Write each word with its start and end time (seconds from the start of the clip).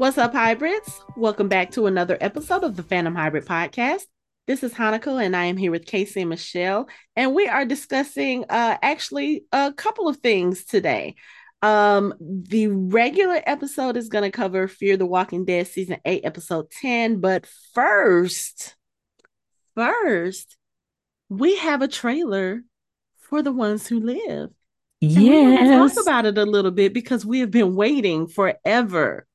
What's 0.00 0.16
up, 0.16 0.32
hybrids? 0.32 1.04
Welcome 1.14 1.48
back 1.48 1.72
to 1.72 1.84
another 1.84 2.16
episode 2.22 2.64
of 2.64 2.74
the 2.74 2.82
Fandom 2.82 3.14
Hybrid 3.14 3.44
Podcast. 3.44 4.04
This 4.46 4.62
is 4.62 4.72
Hanako, 4.72 5.22
and 5.22 5.36
I 5.36 5.44
am 5.44 5.58
here 5.58 5.70
with 5.70 5.84
Casey 5.84 6.22
and 6.22 6.30
Michelle, 6.30 6.88
and 7.16 7.34
we 7.34 7.46
are 7.48 7.66
discussing 7.66 8.46
uh, 8.48 8.78
actually 8.80 9.44
a 9.52 9.74
couple 9.74 10.08
of 10.08 10.16
things 10.16 10.64
today. 10.64 11.16
Um, 11.60 12.14
the 12.18 12.68
regular 12.68 13.42
episode 13.44 13.98
is 13.98 14.08
going 14.08 14.24
to 14.24 14.30
cover 14.30 14.68
Fear 14.68 14.96
the 14.96 15.04
Walking 15.04 15.44
Dead 15.44 15.66
season 15.66 15.98
8 16.02 16.24
episode 16.24 16.70
10, 16.70 17.20
but 17.20 17.46
first, 17.74 18.76
first, 19.74 20.56
we 21.28 21.58
have 21.58 21.82
a 21.82 21.88
trailer 21.88 22.62
for 23.18 23.42
the 23.42 23.52
ones 23.52 23.86
who 23.86 24.00
live. 24.00 24.48
Yes. 25.02 25.94
talk 25.94 26.02
about 26.02 26.24
it 26.24 26.38
a 26.38 26.46
little 26.46 26.70
bit 26.70 26.94
because 26.94 27.26
we 27.26 27.40
have 27.40 27.50
been 27.50 27.74
waiting 27.74 28.28
forever 28.28 29.26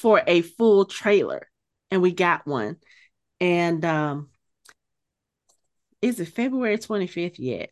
for 0.00 0.22
a 0.26 0.40
full 0.42 0.86
trailer 0.86 1.46
and 1.90 2.00
we 2.00 2.12
got 2.12 2.46
one. 2.46 2.76
And 3.40 3.84
um 3.84 4.30
is 6.00 6.18
it 6.18 6.28
February 6.28 6.78
25th 6.78 7.38
yet? 7.38 7.70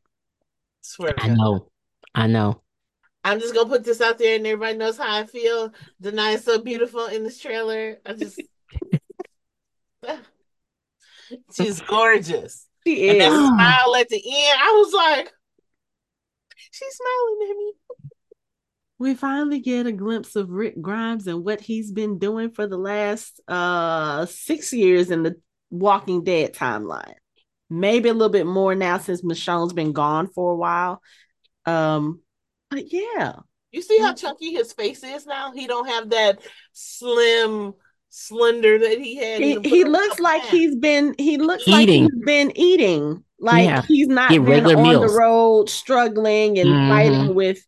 Swear 0.82 1.14
to 1.14 1.22
I 1.22 1.28
God. 1.28 1.38
know. 1.38 1.70
I 2.14 2.26
know. 2.26 2.62
I'm 3.24 3.40
just 3.40 3.54
gonna 3.54 3.68
put 3.68 3.84
this 3.84 4.00
out 4.00 4.18
there 4.18 4.36
and 4.36 4.46
everybody 4.46 4.76
knows 4.76 4.98
how 4.98 5.18
I 5.18 5.24
feel. 5.24 5.72
Danai 6.02 6.34
is 6.34 6.44
so 6.44 6.60
beautiful 6.60 7.06
in 7.06 7.24
this 7.24 7.40
trailer. 7.40 7.98
I 8.04 8.12
just 8.12 8.40
she's 11.54 11.80
gorgeous. 11.80 12.66
She 12.86 13.08
is. 13.08 13.12
And 13.12 13.20
that 13.20 13.32
is. 13.32 13.48
smile 13.48 13.96
at 13.96 14.08
the 14.08 14.16
end, 14.16 14.58
I 14.60 14.72
was 14.78 14.92
like, 14.92 15.32
she's 16.70 16.94
smiling 16.94 17.50
at 17.50 17.56
me. 17.56 17.72
We 18.98 19.14
finally 19.14 19.60
get 19.60 19.86
a 19.86 19.92
glimpse 19.92 20.34
of 20.36 20.50
Rick 20.50 20.80
Grimes 20.80 21.26
and 21.26 21.44
what 21.44 21.60
he's 21.60 21.92
been 21.92 22.18
doing 22.18 22.50
for 22.50 22.66
the 22.66 22.78
last 22.78 23.40
uh 23.48 24.26
six 24.26 24.72
years 24.72 25.10
in 25.10 25.22
the 25.22 25.36
Walking 25.70 26.24
Dead 26.24 26.52
timeline. 26.54 27.14
Maybe 27.70 28.08
a 28.08 28.12
little 28.14 28.28
bit 28.32 28.46
more 28.46 28.74
now 28.74 28.98
since 28.98 29.22
Michonne's 29.22 29.72
been 29.74 29.92
gone 29.92 30.28
for 30.28 30.52
a 30.52 30.56
while. 30.56 31.02
Um, 31.66 32.20
but 32.70 32.90
yeah, 32.92 33.34
You 33.72 33.82
see 33.82 33.98
how 33.98 34.14
chunky 34.14 34.52
his 34.54 34.72
face 34.72 35.02
is 35.04 35.26
now? 35.26 35.52
He 35.52 35.66
don't 35.66 35.86
have 35.86 36.08
that 36.10 36.40
slim, 36.72 37.74
slender 38.08 38.78
that 38.78 38.98
he 38.98 39.16
had. 39.16 39.40
he, 39.42 39.58
he 39.60 39.84
looks 39.84 40.18
like 40.18 40.42
that. 40.42 40.50
he's 40.50 40.74
been 40.76 41.14
he 41.18 41.36
looks 41.36 41.66
like 41.68 41.82
Eating. 41.88 42.04
he's 42.04 42.24
been 42.24 42.52
eating. 42.56 43.22
Like 43.38 43.66
Yeah. 43.66 43.82
he's 43.86 44.08
not 44.08 44.30
Get 44.30 44.38
been 44.44 44.50
regular 44.64 44.76
on 44.78 44.82
meals. 44.82 45.12
the 45.12 45.18
road 45.18 45.68
struggling 45.68 46.58
and 46.58 46.70
Mhm. 46.70 46.88
fighting 46.88 47.34
with. 47.34 47.58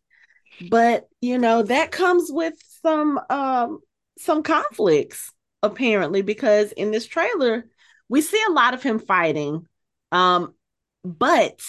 But 0.69 1.07
you 1.21 1.37
know 1.37 1.63
that 1.63 1.91
comes 1.91 2.29
with 2.31 2.55
some 2.83 3.19
um 3.29 3.79
some 4.17 4.43
conflicts 4.43 5.31
apparently 5.63 6.21
because 6.21 6.71
in 6.71 6.91
this 6.91 7.07
trailer 7.07 7.65
we 8.11 8.21
see 8.21 8.43
a 8.45 8.51
lot 8.51 8.73
of 8.73 8.83
him 8.83 8.99
fighting. 8.99 9.65
Um, 10.11 10.53
but 11.05 11.61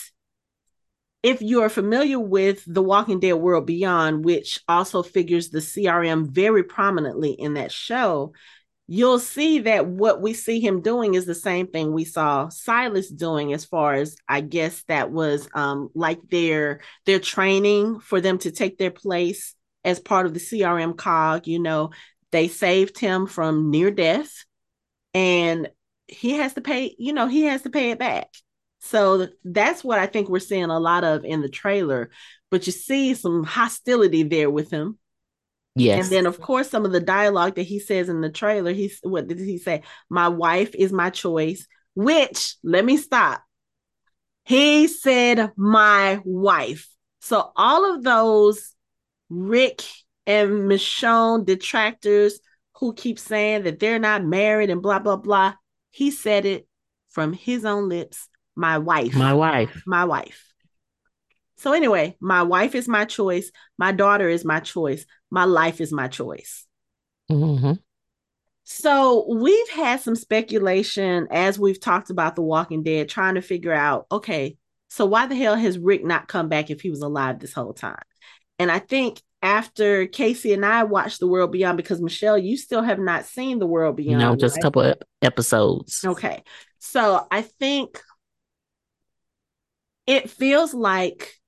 if 1.23 1.41
you 1.41 1.63
are 1.63 1.69
familiar 1.69 2.19
with 2.19 2.65
the 2.67 2.83
Walking 2.83 3.21
Dead 3.21 3.35
World 3.35 3.65
Beyond, 3.65 4.25
which 4.25 4.59
also 4.67 5.05
figures 5.05 5.51
the 5.51 5.61
CRM 5.61 6.27
very 6.27 6.65
prominently 6.65 7.31
in 7.31 7.55
that 7.55 7.71
show, 7.71 8.33
you'll 8.87 9.19
see 9.19 9.61
that 9.61 9.87
what 9.87 10.21
we 10.21 10.35
see 10.35 10.61
him 10.61 10.83
doing 10.83 11.15
is 11.15 11.25
the 11.25 11.35
same 11.35 11.67
thing 11.67 11.93
we 11.93 12.05
saw 12.05 12.49
Silas 12.49 13.09
doing 13.09 13.53
as 13.53 13.65
far 13.65 13.95
as 13.95 14.17
I 14.29 14.41
guess 14.41 14.83
that 14.89 15.11
was 15.11 15.49
um 15.55 15.89
like 15.95 16.21
their 16.29 16.81
their 17.07 17.19
training 17.21 18.01
for 18.01 18.21
them 18.21 18.39
to 18.39 18.51
take 18.51 18.79
their 18.79 18.91
place 18.91 19.55
as 19.85 20.01
part 20.01 20.27
of 20.27 20.35
the 20.35 20.41
CRM 20.41 20.97
cog, 20.97 21.47
you 21.47 21.59
know, 21.59 21.91
they 22.31 22.49
saved 22.49 22.99
him 22.99 23.27
from 23.27 23.71
near 23.71 23.91
death 23.91 24.45
and 25.15 25.69
he 26.07 26.33
has 26.33 26.55
to 26.55 26.61
pay, 26.61 26.95
you 26.99 27.13
know, 27.13 27.27
he 27.27 27.43
has 27.43 27.63
to 27.63 27.71
pay 27.71 27.91
it 27.91 27.99
back. 27.99 28.29
So 28.81 29.29
that's 29.45 29.85
what 29.85 29.99
I 29.99 30.07
think 30.07 30.29
we're 30.29 30.41
seeing 30.41 30.65
a 30.65 30.81
lot 30.81 31.05
of 31.05 31.25
in 31.25 31.41
the 31.41 31.49
trailer. 31.49 32.11
But 32.51 32.67
you 32.67 32.73
see 32.73 33.15
some 33.15 33.45
hostility 33.45 34.23
there 34.25 34.51
with 34.51 34.71
him. 34.71 34.99
Yes. 35.75 36.05
And 36.05 36.13
then, 36.13 36.27
of 36.27 36.41
course, 36.41 36.69
some 36.69 36.85
of 36.85 36.93
the 36.93 37.01
dialogue 37.01 37.55
that 37.55 37.63
he 37.63 37.79
says 37.79 38.09
in 38.09 38.21
the 38.21 38.31
trailer, 38.31 38.73
he's 38.73 38.99
what 39.03 39.27
did 39.27 39.39
he 39.39 39.59
say? 39.59 39.83
My 40.11 40.29
wife 40.29 40.75
is 40.75 40.93
my 40.93 41.11
choice, 41.11 41.67
which 41.95 42.57
let 42.63 42.85
me 42.85 42.97
stop. 42.97 43.43
He 44.45 44.87
said, 44.89 45.53
My 45.57 46.21
wife. 46.25 46.89
So, 47.21 47.53
all 47.57 47.95
of 47.95 48.03
those 48.03 48.75
Rick 49.31 49.83
and 50.27 50.69
Michonne 50.69 51.47
detractors 51.47 52.41
who 52.77 52.93
keep 52.93 53.19
saying 53.19 53.63
that 53.63 53.79
they're 53.79 53.99
not 53.99 54.25
married 54.25 54.71
and 54.71 54.83
blah, 54.83 54.99
blah, 54.99 55.17
blah, 55.17 55.55
he 55.91 56.11
said 56.11 56.45
it 56.45 56.67
from 57.11 57.33
his 57.33 57.65
own 57.65 57.89
lips. 57.89 58.29
My 58.55 58.79
wife 58.79 59.15
My 59.15 59.33
wife. 59.33 59.83
my 59.87 60.05
wife. 60.05 60.53
So 61.57 61.73
anyway, 61.73 62.17
my 62.21 62.43
wife 62.43 62.75
is 62.75 62.89
my 62.89 63.05
choice. 63.05 63.51
My 63.79 63.93
daughter 63.93 64.29
is 64.29 64.45
my 64.45 64.61
choice. 64.61 65.07
My 65.33 65.45
life 65.45 65.81
is 65.81 65.91
my 65.93 66.09
choice. 66.09 66.67
hmm 67.31 67.73
So 68.65 69.27
we've 69.35 69.71
had 69.71 70.01
some 70.01 70.15
speculation 70.15 71.27
as 71.31 71.59
we've 71.59 71.81
talked 71.81 72.11
about 72.11 72.37
The 72.37 72.43
Walking 72.43 72.83
Dead, 72.83 73.09
trying 73.09 73.37
to 73.37 73.41
figure 73.41 73.73
out, 73.73 74.07
okay, 74.13 74.59
so 74.91 75.07
why 75.07 75.27
the 75.27 75.35
hell 75.35 75.57
has 75.57 75.79
Rick 75.79 76.05
not 76.05 76.29
come 76.29 76.51
back 76.51 76.69
if 76.69 76.83
he 76.83 76.91
was 76.91 77.01
alive 77.01 77.39
this 77.39 77.55
whole 77.55 77.73
time? 77.73 78.03
And 78.59 78.71
I 78.71 78.79
think 78.79 79.23
after 79.41 80.07
Casey 80.07 80.53
and 80.53 80.67
I 80.67 80.85
watched 80.85 81.19
The 81.19 81.27
World 81.27 81.51
Beyond, 81.51 81.79
because 81.79 82.03
Michelle, 82.03 82.37
you 82.37 82.59
still 82.59 82.83
have 82.83 82.99
not 82.99 83.25
seen 83.25 83.59
The 83.59 83.67
World 83.67 83.97
Beyond. 83.97 84.19
No, 84.19 84.37
just 84.37 84.59
a 84.59 84.61
couple 84.61 84.83
of 84.83 84.99
episodes. 85.23 86.05
Okay. 86.05 86.45
So 86.79 87.27
I 87.31 87.41
think 87.41 88.03
it 90.07 90.29
feels 90.29 90.75
like 90.75 91.41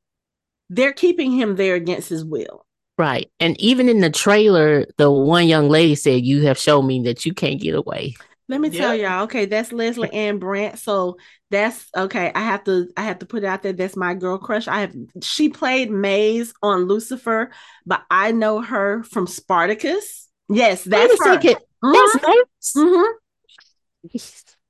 they're 0.70 0.94
keeping 0.94 1.32
him 1.32 1.54
there 1.56 1.74
against 1.74 2.08
his 2.08 2.24
will. 2.24 2.63
Right. 2.96 3.30
And 3.40 3.60
even 3.60 3.88
in 3.88 4.00
the 4.00 4.10
trailer, 4.10 4.86
the 4.98 5.10
one 5.10 5.48
young 5.48 5.68
lady 5.68 5.94
said, 5.96 6.24
You 6.24 6.46
have 6.46 6.58
shown 6.58 6.86
me 6.86 7.02
that 7.02 7.26
you 7.26 7.34
can't 7.34 7.60
get 7.60 7.74
away. 7.74 8.14
Let 8.46 8.60
me 8.60 8.68
tell 8.68 8.94
y'all, 8.94 9.24
okay, 9.24 9.46
that's 9.46 9.72
Lesley-Ann 9.72 10.38
Brandt. 10.38 10.78
So 10.78 11.16
that's 11.50 11.88
okay. 11.96 12.30
I 12.34 12.40
have 12.40 12.62
to 12.64 12.88
I 12.96 13.02
have 13.02 13.20
to 13.20 13.26
put 13.26 13.42
it 13.42 13.46
out 13.46 13.62
there. 13.62 13.72
That's 13.72 13.96
my 13.96 14.14
girl 14.14 14.38
crush. 14.38 14.68
I 14.68 14.80
have 14.80 14.94
she 15.22 15.48
played 15.48 15.90
Maze 15.90 16.52
on 16.62 16.84
Lucifer, 16.84 17.50
but 17.86 18.02
I 18.10 18.32
know 18.32 18.60
her 18.60 19.02
from 19.04 19.26
Spartacus. 19.26 20.28
Yes, 20.48 20.84
that's 20.84 21.18
Wait 21.18 21.20
a 21.20 21.24
her. 21.24 21.34
second. 21.34 21.56
Mhm, 21.82 21.92
That's 21.94 22.26
nice. 22.26 22.74
mhm, 22.76 23.04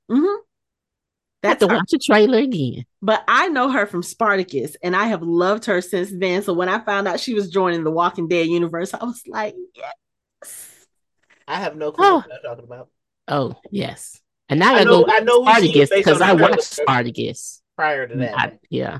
mhm. 0.09 0.37
I 1.45 1.49
have 1.49 1.59
That's 1.59 1.69
to 1.69 1.75
watch 1.75 1.89
the 1.91 1.99
trailer 1.99 2.39
again. 2.39 2.85
But 3.01 3.23
I 3.27 3.47
know 3.49 3.69
her 3.69 3.85
from 3.85 4.03
Spartacus, 4.03 4.75
and 4.83 4.95
I 4.95 5.05
have 5.07 5.21
loved 5.21 5.65
her 5.65 5.81
since 5.81 6.11
then. 6.11 6.41
So 6.43 6.53
when 6.53 6.69
I 6.69 6.79
found 6.79 7.07
out 7.07 7.19
she 7.19 7.33
was 7.33 7.49
joining 7.49 7.83
the 7.83 7.91
Walking 7.91 8.27
Dead 8.27 8.47
universe, 8.47 8.93
I 8.93 9.03
was 9.03 9.21
like, 9.27 9.55
yes. 9.75 10.85
I 11.47 11.55
have 11.55 11.75
no 11.75 11.91
clue 11.91 12.05
Oh. 12.05 12.15
what 12.17 12.27
you're 12.27 12.51
talking 12.51 12.65
about. 12.65 12.89
Oh, 13.27 13.55
yes. 13.71 14.19
And 14.49 14.59
now 14.59 14.75
I, 14.75 14.79
I 14.79 14.83
know- 14.83 15.03
go 15.05 15.11
I 15.11 15.19
know 15.19 15.43
who 15.43 15.49
Spartacus 15.51 15.89
because 15.89 16.21
I 16.21 16.33
watched 16.33 16.63
Spartacus. 16.63 17.61
Prior 17.75 18.07
to 18.07 18.15
that, 18.17 18.37
I- 18.37 18.59
yeah. 18.69 18.99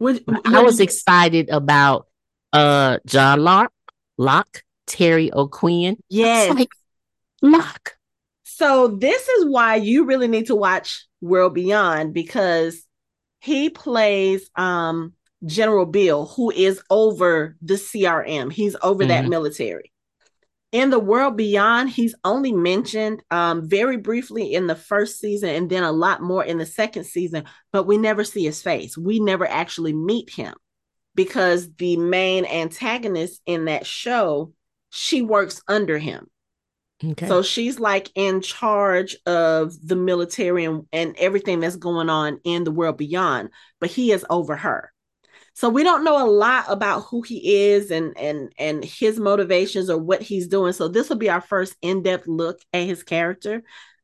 Would- 0.00 0.24
I 0.46 0.62
was 0.62 0.80
excited 0.80 1.50
about 1.50 2.06
uh 2.52 2.98
John 3.04 3.40
Locke, 3.40 3.72
Locke, 4.16 4.62
Terry 4.86 5.30
O'Quinn. 5.32 5.94
I 5.94 5.96
was 5.96 5.96
Yes. 6.08 6.54
like, 6.54 6.70
Locke. 7.42 7.97
So 8.58 8.88
this 8.88 9.28
is 9.28 9.44
why 9.46 9.76
you 9.76 10.04
really 10.04 10.26
need 10.26 10.46
to 10.46 10.56
watch 10.56 11.06
World 11.20 11.54
Beyond 11.54 12.12
because 12.12 12.82
he 13.40 13.70
plays 13.70 14.50
um 14.56 15.12
General 15.46 15.86
Beale, 15.86 16.26
who 16.26 16.50
is 16.50 16.82
over 16.90 17.56
the 17.62 17.74
CRM. 17.78 18.50
He's 18.50 18.74
over 18.82 19.06
that 19.06 19.26
Mhm. 19.26 19.28
military. 19.28 19.92
In 20.72 20.90
the 20.90 20.98
World 20.98 21.36
Beyond, 21.36 21.90
he's 21.90 22.16
only 22.24 22.50
mentioned 22.52 23.22
um 23.30 23.68
very 23.68 23.96
briefly 23.96 24.52
in 24.52 24.66
the 24.66 24.74
first 24.74 25.20
season 25.20 25.50
and 25.50 25.70
then 25.70 25.84
a 25.84 25.92
lot 25.92 26.20
more 26.20 26.44
in 26.44 26.58
the 26.58 26.66
second 26.66 27.04
season, 27.04 27.44
but 27.72 27.84
we 27.84 27.96
never 27.96 28.24
see 28.24 28.42
his 28.42 28.60
face. 28.60 28.98
We 28.98 29.20
never 29.20 29.46
actually 29.46 29.92
meet 29.92 30.30
him 30.30 30.54
because 31.14 31.72
the 31.74 31.96
main 31.96 32.44
antagonist 32.44 33.40
in 33.46 33.66
that 33.66 33.86
show, 33.86 34.52
she 34.90 35.22
works 35.22 35.62
under 35.68 35.96
him. 35.96 36.26
Okay. 37.04 37.26
So 37.28 37.42
she's 37.42 37.78
like 37.78 38.10
in 38.14 38.40
charge 38.40 39.16
of 39.26 39.74
the 39.86 39.96
military 39.96 40.64
and, 40.64 40.86
and 40.92 41.14
everything 41.18 41.60
that's 41.60 41.76
going 41.76 42.08
on 42.08 42.40
in 42.44 42.64
the 42.64 42.70
world 42.70 42.96
beyond, 42.96 43.50
but 43.80 43.90
he 43.90 44.12
is 44.12 44.24
over 44.30 44.56
her. 44.56 44.92
So 45.54 45.68
we 45.68 45.82
don't 45.82 46.04
know 46.04 46.24
a 46.24 46.30
lot 46.30 46.66
about 46.68 47.00
who 47.02 47.22
he 47.22 47.66
is 47.66 47.90
and 47.90 48.16
and 48.18 48.52
and 48.58 48.84
his 48.84 49.18
motivations 49.18 49.90
or 49.90 49.98
what 49.98 50.22
he's 50.22 50.48
doing. 50.48 50.72
So 50.72 50.88
this 50.88 51.08
will 51.08 51.16
be 51.16 51.30
our 51.30 51.40
first 51.40 51.76
in-depth 51.82 52.26
look 52.28 52.60
at 52.72 52.86
his 52.86 53.02
character. 53.02 53.62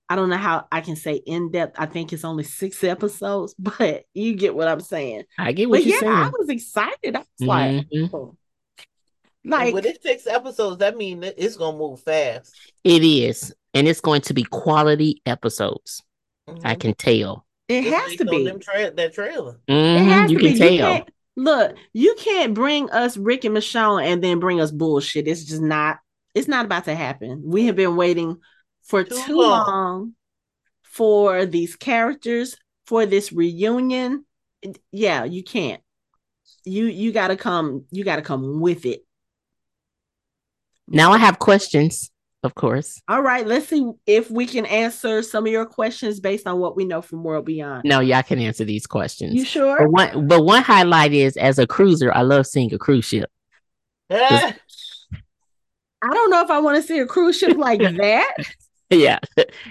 I 0.08 0.17
don't 0.17 0.29
know 0.29 0.37
how 0.37 0.67
I 0.70 0.81
can 0.82 0.96
say 0.96 1.14
in-depth. 1.14 1.76
I 1.79 1.87
think 1.87 2.12
it's 2.12 2.25
only 2.25 2.44
six 2.44 2.85
episodes, 2.85 3.55
but 3.58 4.05
you 4.14 4.35
get 4.35 4.55
what 4.55 4.69
I'm 4.69 4.81
saying. 4.81 5.25
I 5.38 5.52
get 5.52 5.70
what 5.70 5.79
But 5.79 5.85
you're 5.87 5.94
yeah, 5.94 6.00
saying. 6.00 6.12
I 6.12 6.29
was 6.31 6.49
excited. 6.49 7.17
I 7.17 7.20
was 7.20 7.46
like, 7.46 7.87
Mhm. 7.93 8.11
oh. 8.12 8.37
Like 9.44 9.75
with 9.75 9.85
it 9.87 10.02
six 10.02 10.26
episodes, 10.26 10.79
that 10.79 10.96
means 10.96 11.25
it's 11.37 11.56
gonna 11.56 11.76
move 11.76 12.00
fast. 12.00 12.55
It 12.82 13.02
is, 13.05 13.55
and 13.75 13.87
it's 13.87 14.00
going 14.00 14.23
to 14.23 14.35
be 14.35 14.44
quality 14.44 15.20
episodes. 15.26 16.02
Mm-hmm. 16.49 16.67
I 16.67 16.75
can 16.75 16.94
tell. 16.94 17.44
it 17.69 17.82
Just 17.82 17.94
has 17.94 18.06
based 18.08 18.19
to 18.19 18.25
be. 18.26 18.44
them 18.44 18.61
tra- 18.61 18.91
that 18.93 19.14
trailer. 19.14 19.58
It 19.69 19.73
Mhm, 19.73 20.05
has 20.06 20.31
You 20.31 20.38
to 20.38 20.44
can 20.44 20.52
be. 20.55 20.58
tell. 20.79 20.94
You 20.96 21.05
look, 21.37 21.76
you 21.93 22.14
can't 22.19 22.55
bring 22.55 22.91
us 22.91 23.17
Rick 23.17 23.44
and 23.44 23.55
Michelle 23.55 23.99
and 23.99 24.23
then 24.23 24.41
bring 24.41 24.61
us 24.61 24.70
bullshit. 24.70 25.26
It's 25.29 25.44
just 25.44 25.62
not. 25.62 25.99
It's 26.35 26.49
not 26.49 26.64
about 26.64 26.85
to 26.87 26.94
happen. 26.94 27.43
We 27.44 27.67
have 27.67 27.76
been 27.76 27.96
waiting 27.96 28.38
for 28.82 29.05
Too 29.05 29.14
too, 29.26 29.41
long. 29.41 29.67
long. 29.67 30.14
for 30.82 31.44
these 31.46 31.76
characters 31.76 32.56
for 32.87 33.05
this 33.06 33.32
reunion. 33.32 34.25
Yeah, 34.93 35.25
you 35.25 35.43
can't. 35.43 35.82
You 36.64 36.87
you 36.87 37.12
got 37.12 37.29
to 37.29 37.37
come. 37.37 37.85
You 37.91 38.05
got 38.05 38.17
to 38.17 38.23
come 38.23 38.61
with 38.61 38.85
it. 38.87 39.05
Now 40.88 41.12
I 41.12 41.19
have 41.19 41.38
questions, 41.38 42.10
of 42.42 42.54
course. 42.54 43.00
All 43.08 43.22
right, 43.22 43.46
let's 43.46 43.69
see 43.69 43.90
if 44.06 44.31
we 44.31 44.46
can 44.46 44.66
answer 44.66 45.22
some 45.22 45.46
of 45.46 45.52
your 45.52 45.66
questions 45.66 46.20
based 46.20 46.46
on 46.46 46.58
what 46.58 46.76
we 46.76 46.84
know 46.84 47.00
from 47.02 47.22
World 47.25 47.46
Beyond. 47.46 47.82
No, 47.84 48.00
y'all 48.00 48.22
can 48.22 48.38
answer 48.38 48.64
these 48.64 48.86
questions. 48.86 49.34
You 49.34 49.44
sure? 49.44 49.78
But 49.78 49.90
one, 49.90 50.28
but 50.28 50.44
one 50.44 50.62
highlight 50.62 51.12
is 51.12 51.36
as 51.36 51.58
a 51.58 51.66
cruiser, 51.66 52.12
I 52.12 52.22
love 52.22 52.46
seeing 52.46 52.72
a 52.75 52.78
cruise 52.78 53.04
ship. 53.06 53.31
Ah, 54.10 54.54
I 56.02 56.08
don't 56.12 56.31
know 56.31 56.42
if 56.42 56.50
I 56.50 56.60
want 56.60 56.76
to 56.76 56.82
see 56.82 56.98
a 56.98 57.06
cruise 57.06 57.38
ship 57.38 57.56
like 57.56 57.81
that 57.96 58.34
Yeah, 58.90 59.19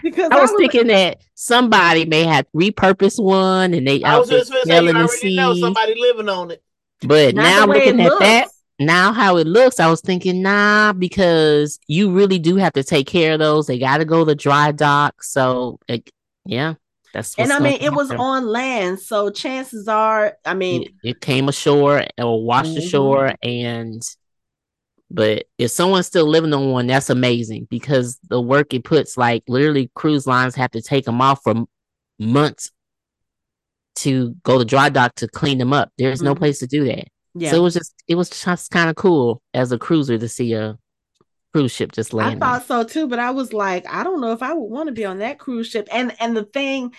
because 0.02 0.32
I 0.32 0.42
was 0.42 0.52
thinking 0.58 0.88
that 0.88 1.20
somebody 1.36 2.06
may 2.06 2.24
have 2.24 2.48
repurposed 2.56 3.24
one, 3.24 3.76
and 3.76 3.88
they 3.88 4.04
I 4.04 4.14
out 4.16 4.22
was 4.22 4.30
there 4.30 4.40
just 4.40 4.52
gonna 4.52 4.62
you 4.62 4.66
sailing 4.66 4.94
the 4.96 5.02
already 5.02 5.36
know 5.36 5.54
sea. 5.54 5.62
somebody 5.62 5.96
living 5.96 6.30
on 6.30 6.52
it. 6.52 6.64
But 7.06 7.36
Not 7.36 7.44
now 7.44 7.66
the 7.66 7.72
way 7.72 7.78
looking 7.86 8.00
it 8.00 8.06
at 8.08 8.20
that, 8.20 8.42
looks. 8.46 8.53
Now 8.80 9.14
how 9.14 9.38
it 9.38 9.48
looks, 9.48 9.80
I 9.80 9.90
was 9.90 10.02
thinking, 10.02 10.42
nah, 10.42 10.94
because 10.94 11.80
you 11.88 12.12
really 12.12 12.40
do 12.40 12.56
have 12.58 12.74
to 12.74 12.84
take 12.84 13.08
care 13.08 13.34
of 13.34 13.40
those. 13.40 13.68
They 13.68 13.80
got 13.80 13.98
to 13.98 14.06
go 14.06 14.26
to 14.26 14.36
dry 14.36 14.72
dock. 14.72 15.24
So, 15.24 15.80
like, 15.88 16.12
yeah, 16.46 16.76
that's. 17.14 17.36
and 17.38 17.54
I 17.54 17.60
mean, 17.60 17.78
it 17.82 17.94
was 17.94 18.10
happen. 18.10 18.26
on 18.26 18.48
land, 18.48 19.00
so 19.00 19.30
chances 19.30 19.88
are, 19.88 20.34
I 20.46 20.54
mean, 20.54 20.84
it, 20.84 20.92
it 21.04 21.22
came 21.22 21.48
ashore 21.50 22.04
or 22.18 22.44
washed 22.44 22.76
Mhm. 22.76 22.78
ashore 22.78 23.36
and 23.42 24.02
but 25.12 25.46
if 25.60 25.70
someone's 25.70 26.08
still 26.08 26.26
living 26.26 26.54
on 26.54 26.72
one 26.72 26.88
that's 26.88 27.10
amazing 27.12 27.68
because 27.70 28.18
the 28.30 28.42
work 28.42 28.74
it 28.74 28.84
puts 28.84 29.16
like 29.16 29.44
literally 29.48 29.92
cruise 29.94 30.26
lines 30.26 30.56
have 30.56 30.72
to 30.72 30.82
take 30.82 31.06
them 31.06 31.22
off 31.22 31.42
for 31.44 31.66
months 32.18 32.72
to 33.96 34.34
go 34.44 34.58
to 34.58 34.66
dry 34.66 34.90
dock 34.90 35.14
to 35.16 35.28
clean 35.28 35.60
them 35.60 35.72
up 35.72 35.92
there's 36.00 36.24
no 36.24 36.34
Mhm. 36.34 36.38
place 36.40 36.60
to 36.60 36.68
do 36.68 36.86
that 36.86 37.08
yeah. 37.36 37.52
so 37.52 37.58
it 37.58 37.62
was 37.62 37.74
just 37.74 37.94
it 38.08 38.16
was 38.16 38.30
just 38.30 38.72
kind 38.72 38.90
of 38.90 38.96
cool 38.96 39.42
as 39.54 39.72
a 39.72 39.78
cruiser 39.78 40.18
to 40.18 40.28
see 40.28 40.54
a 40.54 40.78
cruise 41.54 41.72
ship 41.72 41.92
just 41.92 42.14
landing. 42.14 42.42
I 42.42 42.60
thought 42.60 42.68
so 42.68 42.84
too, 42.84 43.08
but 43.08 43.20
I 43.20 43.32
was 43.32 43.54
like, 43.54 43.86
I 43.88 44.04
don't 44.04 44.22
know 44.22 44.32
if 44.32 44.42
I 44.42 44.54
would 44.54 44.72
want 44.72 44.88
to 44.88 44.94
be 44.94 45.06
on 45.06 45.20
that 45.20 45.40
cruise 45.40 45.68
ship. 45.68 45.88
And 45.92 46.16
and 46.20 46.36
the 46.36 46.46
thing, 46.46 46.94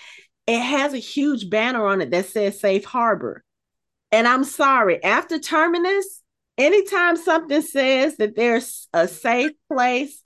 it 0.46 0.60
has 0.60 0.94
a 0.94 0.98
huge 0.98 1.50
banner 1.50 1.86
on 1.86 2.00
it 2.00 2.10
that 2.10 2.26
says 2.26 2.60
Safe 2.60 2.84
Harbor. 2.84 3.42
And 4.12 4.28
I'm 4.28 4.44
sorry, 4.44 5.02
after 5.02 5.38
Terminus, 5.38 6.22
anytime 6.56 7.16
something 7.16 7.62
says 7.62 8.16
that 8.18 8.36
there's 8.36 8.88
a 8.92 9.08
safe 9.08 9.52
place, 9.72 10.22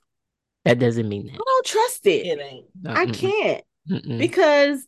that 0.65 0.79
doesn't 0.79 1.09
mean 1.09 1.25
that. 1.27 1.33
I 1.33 1.37
don't 1.37 1.65
trust 1.65 2.05
it. 2.05 2.27
It 2.27 2.39
ain't. 2.39 2.65
I 2.85 3.05
Mm-mm. 3.05 3.13
can't 3.13 3.63
Mm-mm. 3.89 4.19
because 4.19 4.85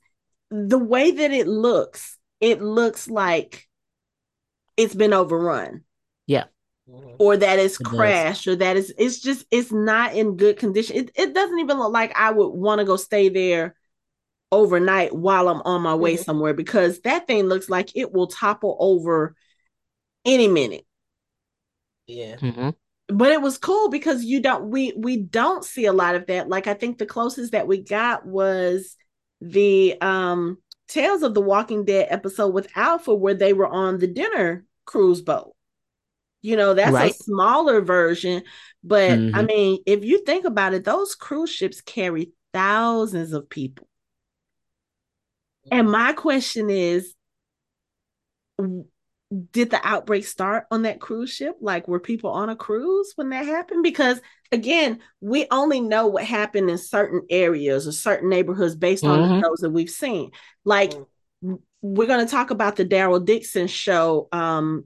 the 0.52 0.78
way 0.78 1.12
that 1.12 1.32
it 1.32 1.48
looks, 1.48 2.18
it 2.40 2.62
looks 2.62 3.10
like 3.10 3.68
it's 4.82 4.96
been 4.96 5.14
overrun. 5.14 5.84
Yeah. 6.28 6.46
or 7.20 7.38
that 7.38 7.60
it's 7.60 7.80
It 7.80 7.84
does. 7.84 7.94
crashed 7.94 8.48
or 8.48 8.56
that 8.58 8.76
it's 8.76 8.92
it's 8.98 9.20
just 9.22 9.46
it's 9.52 9.72
not 9.72 10.14
in 10.16 10.36
good 10.36 10.58
condition. 10.58 10.98
It 10.98 11.12
it 11.16 11.34
doesn't 11.34 11.60
even 11.60 11.78
look 11.80 11.94
like 11.94 12.12
I 12.18 12.32
would 12.32 12.50
want 12.50 12.80
to 12.80 12.86
go 12.86 12.98
stay 12.98 13.30
there 13.30 13.76
overnight 14.52 15.14
while 15.16 15.48
I'm 15.48 15.62
on 15.62 15.82
my 15.82 15.96
way 15.96 16.16
Mhm. 16.16 16.24
somewhere 16.26 16.54
because 16.54 17.00
that 17.02 17.28
thing 17.28 17.44
looks 17.46 17.70
like 17.70 17.96
it 17.96 18.12
will 18.12 18.28
topple 18.28 18.76
over 18.80 19.36
any 20.26 20.48
minute. 20.50 20.86
Yeah. 22.08 22.36
Mhm. 22.38 22.76
But 23.08 23.32
it 23.32 23.42
was 23.42 23.58
cool 23.58 23.90
because 23.90 24.24
you 24.26 24.42
don't 24.42 24.70
we 24.70 24.94
we 24.98 25.18
don't 25.18 25.64
see 25.64 25.86
a 25.86 25.94
lot 25.94 26.16
of 26.16 26.28
that. 26.28 26.50
Like 26.50 26.68
I 26.68 26.74
think 26.74 26.98
the 26.98 27.06
closest 27.06 27.52
that 27.54 27.68
we 27.68 27.78
got 27.84 28.26
was 28.26 28.96
the 29.40 29.96
um 30.02 30.58
Tales 30.88 31.24
of 31.24 31.34
the 31.34 31.42
Walking 31.42 31.86
Dead 31.86 32.08
episode 32.10 32.50
with 32.54 32.68
Alpha 32.76 33.14
where 33.14 33.34
they 33.34 33.54
were 33.54 33.68
on 33.68 33.98
the 34.00 34.08
dinner 34.08 34.66
cruise 34.86 35.22
boat. 35.22 35.56
You 36.42 36.56
know, 36.56 36.74
that's 36.74 36.94
Right. 36.94 37.12
a 37.12 37.24
smaller 37.24 37.82
version, 37.82 38.44
but 38.84 39.28
I 39.34 39.44
Mhm. 39.44 39.48
mean, 39.48 39.84
if 39.86 40.04
you 40.04 40.24
think 40.26 40.46
about 40.46 40.74
it, 40.74 40.84
those 40.84 41.16
cruise 41.16 41.52
ships 41.52 41.82
carry 41.82 42.32
thousands 42.54 43.34
of 43.34 43.50
people. 43.50 43.88
And 45.72 45.90
my 45.90 46.14
question 46.14 46.70
is 46.70 47.16
did 49.54 49.70
the 49.70 49.80
outbreak 49.84 50.26
start 50.26 50.66
on 50.72 50.82
that 50.82 51.00
cruise 51.00 51.32
ship? 51.32 51.56
Like, 51.62 51.88
were 51.88 52.00
people 52.00 52.32
on 52.32 52.50
a 52.50 52.56
cruise 52.56 53.14
when 53.16 53.30
that 53.30 53.46
happened? 53.46 53.82
Because 53.84 54.20
again, 54.52 55.00
we 55.22 55.48
only 55.52 55.80
know 55.80 56.08
what 56.08 56.26
happened 56.26 56.70
in 56.70 56.78
certain 56.78 57.22
areas 57.30 57.88
or 57.88 57.94
certain 57.94 58.30
neighborhoods 58.30 58.76
based 58.76 59.08
on 59.08 59.22
Mhm. 59.22 59.42
the 59.42 59.46
shows 59.48 59.60
that 59.60 59.70
we've 59.70 59.90
seen. 59.90 60.32
Like, 60.66 60.92
w- 60.92 61.08
we're 61.42 62.08
going 62.08 62.26
to 62.26 62.32
talk 62.32 62.52
about 62.52 62.76
the 62.76 62.86
Daryl 62.86 63.24
Dixon 63.24 63.68
show 63.68 64.28
um, 64.32 64.86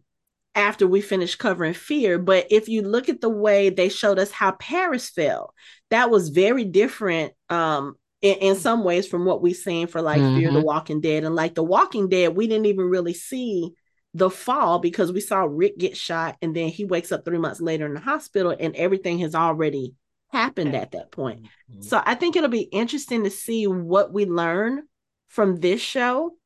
after 0.53 0.87
we 0.87 1.01
finish 1.01 1.35
covering 1.35 1.73
Fear. 1.73 2.19
But 2.19 2.47
if 2.51 2.69
you 2.69 2.81
look 2.81 3.09
at 3.09 3.21
the 3.21 3.29
way 3.29 3.69
they 3.69 3.89
showed 3.89 4.19
us 4.19 4.31
how 4.31 4.51
Paris 4.53 5.09
fell, 5.09 5.53
that 5.89 6.09
was 6.09 6.29
very 6.29 6.63
different 6.63 7.33
um, 7.49 7.95
in, 8.21 8.35
in 8.35 8.55
some 8.55 8.83
ways 8.83 9.07
from 9.07 9.25
what 9.25 9.41
we've 9.41 9.55
seen 9.55 9.87
for 9.87 10.01
like 10.01 10.21
Fear 10.21 10.51
the 10.53 10.59
Mhm. 10.59 10.63
Walking 10.63 11.01
Dead. 11.01 11.23
And 11.25 11.35
like 11.35 11.55
The 11.55 11.63
Walking 11.63 12.07
Dead, 12.07 12.35
we 12.35 12.47
didn't 12.47 12.67
even 12.67 12.85
really 12.85 13.13
see 13.13 13.73
the 14.13 14.29
fall 14.29 14.79
because 14.79 15.11
we 15.11 15.19
saw 15.19 15.45
Rick 15.47 15.77
get 15.77 15.97
shot 15.97 16.37
and 16.41 16.55
then 16.55 16.69
he 16.69 16.85
wakes 16.85 17.11
up 17.11 17.25
three 17.25 17.37
months 17.37 17.59
later 17.59 17.85
in 17.85 17.93
the 17.93 17.99
hospital 17.99 18.55
and 18.57 18.73
everything 18.77 19.19
has 19.19 19.35
already 19.35 19.93
happened 20.29 20.73
at 20.73 20.91
that 20.91 21.11
point. 21.11 21.41
Mhm. 21.69 21.83
So 21.83 22.01
I 22.05 22.15
think 22.15 22.37
it'll 22.37 22.47
be 22.49 22.61
interesting 22.61 23.25
to 23.25 23.29
see 23.29 23.67
what 23.67 24.13
we 24.13 24.25
learn 24.25 24.83
from 25.27 25.57
this 25.57 25.81
show. 25.81 26.37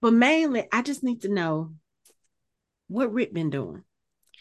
But 0.00 0.12
mainly, 0.12 0.66
I 0.72 0.82
just 0.82 1.02
need 1.02 1.22
to 1.22 1.28
know 1.28 1.72
what 2.88 3.12
Rick 3.12 3.32
been 3.32 3.50
doing. 3.50 3.84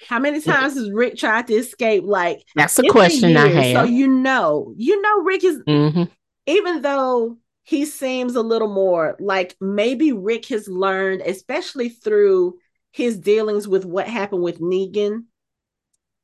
How 0.08 0.20
many 0.20 0.42
times 0.42 0.76
has 0.76 0.90
Rick 0.92 1.18
tried 1.18 1.48
to 1.48 1.54
escape? 1.54 2.04
Like 2.06 2.44
that's 2.56 2.80
a 2.80 2.84
question 2.84 3.36
i 3.36 3.48
years, 3.48 3.74
So 3.74 3.84
you 3.84 4.08
know, 4.08 4.74
you 4.78 5.02
know, 5.02 5.22
Rick 5.22 5.44
is 5.44 5.58
Mhm. 5.68 6.10
even 6.46 6.82
though 6.82 7.38
he 7.64 7.86
seems 7.86 8.36
a 8.36 8.42
little 8.42 8.68
more 8.74 9.16
like 9.20 9.56
maybe 9.60 10.12
Rick 10.14 10.48
has 10.48 10.68
learned, 10.68 11.22
especially 11.22 11.90
through 11.90 12.58
his 12.92 13.18
dealings 13.20 13.68
with 13.68 13.86
what 13.86 14.08
happened 14.08 14.42
with 14.42 14.60
Negan. 14.60 15.26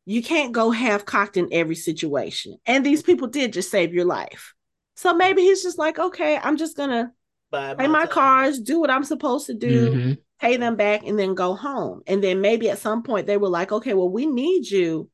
You 0.05 0.23
can't 0.23 0.51
go 0.53 0.71
half 0.71 1.03
cocked 1.05 1.35
in 1.35 1.49
every 1.51 1.75
situation. 1.75 2.57
And 2.65 2.85
these 2.85 3.03
people 3.03 3.27
did 3.27 3.53
just 3.53 3.71
save 3.71 3.93
your 3.93 4.05
life. 4.05 4.53
So 4.95 5.13
maybe 5.13 5.41
he's 5.41 5.63
just 5.63 5.77
like, 5.77 5.99
okay, 5.99 6.37
I'm 6.37 6.57
just 6.57 6.77
gonna 6.77 7.11
Bide 7.55 7.77
pay 7.77 7.87
my 7.87 8.05
time. 8.05 8.09
cars, 8.09 8.59
do 8.59 8.79
what 8.79 8.89
I'm 8.89 9.03
supposed 9.03 9.47
to 9.47 9.53
do, 9.53 9.91
Mhm. 9.91 10.17
pay 10.39 10.57
them 10.57 10.75
back, 10.75 11.05
and 11.05 11.17
then 11.17 11.33
go 11.35 11.55
home. 11.55 12.01
And 12.07 12.23
then 12.23 12.41
maybe 12.41 12.69
at 12.69 12.79
some 12.79 13.03
point 13.03 13.27
they 13.27 13.37
were 13.37 13.49
like, 13.49 13.71
okay, 13.71 13.93
well, 13.93 14.09
we 14.09 14.25
need 14.25 14.69
you 14.69 15.09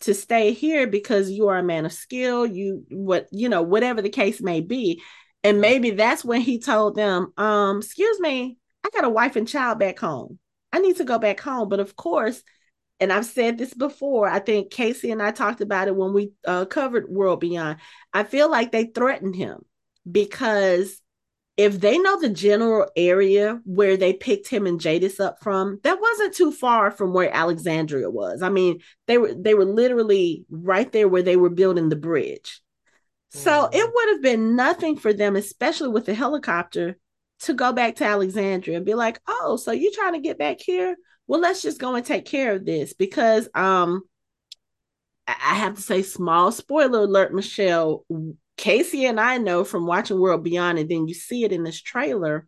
to 0.00 0.14
stay 0.14 0.52
here 0.52 0.86
because 0.86 1.30
you 1.30 1.48
are 1.48 1.58
a 1.58 1.62
man 1.62 1.86
of 1.86 1.92
skill. 1.92 2.44
You 2.44 2.84
what 2.90 3.28
you 3.30 3.48
know, 3.48 3.62
whatever 3.62 4.02
the 4.02 4.08
case 4.10 4.40
may 4.40 4.60
be. 4.60 5.00
And 5.44 5.60
maybe 5.60 5.90
that's 5.90 6.24
when 6.24 6.40
he 6.40 6.58
told 6.58 6.94
them, 6.94 7.32
um, 7.36 7.78
excuse 7.78 8.20
me, 8.20 8.58
I 8.84 8.90
got 8.90 9.04
a 9.04 9.08
wife 9.10 9.36
and 9.36 9.46
child 9.46 9.78
back 9.78 9.98
home. 9.98 10.38
I 10.72 10.78
need 10.78 10.96
to 10.96 11.04
go 11.04 11.18
back 11.18 11.40
home. 11.40 11.68
But 11.68 11.80
of 11.80 11.96
course, 11.96 12.42
and 13.00 13.12
I've 13.12 13.26
said 13.26 13.58
this 13.58 13.74
before, 13.74 14.28
I 14.28 14.38
think 14.38 14.70
Casey 14.70 15.10
and 15.10 15.20
I 15.20 15.32
talked 15.32 15.60
about 15.60 15.88
it 15.88 15.96
when 15.96 16.12
we 16.12 16.30
uh, 16.46 16.64
covered 16.66 17.08
World 17.08 17.40
Beyond. 17.40 17.78
I 18.12 18.22
feel 18.22 18.48
like 18.48 18.70
they 18.70 18.84
threatened 18.86 19.34
him 19.34 19.64
because 20.10 21.01
if 21.56 21.80
they 21.80 21.98
know 21.98 22.18
the 22.20 22.30
general 22.30 22.90
area 22.96 23.60
where 23.64 23.96
they 23.96 24.12
picked 24.14 24.48
him 24.48 24.66
and 24.66 24.80
Jadis 24.80 25.20
up 25.20 25.38
from, 25.42 25.80
that 25.84 26.00
wasn't 26.00 26.34
too 26.34 26.50
far 26.50 26.90
from 26.90 27.12
where 27.12 27.32
Alexandria 27.34 28.10
was. 28.10 28.42
I 28.42 28.48
mean, 28.48 28.80
they 29.06 29.18
were 29.18 29.34
they 29.34 29.54
were 29.54 29.66
literally 29.66 30.44
right 30.50 30.90
there 30.92 31.08
where 31.08 31.22
they 31.22 31.36
were 31.36 31.50
building 31.50 31.88
the 31.88 31.96
bridge. 31.96 32.60
So 33.30 33.50
Mhm. 33.50 33.74
it 33.74 33.90
would 33.94 34.08
have 34.10 34.22
been 34.22 34.56
nothing 34.56 34.96
for 34.96 35.12
them, 35.12 35.36
especially 35.36 35.88
with 35.88 36.06
the 36.06 36.14
helicopter, 36.14 36.98
to 37.40 37.54
go 37.54 37.72
back 37.72 37.96
to 37.96 38.04
Alexandria 38.04 38.76
and 38.76 38.86
be 38.86 38.94
like, 38.94 39.20
"Oh, 39.26 39.56
so 39.56 39.72
you're 39.72 39.92
trying 39.92 40.14
to 40.14 40.20
get 40.20 40.38
back 40.38 40.60
here? 40.60 40.96
Well, 41.26 41.40
let's 41.40 41.62
just 41.62 41.80
go 41.80 41.94
and 41.94 42.04
take 42.06 42.24
care 42.26 42.54
of 42.54 42.64
this." 42.64 42.92
Because 42.94 43.48
um, 43.54 44.02
I 45.26 45.54
have 45.54 45.76
to 45.76 45.82
say, 45.82 46.02
small 46.02 46.52
spoiler 46.52 47.00
alert, 47.00 47.32
Michelle. 47.32 48.04
Casey 48.62 49.06
and 49.06 49.18
I 49.20 49.38
know 49.38 49.64
from 49.64 49.86
watching 49.86 50.20
World 50.20 50.44
Beyond, 50.44 50.78
and 50.78 50.88
then 50.88 51.08
you 51.08 51.14
see 51.14 51.44
it 51.44 51.52
in 51.52 51.64
this 51.64 51.80
trailer. 51.82 52.46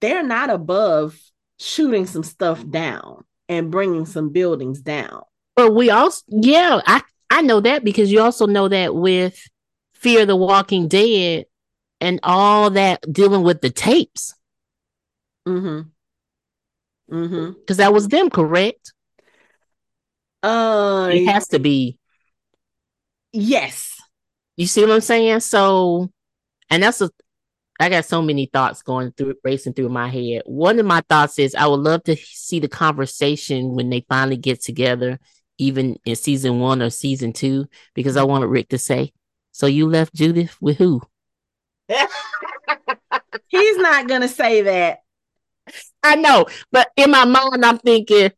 They're 0.00 0.22
not 0.22 0.50
above 0.50 1.18
shooting 1.58 2.06
some 2.06 2.24
stuff 2.24 2.66
down. 2.68 3.24
and 3.48 3.70
bringing 3.70 4.06
some 4.06 4.30
buildings 4.30 4.80
down. 4.80 5.22
But 5.54 5.74
we 5.74 5.90
also, 5.90 6.22
yeah, 6.28 6.80
I 6.86 7.02
I 7.30 7.42
know 7.42 7.60
that 7.60 7.84
because 7.84 8.10
you 8.12 8.20
also 8.20 8.46
know 8.46 8.68
that 8.68 8.94
with 8.94 9.38
Fear 9.94 10.26
the 10.26 10.36
Walking 10.36 10.88
Dead 10.88 11.46
and 12.00 12.20
all 12.22 12.70
that 12.70 13.00
dealing 13.12 13.42
with 13.42 13.60
the 13.60 13.70
tapes. 13.70 14.34
Mm-hmm. 15.46 15.88
Mm-hmm. 17.12 17.52
Because 17.60 17.76
that 17.78 17.92
was 17.92 18.08
them, 18.08 18.30
correct? 18.30 18.92
Uh 20.42 21.10
It 21.12 21.26
has 21.26 21.48
to 21.48 21.58
be. 21.58 21.98
yes. 23.32 23.95
You 24.56 24.66
see 24.66 24.82
what 24.82 24.90
I'm 24.90 25.00
saying? 25.00 25.40
So, 25.40 26.10
and 26.70 26.82
that's 26.82 27.00
a. 27.00 27.10
I 27.78 27.90
got 27.90 28.06
so 28.06 28.22
many 28.22 28.46
thoughts 28.46 28.80
going 28.80 29.12
through, 29.12 29.34
racing 29.44 29.74
through 29.74 29.90
my 29.90 30.08
head. 30.08 30.42
One 30.46 30.78
of 30.78 30.86
my 30.86 31.02
thoughts 31.10 31.38
is 31.38 31.54
I 31.54 31.66
would 31.66 31.80
love 31.80 32.04
to 32.04 32.16
see 32.16 32.58
the 32.58 32.68
conversation 32.68 33.74
when 33.74 33.90
they 33.90 34.06
finally 34.08 34.38
get 34.38 34.62
together, 34.62 35.18
even 35.58 35.98
in 36.06 36.16
season 36.16 36.58
one 36.58 36.80
or 36.80 36.88
season 36.88 37.34
two, 37.34 37.66
because 37.94 38.16
I 38.16 38.22
wanted 38.22 38.46
Rick 38.46 38.70
to 38.70 38.78
say, 38.78 39.12
"So 39.52 39.66
you 39.66 39.88
left 39.88 40.14
Judith 40.14 40.56
with 40.60 40.78
who?" 40.78 41.02
He's 43.48 43.76
not 43.76 44.08
gonna 44.08 44.28
say 44.28 44.62
that. 44.62 45.00
I 46.02 46.16
know, 46.16 46.46
but 46.72 46.88
in 46.96 47.10
my 47.10 47.26
mind, 47.26 47.62
I'm 47.64 47.78
thinking, 47.78 48.30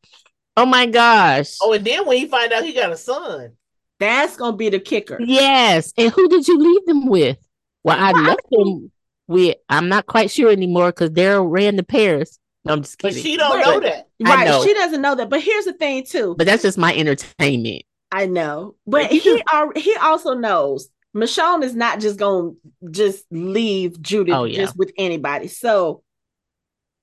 "Oh 0.57 0.67
my 0.67 0.87
gosh, 0.87 1.59
oh, 1.63 1.75
and 1.75 1.85
then 1.85 2.07
when 2.07 2.19
you 2.19 2.29
find 2.29 2.53
out 2.53 2.65
he 2.65 2.73
got 2.73 2.91
a 2.91 2.97
son, 2.97 3.53
That's 4.01 4.37
gonna 4.37 4.57
be 4.57 4.69
the 4.69 4.79
kicker. 4.81 5.19
yes." 5.21 5.93
And 5.97 6.13
who 6.13 6.29
did 6.29 6.47
you 6.49 6.59
leave 6.59 6.87
them 6.87 7.07
with? 7.07 7.39
Well, 7.85 7.97
I 7.99 8.13
Well, 8.13 8.23
left 8.25 8.51
them 8.51 8.91
with. 9.27 9.57
I'm 9.69 9.89
not 9.89 10.07
quite 10.07 10.31
sure 10.31 10.51
anymore 10.51 10.89
because 10.93 11.11
Daryl 11.11 11.51
ran 11.51 11.77
to 11.77 11.83
Paris. 11.83 12.39
No, 12.65 12.75
I'm 12.75 12.83
just 12.83 12.99
kidding. 12.99 13.17
but 13.17 13.23
she 13.23 13.37
don't 13.37 13.57
Wait. 13.57 13.65
know 13.67 13.81
that. 13.81 14.09
Right. 14.21 14.45
know. 14.47 14.65
She 14.65 14.75
doesn't 14.75 15.01
know 15.01 15.15
that. 15.15 15.31
But 15.31 15.41
here's 15.43 15.65
the 15.65 15.73
thing 15.73 16.05
too. 16.05 16.35
but 16.37 16.47
that's 16.47 16.63
just 16.63 16.77
my 16.79 16.95
entertainment. 16.95 17.83
I 18.11 18.27
know. 18.27 18.75
But 18.87 19.11
But 19.11 19.13
he 19.13 19.43
al- 19.53 19.73
he 19.77 19.95
also 19.97 20.35
knows 20.35 20.89
Michonne 21.17 21.63
is 21.63 21.75
not 21.75 22.01
just 22.01 22.19
gonna 22.19 22.51
just 22.91 23.25
leave 23.31 24.01
Judith 24.03 24.35
Oh, 24.35 24.45
yeah. 24.45 24.57
just 24.59 24.77
with 24.77 24.93
anybody. 24.99 25.49
So 25.49 26.03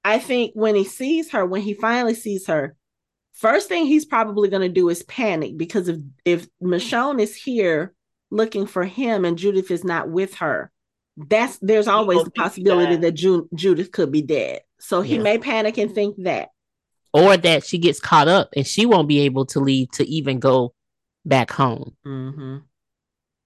I 0.03 0.19
think 0.19 0.51
when 0.53 0.75
he 0.75 0.83
sees 0.83 1.31
her, 1.31 1.45
when 1.45 1.61
he 1.61 1.73
finally 1.73 2.13
sees 2.13 2.45
her, 2.47 2.75
first 3.35 3.67
thing 3.69 3.85
he's 3.85 4.05
probably 4.05 4.49
gonna 4.49 4.69
do 4.69 4.89
is 4.89 5.03
panic 5.03 5.57
because 5.57 5.87
if 5.87 5.97
if 6.25 6.47
Michonne 6.61 7.21
is 7.21 7.35
here 7.35 7.93
looking 8.31 8.65
for 8.65 8.83
him 8.85 9.23
and 9.25 9.37
Judith 9.37 9.69
is 9.71 9.83
not 9.83 10.09
with 10.09 10.35
her, 10.35 10.71
that's 11.15 11.57
there's 11.59 11.87
always 11.87 12.23
the 12.23 12.31
possibility 12.31 12.95
that 12.97 13.11
Ju- 13.13 13.47
Judith 13.53 13.91
could 13.91 14.11
be 14.11 14.21
dead. 14.21 14.61
So 14.79 15.01
he 15.01 15.15
Yeah. 15.15 15.21
may 15.21 15.37
panic 15.37 15.77
and 15.77 15.93
think 15.93 16.15
that. 16.23 16.49
or 17.13 17.37
that 17.37 17.65
she 17.65 17.77
gets 17.77 17.99
caught 18.01 18.27
up 18.27 18.49
and 18.57 18.67
she 18.67 18.85
won't 18.85 19.07
be 19.07 19.19
able 19.21 19.45
to 19.45 19.61
leave 19.61 19.89
to 19.91 20.05
even 20.05 20.37
go 20.39 20.73
back 21.23 21.49
home. 21.49 21.95
Mm-hmm. 22.05 22.57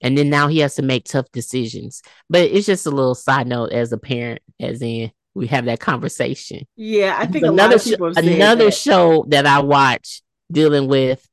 And 0.01 0.17
then 0.17 0.29
now 0.29 0.48
he 0.48 0.58
has 0.60 0.74
to 0.75 0.81
make 0.81 1.05
tough 1.05 1.31
decisions. 1.31 2.01
But 2.31 2.50
it's 2.50 2.65
just 2.65 2.88
a 2.88 2.89
little 2.89 3.13
side 3.13 3.46
note 3.48 3.72
as 3.72 3.91
a 3.91 3.98
parent, 4.00 4.41
as 4.60 4.81
in 4.81 5.12
we 5.39 5.48
have 5.48 5.65
that 5.65 5.79
conversation. 5.79 6.65
Yeah, 6.75 7.15
I 7.17 7.25
think 7.25 7.46
another 7.46 7.79
sh- 7.79 7.86
people 7.86 8.08
have 8.08 8.15
said 8.15 8.25
another 8.25 8.65
that. 8.65 8.74
show 8.75 9.25
that 9.29 9.46
I 9.46 9.60
watch 9.62 10.22
dealing 10.51 10.88
with 10.88 11.25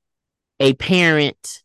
a 0.60 0.72
parent 0.74 1.62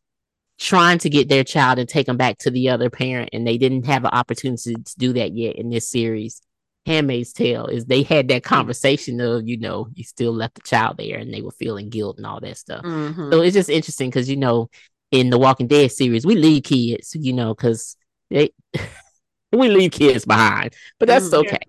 trying 0.59 0.97
to 0.99 1.09
get 1.09 1.27
their 1.29 1.43
child 1.43 1.79
and 1.79 1.87
take 1.89 2.05
them 2.05 2.17
back 2.17 2.37
to 2.39 2.51
the 2.51 2.69
other 2.69 2.89
parent, 2.89 3.29
and 3.33 3.47
they 3.47 3.57
didn't 3.57 3.85
have 3.85 4.03
an 4.03 4.11
opportunity 4.11 4.73
to 4.75 4.95
do 4.97 5.13
that 5.13 5.33
yet 5.33 5.55
in 5.55 5.69
this 5.69 5.89
series. 5.89 6.41
Handmaid's 6.85 7.31
Tale 7.33 7.67
is 7.67 7.85
they 7.85 8.01
had 8.03 8.27
that 8.29 8.43
conversation 8.43 9.21
of 9.21 9.47
you 9.47 9.57
know 9.57 9.87
you 9.93 10.03
still 10.03 10.33
left 10.33 10.55
the 10.55 10.61
child 10.61 10.97
there, 10.97 11.17
and 11.19 11.33
they 11.33 11.41
were 11.41 11.51
feeling 11.51 11.89
guilt 11.89 12.17
and 12.17 12.25
all 12.25 12.39
that 12.41 12.57
stuff. 12.57 12.83
Mhm. 12.83 13.31
So 13.31 13.41
it's 13.41 13.53
just 13.53 13.69
interesting 13.69 14.09
because 14.09 14.29
you 14.29 14.35
know, 14.37 14.69
in 15.11 15.29
the 15.29 15.37
Walking 15.37 15.67
Dead 15.67 15.91
series, 15.91 16.25
we 16.25 16.35
leave 16.35 16.63
kids, 16.63 17.15
you 17.15 17.33
know, 17.33 17.53
because 17.53 17.95
they 18.31 18.49
we 19.51 19.69
leave 19.69 19.91
kids 19.91 20.25
behind, 20.25 20.73
but 20.99 21.07
that's 21.07 21.29
Mhm. 21.29 21.45
okay. 21.45 21.59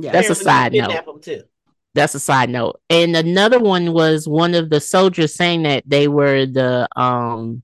Yeah. 0.00 0.12
That's 0.12 0.30
a 0.30 0.34
side 0.34 0.72
note. 0.72 0.88
kidnap 0.88 1.08
'em 1.08 1.20
too. 1.20 1.42
That's 1.94 2.14
a 2.14 2.20
side 2.20 2.50
note. 2.50 2.80
And 2.88 3.16
another 3.16 3.58
one 3.58 3.92
was 3.92 4.28
one 4.28 4.54
of 4.54 4.70
the 4.70 4.80
soldiers 4.80 5.34
saying 5.34 5.64
that 5.64 5.82
they 5.86 6.08
were 6.08 6.46
the 6.46 6.88
um 6.96 7.62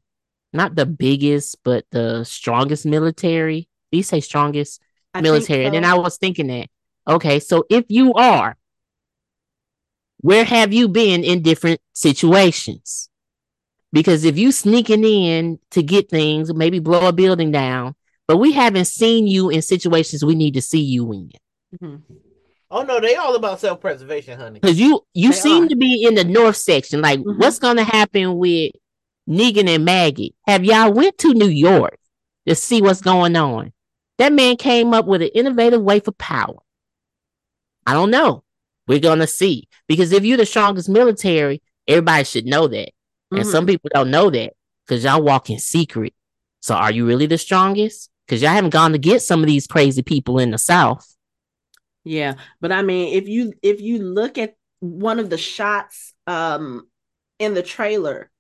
not 0.52 0.74
the 0.74 0.86
biggest, 0.86 1.56
but 1.64 1.84
the 1.90 2.24
strongest 2.24 2.86
military. 2.86 3.68
Did 3.92 3.98
you 3.98 4.02
say 4.02 4.20
strongest 4.20 4.80
I 5.14 5.18
think 5.18 5.24
military? 5.24 5.64
And 5.66 5.74
then. 5.74 5.84
I 5.84 5.94
was 5.94 6.16
thinking 6.18 6.46
that, 6.48 6.68
okay, 7.06 7.40
so 7.40 7.64
if 7.70 7.84
you 7.88 8.14
are, 8.14 8.56
where 10.18 10.44
have 10.44 10.72
you 10.72 10.88
been 10.88 11.22
in 11.24 11.42
different 11.42 11.80
situations? 11.92 13.08
Because 13.92 14.24
if 14.24 14.36
you 14.36 14.50
sneaking 14.50 15.04
in 15.04 15.58
to 15.70 15.82
get 15.82 16.08
things, 16.10 16.52
maybe 16.52 16.78
blow 16.80 17.06
a 17.06 17.12
building 17.12 17.52
down, 17.52 17.94
but 18.26 18.38
we 18.38 18.52
haven't 18.52 18.86
seen 18.86 19.26
you 19.26 19.50
in 19.50 19.62
situations 19.62 20.24
we 20.24 20.34
need 20.34 20.54
to 20.54 20.62
see 20.62 20.80
you 20.80 21.12
in. 21.12 21.30
Mhm. 21.80 22.02
Oh 22.76 22.82
no, 22.82 23.00
they 23.00 23.14
all 23.16 23.34
about 23.36 23.58
self 23.58 23.80
preservation, 23.80 24.38
honey. 24.38 24.60
Because 24.60 24.78
you 24.78 25.02
you 25.14 25.30
They 25.30 25.36
seem 25.36 25.64
are. 25.64 25.68
to 25.68 25.76
be 25.76 26.04
in 26.04 26.14
the 26.14 26.24
north 26.24 26.56
section. 26.56 27.00
Like, 27.00 27.20
Mhm. 27.20 27.38
what's 27.38 27.58
gonna 27.58 27.84
happen 27.84 28.36
with 28.36 28.72
Negan 29.26 29.66
and 29.66 29.86
Maggie? 29.86 30.34
Have 30.46 30.62
y'all 30.62 30.92
went 30.92 31.16
to 31.18 31.32
New 31.32 31.48
York 31.48 31.98
to 32.46 32.54
see 32.54 32.82
what's 32.82 33.00
going 33.00 33.34
on? 33.34 33.72
That 34.18 34.34
man 34.34 34.56
came 34.56 34.92
up 34.92 35.06
with 35.06 35.22
an 35.22 35.28
innovative 35.34 35.80
way 35.80 36.00
for 36.00 36.12
power. 36.12 36.58
I 37.86 37.94
don't 37.94 38.10
know. 38.10 38.44
We're 38.86 38.98
gonna 39.00 39.26
see. 39.26 39.68
Because 39.88 40.12
if 40.12 40.22
you're 40.24 40.36
the 40.36 40.44
strongest 40.44 40.90
military, 40.90 41.62
everybody 41.88 42.24
should 42.24 42.44
know 42.44 42.68
that. 42.68 42.90
And 43.30 43.40
Mhm. 43.40 43.50
some 43.52 43.64
people 43.66 43.88
don't 43.94 44.10
know 44.10 44.28
that 44.28 44.52
because 44.84 45.02
y'all 45.02 45.22
walk 45.22 45.48
in 45.48 45.58
secret. 45.60 46.12
So 46.60 46.74
are 46.74 46.92
you 46.92 47.06
really 47.06 47.26
the 47.26 47.38
strongest? 47.38 48.10
Because 48.26 48.42
y'all 48.42 48.50
haven't 48.50 48.70
gone 48.70 48.92
to 48.92 48.98
get 48.98 49.22
some 49.22 49.40
of 49.40 49.46
these 49.46 49.66
crazy 49.66 50.02
people 50.02 50.38
in 50.38 50.50
the 50.50 50.58
South. 50.58 51.15
Yeah, 52.06 52.34
but 52.60 52.70
I 52.70 52.82
mean, 52.82 53.14
if 53.14 53.28
you 53.28 53.52
if 53.62 53.80
you 53.80 53.98
look 53.98 54.38
at 54.38 54.54
one 54.80 55.18
of 55.18 55.28
the 55.28 55.36
shots 55.36 56.14
um 56.28 56.86
in 57.40 57.54
the 57.54 57.62
trailer, 57.62 58.30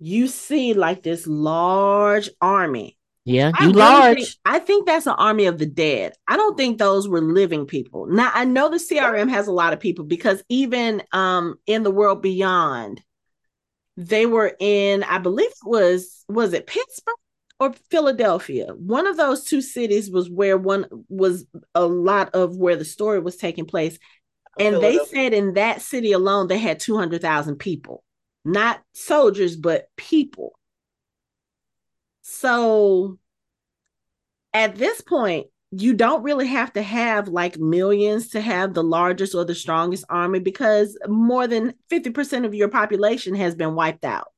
you 0.00 0.26
see 0.26 0.74
like 0.74 1.02
this 1.04 1.26
large 1.26 2.28
army. 2.40 2.98
Yeah, 3.24 3.52
you 3.60 3.66
really 3.68 3.72
large. 3.78 4.16
think- 4.16 4.28
I 4.44 4.58
think 4.58 4.86
that's 4.86 5.06
an 5.06 5.14
army 5.16 5.46
of 5.46 5.58
the 5.58 5.66
dead. 5.66 6.14
I 6.26 6.36
don't 6.36 6.56
think 6.56 6.78
those 6.78 7.08
were 7.08 7.20
living 7.20 7.66
people. 7.66 8.06
Now 8.06 8.32
I 8.34 8.44
know 8.44 8.68
the 8.68 8.78
CRM 8.80 9.30
has 9.30 9.46
a 9.46 9.52
lot 9.52 9.72
of 9.72 9.78
people 9.78 10.04
because 10.04 10.42
even 10.48 11.04
um 11.12 11.54
in 11.68 11.84
the 11.84 11.92
world 11.92 12.20
beyond, 12.22 13.00
they 13.96 14.26
were 14.26 14.56
in, 14.58 15.04
I 15.04 15.18
believe 15.18 15.50
it 15.50 15.54
was 15.64 16.24
was 16.28 16.52
it 16.52 16.66
Pittsburgh 16.66 17.14
or 17.62 17.72
Philadelphia? 17.90 18.74
One 18.74 19.06
of 19.06 19.16
those 19.16 19.44
two 19.44 19.60
cities 19.60 20.10
was 20.10 20.28
where 20.28 20.58
one 20.58 20.86
was 21.08 21.46
a 21.74 21.86
lot 21.86 22.34
of 22.34 22.56
where 22.56 22.74
the 22.74 22.84
story 22.84 23.20
was 23.20 23.36
taking 23.36 23.66
place. 23.66 23.98
And 24.58 24.82
they 24.82 24.98
said 25.06 25.32
in 25.32 25.54
that 25.54 25.80
city 25.80 26.10
alone 26.12 26.48
they 26.48 26.58
had 26.58 26.80
200,000 26.80 27.56
people. 27.56 28.02
Not 28.44 28.82
soldiers, 28.94 29.56
but 29.56 29.86
people. 29.96 30.58
So 32.22 33.18
at 34.52 34.74
this 34.74 35.00
point, 35.00 35.46
you 35.70 35.94
don't 35.94 36.24
really 36.24 36.48
have 36.48 36.72
to 36.72 36.82
have 36.82 37.28
like 37.28 37.58
millions 37.58 38.30
to 38.30 38.40
have 38.40 38.74
the 38.74 38.82
largest 38.82 39.36
or 39.36 39.44
the 39.44 39.54
strongest 39.54 40.04
army 40.08 40.40
because 40.40 40.98
more 41.06 41.46
than 41.46 41.74
50% 41.90 42.44
of 42.44 42.54
your 42.54 42.68
population 42.68 43.36
has 43.36 43.54
been 43.54 43.76
wiped 43.76 44.04
out. 44.04 44.32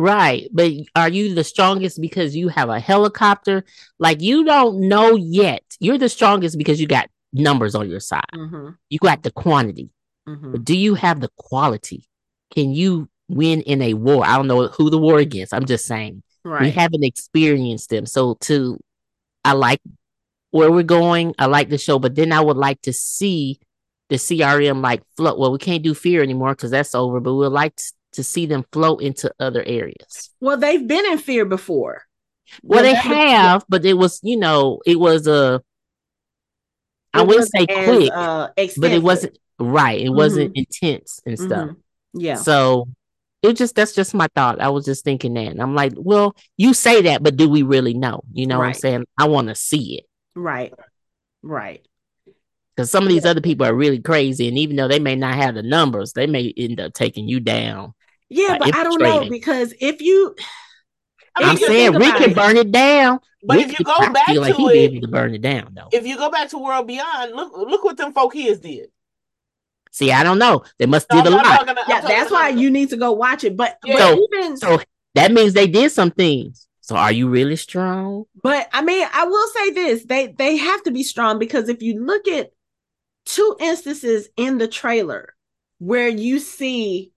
Right. 0.00 0.48
But 0.52 0.72
are 0.96 1.08
you 1.08 1.34
the 1.34 1.44
strongest 1.44 2.00
because 2.00 2.34
you 2.34 2.48
have 2.48 2.68
a 2.68 2.80
helicopter? 2.80 3.64
Like 3.98 4.20
you 4.20 4.44
don't 4.44 4.88
know 4.88 5.14
yet. 5.16 5.62
You're 5.78 5.98
the 5.98 6.08
strongest 6.08 6.56
because 6.58 6.80
you 6.80 6.86
got 6.86 7.08
numbers 7.32 7.74
on 7.74 7.88
your 7.90 8.00
side. 8.00 8.24
Mm-hmm, 8.34 8.70
You 8.88 8.98
got 8.98 9.22
the 9.22 9.30
quantity. 9.30 9.90
mm-hmm. 10.28 10.52
But 10.52 10.64
do 10.64 10.76
you 10.76 10.94
have 10.94 11.20
the 11.20 11.30
quality? 11.36 12.08
Can 12.54 12.72
you 12.72 13.08
win 13.28 13.60
in 13.62 13.82
a 13.82 13.94
war? 13.94 14.24
I 14.26 14.36
don't 14.36 14.48
know 14.48 14.68
who 14.68 14.90
the 14.90 14.98
war 14.98 15.18
against. 15.18 15.54
I'm 15.54 15.66
just 15.66 15.86
saying. 15.86 16.22
We 16.62 16.70
haven't 16.70 17.04
experienced 17.04 17.90
them. 17.90 18.06
So 18.06 18.34
to 18.40 18.78
I 19.44 19.52
like 19.52 19.80
where 20.50 20.70
we're 20.72 20.82
going. 20.82 21.34
I 21.38 21.46
like 21.46 21.68
the 21.68 21.78
show, 21.78 21.98
but 21.98 22.14
then 22.14 22.32
I 22.32 22.40
would 22.40 22.56
like 22.56 22.80
to 22.82 22.92
see 22.92 23.60
the 24.08 24.16
CRM 24.16 24.82
like 24.82 25.02
float. 25.16 25.38
Well, 25.38 25.52
we 25.52 25.58
can't 25.58 25.82
do 25.84 25.94
fear 25.94 26.22
anymore 26.22 26.54
because 26.54 26.70
that's 26.72 26.94
over, 26.94 27.20
but 27.20 27.34
we'd 27.34 27.48
like 27.48 27.78
to 28.12 28.24
see 28.24 28.46
them 28.46 28.64
flow 28.72 28.96
into 28.96 29.32
other 29.38 29.62
areas. 29.64 30.30
well, 30.40 30.56
they've 30.56 30.86
been 30.86 31.06
in 31.06 31.18
fear 31.18 31.44
before. 31.44 32.02
Well, 32.62 32.82
they 32.82 32.94
have, 32.94 33.64
but 33.68 33.84
it 33.84 33.94
was, 33.94 34.20
you 34.22 34.36
know, 34.36 34.80
it 34.84 34.98
was 34.98 35.26
a. 35.26 35.62
I 37.12 37.22
it 37.22 37.26
wouldn't 37.26 37.48
say 37.48 37.66
as, 37.68 37.84
quick, 37.88 38.10
uh, 38.12 38.48
but 38.76 38.92
it 38.92 39.02
wasn't 39.02 39.38
right. 39.58 40.00
It 40.00 40.10
wasn't 40.10 40.56
intense 40.56 41.20
and 41.26 41.38
stuff. 41.38 41.70
Mhm. 41.70 41.76
Yeah. 42.14 42.34
So 42.36 42.88
it 43.42 43.54
just 43.56 43.74
that's 43.74 43.94
just 43.94 44.14
my 44.14 44.28
thought. 44.34 44.60
I 44.60 44.68
was 44.68 44.84
just 44.84 45.04
thinking 45.04 45.34
that, 45.34 45.48
and 45.48 45.62
I'm 45.62 45.74
like, 45.74 45.92
well, 45.96 46.34
you 46.56 46.74
say 46.74 47.02
that, 47.02 47.22
but 47.22 47.36
do 47.36 47.48
we 47.48 47.62
really 47.62 47.94
know? 47.94 48.22
You 48.32 48.46
know 48.46 48.58
what 48.58 48.66
I'm 48.68 48.74
saying? 48.74 49.04
I 49.18 49.28
want 49.28 49.48
to 49.48 49.54
see 49.54 49.98
it 49.98 50.04
Right. 50.34 50.72
Right. 51.42 51.84
Because 52.76 52.90
some 52.90 53.02
of 53.04 53.10
these 53.10 53.24
other 53.26 53.40
people 53.40 53.66
are 53.66 53.74
really 53.74 54.00
crazy, 54.00 54.48
and 54.48 54.56
even 54.58 54.76
though 54.76 54.88
they 54.88 54.98
may 54.98 55.16
not 55.16 55.34
have 55.34 55.54
the 55.54 55.62
numbers, 55.62 56.12
they 56.12 56.26
may 56.26 56.52
end 56.56 56.80
up 56.80 56.92
taking 56.94 57.28
you 57.28 57.40
down. 57.40 57.94
Yeah, 58.30 58.56
but 58.58 58.74
I 58.74 58.84
don't 58.84 59.02
know 59.02 59.28
because 59.28 59.74
if 59.80 60.00
you 60.00 60.34
I 61.36 61.40
mean, 61.40 61.48
I'm 61.50 61.54
if 61.56 61.60
you 61.60 61.66
saying 61.66 61.94
we 61.98 62.10
can 62.12 62.30
it- 62.30 62.36
burn 62.36 62.56
it 62.56 62.72
down. 62.72 63.20
But 63.42 63.56
Rick 63.56 63.68
if 63.70 63.78
you 63.78 63.84
go 63.86 63.94
I 63.98 64.08
back 64.10 64.26
feel 64.26 64.42
like 64.42 64.54
to 64.54 64.60
he'd 64.60 64.72
be 64.72 64.78
able 64.96 65.00
to 65.00 65.08
burn 65.08 65.34
it 65.34 65.40
down 65.40 65.72
though. 65.74 65.88
If 65.92 66.06
you 66.06 66.16
go 66.18 66.30
back 66.30 66.50
to 66.50 66.58
World 66.58 66.86
Beyond, 66.86 67.34
look 67.34 67.56
look 67.56 67.82
what 67.84 67.96
them 67.96 68.12
folk 68.12 68.34
his 68.34 68.60
did. 68.60 68.90
See, 69.92 70.12
I 70.12 70.22
don't 70.22 70.38
know. 70.38 70.62
They 70.78 70.86
must 70.86 71.08
No, 71.10 71.22
did 71.22 71.32
a 71.32 71.36
I'm 71.36 71.36
not 71.42 71.46
lot. 71.46 71.58
talking- 71.66 71.78
I'm 71.78 71.84
yeah, 71.88 72.00
that's 72.02 72.30
why 72.30 72.50
you 72.50 72.70
need 72.70 72.90
to 72.90 72.96
go 72.96 73.12
watch 73.12 73.42
it. 73.44 73.56
But, 73.56 73.78
Yeah. 73.84 73.94
but 73.94 73.98
So- 74.00 74.26
even 74.32 74.56
So 74.58 74.80
that 75.14 75.32
means 75.32 75.52
they 75.54 75.66
did 75.66 75.90
some 75.90 76.10
things. 76.10 76.68
So 76.82 76.96
are 76.96 77.10
you 77.12 77.28
really 77.28 77.56
strong? 77.56 78.24
But 78.42 78.68
I 78.72 78.82
mean, 78.82 79.06
I 79.12 79.24
will 79.24 79.48
say 79.48 79.70
this: 79.70 80.04
they 80.04 80.28
they 80.28 80.56
have 80.58 80.82
to 80.84 80.90
be 80.90 81.02
strong 81.02 81.38
because 81.38 81.68
if 81.68 81.80
you 81.82 82.04
look 82.04 82.28
at 82.28 82.50
two 83.24 83.56
instances 83.60 84.28
in 84.36 84.58
the 84.58 84.68
trailer 84.68 85.34
where 85.78 86.08
you 86.08 86.38
see 86.40 87.12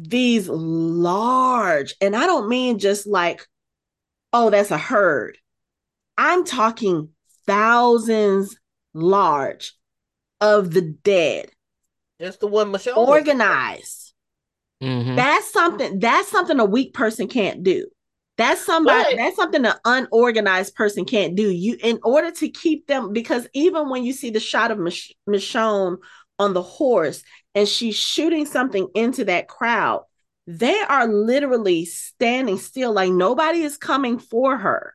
these 0.00 0.48
large, 0.48 1.94
and 2.00 2.14
I 2.14 2.26
don't 2.26 2.48
mean 2.48 2.78
just 2.78 3.06
like, 3.06 3.46
oh, 4.32 4.50
that's 4.50 4.70
a 4.70 4.78
herd. 4.78 5.38
I'm 6.16 6.44
talking 6.44 7.10
thousands 7.46 8.56
large 8.94 9.74
of 10.40 10.72
the 10.72 10.82
dead, 10.82 11.50
That's 12.20 12.36
the 12.36 12.46
one 12.46 12.70
Michelle. 12.70 13.00
was- 13.00 13.08
organized. 13.08 14.12
Mhm. 14.82 15.16
That's 15.16 15.52
something. 15.52 15.98
That's 15.98 16.28
something 16.28 16.60
a 16.60 16.64
weak 16.64 16.94
person 16.94 17.26
can't 17.26 17.64
do. 17.64 17.88
That's 18.36 18.64
somebody. 18.64 19.10
But- 19.10 19.16
that's 19.16 19.36
something 19.36 19.64
an 19.66 19.74
unorganized 19.84 20.76
person 20.76 21.04
can't 21.04 21.34
do. 21.34 21.50
You, 21.50 21.76
in 21.82 21.98
order 22.04 22.30
to 22.30 22.48
keep 22.48 22.86
them, 22.86 23.12
because 23.12 23.48
even 23.54 23.88
when 23.88 24.04
you 24.04 24.12
see 24.12 24.30
the 24.30 24.38
shot 24.38 24.70
of 24.70 24.78
Mich- 24.78 25.16
Michonne 25.28 25.96
on 26.38 26.54
the 26.54 26.62
horse 26.62 27.24
and 27.58 27.68
she's 27.68 27.96
shooting 27.96 28.46
something 28.46 28.88
into 28.94 29.24
that 29.26 29.48
crowd, 29.48 30.04
they 30.46 30.80
are 30.80 31.06
literally 31.08 31.84
standing 31.84 32.58
still, 32.58 32.92
like 32.92 33.12
nobody 33.12 33.62
is 33.62 33.76
coming 33.76 34.18
for 34.18 34.56
her. 34.56 34.94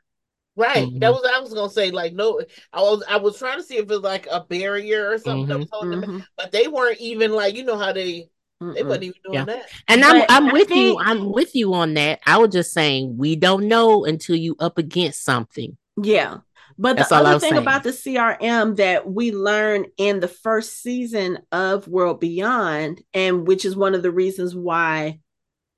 Right. 0.56 0.94
Mhm. 0.94 1.00
That 1.00 1.12
was 1.12 1.28
I 1.36 1.40
was 1.40 1.54
gonna 1.54 1.70
say. 1.70 1.90
Like 1.92 2.14
no, 2.14 2.40
I 2.72 2.82
was 2.82 3.04
I 3.10 3.18
was 3.18 3.38
trying 3.40 3.58
to 3.58 3.64
see 3.64 3.76
if 3.78 3.84
it 3.84 3.90
was 3.90 4.02
like 4.02 4.28
a 4.30 4.42
barrier 4.42 5.10
or 5.12 5.18
something 5.18 5.48
that 5.48 5.58
was 5.58 5.68
holding 5.72 6.02
them, 6.02 6.24
but 6.38 6.52
they 6.52 6.68
weren't 6.68 7.00
even 7.00 7.32
like 7.32 7.56
you 7.56 7.64
know 7.64 7.78
how 7.78 7.92
they 7.92 8.30
they 8.76 8.84
wasn't 8.84 9.06
even 9.06 9.22
doing 9.26 9.38
Yeah. 9.40 9.46
that. 9.46 9.66
And 9.88 10.02
But 10.02 10.30
I'm 10.30 10.46
I'm 10.46 10.48
I 10.50 10.54
with 10.54 10.70
you. 10.70 10.98
I'm 11.00 11.32
with 11.32 11.56
you 11.56 11.74
on 11.74 11.96
that. 11.96 12.20
I 12.26 12.38
was 12.38 12.52
just 12.52 12.72
saying 12.72 13.18
we 13.18 13.36
don't 13.36 13.68
know 13.68 14.06
until 14.06 14.36
you 14.36 14.56
up 14.60 14.78
against 14.78 15.24
something. 15.24 15.76
Yeah. 16.02 16.40
But 16.78 16.98
That's 16.98 17.10
the 17.10 17.16
other 17.16 17.40
thing 17.40 17.52
saying. 17.52 17.62
about 17.62 17.84
the 17.84 17.92
CRM 17.92 18.76
that 18.78 19.10
we 19.10 19.32
learned 19.32 19.88
in 19.98 20.20
the 20.20 20.28
first 20.28 20.82
season 20.82 21.40
of 21.52 21.88
World 21.88 22.20
Beyond, 22.20 23.02
and 23.14 23.48
which 23.48 23.66
is 23.66 23.76
one 23.76 23.96
of 23.96 24.04
the 24.04 24.12
reasons 24.12 24.56
why 24.56 25.20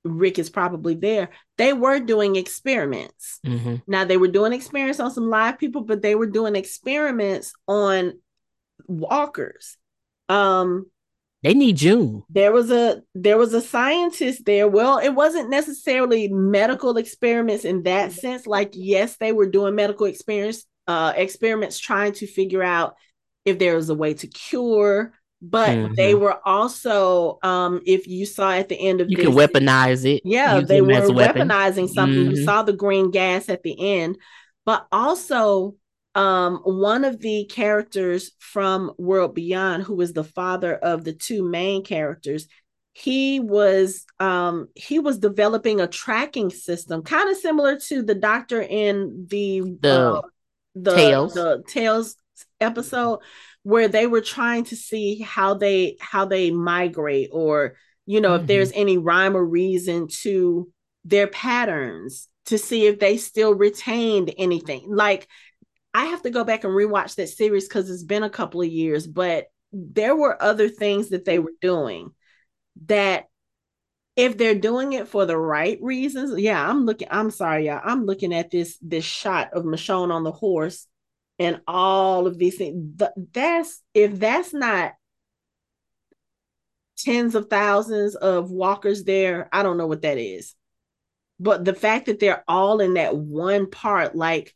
Rick 0.04 0.38
is 0.38 0.50
probably 0.50 0.94
there, 0.94 1.30
they 1.58 1.72
were 1.72 1.98
doing 1.98 2.36
experiments. 2.36 3.40
Mhm. 3.44 3.82
Now 3.88 4.04
they 4.04 4.16
were 4.16 4.28
doing 4.28 4.52
experiments 4.52 5.00
on 5.00 5.10
some 5.10 5.28
live 5.28 5.58
people, 5.58 5.82
but 5.82 6.00
they 6.02 6.14
were 6.14 6.26
doing 6.28 6.54
experiments 6.54 7.52
on 7.66 8.12
walkers. 8.86 9.76
Um, 10.28 10.86
They 11.42 11.54
need 11.54 11.76
June. 11.76 12.22
there 12.30 12.52
was 12.52 12.70
a 12.70 13.02
there 13.14 13.38
was 13.38 13.54
a 13.54 13.60
scientist 13.60 14.44
there 14.46 14.66
well 14.68 14.98
it 14.98 15.10
wasn't 15.10 15.48
necessarily 15.50 16.28
medical 16.28 16.96
experiments 16.96 17.64
in 17.64 17.82
that 17.84 18.10
sense 18.12 18.46
like 18.46 18.70
yes 18.74 19.16
they 19.18 19.32
were 19.32 19.46
doing 19.48 19.74
medical 19.74 20.06
experience 20.06 20.64
uh 20.86 21.12
experiments 21.16 21.78
trying 21.78 22.12
to 22.12 22.26
figure 22.26 22.62
out 22.62 22.96
if 23.44 23.58
there 23.58 23.76
was 23.76 23.90
a 23.90 23.94
way 23.94 24.14
to 24.14 24.26
cure 24.26 25.12
but 25.42 25.82
they 25.96 26.14
Mhm. 26.14 26.20
were 26.20 26.38
also 26.46 27.38
um 27.42 27.80
if 27.86 28.06
you 28.08 28.26
saw 28.26 28.52
at 28.52 28.68
the 28.68 28.76
end 28.78 29.00
of 29.00 29.08
You 29.10 29.16
this 29.16 29.26
can 29.26 29.32
weaponize 29.32 30.04
it. 30.04 30.22
yeah, 30.22 30.60
they 30.60 30.80
were 30.80 31.08
weaponizing 31.10 31.88
something. 31.88 32.24
You 32.24 32.36
Mhm. 32.36 32.44
saw 32.44 32.62
the 32.62 32.72
green 32.72 33.10
gas 33.10 33.48
at 33.48 33.62
the 33.62 33.76
end, 33.98 34.18
but 34.64 34.86
also 34.90 35.76
um 36.14 36.56
one 36.64 37.04
of 37.04 37.20
the 37.20 37.44
characters 37.44 38.32
from 38.38 38.92
World 38.98 39.34
Beyond, 39.34 39.84
who 39.84 39.94
was 39.94 40.12
the 40.12 40.24
father 40.24 40.74
of 40.74 41.04
the 41.04 41.12
two 41.12 41.48
main 41.48 41.84
characters, 41.84 42.48
he 42.92 43.38
was 43.40 44.04
um 44.18 44.68
he 44.74 44.98
was 44.98 45.18
developing 45.18 45.80
a 45.80 45.86
tracking 45.86 46.50
system, 46.50 47.02
kind 47.02 47.30
of 47.30 47.36
similar 47.36 47.78
to 47.80 48.02
the 48.02 48.14
doctor 48.14 48.62
in 48.62 49.26
the 49.30 49.62
The 49.80 50.16
uh, 50.16 50.22
the 50.76 50.94
Tales. 50.94 51.34
the 51.34 51.64
Tales 51.66 52.16
episode 52.60 53.20
where 53.62 53.88
they 53.88 54.06
were 54.06 54.20
trying 54.20 54.64
to 54.64 54.76
see 54.76 55.18
how 55.20 55.54
they 55.54 55.96
how 56.00 56.24
they 56.26 56.50
migrate 56.50 57.30
or 57.32 57.74
you 58.04 58.20
know 58.20 58.36
Mhm. 58.38 58.42
if 58.42 58.46
there's 58.46 58.72
any 58.72 58.98
rhyme 58.98 59.36
or 59.36 59.44
reason 59.44 60.06
to 60.22 60.70
their 61.04 61.26
patterns 61.26 62.28
to 62.46 62.58
see 62.58 62.86
if 62.86 62.98
they 62.98 63.16
still 63.16 63.54
retained 63.54 64.32
anything 64.38 64.84
like 64.94 65.26
i 65.94 66.04
have 66.06 66.22
to 66.22 66.30
go 66.30 66.44
back 66.44 66.62
and 66.64 66.72
rewatch 66.74 67.14
that 67.16 67.28
series 67.28 67.66
because 67.66 67.88
it's 67.90 68.04
been 68.04 68.22
a 68.22 68.30
couple 68.30 68.60
of 68.60 68.68
years 68.68 69.06
but 69.06 69.46
there 69.72 70.14
were 70.14 70.40
other 70.42 70.68
things 70.68 71.08
that 71.08 71.24
they 71.24 71.38
were 71.38 71.52
doing 71.60 72.10
that 72.86 73.24
if 74.16 74.38
they're 74.38 74.54
doing 74.54 74.94
it 74.94 75.08
for 75.08 75.26
the 75.26 75.36
right 75.36 75.78
reasons 75.82 76.40
yeah 76.40 76.68
i'm 76.68 76.84
looking 76.84 77.08
i'm 77.10 77.30
sorry 77.30 77.66
y'all 77.66 77.80
i'm 77.84 78.04
looking 78.04 78.34
at 78.34 78.50
this 78.50 78.78
this 78.82 79.04
shot 79.04 79.52
of 79.52 79.64
michonne 79.64 80.10
on 80.10 80.24
the 80.24 80.32
horse 80.32 80.86
and 81.38 81.60
all 81.66 82.26
of 82.26 82.38
these 82.38 82.56
things. 82.56 82.98
Th- 82.98 83.10
that's 83.32 83.82
if 83.94 84.18
that's 84.18 84.54
not 84.54 84.94
tens 86.96 87.34
of 87.34 87.50
thousands 87.50 88.14
of 88.14 88.50
walkers 88.50 89.04
there 89.04 89.48
i 89.52 89.62
don't 89.62 89.76
know 89.76 89.86
what 89.86 90.02
that 90.02 90.18
is. 90.18 90.54
But 91.38 91.66
the 91.66 91.74
fact 91.74 92.06
that 92.06 92.18
they're 92.18 92.42
all 92.48 92.80
in 92.80 92.94
that 92.94 93.14
one 93.14 93.70
part 93.70 94.16
like 94.16 94.54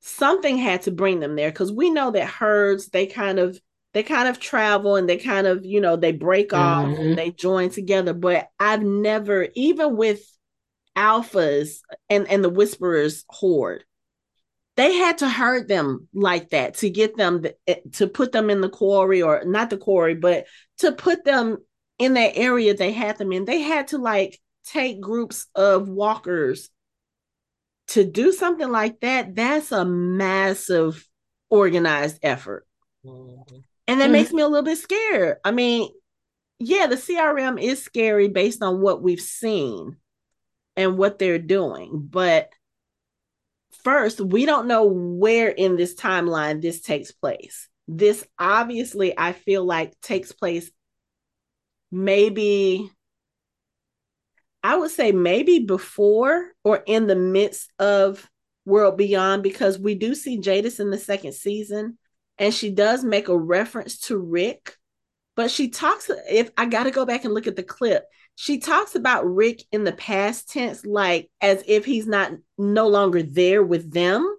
something 0.00 0.58
had 0.58 0.82
to 0.82 0.90
bring 0.90 1.20
them 1.20 1.34
there 1.34 1.50
because 1.50 1.72
we 1.72 1.90
know 1.90 2.10
that 2.10 2.26
herds 2.26 2.88
they 2.88 3.06
kind 3.06 3.38
of 3.38 3.58
they 3.94 4.02
kind 4.02 4.28
of 4.28 4.38
travel 4.38 4.96
and 4.96 5.08
they 5.08 5.16
kind 5.16 5.46
of 5.46 5.64
you 5.64 5.80
know 5.80 5.96
they 5.96 6.12
break 6.12 6.52
off 6.52 6.84
Mhm. 6.86 7.00
and 7.00 7.18
they 7.18 7.30
join 7.30 7.70
together 7.70 8.12
but 8.12 8.48
i've 8.60 8.82
never 8.82 9.48
even 9.54 9.96
with 9.96 10.22
alphas 10.96 11.80
and 12.10 12.28
and 12.28 12.42
the 12.44 12.50
whisperers 12.50 13.24
horde 13.28 13.84
they 14.76 14.94
had 14.94 15.18
to 15.18 15.28
herd 15.28 15.66
them 15.68 16.08
like 16.14 16.50
that 16.50 16.74
to 16.78 16.90
get 16.90 17.16
them 17.16 17.42
th- 17.42 17.56
eh, 17.66 17.80
to 17.94 18.06
put 18.06 18.30
them 18.32 18.50
in 18.50 18.60
the 18.60 18.68
quarry 18.68 19.22
or 19.22 19.42
not 19.44 19.70
the 19.70 19.76
quarry 19.78 20.14
but 20.14 20.46
to 20.78 20.92
put 20.92 21.24
them 21.24 21.56
in 21.98 22.14
that 22.14 22.36
area 22.36 22.74
they 22.74 22.92
had 22.92 23.16
them 23.18 23.32
in 23.32 23.44
they 23.44 23.60
had 23.60 23.88
to 23.88 23.98
like 23.98 24.38
take 24.64 25.00
groups 25.00 25.46
of 25.54 25.88
walkers 25.88 26.70
to 27.88 28.04
do 28.04 28.32
something 28.32 28.70
like 28.70 29.00
that 29.00 29.34
that's 29.34 29.72
a 29.72 29.84
massive 29.84 31.08
organized 31.48 32.18
effort 32.22 32.66
Mhm. 33.04 33.64
And 33.88 34.00
that 34.00 34.08
Mhm. 34.08 34.12
makes 34.12 34.32
me 34.32 34.42
a 34.42 34.48
little 34.48 34.64
bit 34.64 34.78
scared. 34.78 35.38
I 35.44 35.50
mean 35.50 35.90
yeah 36.60 36.88
the 36.88 36.96
crm 36.96 37.60
is 37.62 37.82
scary 37.82 38.26
based 38.28 38.62
on 38.64 38.80
what 38.80 39.00
we've 39.00 39.20
seen 39.20 39.96
and 40.76 40.98
what 40.98 41.18
they're 41.18 41.38
doing. 41.38 42.06
But 42.10 42.50
first 43.84 44.20
we 44.20 44.44
don't 44.44 44.66
know 44.66 44.84
where 44.84 45.48
in 45.48 45.76
this 45.76 45.94
timeline 45.94 46.60
this 46.60 46.80
takes 46.80 47.12
place. 47.12 47.68
This 47.86 48.26
obviously 48.38 49.14
i 49.16 49.32
feel 49.32 49.64
like 49.64 49.98
takes 50.00 50.32
place 50.32 50.70
maybe 51.90 52.90
i 54.62 54.76
would 54.76 54.90
say 54.90 55.10
maybe 55.10 55.60
before 55.60 56.52
or 56.64 56.82
in 56.86 57.06
the 57.06 57.16
midst 57.16 57.70
of 57.78 58.28
world 58.66 58.98
beyond 58.98 59.42
because 59.42 59.78
we 59.78 59.94
do 59.94 60.14
see 60.14 60.38
jadis 60.38 60.80
in 60.80 60.90
the 60.90 60.98
second 60.98 61.32
season 61.32 61.96
and 62.38 62.54
she 62.54 62.70
does 62.70 63.04
make 63.04 63.28
a 63.28 63.36
reference 63.36 63.98
to 63.98 64.16
rick 64.16 64.76
but 65.36 65.50
she 65.50 65.68
talks 65.68 66.10
if 66.30 66.50
i 66.56 66.66
gotta 66.66 66.90
go 66.90 67.04
back 67.04 67.24
and 67.24 67.34
look 67.34 67.46
at 67.46 67.56
the 67.56 67.62
clip 67.62 68.04
she 68.40 68.58
talks 68.58 68.94
about 68.94 69.26
rick 69.26 69.64
in 69.72 69.82
the 69.82 69.90
past 69.90 70.48
tense 70.48 70.86
like 70.86 71.28
as 71.40 71.64
if 71.66 71.84
he's 71.84 72.06
not 72.06 72.30
no 72.56 72.86
longer 72.86 73.20
there 73.20 73.64
with 73.64 73.92
them. 73.92 74.38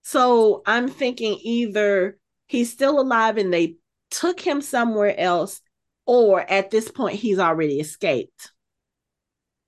So 0.00 0.62
i'm 0.64 0.88
thinking 0.88 1.38
either 1.42 2.18
he's 2.46 2.72
still 2.72 2.98
alive 2.98 3.36
and 3.36 3.52
they 3.52 3.76
took 4.10 4.40
him 4.40 4.62
somewhere 4.62 5.14
else 5.20 5.60
or 6.06 6.40
at 6.40 6.70
this 6.70 6.90
point 6.90 7.16
he's 7.16 7.38
already 7.38 7.78
escaped. 7.78 8.52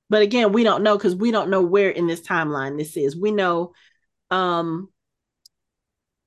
But 0.09 0.23
again 0.23 0.53
we 0.53 0.65
don't 0.65 0.83
know 0.83 0.97
because 0.97 1.15
we 1.15 1.31
don't 1.31 1.51
know 1.51 1.61
where 1.61 1.91
in 1.91 2.07
this 2.07 2.23
timeline 2.23 2.79
this 2.79 2.97
is. 2.97 3.15
We 3.15 3.33
know 3.33 3.75
um 4.31 4.89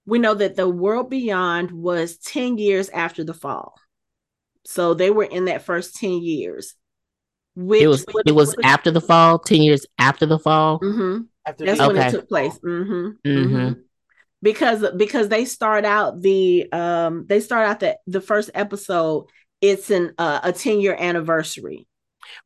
we 0.10 0.20
know 0.20 0.34
that 0.34 0.56
the 0.56 0.68
world 0.70 1.10
beyond 1.10 1.72
was 1.72 2.18
10 2.18 2.58
years 2.58 2.90
after 2.90 3.24
the 3.24 3.34
fall 3.34 3.76
so 4.66 4.94
they 4.94 5.10
were 5.10 5.24
in 5.24 5.46
that 5.46 5.62
first 5.64 5.96
10 5.96 6.22
years 6.22 6.76
which 7.56 7.82
It 7.82 7.88
was 7.88 8.06
it 8.26 8.32
was 8.34 8.56
after 8.64 8.92
the 8.92 9.02
fall, 9.02 9.40
ten 9.40 9.62
years 9.62 9.86
after 9.98 10.26
the 10.26 10.40
fall. 10.40 10.80
Mhm. 10.84 11.28
After 11.46 11.66
that's 11.66 11.80
this- 11.80 11.88
when 11.88 11.98
Okay. 11.98 12.08
it 12.08 12.12
took 12.12 12.30
place 12.30 12.58
hmm 12.60 13.10
Mhm. 13.26 13.84
because 14.42 14.86
because 14.96 15.30
they 15.30 15.46
start 15.46 15.86
out 15.86 16.22
the 16.22 16.72
um 16.72 17.26
they 17.28 17.40
start 17.40 17.68
out 17.68 17.80
the 17.80 17.98
the 18.08 18.22
first 18.22 18.50
episode 18.54 19.28
it's 19.62 19.90
an 19.92 20.14
uh, 20.18 20.40
a 20.44 20.54
10 20.54 20.80
year 20.80 20.96
anniversary 20.98 21.86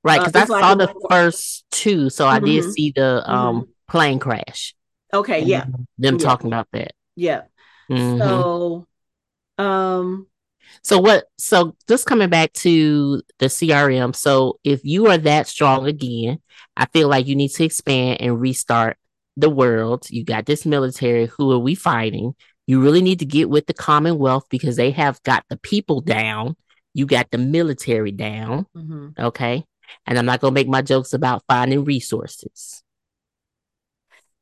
Right, 0.03 0.19
Uh, 0.21 0.25
because 0.25 0.35
I 0.35 0.45
like 0.45 0.63
saw 0.63 0.73
a 0.73 0.77
the 0.77 0.95
first 1.09 1.65
two, 1.71 2.09
so 2.09 2.27
I 2.27 2.39
did 2.39 2.63
Mhm. 2.63 2.73
see 2.73 2.93
the 2.95 3.29
um 3.29 3.67
plane 3.87 4.19
crash. 4.19 4.73
okay 5.13 5.41
yeah 5.41 5.65
Them 5.97 6.17
Yeah. 6.17 6.25
talking 6.25 6.47
about 6.47 6.67
that. 6.73 6.93
yeah 7.15 7.41
Mhm. 7.89 8.19
so 8.19 8.87
um 9.57 10.27
So 10.83 10.99
what? 10.99 11.25
So 11.37 11.75
just 11.87 12.05
coming 12.07 12.29
back 12.29 12.53
to 12.55 13.21
the 13.39 13.47
CRM. 13.49 14.13
So 14.13 14.59
if 14.63 14.85
you 14.85 15.07
are 15.07 15.17
that 15.19 15.47
strong 15.47 15.87
again, 15.87 16.39
I 16.77 16.87
feel 16.87 17.09
like 17.09 17.27
you 17.27 17.35
need 17.35 17.49
to 17.51 17.65
expand 17.65 18.21
and 18.21 18.39
restart 18.41 18.97
the 19.37 19.49
world. 19.49 20.09
You 20.11 20.25
got 20.25 20.45
this 20.47 20.65
military. 20.65 21.27
Who 21.27 21.51
are 21.53 21.59
we 21.59 21.75
fighting? 21.75 22.35
You 22.67 22.81
really 22.81 23.01
need 23.01 23.19
to 23.19 23.25
get 23.25 23.49
with 23.49 23.67
the 23.67 23.73
Commonwealth 23.73 24.45
because 24.49 24.77
they 24.77 24.91
have 24.91 25.21
got 25.23 25.45
the 25.49 25.57
people 25.57 26.01
down. 26.01 26.55
You 26.93 27.05
got 27.07 27.31
the 27.31 27.39
military 27.39 28.11
down. 28.11 28.67
mhm. 28.77 29.17
Okay. 29.19 29.65
And 30.07 30.19
I'm 30.19 30.25
not 30.25 30.41
gonna 30.41 30.53
make 30.53 30.67
my 30.69 30.81
jokes 30.83 31.13
about 31.13 31.43
finding 31.47 31.85
resources. 31.85 32.82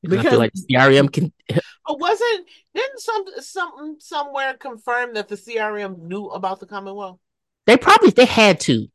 Because 0.04 0.26
I 0.26 0.30
feel 0.30 0.40
like 0.40 0.54
the 0.54 0.66
CRM 0.76 1.12
can 1.12 1.32
Oh, 1.88 1.96
wasn't 1.96 2.48
didn't 2.76 3.00
some 3.00 3.26
something 3.40 3.96
somewhere 4.00 4.54
confirm 4.56 5.14
that 5.16 5.28
the 5.28 5.36
CRM 5.36 6.00
knew 6.04 6.28
about 6.28 6.60
the 6.60 6.66
Commonwealth? 6.68 7.20
they 7.68 7.78
probably 7.78 8.12
they 8.12 8.26
had 8.26 8.60
to. 8.62 8.88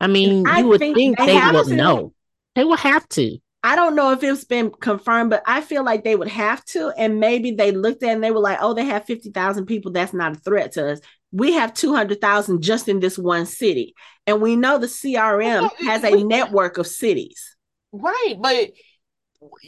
I 0.00 0.06
mean, 0.06 0.46
I 0.46 0.60
you 0.60 0.68
would 0.68 0.78
think 0.80 0.96
think 0.96 1.18
they 1.18 1.26
they, 1.26 1.50
would 1.52 1.66
to. 1.68 1.76
know. 1.76 2.12
They 2.54 2.64
would 2.64 2.78
have 2.80 3.08
to. 3.10 3.38
I 3.62 3.74
don't 3.74 3.96
know 3.96 4.12
if 4.12 4.22
it's 4.22 4.44
been 4.44 4.70
confirmed, 4.70 5.30
but 5.30 5.42
I 5.46 5.60
feel 5.60 5.82
like 5.84 6.04
they 6.04 6.14
would 6.14 6.28
have 6.28 6.64
to. 6.66 6.90
And 6.96 7.18
maybe 7.18 7.50
they 7.50 7.72
looked 7.72 8.02
at 8.02 8.10
it 8.10 8.12
and 8.12 8.22
they 8.22 8.30
were 8.30 8.38
like, 8.40 8.58
oh, 8.60 8.74
they 8.74 8.84
have 8.84 9.06
50,000 9.06 9.66
people. 9.66 9.90
That's 9.90 10.12
not 10.12 10.36
a 10.36 10.40
threat 10.40 10.72
to 10.72 10.92
us. 10.92 11.00
We 11.32 11.52
have 11.54 11.74
200,000 11.74 12.62
just 12.62 12.88
in 12.88 13.00
this 13.00 13.18
one 13.18 13.44
city. 13.46 13.94
And 14.26 14.40
we 14.40 14.54
know 14.54 14.78
the 14.78 14.86
CRM 14.86 15.62
Well, 15.62 15.72
has 15.80 16.04
a 16.04 16.12
we- 16.12 16.24
network 16.24 16.78
of 16.78 16.86
cities 16.86 17.56
Right, 17.92 18.34
but 18.38 18.54
you- 18.54 18.72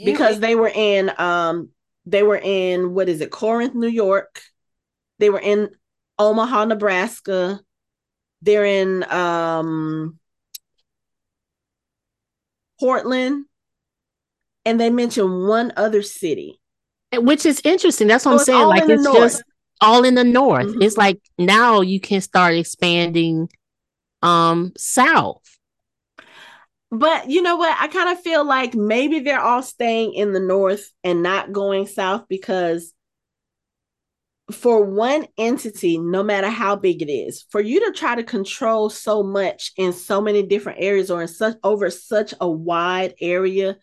because 0.05 0.41
they 0.41 0.55
were 0.55 0.73
in, 0.75 1.11
um, 1.19 1.71
they 2.07 2.23
were 2.23 2.41
in, 2.43 2.95
what 2.95 3.09
is 3.09 3.21
it, 3.21 3.31
Corinth, 3.31 3.75
New 3.75 3.89
York. 3.89 4.43
They 5.19 5.31
were 5.31 5.41
in 5.41 5.71
Omaha, 6.19 6.67
Nebraska. 6.67 7.61
They're 8.43 8.65
in, 8.65 9.05
um, 9.11 10.19
Portland. 12.81 13.47
And 14.65 14.81
they 14.81 14.91
mentioned 14.91 15.47
one 15.49 15.73
other 15.77 16.03
city. 16.03 16.61
Which 17.13 17.47
is 17.47 17.61
interesting. 17.65 18.07
That's 18.07 18.27
what 18.27 18.33
So 18.33 18.39
I'm 18.39 18.45
saying. 18.45 18.69
Like 18.69 18.89
it's 18.89 19.13
just 19.13 19.43
all 19.81 20.05
in 20.05 20.15
the 20.15 20.25
north. 20.25 20.67
Mhm. 20.67 20.83
It's 20.83 20.97
like 20.97 21.21
now 21.39 21.81
you 21.81 22.01
can 22.01 22.21
start 22.21 22.55
expanding 22.55 23.49
um 24.23 24.73
south. 24.77 25.58
But 26.91 27.29
you 27.31 27.43
know 27.43 27.57
what? 27.57 27.77
I 27.79 27.89
kind 27.89 28.09
of 28.09 28.21
feel 28.23 28.45
like 28.45 28.75
maybe 28.75 29.21
they're 29.21 29.41
all 29.41 29.63
staying 29.63 30.15
in 30.15 30.33
the 30.33 30.41
north 30.41 30.91
and 31.05 31.23
not 31.23 31.53
going 31.53 31.87
south 31.87 32.25
because 32.29 32.95
for 34.51 34.83
one 34.83 35.27
entity, 35.37 35.99
no 35.99 36.23
matter 36.23 36.49
how 36.49 36.75
big 36.75 37.03
it 37.03 37.13
is, 37.13 37.45
for 37.51 37.61
you 37.61 37.81
to 37.81 37.93
try 37.93 38.15
to 38.15 38.23
control 38.23 38.89
so 38.89 39.23
much 39.23 39.73
in 39.77 39.93
so 39.93 40.23
many 40.23 40.43
different 40.43 40.79
areas 40.81 41.11
or 41.11 41.21
in 41.21 41.29
such 41.29 41.57
over 41.63 41.91
such 41.91 42.33
a 42.41 42.49
wide 42.51 43.15
area, 43.21 43.77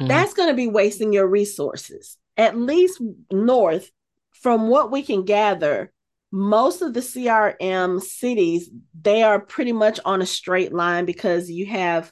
Mhm. 0.00 0.08
that's 0.08 0.32
going 0.32 0.48
to 0.48 0.54
be 0.54 0.68
wasting 0.68 1.12
your 1.12 1.26
resources. 1.26 2.16
At 2.38 2.56
least 2.56 3.02
north, 3.30 3.90
from 4.30 4.68
what 4.68 4.90
we 4.90 5.02
can 5.02 5.26
gather, 5.26 5.92
most 6.32 6.80
of 6.80 6.94
the 6.94 7.02
CRM 7.02 8.00
cities 8.00 8.70
they 8.98 9.22
are 9.22 9.38
pretty 9.38 9.72
much 9.72 10.00
on 10.06 10.22
a 10.22 10.26
straight 10.26 10.72
line 10.72 11.04
because 11.04 11.50
you 11.50 11.66
have 11.66 12.10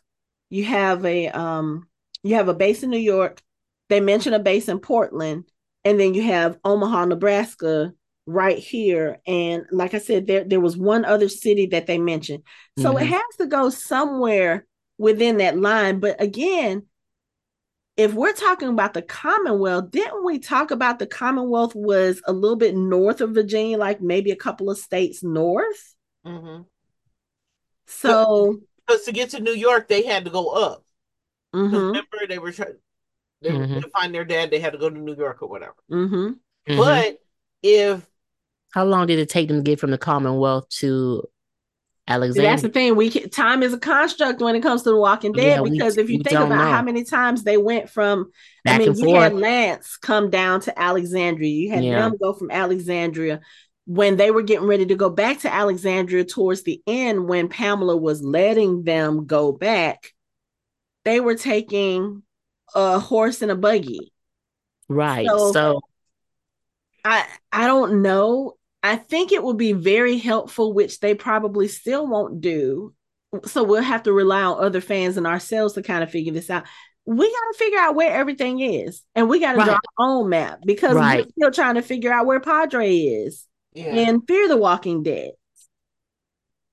you 0.50 0.64
have 0.64 1.04
a 1.04 1.28
um 1.28 1.88
you 2.22 2.34
have 2.34 2.48
a 2.48 2.54
base 2.54 2.82
in 2.82 2.90
New 2.90 2.98
York. 2.98 3.40
They 3.88 4.00
mention 4.00 4.34
a 4.34 4.38
base 4.38 4.68
in 4.68 4.80
Portland, 4.80 5.44
and 5.84 5.98
then 5.98 6.14
you 6.14 6.22
have 6.22 6.58
Omaha, 6.64 7.06
Nebraska, 7.06 7.92
right 8.26 8.58
here. 8.58 9.18
And 9.26 9.64
like 9.70 9.94
I 9.94 9.98
said, 9.98 10.26
there 10.26 10.44
there 10.44 10.60
was 10.60 10.76
one 10.76 11.04
other 11.04 11.28
city 11.28 11.66
that 11.66 11.86
they 11.86 11.98
mentioned. 11.98 12.42
So 12.76 12.96
it 12.98 13.04
Mhm. 13.04 13.10
has 13.10 13.36
to 13.38 13.46
go 13.46 13.70
somewhere 13.70 14.66
within 14.98 15.38
that 15.38 15.58
line. 15.58 16.00
But 16.00 16.20
again, 16.20 16.86
if 17.96 18.14
we're 18.14 18.32
talking 18.32 18.68
about 18.68 18.94
the 18.94 19.02
Commonwealth, 19.02 19.90
didn't 19.90 20.24
we 20.24 20.38
talk 20.38 20.70
about 20.70 20.98
the 20.98 21.06
Commonwealth 21.06 21.74
was 21.74 22.22
a 22.26 22.32
little 22.32 22.56
bit 22.56 22.76
north 22.76 23.20
of 23.20 23.30
Virginia, 23.30 23.76
like 23.78 24.00
maybe 24.00 24.30
a 24.30 24.36
couple 24.36 24.70
of 24.70 24.78
states 24.78 25.22
north? 25.22 25.94
Mhm. 26.24 26.66
So, 27.86 28.60
Because 28.88 29.04
to 29.04 29.12
get 29.12 29.30
to 29.30 29.40
New 29.40 29.52
York, 29.52 29.86
they 29.88 30.02
had 30.02 30.24
to 30.24 30.30
go 30.30 30.48
up. 30.48 30.84
'Cause 31.52 31.70
mhm, 31.70 31.86
Remember, 31.88 32.26
they 32.28 32.38
were 32.38 32.52
trying 32.52 32.74
they 33.42 33.52
were 33.52 33.66
Mhm. 33.66 33.82
to 33.82 33.88
find 33.90 34.12
their 34.14 34.24
dad. 34.24 34.50
They 34.50 34.58
had 34.58 34.72
to 34.72 34.78
go 34.78 34.90
to 34.90 34.98
New 34.98 35.14
York 35.14 35.42
or 35.42 35.48
whatever. 35.48 35.74
mhm. 35.90 36.38
Mhm. 36.68 36.76
But 36.76 37.18
if 37.62 38.04
how 38.72 38.84
long 38.84 39.06
did 39.06 39.18
it 39.18 39.28
take 39.30 39.48
them 39.48 39.58
to 39.58 39.62
get 39.62 39.78
from 39.80 39.90
the 39.90 39.98
Commonwealth 39.98 40.68
to 40.70 41.22
See, 41.22 41.28
Alexandria? 42.12 42.50
that's 42.50 42.62
the 42.62 42.68
thing. 42.68 42.96
We 42.96 43.10
can, 43.10 43.30
time 43.30 43.62
is 43.62 43.72
a 43.72 43.78
construct 43.78 44.40
when 44.42 44.54
it 44.56 44.60
comes 44.62 44.82
to 44.82 44.90
The 44.90 44.96
Walking 44.96 45.32
Dead 45.32 45.56
Yeah, 45.56 45.60
we- 45.62 45.70
because 45.70 45.96
if 45.98 46.10
you 46.10 46.18
think 46.18 46.30
don't 46.30 46.46
about 46.52 46.70
how 46.72 46.82
many 46.82 47.04
times 47.04 47.44
they 47.44 47.56
went 47.56 47.88
from, 47.88 48.30
I 48.66 48.78
mean, 48.78 48.88
and 48.88 48.98
you 48.98 49.14
had. 49.14 49.34
Lance 49.34 49.96
come 49.96 50.28
down 50.30 50.60
to 50.62 50.78
Alexandria. 50.78 51.48
You 51.50 51.70
had 51.70 51.84
Yeah. 51.84 52.00
them 52.00 52.16
go 52.20 52.32
from 52.34 52.50
Alexandria 52.50 53.40
when 53.90 54.16
they 54.18 54.30
were 54.30 54.42
getting 54.42 54.66
ready 54.66 54.84
to 54.84 54.94
go 54.94 55.08
back 55.08 55.38
to 55.40 55.50
Alexandria 55.52 56.22
towards 56.22 56.62
the 56.62 56.82
end 56.86 57.26
when 57.26 57.48
Pamela 57.48 57.96
was 57.96 58.22
letting 58.22 58.84
them 58.84 59.24
go 59.24 59.50
back. 59.50 60.12
They 61.06 61.20
were 61.20 61.36
taking 61.36 62.22
a 62.74 62.98
horse 62.98 63.40
and 63.40 63.50
a 63.50 63.56
buggy. 63.56 64.12
Right. 64.90 65.26
So- 65.26 65.52
So, 65.52 65.80
I 67.02 67.24
I 67.50 67.66
don't 67.66 68.02
know. 68.02 68.58
I 68.82 68.96
think 68.96 69.32
it 69.32 69.42
would 69.42 69.56
be 69.56 69.72
very 69.72 70.18
helpful, 70.18 70.74
which 70.74 71.00
they 71.00 71.14
probably 71.14 71.66
still 71.66 72.06
won't 72.06 72.42
do. 72.42 72.92
So 73.46 73.62
we'll 73.64 73.82
have 73.82 74.02
to 74.02 74.12
rely 74.12 74.42
on 74.42 74.62
other 74.62 74.82
fans 74.82 75.16
and 75.16 75.26
ourselves 75.26 75.74
to 75.74 75.82
kind 75.82 76.02
of 76.04 76.10
figure 76.10 76.32
this 76.34 76.50
out. 76.50 76.64
We 77.06 77.26
got 77.26 77.52
to 77.52 77.58
figure 77.58 77.78
out 77.78 77.94
where 77.94 78.10
everything 78.14 78.60
is, 78.60 79.02
and 79.14 79.30
we 79.30 79.40
got 79.40 79.52
to 79.54 79.64
draw 79.64 79.72
our 79.74 79.80
own 79.98 80.28
map 80.28 80.60
because 80.66 80.94
Right. 80.94 81.24
we're 81.24 81.30
still 81.48 81.52
trying 81.52 81.76
to 81.76 81.82
figure 81.82 82.12
out 82.12 82.26
where 82.26 82.40
Padre 82.40 82.94
is 82.94 83.46
yeah, 83.72 83.94
in 83.94 84.20
Fear 84.22 84.48
the 84.48 84.56
Walking 84.56 85.02
Dead. 85.02 85.32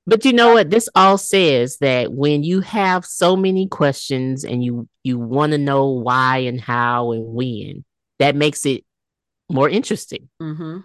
but 0.08 0.24
you 0.26 0.34
know 0.34 0.54
what? 0.54 0.70
This 0.70 0.88
all 0.96 1.18
says 1.18 1.78
that 1.78 2.12
when 2.14 2.44
you 2.44 2.62
have 2.62 3.06
so 3.06 3.36
many 3.36 3.68
questions 3.68 4.44
and 4.44 4.64
you 4.64 4.88
you 5.04 5.18
want 5.20 5.52
to 5.52 5.58
know 5.58 5.90
why 5.90 6.40
and 6.40 6.60
how 6.62 7.12
and 7.12 7.26
when, 7.28 7.84
that 8.20 8.36
makes 8.36 8.66
it 8.66 8.84
more 9.50 9.70
interesting. 9.70 10.30
Mm-hmm. 10.42 10.80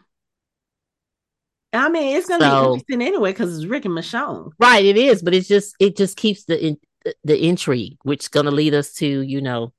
I 1.72 1.88
mean, 1.88 2.16
it's 2.16 2.26
going 2.28 2.40
to 2.40 2.46
So- 2.46 2.62
be 2.62 2.66
interesting 2.74 3.02
anyway 3.02 3.30
because 3.32 3.56
it's 3.56 3.66
Rick 3.66 3.84
and 3.84 3.94
Michonne. 3.96 4.50
Right, 4.58 4.84
it 4.84 4.96
is, 4.96 5.22
but 5.22 5.34
it's 5.34 5.48
just 5.48 5.74
it 5.78 5.96
just 5.96 6.16
keeps 6.16 6.44
the 6.44 6.66
in, 6.66 6.78
the 7.24 7.38
intrigue, 7.46 7.96
which 8.02 8.24
is 8.24 8.28
going 8.28 8.46
to 8.46 8.52
lead 8.52 8.74
us 8.74 8.92
to 8.94 9.06
you 9.06 9.40
know 9.40 9.72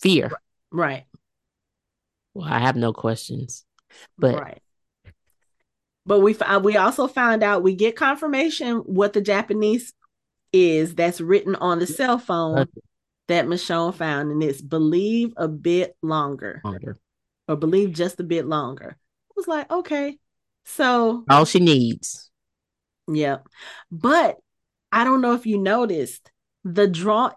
fear. 0.00 0.30
Right. 0.70 1.06
Well, 2.34 2.46
I 2.46 2.58
have 2.58 2.76
no 2.76 2.92
questions, 2.92 3.64
but 4.18 4.34
right. 4.34 4.62
But 6.06 6.20
we 6.20 6.36
we 6.62 6.76
also 6.76 7.08
found 7.08 7.42
out 7.42 7.62
we 7.62 7.74
get 7.74 7.96
confirmation 7.96 8.76
what 8.78 9.12
the 9.12 9.20
Japanese 9.20 9.92
is 10.52 10.94
that's 10.94 11.20
written 11.20 11.56
on 11.56 11.80
the 11.80 11.86
cell 11.86 12.18
phone 12.18 12.68
that 13.28 13.46
Michonne 13.46 13.92
found, 13.94 14.30
and 14.30 14.42
it's 14.42 14.62
believe 14.62 15.34
a 15.36 15.48
bit 15.48 15.96
longer 16.02 16.60
longer. 16.64 16.96
or 17.48 17.56
believe 17.56 17.92
just 17.92 18.20
a 18.20 18.24
bit 18.24 18.46
longer. 18.46 18.96
I 18.96 19.32
was 19.36 19.48
like, 19.48 19.70
okay, 19.70 20.18
so 20.64 21.24
all 21.28 21.44
she 21.44 21.58
needs. 21.58 22.30
yeah, 23.08 23.38
but 23.90 24.36
I 24.92 25.04
don't 25.04 25.20
know 25.20 25.34
if 25.34 25.44
you 25.44 25.58
noticed 25.58 26.30
the 26.64 26.86
draw 26.86 27.32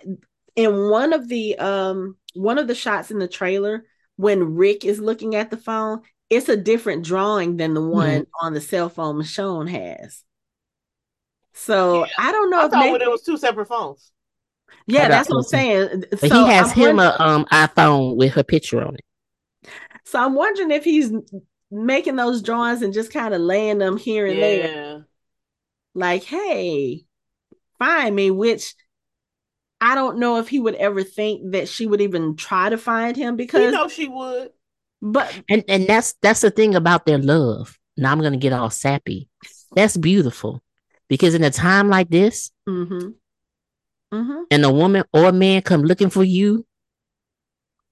in 0.55 0.89
one 0.89 1.13
of 1.13 1.27
the 1.27 1.57
um 1.57 2.17
one 2.35 2.59
of 2.59 2.67
the 2.67 2.75
shots 2.75 3.09
in 3.09 3.17
the 3.17 3.27
trailer 3.27 3.85
when 4.15 4.55
Rick 4.55 4.85
is 4.85 4.99
looking 4.99 5.35
at 5.35 5.49
the 5.49 5.57
phone, 5.57 6.01
it's 6.29 6.49
a 6.49 6.57
different 6.57 7.03
drawing 7.05 7.57
than 7.57 7.73
the 7.73 7.81
one 7.81 8.27
on 8.41 8.53
the 8.53 8.61
cell 8.61 8.89
phone 8.89 9.15
Michonne 9.15 9.69
has. 9.69 10.23
So 11.53 12.05
Yeah. 12.05 12.11
I 12.17 12.31
don't 12.31 12.49
know 12.49 12.61
I 12.61 12.65
if 12.65 12.71
thought 12.71 12.79
maybe, 12.79 12.91
when 12.93 13.01
it 13.01 13.09
was 13.09 13.21
two 13.23 13.37
separate 13.37 13.67
phones. 13.67 14.11
yeah, 14.87 15.07
that's 15.07 15.29
what 15.29 15.37
I'm 15.37 15.43
saying. 15.43 16.03
So 16.17 16.27
he 16.27 16.47
has 16.51 16.71
I'm 16.71 16.75
him 16.77 16.95
wondering- 16.97 17.15
a 17.19 17.23
um 17.23 17.45
iPhone 17.51 18.15
with 18.15 18.33
her 18.33 18.43
picture 18.43 18.81
on 18.83 18.95
it. 18.95 19.69
So 20.05 20.19
I'm 20.19 20.35
wondering 20.35 20.71
if 20.71 20.83
he's 20.83 21.11
making 21.71 22.15
those 22.15 22.41
drawings 22.41 22.81
and 22.81 22.93
just 22.93 23.11
kind 23.13 23.33
of 23.33 23.41
laying 23.41 23.77
them 23.77 23.95
here 23.97 24.25
and 24.25 24.41
there, 24.41 25.05
like, 25.93 26.23
hey, 26.23 27.05
find 27.77 28.15
me, 28.15 28.31
which 28.31 28.73
I 29.81 29.93
don't 29.95 30.17
know 30.17 30.37
if 30.39 30.47
he 30.49 30.59
would 30.59 30.75
ever 30.75 31.03
think 31.03 31.51
that 31.51 31.67
she 31.67 31.85
would 31.85 32.01
even 32.01 32.35
try 32.35 32.69
to 32.69 32.77
find 32.77 33.15
him 33.15 33.35
because 33.35 33.61
you 33.61 33.67
because 33.67 33.81
know 33.83 33.87
she 33.87 34.07
would. 34.07 34.49
But 35.01 35.33
And 35.49 35.63
and 35.67 35.87
that's 35.87 36.13
that's 36.21 36.41
the 36.41 36.51
thing 36.51 36.75
about 36.75 37.05
their 37.05 37.17
love. 37.17 37.77
Now 37.97 38.11
I'm 38.11 38.21
gonna 38.21 38.37
get 38.37 38.53
all 38.53 38.69
sappy. 38.69 39.29
That's 39.73 39.97
beautiful. 39.97 40.61
Because 41.07 41.33
in 41.35 41.43
a 41.43 41.49
time 41.51 41.89
like 41.89 42.09
this, 42.09 42.51
mm-hmm. 42.67 43.09
Mm-hmm. 44.13 44.41
and 44.51 44.65
a 44.65 44.71
woman 44.71 45.03
or 45.13 45.25
a 45.25 45.31
man 45.31 45.61
come 45.61 45.81
looking 45.81 46.09
for 46.09 46.23
you, 46.23 46.65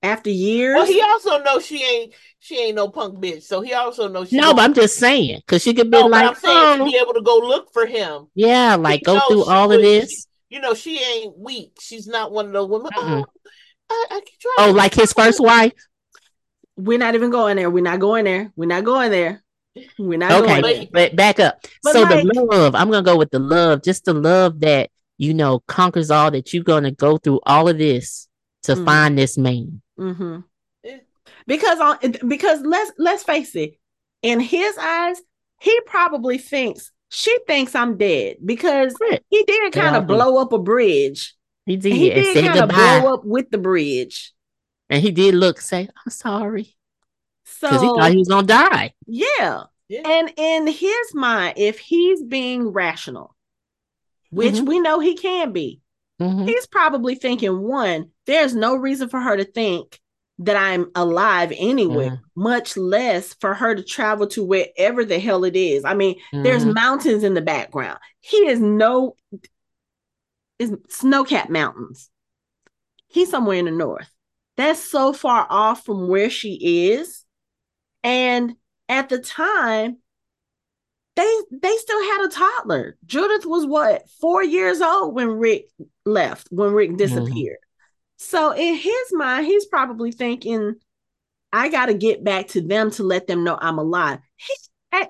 after 0.04 0.30
years, 0.30 0.76
Well, 0.76 0.86
he 0.86 1.02
also 1.02 1.43
knows 1.43 1.65
she 1.65 1.84
ain't 1.84 2.13
she 2.39 2.60
ain't 2.60 2.76
no 2.76 2.89
punk 2.89 3.20
bitch, 3.20 3.43
so 3.43 3.62
he 3.62 3.74
also 3.74 4.08
knows 4.08 4.30
she 4.30 4.38
no, 4.38 4.54
but 4.54 4.62
I'm 4.63 4.74
just 4.74 4.98
saying, 4.98 5.41
because 5.46 5.63
she 5.63 5.74
could 5.74 5.89
be 5.89 5.98
no, 6.00 6.08
like, 6.08 6.28
I'm 6.28 6.36
saying 6.36 6.78
to 6.78 6.84
oh, 6.84 6.86
be 6.86 6.98
able 6.98 7.13
to 7.13 7.22
go 7.22 7.38
look 7.38 7.74
for 7.74 7.86
him. 7.86 8.28
yeah, 8.36 8.76
like 8.76 9.00
He 9.00 9.06
go 9.06 9.20
through 9.28 9.46
she 9.46 9.50
all 9.50 9.72
of 9.72 9.78
would- 9.78 9.86
this. 9.86 10.28
You 10.50 10.62
know, 10.62 10.74
she 10.74 11.04
ain't 11.04 11.38
weak. 11.38 11.74
She's 11.82 12.08
not 12.08 12.32
one 12.32 12.46
of 12.46 12.54
those 12.54 12.70
women. 12.70 12.89
Mm-mm. 12.96 13.26
Oh, 13.26 13.26
I, 13.89 14.06
I 14.12 14.20
can 14.22 14.28
try. 14.39 14.56
Oh, 14.60 14.72
like 14.72 14.93
his 14.93 15.12
first 15.12 15.41
wife. 15.41 15.74
We're 16.78 16.98
not 17.00 17.16
even 17.16 17.30
going 17.32 17.58
there. 17.58 17.70
We're 17.70 17.84
not 17.84 18.00
going 18.00 18.26
there. 18.26 18.52
We're 18.56 18.68
not 18.68 18.84
going 18.86 19.12
there. 19.12 19.44
We're 20.00 20.18
not 20.18 20.32
Okay, 20.32 20.62
going 20.62 20.80
there. 20.80 20.88
but 20.92 21.16
back 21.16 21.40
up. 21.40 21.60
But 21.84 21.94
so 21.94 22.02
like- 22.04 22.26
the 22.26 22.44
love, 22.44 22.74
I'm 22.76 22.90
gonna 22.90 23.04
go 23.04 23.18
with 23.18 23.32
the 23.32 23.40
love, 23.40 23.84
just 23.84 24.06
the 24.06 24.13
love 24.13 24.60
that 24.62 24.90
you 25.18 25.34
know 25.34 25.60
conquers 25.68 26.10
all. 26.12 26.32
That 26.32 26.54
you're 26.54 26.63
gonna 26.63 26.92
go 26.92 27.18
through 27.18 27.42
all 27.46 27.68
of 27.68 27.78
this 27.78 28.28
to 28.63 28.76
Mhm. 28.76 28.86
find 28.86 29.18
this 29.18 29.38
man. 29.38 29.82
Mm-hmm. 30.00 30.40
Because 31.46 31.80
on 31.80 31.98
because 32.28 32.62
let's 32.62 32.92
let's 32.98 33.24
face 33.24 33.56
it, 33.56 33.78
in 34.22 34.40
his 34.40 34.78
eyes, 34.78 35.22
he 35.62 35.80
probably 35.86 36.38
thinks 36.38 36.92
she 37.10 37.36
thinks 37.48 37.74
I'm 37.76 37.98
dead 37.98 38.38
because 38.44 38.94
he 39.30 39.44
did 39.44 39.74
kind 39.74 39.96
of 39.96 40.08
blow 40.08 40.42
up 40.42 40.52
a 40.54 40.60
bridge. 40.60 41.36
He 41.66 41.78
did, 41.78 41.94
He 41.94 42.10
did 42.10 42.46
kind 42.46 42.60
of 42.60 42.70
blow 42.70 43.13
up 43.13 43.26
with 43.26 43.50
the 43.50 43.58
bridge. 43.58 44.34
And 44.89 45.02
he 45.02 45.12
did 45.12 45.36
look 45.36 45.60
say, 45.62 45.89
"I'm 46.06 46.12
sorry," 46.12 46.76
So 47.45 47.67
because 47.67 47.82
he 47.82 47.88
thought 47.88 48.12
he 48.12 48.17
was 48.17 48.28
gonna 48.28 48.47
die. 48.47 48.93
yeah. 49.06 49.63
Yeah. 49.89 50.02
And 50.06 50.34
in 50.36 50.67
his 50.67 51.13
mind, 51.13 51.54
if 51.58 51.80
he's 51.80 52.21
being 52.21 52.69
rational, 52.73 53.34
which 54.32 54.56
Mhm. 54.56 54.67
we 54.67 54.80
know 54.82 55.00
he 55.00 55.15
can 55.15 55.54
be, 55.54 55.80
Mhm. 56.19 56.45
he's 56.45 56.67
probably 56.67 57.15
thinking 57.15 57.62
one, 57.62 58.12
there's 58.26 58.54
no 58.54 58.76
reason 58.76 59.08
for 59.08 59.21
her 59.21 59.38
to 59.38 59.45
think 59.45 60.02
that 60.39 60.58
I'm 60.58 60.91
alive 60.93 61.54
anywhere, 61.56 62.10
Mhm. 62.12 62.19
much 62.36 62.76
less 62.76 63.34
for 63.36 63.54
her 63.54 63.76
to 63.76 63.82
travel 63.82 64.28
to 64.28 64.43
wherever 64.43 65.06
the 65.06 65.19
hell 65.19 65.45
it 65.45 65.56
is. 65.56 65.86
I 65.86 65.93
mean, 65.93 66.19
there's 66.34 66.65
Mhm. 66.65 66.73
mountains 66.73 67.23
in 67.23 67.34
the 67.34 67.41
background. 67.41 68.00
He 68.19 68.38
is 68.47 68.60
no 68.60 69.15
is 70.60 70.73
snow-capped 70.89 71.50
mountains. 71.52 72.10
He's 73.08 73.30
somewhere 73.30 73.58
in 73.58 73.65
the 73.65 73.71
north. 73.71 74.10
That's 74.58 74.84
so 74.84 75.13
far 75.13 75.46
off 75.50 75.86
from 75.86 76.08
where 76.08 76.30
she 76.30 76.89
is. 76.91 77.24
And 78.04 78.56
at 78.89 79.10
the 79.10 79.20
time, 79.20 79.98
they 81.15 81.41
they 81.52 81.76
still 81.78 82.02
had 82.02 82.26
a 82.26 82.30
toddler. 82.30 82.98
Judith 83.06 83.46
was 83.46 83.65
what 83.65 84.10
four 84.22 84.43
years 84.43 84.82
old 84.82 85.15
when 85.15 85.30
Rick 85.30 85.70
left, 86.06 86.48
when 86.52 86.74
Rick 86.74 86.89
mm-hmm. 86.91 86.98
disappeared. 86.98 87.58
So 88.17 88.52
in 88.52 88.76
his 88.76 89.13
mind, 89.13 89.46
he's 89.46 89.65
probably 89.65 90.12
thinking, 90.12 90.76
I 91.54 91.70
gotta 91.70 91.93
get 91.93 92.24
back 92.24 92.50
to 92.50 92.62
them 92.62 92.91
to 92.91 93.04
let 93.04 93.28
them 93.28 93.43
know 93.43 93.58
I'm 93.60 93.78
alive. 93.78 94.20
He 94.36 94.54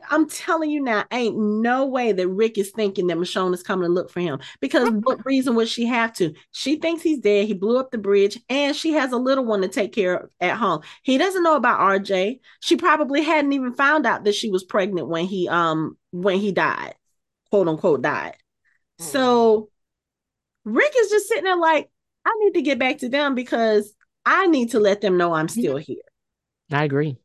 I'm 0.09 0.29
telling 0.29 0.69
you 0.69 0.81
now, 0.81 1.05
ain't 1.11 1.37
no 1.37 1.85
way 1.85 2.11
that 2.11 2.27
Rick 2.27 2.57
is 2.57 2.71
thinking 2.71 3.07
that 3.07 3.17
Michonne 3.17 3.53
is 3.53 3.63
coming 3.63 3.87
to 3.87 3.93
look 3.93 4.09
for 4.09 4.19
him. 4.19 4.39
Because 4.59 4.89
what 5.03 5.25
reason 5.25 5.55
would 5.55 5.67
she 5.67 5.85
have 5.85 6.13
to? 6.13 6.33
She 6.51 6.77
thinks 6.77 7.03
he's 7.03 7.19
dead. 7.19 7.47
He 7.47 7.53
blew 7.53 7.77
up 7.77 7.91
the 7.91 7.97
bridge, 7.97 8.39
and 8.49 8.75
she 8.75 8.93
has 8.93 9.11
a 9.11 9.17
little 9.17 9.45
one 9.45 9.61
to 9.61 9.67
take 9.67 9.93
care 9.93 10.15
of 10.15 10.29
at 10.39 10.57
home. 10.57 10.81
He 11.03 11.17
doesn't 11.17 11.43
know 11.43 11.55
about 11.55 11.79
RJ. 11.79 12.39
She 12.59 12.75
probably 12.75 13.23
hadn't 13.23 13.53
even 13.53 13.73
found 13.73 14.05
out 14.05 14.23
that 14.23 14.35
she 14.35 14.49
was 14.49 14.63
pregnant 14.63 15.07
when 15.07 15.25
he 15.25 15.47
um 15.47 15.97
when 16.11 16.39
he 16.39 16.51
died, 16.51 16.95
quote 17.49 17.67
unquote 17.67 18.01
died. 18.01 18.35
So 18.99 19.69
Rick 20.65 20.93
is 20.99 21.09
just 21.09 21.27
sitting 21.27 21.45
there 21.45 21.55
like, 21.55 21.89
I 22.25 22.35
need 22.39 22.53
to 22.55 22.61
get 22.61 22.79
back 22.79 22.99
to 22.99 23.09
them 23.09 23.35
because 23.35 23.93
I 24.25 24.47
need 24.47 24.71
to 24.71 24.79
let 24.79 25.01
them 25.01 25.17
know 25.17 25.33
I'm 25.33 25.47
still 25.47 25.77
here. 25.77 25.97
I 26.71 26.83
agree. 26.83 27.17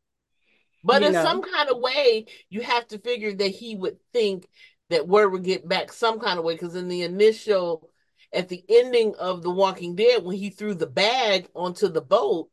But 0.85 1.03
you 1.03 1.09
in 1.09 1.13
know. 1.15 1.23
some 1.23 1.43
kind 1.43 1.71
of 1.71 1.79
way, 1.79 2.27
you 2.51 2.61
have 2.63 2.87
to 2.89 2.99
figure 2.99 3.33
that 3.35 3.49
he 3.49 3.77
would 3.77 3.99
think 4.13 4.49
that 4.91 5.07
word 5.09 5.31
would 5.31 5.45
get 5.45 5.69
back 5.69 5.93
some 5.93 6.19
kind 6.19 6.39
of 6.39 6.45
way. 6.45 6.55
Because 6.55 6.75
in 6.75 6.89
the 6.89 7.03
initial, 7.03 7.89
at 8.33 8.49
the 8.49 8.65
ending 8.69 9.15
of 9.19 9.43
The 9.43 9.51
Walking 9.51 9.95
Dead, 9.95 10.25
when 10.25 10.37
he 10.37 10.51
threw 10.51 10.75
the 10.75 10.87
bag 10.87 11.49
onto 11.55 11.89
the 11.89 12.01
boat, 12.03 12.49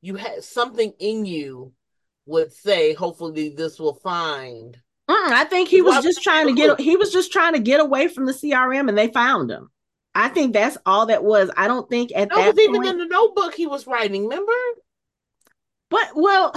you 0.00 0.16
had 0.16 0.44
something 0.44 0.92
in 0.98 1.24
you 1.24 1.72
would 2.26 2.52
say, 2.52 2.94
hopefully 2.94 3.50
this 3.50 3.78
will 3.78 3.94
find. 3.94 4.76
Mm, 5.10 5.32
I 5.32 5.44
think 5.44 5.68
he 5.68 5.82
was 5.82 6.02
just 6.02 6.22
trying 6.22 6.46
to 6.46 6.54
get 6.54 6.80
he 6.80 6.96
was 6.96 7.12
just 7.12 7.32
trying 7.32 7.54
to 7.54 7.58
get 7.58 7.80
away 7.80 8.08
from 8.08 8.26
the 8.26 8.32
CRM 8.32 8.88
and 8.88 8.96
they 8.96 9.08
found 9.08 9.50
him. 9.50 9.70
I 10.14 10.28
think 10.28 10.52
that's 10.52 10.76
all 10.86 11.06
that 11.06 11.24
was. 11.24 11.50
I 11.56 11.66
don't 11.68 11.88
think 11.88 12.12
at 12.14 12.28
No, 12.30 12.36
that 12.36 12.54
because 12.54 12.58
even 12.60 12.74
point, 12.76 12.88
in 12.90 12.98
the 12.98 13.06
notebook 13.06 13.54
he 13.54 13.66
was 13.66 13.86
writing, 13.86 14.24
remember? 14.24 14.52
but 15.90 16.10
well, 16.14 16.52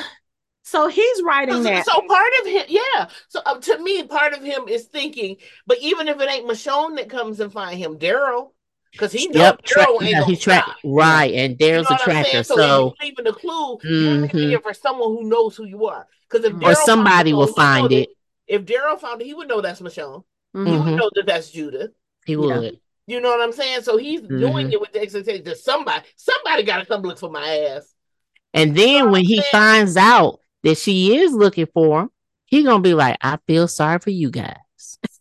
so 0.65 0.88
he's 0.88 1.21
writing 1.23 1.58
So, 1.58 1.63
that. 1.63 1.86
so 1.86 2.01
part 2.08 2.32
of 2.41 2.47
him, 2.47 2.65
yeah. 2.69 3.08
So 3.28 3.39
uh, 3.45 3.60
to 3.60 3.78
me, 3.84 4.04
part 4.04 4.34
of 4.34 4.41
him 4.43 4.67
is 4.67 4.86
thinking, 4.86 5.38
but 5.67 5.78
even 5.80 6.08
if 6.08 6.19
it 6.19 6.28
ain't 6.30 6.49
Michonne 6.49 6.95
that 6.95 7.08
comes 7.08 7.39
and 7.39 7.54
find 7.54 7.78
him, 7.78 7.99
Daryl, 7.99 8.49
because 8.91 9.12
he 9.12 9.28
knows 9.28 9.36
Yep, 9.38 9.62
tra- 9.63 9.86
Daryl 9.86 10.01
ain't 10.01 10.12
yeah, 10.12 10.19
gonna 10.21 10.25
he 10.25 10.36
tracked 10.36 10.69
right, 10.84 11.34
and 11.36 11.56
You 11.60 11.67
there's 11.67 11.86
know 11.86 11.91
a 11.91 11.93
what 11.93 12.01
I'm 12.01 12.23
saying? 12.23 12.23
tracker. 12.23 12.43
So, 12.43 12.56
So, 12.56 12.88
if 12.99 13.01
leaving 13.04 13.28
a 13.28 13.34
clue, 13.34 13.78
you're 13.84 14.12
leaving 14.13 14.30
Mhm. 14.36 14.54
it 14.54 14.63
for 14.63 14.73
someone 14.73 15.10
who 15.10 15.23
knows 15.30 15.56
who 15.56 15.65
you 15.65 15.86
are. 15.86 16.08
Because 16.28 16.45
if 16.45 16.63
Or 16.63 16.73
somebody 16.73 17.34
will 17.34 17.45
he 17.45 17.54
find 17.54 17.91
it. 17.91 18.10
that- 18.10 18.15
If 18.56 18.65
Daryl 18.65 18.99
found 18.99 19.21
it, 19.21 19.25
he 19.25 19.36
would 19.36 19.47
know 19.47 19.62
that's 19.62 19.82
Michonne. 19.82 20.23
He 20.54 20.60
Mhm. 20.60 20.80
would 20.84 20.93
Mhm. 20.93 20.97
know 20.97 21.10
that 21.13 21.25
that's 21.28 21.51
Judith. 21.51 21.91
he 22.25 22.34
Yeah. 22.34 22.58
would. 22.58 22.80
You 23.06 23.21
know 23.21 23.30
what 23.30 23.41
I'm 23.41 23.51
saying? 23.51 23.84
So 23.84 23.97
he's 23.97 24.21
doing 24.21 24.67
Mhm. 24.67 24.73
it 24.73 24.82
with 24.82 24.91
the 24.93 24.99
expectation 25.01 25.43
that 25.43 25.60
somebody, 25.60 26.04
somebody 26.15 26.63
got 26.63 26.80
to 26.80 26.86
come 26.88 27.04
look 27.04 27.19
for 27.19 27.30
my 27.30 27.47
ass. 27.67 27.93
And 28.56 28.75
then 28.75 29.06
what 29.06 29.12
when 29.12 29.19
I'm 29.21 29.25
he 29.25 29.36
saying? 29.41 29.51
finds 29.51 29.97
out 29.97 30.39
that 30.65 30.78
she 30.78 31.15
is 31.17 31.32
looking 31.32 31.67
for 31.73 32.01
him, 32.01 32.10
he 32.45 32.63
gonna 32.63 32.82
be 32.82 32.93
like, 32.93 33.17
"I 33.21 33.38
feel 33.47 33.67
sorry 33.69 33.99
for 33.99 34.10
you 34.10 34.30
guys." 34.30 34.58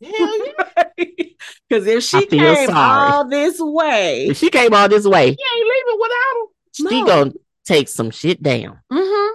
Hell 0.03 0.47
yeah, 0.47 0.85
Because 1.69 1.87
if 1.87 2.03
she 2.03 2.27
came 2.27 2.67
sorry. 2.69 3.11
all 3.13 3.29
this 3.29 3.59
way, 3.61 4.27
If 4.27 4.39
she 4.39 4.51
came 4.51 4.75
all 4.75 4.89
this 4.89 5.07
way, 5.07 5.27
he 5.27 5.31
ain't 5.31 5.69
leaving 5.69 6.01
without 6.01 6.37
him. 6.37 6.47
she 6.73 6.83
No. 7.01 7.07
gonna 7.07 7.33
take 7.65 7.89
some 7.89 8.11
shit 8.11 8.43
down. 8.43 8.81
Mm-hmm. 8.93 9.33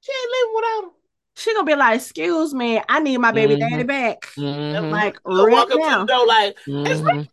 She 0.00 0.12
ain't 0.12 0.30
leaving 0.32 0.54
without 0.54 0.84
him. 0.84 0.90
she 1.36 1.54
gonna 1.54 1.66
be 1.66 1.74
like, 1.74 1.96
"Excuse 1.96 2.52
me, 2.54 2.80
I 2.88 3.00
need 3.00 3.18
my 3.18 3.32
baby 3.32 3.56
Mhm. 3.56 3.60
daddy 3.70 3.82
back." 3.84 4.20
Mhm. 4.36 4.90
Like 4.92 5.16
You 5.26 5.44
right 5.46 5.52
walk 5.52 5.70
up 5.72 5.78
now. 5.80 5.98
to 5.98 6.04
the 6.04 6.12
door 6.12 6.26
like, 6.26 6.56
Mhm. 6.66 7.28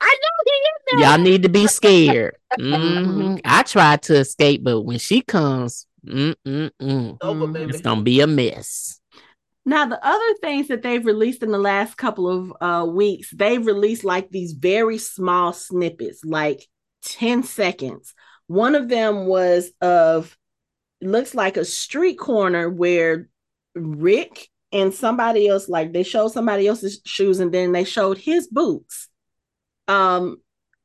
I 0.00 0.18
know 0.20 0.44
he 0.44 0.52
in 0.52 1.00
there. 1.00 1.08
Y'all 1.08 1.18
need 1.18 1.42
to 1.42 1.48
be 1.48 1.66
scared. 1.66 2.36
Mhm. 2.58 3.06
Mhm. 3.06 3.40
I 3.44 3.62
tried 3.62 4.02
to 4.02 4.16
escape, 4.16 4.62
but 4.64 4.82
when 4.82 4.98
she 4.98 5.20
comes, 5.22 5.86
Over, 6.08 7.58
it's 7.58 7.80
gonna 7.80 8.02
be 8.02 8.20
a 8.20 8.26
mess. 8.26 9.00
Now, 9.64 9.84
the 9.84 9.98
other 10.06 10.34
things 10.40 10.68
that 10.68 10.82
they've 10.82 11.04
released 11.04 11.42
in 11.42 11.50
the 11.50 11.58
last 11.58 11.96
couple 11.96 12.28
of 12.28 12.52
uh, 12.60 12.86
weeks, 12.86 13.32
they've 13.32 13.66
released 13.66 14.04
like 14.04 14.30
these 14.30 14.52
very 14.52 14.96
small 14.98 15.52
snippets, 15.52 16.24
like 16.24 16.64
10 17.02 17.42
seconds. 17.42 18.14
One 18.46 18.76
of 18.76 18.88
them 18.88 19.26
was 19.26 19.72
of, 19.80 20.36
looks 21.00 21.34
like 21.34 21.56
a 21.56 21.64
street 21.64 22.14
corner 22.14 22.70
where 22.70 23.28
Rick 23.74 24.48
and 24.70 24.94
somebody 24.94 25.48
else, 25.48 25.68
like 25.68 25.92
they 25.92 26.04
showed 26.04 26.28
somebody 26.28 26.68
else's 26.68 27.00
shoes 27.04 27.40
and 27.40 27.52
then 27.52 27.72
they 27.72 27.84
showed 27.84 28.18
his 28.18 28.46
boots 28.46 29.08
um, 29.88 30.38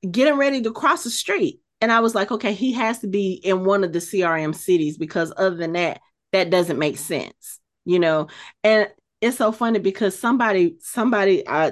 getting 0.09 0.37
ready 0.37 0.61
to 0.61 0.71
cross 0.71 1.03
the 1.03 1.09
street. 1.09 1.59
And 1.79 1.91
I 1.91 1.99
was 1.99 2.13
like, 2.13 2.31
okay, 2.31 2.53
he 2.53 2.73
has 2.73 2.99
to 2.99 3.07
be 3.07 3.33
in 3.33 3.65
one 3.65 3.83
of 3.83 3.91
the 3.91 3.99
CRM 3.99 4.53
cities 4.53 4.97
because 4.97 5.33
other 5.35 5.55
than 5.55 5.73
that, 5.73 5.99
that 6.31 6.49
doesn't 6.49 6.79
make 6.79 6.97
sense, 6.97 7.59
you 7.85 7.99
know? 7.99 8.27
and 8.63 8.87
it's 9.21 9.37
so 9.37 9.51
funny 9.51 9.79
because 9.79 10.17
somebody 10.17 10.75
somebody 10.81 11.47
i 11.47 11.71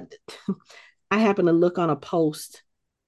i 1.11 1.17
happened 1.17 1.47
to 1.47 1.53
look 1.53 1.77
on 1.77 1.89
a 1.89 1.95
post 1.95 2.63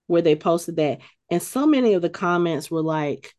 where 0.08 0.22
they 0.22 0.36
posted 0.36 0.76
that. 0.76 1.00
And 1.30 1.42
so 1.42 1.66
many 1.66 1.94
of 1.94 2.02
the 2.02 2.10
comments 2.10 2.70
were 2.70 2.82
like 2.82 3.34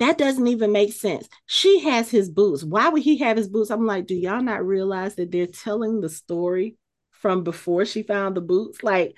that 0.00 0.18
doesn't 0.18 0.48
even 0.48 0.72
make 0.72 0.92
sense. 0.92 1.28
She 1.46 1.80
has 1.80 2.10
his 2.10 2.28
boots. 2.28 2.64
Why 2.64 2.88
would 2.88 3.02
he 3.02 3.18
have 3.18 3.36
his 3.36 3.48
boots? 3.48 3.70
I'm 3.70 3.86
like 3.86 4.06
do 4.06 4.14
y'all 4.14 4.42
not 4.42 4.64
realize 4.64 5.16
that 5.16 5.32
they're 5.32 5.46
telling 5.46 6.00
the 6.00 6.08
story 6.08 6.76
from 7.10 7.42
before 7.42 7.84
she 7.84 8.02
found 8.02 8.36
the 8.36 8.40
boots? 8.40 8.82
Like 8.82 9.16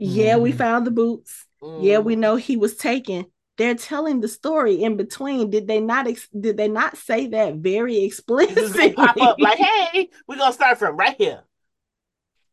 yeah 0.00 0.36
we 0.36 0.52
Mhm. 0.52 0.56
found 0.56 0.86
the 0.86 0.90
boots 0.90 1.46
yeah 1.80 1.98
we 1.98 2.16
Mm. 2.16 2.18
know 2.18 2.36
he 2.36 2.56
was 2.56 2.74
taken 2.76 3.26
they're 3.58 3.74
telling 3.74 4.20
the 4.20 4.28
story 4.28 4.82
in 4.82 4.96
between 4.96 5.50
did 5.50 5.66
they 5.68 5.80
not 5.80 6.06
ex- 6.08 6.28
did 6.28 6.56
they 6.56 6.68
not 6.68 6.96
say 6.96 7.26
that 7.28 7.56
very 7.56 8.04
explicitly 8.04 8.92
pop 8.94 9.16
up 9.20 9.36
like, 9.38 9.58
hey, 9.58 10.08
we're 10.26 10.36
gonna 10.38 10.52
start 10.52 10.78
from 10.78 10.96
right 10.96 11.14
here. 11.18 11.42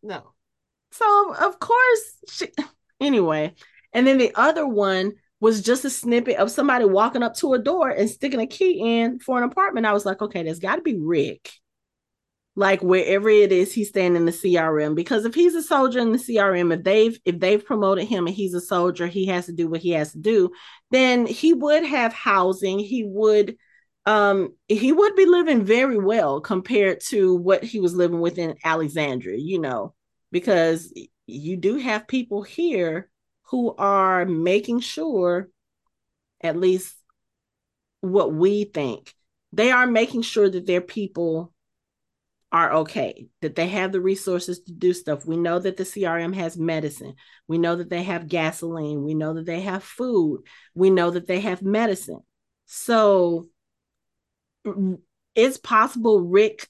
No. 0.04 0.34
So 0.92 1.34
of 1.36 1.60
course, 1.60 2.02
she, 2.30 2.48
anyway, 3.00 3.54
and 3.94 4.06
then 4.06 4.18
the 4.18 4.32
other 4.36 4.68
one 4.68 5.14
was 5.40 5.62
just 5.62 5.86
a 5.86 5.90
snippet 5.90 6.38
of 6.38 6.52
somebody 6.52 6.84
walking 6.84 7.24
up 7.24 7.36
to 7.36 7.54
a 7.54 7.60
door 7.60 7.90
and 7.90 8.10
sticking 8.10 8.42
a 8.42 8.48
key 8.48 9.00
in 9.00 9.20
for 9.20 9.38
an 9.38 9.44
apartment. 9.44 9.86
I 9.86 9.94
was 9.94 10.06
like, 10.06 10.22
okay, 10.22 10.44
there's 10.44 10.60
got 10.60 10.76
to 10.78 10.82
be 10.82 10.98
Rick. 10.98 11.52
Like 12.58 12.82
wherever 12.82 13.30
it 13.30 13.52
is 13.52 13.72
he's 13.72 13.90
staying 13.90 14.16
in 14.16 14.26
the 14.26 14.32
CRM, 14.32 14.96
because 14.96 15.26
if 15.26 15.36
he's 15.36 15.54
a 15.54 15.62
soldier 15.62 16.00
in 16.00 16.12
the 16.12 16.18
CRM, 16.18 16.74
if 16.74 16.84
they've 16.84 17.20
if 17.24 17.40
they've 17.40 17.64
promoted 17.64 18.08
him 18.08 18.26
and 18.26 18.36
he's 18.36 18.56
a 18.56 18.60
soldier, 18.60 19.06
he 19.06 19.28
has 19.28 19.46
to 19.46 19.54
do 19.54 19.70
what 19.70 19.80
he 19.80 19.92
has 19.92 20.12
to 20.14 20.18
do. 20.18 20.50
Then 20.90 21.28
he 21.28 21.54
would 21.54 21.86
have 21.86 22.14
housing. 22.14 22.80
He 22.80 23.04
would 23.04 23.58
um 24.08 24.56
he 24.68 24.92
would 24.92 25.16
be 25.16 25.28
living 25.28 25.66
very 25.66 26.00
well 26.00 26.42
compared 26.42 27.00
to 27.02 27.36
what 27.36 27.64
he 27.64 27.80
was 27.80 27.94
living 27.94 28.22
with 28.22 28.40
in 28.40 28.56
Alexandria, 28.64 29.38
you 29.38 29.60
know, 29.60 29.94
because 30.32 30.92
you 31.28 31.58
do 31.58 31.78
have 31.78 32.08
people 32.08 32.42
here 32.42 33.08
who 33.52 33.76
are 33.76 34.26
making 34.26 34.80
sure 34.80 35.48
at 36.42 36.58
least 36.58 36.96
what 38.02 38.34
we 38.34 38.64
think 38.64 39.14
they 39.54 39.72
are 39.72 39.88
making 39.88 40.22
sure 40.22 40.50
that 40.50 40.66
their 40.66 40.82
people 40.82 41.54
are 42.52 42.74
okay 42.74 43.28
that 43.42 43.56
they 43.56 43.68
have 43.68 43.92
the 43.92 44.00
resources 44.00 44.62
to 44.62 44.72
do 44.72 44.94
stuff 44.94 45.26
we 45.26 45.36
know 45.36 45.60
that 45.60 45.76
the 45.76 45.84
crm 45.84 46.34
has 46.34 46.58
medicine 46.58 47.14
we 47.48 47.58
know 47.58 47.76
that 47.76 47.90
they 47.90 48.04
have 48.04 48.28
gasoline 48.28 49.04
we 49.04 49.14
know 49.14 49.34
that 49.34 49.46
they 49.46 49.62
have 49.62 49.84
food 49.84 50.42
we 50.74 50.90
know 50.90 51.10
that 51.10 51.28
they 51.28 51.42
have 51.42 51.62
medicine 51.62 52.22
so 52.66 53.48
it's 55.36 55.58
possible 55.58 56.22
rick 56.22 56.68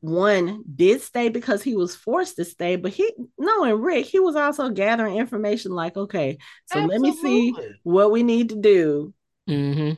one 0.00 0.64
did 0.74 1.00
stay 1.02 1.28
because 1.28 1.62
he 1.62 1.76
was 1.76 1.94
forced 1.94 2.36
to 2.36 2.44
stay, 2.44 2.76
but 2.76 2.92
he 2.92 3.12
knowing 3.38 3.80
Rick, 3.80 4.06
he 4.06 4.18
was 4.18 4.34
also 4.34 4.70
gathering 4.70 5.16
information 5.16 5.72
like, 5.72 5.96
okay, 5.96 6.38
so 6.66 6.80
Absolutely. 6.80 6.98
let 6.98 7.00
me 7.00 7.22
see 7.22 7.54
what 7.84 8.10
we 8.10 8.22
need 8.22 8.48
to 8.48 8.56
do. 8.56 9.14
Mm-hmm. 9.48 9.92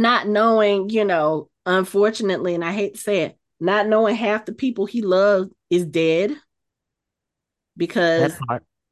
Not 0.00 0.28
knowing, 0.28 0.88
you 0.88 1.04
know, 1.04 1.49
unfortunately, 1.66 2.54
and 2.54 2.64
I 2.64 2.72
hate 2.72 2.94
to 2.94 3.00
say 3.00 3.22
it, 3.22 3.38
not 3.60 3.86
knowing 3.86 4.16
half 4.16 4.46
the 4.46 4.52
people 4.52 4.86
he 4.86 5.02
loved 5.02 5.52
is 5.68 5.84
dead 5.84 6.34
because 7.76 8.32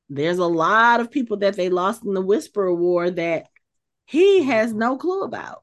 there's 0.09 0.39
a 0.39 0.47
lot 0.47 1.01
of 1.01 1.11
people 1.11 1.39
that 1.39 1.57
they 1.57 1.69
lost 1.69 2.05
in 2.05 2.15
the 2.15 2.21
Whisperer 2.21 2.75
War 2.75 3.11
that 3.11 3.47
he 4.07 4.43
has 4.45 4.73
no 4.73 4.97
clue 4.97 5.23
about. 5.23 5.63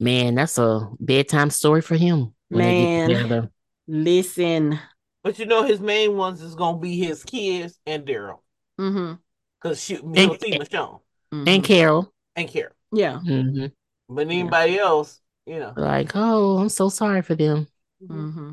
Man, 0.00 0.36
that's 0.36 0.58
a 0.58 0.88
bedtime 1.00 1.50
story 1.50 1.80
for 1.80 1.96
him. 1.96 2.34
Man, 2.50 3.50
listen. 3.86 4.78
But 5.22 5.38
you 5.38 5.46
know, 5.46 5.64
his 5.64 5.80
main 5.80 6.16
ones 6.16 6.40
is 6.40 6.54
gonna 6.54 6.78
be 6.78 6.98
his 6.98 7.24
kids 7.24 7.78
and 7.86 8.06
Daryl. 8.06 8.38
Mm-hmm. 8.80 9.14
Cause 9.60 9.82
she, 9.82 9.96
and, 9.96 10.14
will 10.14 10.38
see 10.38 10.52
Michonne 10.52 11.00
mm-hmm. 11.32 11.48
and 11.48 11.64
Carol 11.64 12.12
and 12.36 12.48
Carol. 12.48 12.72
Yeah. 12.92 13.20
Mm-hmm. 13.24 13.66
But 14.08 14.26
anybody 14.26 14.74
yeah. 14.74 14.82
else, 14.82 15.20
you 15.48 15.58
know, 15.58 15.72
like, 15.76 16.12
oh, 16.14 16.58
I'm 16.58 16.68
so 16.68 16.90
sorry 16.90 17.22
for 17.22 17.34
them. 17.34 17.66
Mm-hmm. 18.06 18.52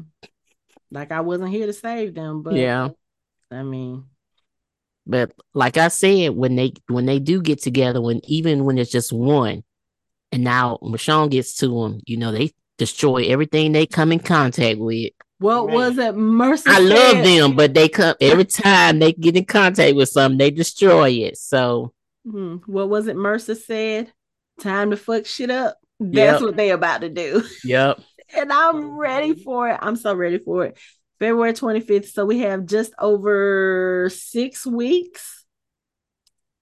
Like 0.92 1.12
I 1.12 1.22
wasn't 1.22 1.52
here 1.52 1.68
to 1.68 1.74
save 1.74 2.16
them, 2.16 2.42
but 2.42 2.54
yeah, 2.54 2.90
I 3.52 3.64
mean, 3.64 4.06
but 5.06 5.34
like 5.54 5.78
I 5.78 5.90
said, 5.90 6.30
when 6.30 6.56
they 6.56 6.74
when 6.88 7.06
they 7.06 7.20
do 7.20 7.42
get 7.42 7.62
together, 7.62 8.02
when 8.02 8.22
even 8.24 8.64
when 8.64 8.78
it's 8.78 8.92
just 8.92 9.12
one, 9.12 9.64
and 10.32 10.44
now 10.44 10.80
Michonne 10.82 11.30
gets 11.30 11.58
to 11.58 11.68
them, 11.68 12.00
you 12.06 12.16
know, 12.16 12.32
they 12.32 12.52
destroy 12.78 13.26
everything 13.26 13.72
they 13.72 13.86
come 13.86 14.12
in 14.14 14.20
contact 14.20 14.80
with. 14.80 15.12
What 15.40 15.68
Man. 15.68 15.76
was 15.76 15.98
it? 15.98 16.16
Mercy. 16.16 16.64
I 16.68 16.80
love 16.80 17.24
them, 17.24 17.58
but 17.58 17.74
they 17.74 17.90
come 17.90 18.16
every 18.22 18.46
time 18.46 19.00
they 19.00 19.12
get 19.12 19.36
in 19.36 19.46
contact 19.46 19.98
with 19.98 20.10
something, 20.10 20.38
they 20.38 20.50
destroy 20.50 21.10
it. 21.10 21.38
So, 21.38 21.94
hmm 22.26 22.58
what 22.68 22.88
was 22.88 23.08
it? 23.08 23.18
Mercer 23.18 23.56
said, 23.56 24.14
"Time 24.62 24.92
to 24.92 24.98
fuck 24.98 25.26
shit 25.26 25.52
up." 25.52 25.78
That's 26.00 26.40
yep. 26.40 26.42
what 26.42 26.58
they 26.58 26.72
about 26.72 27.02
to 27.02 27.10
do. 27.10 27.44
Yep. 27.64 28.02
and 28.38 28.52
I'm 28.52 28.98
ready 28.98 29.34
for 29.34 29.70
it. 29.70 29.80
I'm 29.82 29.96
so 29.96 30.14
ready 30.14 30.40
for 30.40 30.66
it. 30.66 30.78
February 31.20 31.54
25th. 31.54 32.12
So 32.12 32.26
we 32.26 32.40
have 32.40 32.66
just 32.66 32.94
over 33.00 34.10
six 34.14 34.66
weeks. 34.66 35.46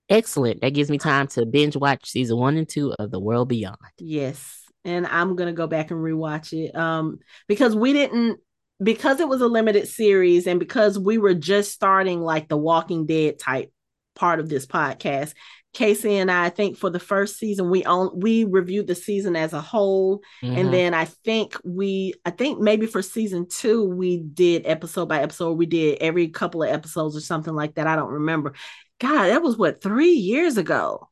Excellent. 0.09 0.61
That 0.61 0.73
gives 0.73 0.91
me 0.91 0.99
time 0.99 1.27
to 1.29 1.45
binge 1.45 1.75
watch 1.75 2.09
season 2.09 2.37
one 2.37 2.57
and 2.57 2.69
two 2.69 2.93
of 2.99 3.09
The 3.09 3.19
World 3.19 3.49
Beyond. 3.49 3.77
Yes 3.97 4.63
and 4.85 5.07
I'm 5.07 5.35
gonna 5.35 5.53
go 5.53 5.67
back 5.67 5.91
and 5.91 5.99
rewatch 5.99 6.53
it. 6.53 6.75
Um, 6.75 7.19
because 7.47 7.75
we 7.75 7.93
didn't 7.93 8.39
because 8.81 9.19
it 9.19 9.27
was 9.27 9.41
a 9.41 9.47
limited 9.47 9.87
series 9.87 10.47
and 10.47 10.59
because 10.59 10.99
we 10.99 11.17
were 11.17 11.35
just 11.35 11.71
starting 11.71 12.21
like 12.21 12.49
the 12.49 12.57
Walking 12.57 13.05
Dead 13.05 13.39
type 13.39 13.71
part 14.15 14.39
of 14.39 14.49
this 14.49 14.65
podcast. 14.65 15.33
Casey 15.73 16.17
and 16.17 16.31
I, 16.31 16.45
I 16.45 16.49
think 16.49 16.77
for 16.77 16.89
the 16.89 16.99
first 16.99 17.37
season, 17.37 17.69
we 17.69 17.83
on 17.83 18.19
we 18.19 18.43
reviewed 18.43 18.87
the 18.87 18.95
season 18.95 19.35
as 19.35 19.53
a 19.53 19.61
whole, 19.61 20.21
mm-hmm. 20.41 20.55
and 20.55 20.73
then 20.73 20.93
I 20.93 21.05
think 21.05 21.57
we, 21.63 22.13
I 22.25 22.29
think 22.29 22.59
maybe 22.59 22.85
for 22.85 23.01
season 23.01 23.47
two, 23.49 23.83
we 23.83 24.17
did 24.17 24.67
episode 24.67 25.07
by 25.09 25.21
episode. 25.21 25.57
We 25.57 25.65
did 25.65 25.97
every 25.99 26.27
couple 26.29 26.63
of 26.63 26.69
episodes 26.69 27.17
or 27.17 27.21
something 27.21 27.53
like 27.53 27.75
that. 27.75 27.87
I 27.87 27.95
don't 27.95 28.11
remember. 28.11 28.53
God, 28.99 29.29
that 29.29 29.41
was 29.41 29.57
what 29.57 29.81
three 29.81 30.13
years 30.13 30.57
ago. 30.57 31.09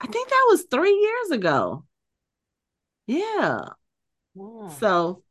I 0.00 0.06
think 0.06 0.28
that 0.28 0.46
was 0.50 0.64
three 0.70 0.94
years 0.94 1.30
ago. 1.30 1.84
Yeah. 3.06 3.60
Wow. 4.34 4.74
So, 4.80 5.22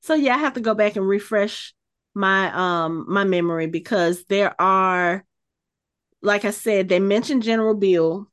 so 0.00 0.14
yeah, 0.14 0.34
I 0.34 0.38
have 0.38 0.54
to 0.54 0.60
go 0.60 0.74
back 0.74 0.96
and 0.96 1.06
refresh 1.06 1.74
my 2.14 2.52
um 2.52 3.06
my 3.08 3.24
memory 3.24 3.66
because 3.66 4.24
there 4.24 4.60
are, 4.60 5.24
like 6.24 6.44
I 6.44 6.50
said, 6.50 6.88
they 6.88 7.00
mentioned 7.00 7.42
General 7.42 7.74
Beale, 7.74 8.26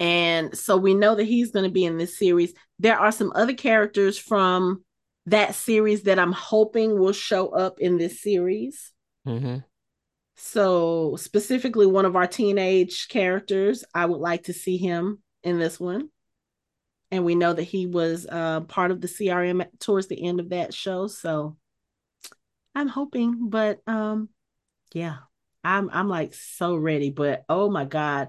and 0.00 0.56
so 0.56 0.76
we 0.76 0.94
know 0.94 1.14
that 1.14 1.24
he's 1.24 1.52
going 1.52 1.64
to 1.64 1.70
be 1.70 1.84
in 1.84 1.98
this 1.98 2.18
series. 2.18 2.52
There 2.78 2.98
are 2.98 3.12
some 3.12 3.32
other 3.34 3.54
characters 3.54 4.18
from 4.18 4.84
that 5.26 5.54
series 5.54 6.04
that 6.04 6.18
I'm 6.18 6.32
hoping 6.32 6.98
will 6.98 7.12
show 7.12 7.48
up 7.48 7.80
in 7.80 7.98
this 7.98 8.20
series. 8.22 8.92
Mm-hmm. 9.26 9.58
So, 10.36 11.16
specifically, 11.16 11.86
one 11.86 12.04
of 12.04 12.14
our 12.14 12.26
teenage 12.26 13.08
characters, 13.08 13.84
I 13.94 14.04
would 14.06 14.20
like 14.20 14.44
to 14.44 14.52
see 14.52 14.76
him 14.76 15.22
in 15.42 15.58
this 15.58 15.80
one. 15.80 16.10
And 17.10 17.24
we 17.24 17.34
know 17.34 17.52
that 17.52 17.62
he 17.62 17.86
was 17.86 18.26
uh, 18.30 18.60
part 18.62 18.90
of 18.90 19.00
the 19.00 19.08
CRM 19.08 19.66
towards 19.78 20.08
the 20.08 20.22
end 20.22 20.40
of 20.40 20.50
that 20.50 20.74
show. 20.74 21.06
So, 21.06 21.56
I'm 22.74 22.88
hoping, 22.88 23.48
but 23.48 23.80
um, 23.86 24.28
yeah, 24.92 25.16
I'm 25.66 25.90
I'm 25.92 26.08
like 26.08 26.32
so 26.32 26.76
ready. 26.76 27.10
But 27.10 27.44
oh 27.48 27.68
my 27.68 27.84
god, 27.84 28.28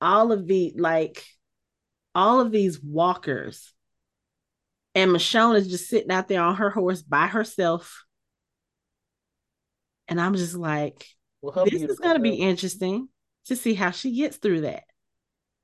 all 0.00 0.32
of 0.32 0.46
the 0.46 0.72
like, 0.76 1.24
all 2.14 2.40
of 2.40 2.50
these 2.50 2.82
walkers, 2.82 3.74
and 4.94 5.10
Michonne 5.10 5.56
is 5.56 5.68
just 5.68 5.88
sitting 5.88 6.10
out 6.10 6.26
there 6.26 6.40
on 6.42 6.56
her 6.56 6.70
horse 6.70 7.02
by 7.02 7.26
herself, 7.26 8.06
and 10.08 10.18
I'm 10.18 10.34
just 10.34 10.54
like 10.54 11.06
well, 11.42 11.66
this 11.66 11.82
is 11.82 11.98
going 11.98 12.16
to 12.16 12.22
be 12.22 12.36
interesting 12.36 13.08
to 13.46 13.56
see 13.56 13.74
how 13.74 13.90
she 13.90 14.16
gets 14.16 14.38
through 14.38 14.62
that. 14.62 14.84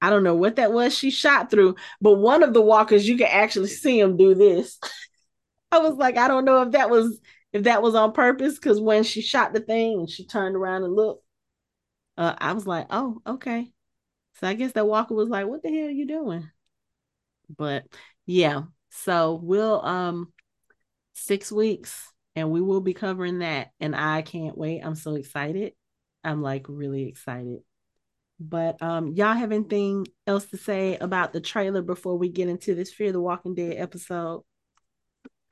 I 0.02 0.11
don't 0.11 0.22
know 0.22 0.35
what 0.35 0.57
that 0.57 0.72
was 0.72 0.96
she 0.96 1.11
shot 1.11 1.50
through, 1.50 1.76
but 1.98 2.16
one 2.16 2.42
of 2.42 2.52
the 2.52 2.61
walkers 2.61 3.09
you 3.09 3.16
can 3.16 3.29
actually 3.29 3.68
see 3.68 3.98
him 3.98 4.18
do 4.18 4.35
this. 4.35 4.79
I 5.72 5.79
was 5.79 5.94
like, 5.94 6.18
I 6.18 6.29
don't 6.29 6.44
know 6.44 6.61
if 6.61 6.72
that 6.72 6.90
was 6.90 7.18
if 7.56 7.64
that 7.64 7.82
was 7.82 7.94
on 7.94 8.12
purpose 8.12 8.54
because 8.54 8.80
when 8.80 9.02
she 9.02 9.22
shot 9.22 9.52
the 9.52 9.60
thing 9.60 10.00
and 10.00 10.10
she 10.10 10.26
turned 10.26 10.56
around 10.56 10.84
and 10.84 10.94
looked, 10.94 11.24
uh, 12.18 12.34
I 12.38 12.52
was 12.52 12.66
like, 12.66 12.86
oh, 12.90 13.20
okay. 13.26 13.72
So 14.34 14.46
I 14.46 14.54
guess 14.54 14.72
that 14.72 14.86
walker 14.86 15.14
was 15.14 15.28
like, 15.28 15.46
what 15.46 15.62
the 15.62 15.70
hell 15.70 15.86
are 15.86 15.90
you 15.90 16.07
doing? 16.07 16.48
But 17.57 17.84
yeah, 18.26 18.62
so 18.90 19.40
we'll 19.42 19.84
um 19.84 20.32
six 21.14 21.50
weeks 21.50 22.12
and 22.34 22.50
we 22.50 22.61
will 22.61 22.82
be 22.82 22.94
covering 22.94 23.38
that. 23.38 23.70
And 23.80 23.96
I 23.96 24.22
can't 24.22 24.57
wait. 24.57 24.82
I'm 24.82 24.94
so 24.94 25.14
excited. 25.14 25.72
I'm 26.22 26.42
like 26.42 26.66
really 26.68 27.09
excited. 27.09 27.61
But 28.38 28.82
um, 28.82 29.12
y'all 29.12 29.32
have 29.32 29.52
anything 29.52 30.07
else 30.26 30.44
to 30.46 30.59
say 30.59 30.98
about 30.98 31.32
the 31.32 31.40
trailer 31.40 31.80
before 31.80 32.18
we 32.18 32.28
get 32.28 32.48
into 32.48 32.74
this 32.74 32.92
Fear 32.92 33.12
the 33.12 33.20
Walking 33.20 33.54
Dead 33.54 33.76
episode? 33.78 34.44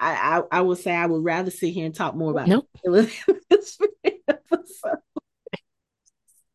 I 0.05 0.39
I, 0.39 0.43
I 0.59 0.61
would 0.61 0.79
say 0.79 0.93
I 0.93 1.07
would 1.07 1.25
rather 1.25 1.51
sit 1.51 1.73
here 1.73 1.87
and 1.87 1.95
talk 1.95 2.15
more 2.15 2.31
about 2.31 2.49
nope. 2.49 2.69
this 2.85 3.79
episode. 4.29 4.99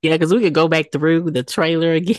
Yeah, 0.01 0.13
because 0.13 0.33
we 0.33 0.41
could 0.41 0.53
go 0.53 0.67
back 0.67 0.91
through 0.91 1.31
the 1.31 1.43
trailer 1.43 1.91
again. 1.93 2.17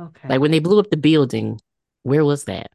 Okay. 0.00 0.28
Like 0.28 0.40
when 0.40 0.50
they 0.50 0.60
blew 0.60 0.78
up 0.78 0.90
the 0.90 0.96
building, 0.96 1.60
where 2.04 2.24
was 2.24 2.44
that? 2.44 2.68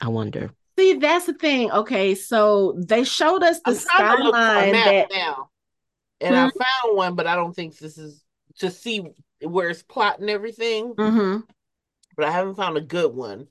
I 0.00 0.08
wonder. 0.08 0.50
See, 0.78 0.94
that's 0.94 1.26
the 1.26 1.34
thing. 1.34 1.70
Okay, 1.70 2.14
so 2.14 2.74
they 2.76 3.04
showed 3.04 3.42
us 3.42 3.60
the 3.64 3.74
skyline 3.74 4.72
that 4.72 5.08
now, 5.12 5.50
and 6.20 6.34
hmm 6.34 6.58
I 6.60 6.64
found 6.64 6.96
one, 6.96 7.14
but 7.14 7.26
I 7.26 7.34
don't 7.34 7.54
think 7.54 7.78
this 7.78 7.98
is 7.98 8.22
to 8.58 8.70
see 8.70 9.06
where 9.42 9.70
it's 9.70 9.82
plotting 9.82 10.28
everything. 10.28 10.94
Mm-hmm. 10.94 11.40
But 12.16 12.26
I 12.26 12.30
haven't 12.30 12.56
found 12.56 12.76
a 12.76 12.82
good 12.82 13.14
one. 13.14 13.48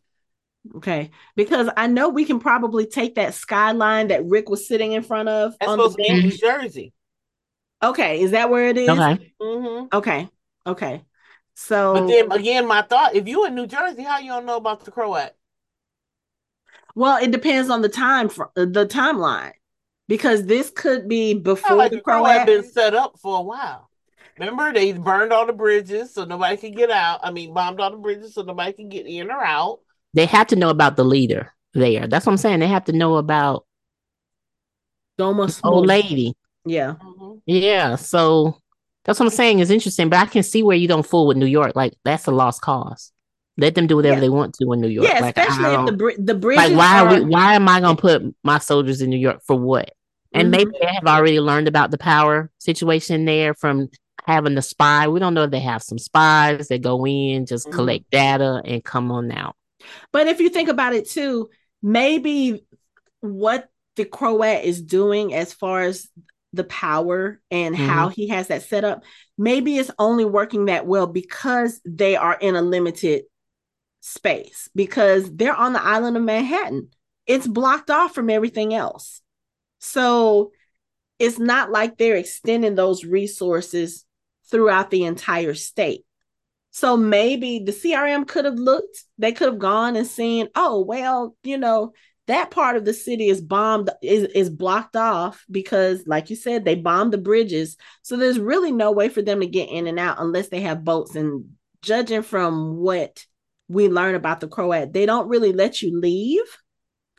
Okay, 0.76 1.10
because 1.36 1.70
I 1.76 1.88
know 1.88 2.10
we 2.10 2.24
can 2.24 2.40
probably 2.40 2.86
take 2.86 3.16
that 3.16 3.34
skyline 3.34 4.10
that 4.10 4.26
Rick 4.26 4.48
was 4.50 4.68
sitting 4.68 4.92
in 4.92 5.02
front 5.04 5.28
of. 5.28 5.54
That's 5.60 5.74
supposed 5.74 5.98
to 5.98 6.04
be 6.04 6.14
New 6.22 6.38
Jersey. 6.38 6.94
Okay, 7.84 8.22
is 8.22 8.32
that 8.32 8.50
where 8.50 8.68
it 8.68 8.78
is? 8.78 9.00
Okay. 9.00 9.34
hmm 9.42 9.86
Okay. 9.94 10.30
Okay. 10.66 11.04
So 11.56 11.94
But 11.94 12.08
then 12.08 12.32
again, 12.32 12.68
my 12.68 12.82
thought: 12.82 13.16
if 13.16 13.28
you 13.28 13.46
in 13.46 13.56
New 13.56 13.68
Jersey, 13.68 14.04
how 14.04 14.20
you 14.20 14.30
don't 14.32 14.46
know 14.46 14.58
about 14.58 14.84
the 14.84 14.92
Croat? 14.92 15.32
well, 16.96 17.22
it 17.24 17.32
depends 17.32 17.70
on 17.70 17.82
the 17.82 17.90
time 17.90 18.30
for 18.30 18.52
the 18.56 18.86
timeline. 18.90 19.54
Because 20.08 20.46
this 20.46 20.70
could 20.70 21.08
be 21.08 21.34
before 21.34 21.78
like 21.78 21.92
the 21.92 21.96
the 21.96 22.02
Croat 22.02 22.24
Croat. 22.34 22.46
been 22.46 22.64
set 22.64 22.94
up 22.94 23.20
for 23.20 23.40
a 23.40 23.42
while. 23.42 23.90
Remember, 24.38 24.74
they 24.74 24.94
burned 24.94 25.32
all 25.34 25.46
the 25.46 25.54
bridges 25.54 26.14
so 26.14 26.26
nobody 26.26 26.58
could 26.58 26.76
get 26.76 26.90
out. 26.90 27.20
I 27.24 27.32
mean, 27.32 27.54
bombed 27.54 27.80
all 27.80 27.92
the 27.92 27.98
bridges 27.98 28.34
so 28.34 28.42
nobody 28.42 28.74
could 28.74 28.90
get 28.90 29.06
in 29.06 29.30
or 29.30 29.44
out. 29.44 29.80
They 30.14 30.26
have 30.26 30.48
to 30.48 30.56
know 30.56 30.70
about 30.70 30.96
the 30.98 31.06
leader 31.06 31.54
there. 31.74 32.08
That's 32.08 32.26
what 32.26 32.34
I'm 32.34 32.38
saying. 32.38 32.60
They 32.60 32.68
have 32.68 32.86
to 32.86 32.94
know 32.94 33.16
about 33.16 33.66
Dama 35.18 35.50
old 35.64 35.86
lady. 35.88 36.36
Yeah. 36.66 36.96
Mhm. 37.04 37.42
Yeah. 37.46 37.96
So 37.96 38.58
that's 39.06 39.20
what 39.20 39.28
I'm 39.28 39.32
saying 39.32 39.60
is 39.60 39.70
interesting, 39.72 40.10
but 40.10 40.20
I 40.20 40.26
can 40.26 40.44
see 40.44 40.64
where 40.64 40.78
you 40.78 40.88
don't 40.88 41.06
fool 41.06 41.28
with 41.28 41.38
New 41.38 41.46
York. 41.46 41.76
Like 41.76 41.94
that's 42.04 42.28
a 42.28 42.32
lost 42.32 42.62
cause. 42.62 43.12
Let 43.58 43.76
them 43.76 43.88
do 43.88 43.96
whatever 43.96 44.16
Yeah. 44.16 44.22
they 44.22 44.30
want 44.30 44.56
to 44.56 44.72
in 44.72 44.82
New 44.82 44.88
York. 44.88 45.08
Yeah, 45.08 45.20
like, 45.20 45.38
I 45.38 45.44
especially 45.44 45.74
if 45.76 45.86
the 45.86 45.92
don't- 45.98 46.26
the 46.26 46.36
bridges 46.36 46.70
like 46.70 46.78
why 46.78 47.02
are 47.02 47.08
are 47.08 47.16
we 47.16 47.26
why 47.26 47.54
am 47.56 47.68
I 47.68 47.80
gonna 47.82 47.96
put 47.96 48.24
my 48.44 48.58
soldiers 48.58 49.02
in 49.02 49.10
New 49.10 49.18
York 49.20 49.42
for 49.46 49.56
what? 49.58 49.92
And 50.34 50.48
Mhm. 50.48 50.52
maybe 50.52 50.72
they 50.80 50.88
have 50.88 51.06
already 51.06 51.40
learned 51.40 51.68
about 51.68 51.92
the 51.92 51.98
power 51.98 52.50
situation 52.58 53.26
there 53.26 53.54
from 53.54 53.90
having 54.26 54.56
the 54.56 54.62
spy. 54.62 55.08
We 55.08 55.20
don't 55.20 55.34
know 55.34 55.44
if 55.44 55.52
they 55.52 55.60
have 55.60 55.84
some 55.84 55.98
spies 56.00 56.70
that 56.70 56.82
go 56.82 57.06
in, 57.06 57.46
just 57.46 57.68
Mhm. 57.68 57.72
collect 57.74 58.10
data 58.12 58.62
and 58.64 58.84
come 58.84 59.12
on 59.12 59.32
out. 59.32 59.56
But 60.12 60.28
if 60.28 60.40
you 60.40 60.50
think 60.50 60.70
about 60.70 60.94
it 60.94 61.10
too, 61.10 61.50
maybe 61.82 62.66
what 63.22 63.70
the 63.96 64.06
Croat 64.06 64.64
is 64.64 64.82
doing 64.82 65.34
as 65.34 65.54
far 65.54 65.82
as 65.82 66.08
the 66.54 66.64
power 66.66 67.40
and 67.50 67.76
how 67.76 68.08
mm-hmm. 68.08 68.14
he 68.14 68.28
has 68.30 68.48
that 68.48 68.64
set 68.64 68.84
up, 68.84 69.04
maybe 69.38 69.78
it's 69.78 69.92
only 69.98 70.26
working 70.26 70.66
that 70.66 70.86
well 70.86 71.08
because 71.08 71.80
they 71.86 72.16
are 72.16 72.38
in 72.40 72.56
a 72.56 72.62
limited 72.62 73.24
space, 74.02 74.70
because 74.76 75.30
they're 75.34 75.56
on 75.56 75.74
the 75.74 75.82
island 75.84 76.18
of 76.18 76.24
Manhattan. 76.24 76.90
It's 77.28 77.48
blocked 77.48 77.90
off 77.90 78.14
from 78.14 78.30
everything 78.30 78.74
else. 78.74 79.22
So 79.80 80.52
it's 81.20 81.40
not 81.40 81.72
like 81.72 81.98
they're 81.98 82.18
extending 82.18 82.76
those 82.76 83.06
resources 83.06 84.06
throughout 84.50 84.90
the 84.90 85.06
entire 85.06 85.54
state. 85.54 86.04
So 86.72 86.96
maybe 86.96 87.60
the 87.60 87.74
CRM 87.74 88.28
could 88.28 88.46
have 88.46 88.58
looked, 88.58 89.04
they 89.18 89.34
could 89.34 89.50
have 89.50 89.60
gone 89.60 89.96
and 89.96 90.08
seen, 90.08 90.48
oh, 90.56 90.82
well, 90.82 91.36
you 91.44 91.58
know, 91.58 91.92
that 92.28 92.50
part 92.50 92.78
of 92.78 92.86
the 92.86 92.94
city 92.94 93.28
is 93.28 93.42
bombed, 93.42 93.90
is, 94.02 94.24
is 94.34 94.50
blocked 94.50 94.96
off 94.96 95.44
because, 95.52 96.08
like 96.08 96.30
you 96.30 96.38
said, 96.38 96.64
they 96.64 96.76
bombed 96.76 97.12
the 97.12 97.18
bridges. 97.18 97.76
So 98.04 98.16
there's 98.16 98.40
really 98.40 98.72
no 98.72 98.94
way 98.94 99.10
for 99.10 99.22
them 99.22 99.42
to 99.42 99.48
get 99.48 99.70
in 99.70 99.86
and 99.86 100.00
out 100.00 100.18
unless 100.20 100.48
they 100.48 100.62
have 100.62 100.86
boats. 100.86 101.16
And 101.16 101.50
judging 101.82 102.22
from 102.22 102.78
what 102.78 103.26
we 103.68 103.90
learn 103.90 104.16
about 104.16 104.40
the 104.40 104.48
Croat, 104.48 104.94
they 104.94 105.06
don't 105.06 105.28
really 105.28 105.52
let 105.52 105.82
you 105.82 106.00
leave. 106.00 106.44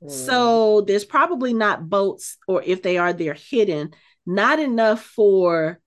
So 0.08 0.80
hmm. 0.80 0.86
there's 0.86 1.04
probably 1.04 1.52
not 1.52 1.88
boats, 1.88 2.38
or 2.48 2.62
if 2.64 2.82
they 2.82 2.96
are, 2.96 3.12
they're 3.12 3.34
hidden. 3.34 3.92
Not 4.24 4.60
enough 4.60 5.02
for, 5.02 5.78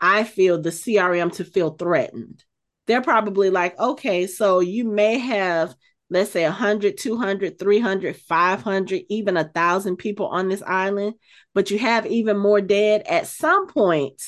I 0.00 0.24
feel, 0.24 0.60
the 0.60 0.70
CRM 0.70 1.32
to 1.34 1.44
feel 1.44 1.70
threatened. 1.70 2.44
They're 2.86 3.02
probably 3.02 3.50
like, 3.50 3.78
okay, 3.78 4.26
so 4.26 4.60
you 4.60 4.84
may 4.84 5.18
have, 5.18 5.74
let's 6.10 6.30
say 6.30 6.44
100, 6.44 6.98
200, 6.98 7.58
300, 7.58 8.16
500, 8.16 9.02
even 9.08 9.36
a 9.36 9.44
thousand 9.44 9.96
people 9.96 10.26
on 10.26 10.48
this 10.48 10.62
island, 10.62 11.14
but 11.54 11.70
you 11.70 11.78
have 11.78 12.06
even 12.06 12.36
more 12.36 12.60
dead. 12.60 13.02
At 13.08 13.26
some 13.26 13.66
point, 13.66 14.22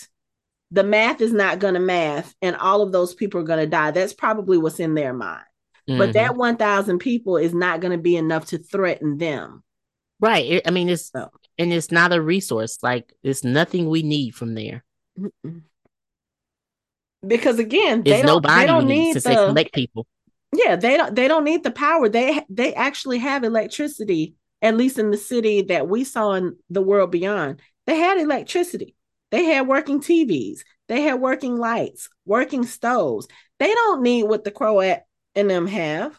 the 0.71 0.83
math 0.85 1.21
is 1.21 1.33
not 1.33 1.61
going 1.61 1.75
to 1.75 1.81
math, 1.81 2.35
and 2.43 2.57
all 2.57 2.83
of 2.83 2.93
those 2.93 3.15
people 3.15 3.41
are 3.41 3.45
going 3.45 3.61
to 3.61 3.67
die. 3.67 3.91
That's 3.91 4.13
probably 4.13 4.59
what's 4.59 4.81
in 4.81 4.95
their 4.95 5.15
mind. 5.15 5.45
But 5.87 6.11
Mhm. 6.11 6.13
that 6.15 6.37
1,000 6.37 6.99
people 6.99 7.37
is 7.37 7.55
not 7.55 7.81
going 7.81 7.93
to 7.93 8.03
be 8.03 8.17
enough 8.17 8.47
to 8.47 8.59
threaten 8.59 9.19
them. 9.19 9.63
right. 10.21 10.61
I 10.67 10.71
mean, 10.71 10.89
it's 10.89 11.11
So. 11.15 11.31
and 11.59 11.73
it's 11.73 11.91
not 11.91 12.13
a 12.13 12.21
resource. 12.21 12.79
Like 12.83 13.13
it's 13.23 13.45
nothing 13.45 13.89
we 13.89 14.03
need 14.03 14.35
from 14.35 14.55
there. 14.55 14.85
Mm-mm. 15.19 15.63
Because 17.27 17.59
again, 17.59 18.03
they 18.05 18.13
It's 18.13 18.23
don't, 18.23 18.27
nobody 18.27 18.61
they 18.61 18.67
don't 18.67 18.87
need 18.87 19.13
since 19.15 19.25
the 19.25 19.35
collect 19.47 19.73
people. 19.75 20.07
yeah 20.55 20.77
they 20.77 20.97
don't 20.97 21.15
they 21.15 21.29
don't 21.29 21.45
need 21.45 21.63
the 21.63 21.71
power. 21.71 22.09
They 22.09 22.41
they 22.49 22.75
actually 22.75 23.19
have 23.19 23.45
electricity. 23.45 24.35
At 24.61 24.77
least 24.77 24.99
in 24.99 25.13
the 25.13 25.17
city 25.17 25.63
that 25.63 25.89
we 25.89 26.03
saw 26.03 26.33
in 26.33 26.57
the 26.69 26.83
world 26.83 27.13
beyond, 27.13 27.61
they 27.87 27.97
had 27.97 28.19
electricity. 28.19 28.97
They 29.31 29.45
had 29.45 29.69
working 29.69 30.01
TVs. 30.01 30.61
They 30.89 31.03
had 31.03 31.21
working 31.21 31.59
lights, 31.59 32.09
working 32.25 32.65
stoves. 32.65 33.29
They 33.61 33.73
don't 33.73 34.03
need 34.03 34.25
what 34.25 34.43
the 34.43 34.51
Croat 34.51 35.01
and 35.37 35.49
them 35.49 35.67
have. 35.69 36.19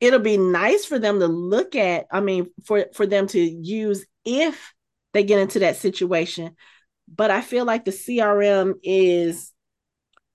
It'll 0.00 0.18
be 0.18 0.36
nice 0.36 0.84
for 0.84 0.98
them 0.98 1.20
to 1.20 1.26
look 1.28 1.76
at. 1.76 2.06
I 2.10 2.20
mean, 2.20 2.50
for 2.64 2.86
for 2.92 3.06
them 3.06 3.28
to 3.28 3.40
use 3.40 4.04
if 4.24 4.74
they 5.12 5.22
get 5.24 5.38
into 5.38 5.60
that 5.60 5.76
situation. 5.76 6.56
But 7.14 7.30
I 7.30 7.40
feel 7.40 7.64
like 7.64 7.84
the 7.84 7.92
CRM 7.92 8.74
is 8.82 9.52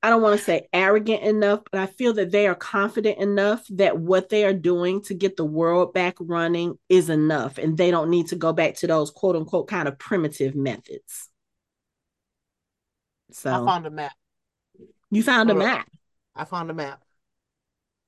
I 0.07 0.09
don't 0.09 0.21
want 0.21 0.39
to 0.39 0.45
say 0.45 0.69
arrogant 0.71 1.21
enough, 1.21 1.63
but 1.69 1.81
I 1.81 1.85
feel 1.85 2.13
that 2.13 2.31
they 2.31 2.47
are 2.47 2.55
confident 2.55 3.19
enough 3.19 3.65
that 3.71 3.99
what 3.99 4.29
they 4.29 4.45
are 4.45 4.53
doing 4.53 5.01
to 5.01 5.13
get 5.13 5.35
the 5.35 5.43
world 5.43 5.93
back 5.93 6.15
running 6.21 6.79
is 6.87 7.09
enough. 7.09 7.57
And 7.57 7.77
they 7.77 7.91
don't 7.91 8.09
need 8.09 8.27
to 8.27 8.37
go 8.37 8.53
back 8.53 8.75
to 8.75 8.87
those 8.87 9.11
quote 9.11 9.35
unquote 9.35 9.67
kind 9.67 9.85
of 9.85 9.99
primitive 9.99 10.55
methods. 10.55 11.27
So 13.33 13.51
I 13.51 13.65
found 13.65 13.85
a 13.85 13.89
map. 13.89 14.13
you 15.11 15.23
found 15.23 15.49
a 15.49 15.53
Hold 15.55 15.65
on. 15.65 15.75
map. 15.75 15.89
I 16.37 16.45
found 16.45 16.71
a 16.71 16.73
map. 16.73 17.03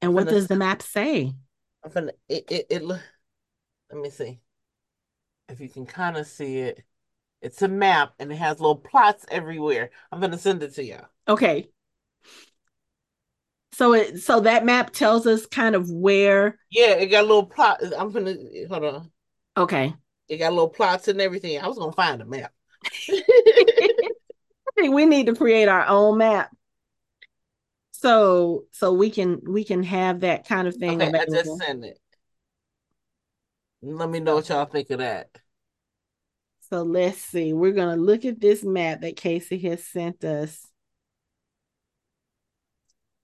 And 0.02 0.14
what 0.14 0.28
finna- 0.28 0.30
does 0.30 0.48
the 0.48 0.56
map 0.56 0.82
say? 0.82 1.34
I'm 1.84 1.92
finna 1.92 2.12
it 2.30 2.50
it, 2.50 2.68
it 2.70 2.82
look 2.82 3.02
let 3.92 4.02
me 4.02 4.10
see. 4.10 4.40
If 5.50 5.60
you 5.60 5.68
can 5.68 5.86
kind 5.86 6.16
of 6.16 6.28
see 6.28 6.60
it. 6.60 6.82
It's 7.42 7.62
a 7.62 7.68
map 7.68 8.14
and 8.20 8.32
it 8.32 8.36
has 8.38 8.62
little 8.62 8.78
plots 8.78 9.26
everywhere. 9.30 9.90
I'm 10.14 10.22
gonna 10.22 10.38
send 10.38 10.64
it 10.64 10.76
to 10.76 10.84
you. 10.86 11.00
Okay. 11.28 11.70
So 13.72 13.94
it 13.94 14.20
so 14.20 14.42
that 14.42 14.66
map 14.66 14.92
tells 14.92 15.26
us 15.26 15.46
kind 15.46 15.76
of 15.76 15.90
where 15.90 16.58
Yeah, 16.70 16.92
it 16.92 17.08
got 17.08 17.24
a 17.24 17.28
little 17.28 17.46
plot. 17.46 17.82
I'm 17.98 18.12
gonna 18.12 18.36
hold 18.68 18.84
on. 18.84 19.12
okay. 19.56 19.94
It 20.28 20.38
got 20.38 20.52
little 20.54 20.70
plots 20.70 21.08
and 21.08 21.22
everything. 21.22 21.60
I 21.60 21.68
was 21.68 21.78
gonna 21.78 21.92
find 21.92 22.22
a 22.22 22.26
map. 22.26 22.52
I 23.10 23.22
think 24.76 24.94
we 24.94 25.06
need 25.06 25.26
to 25.28 25.36
create 25.36 25.68
our 25.68 25.86
own 25.88 26.18
map. 26.18 26.52
So 27.92 28.66
so 28.72 28.94
we 28.94 29.10
can 29.10 29.42
we 29.46 29.64
can 29.64 29.84
have 29.84 30.22
that 30.22 30.48
kind 30.48 30.68
of 30.68 30.76
thing 30.76 31.02
Okay, 31.02 31.18
I 31.18 31.26
just 31.26 31.58
sent 31.58 31.84
it. 31.84 32.00
Let 33.82 34.10
me 34.10 34.20
know 34.20 34.36
what 34.36 34.50
y'all 34.50 34.66
think 34.66 34.90
of 34.90 35.00
that. 35.00 35.30
So 36.70 36.84
let's 36.84 37.18
see. 37.18 37.52
We're 37.52 37.74
gonna 37.74 37.98
look 37.98 38.26
at 38.26 38.40
this 38.40 38.64
map 38.64 39.02
that 39.02 39.16
Casey 39.18 39.58
has 39.60 39.84
sent 39.84 40.24
us. 40.24 40.69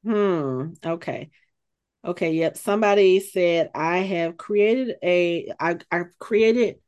Hmm. 0.05 0.73
Okay. 0.85 1.31
Okay. 2.05 2.33
Yep. 2.33 2.57
Somebody 2.57 3.19
said 3.21 3.71
I 3.75 3.99
have 3.99 4.37
created 4.37 4.97
a. 5.03 5.53
I 5.59 5.77
I've 5.91 6.17
created 6.19 6.79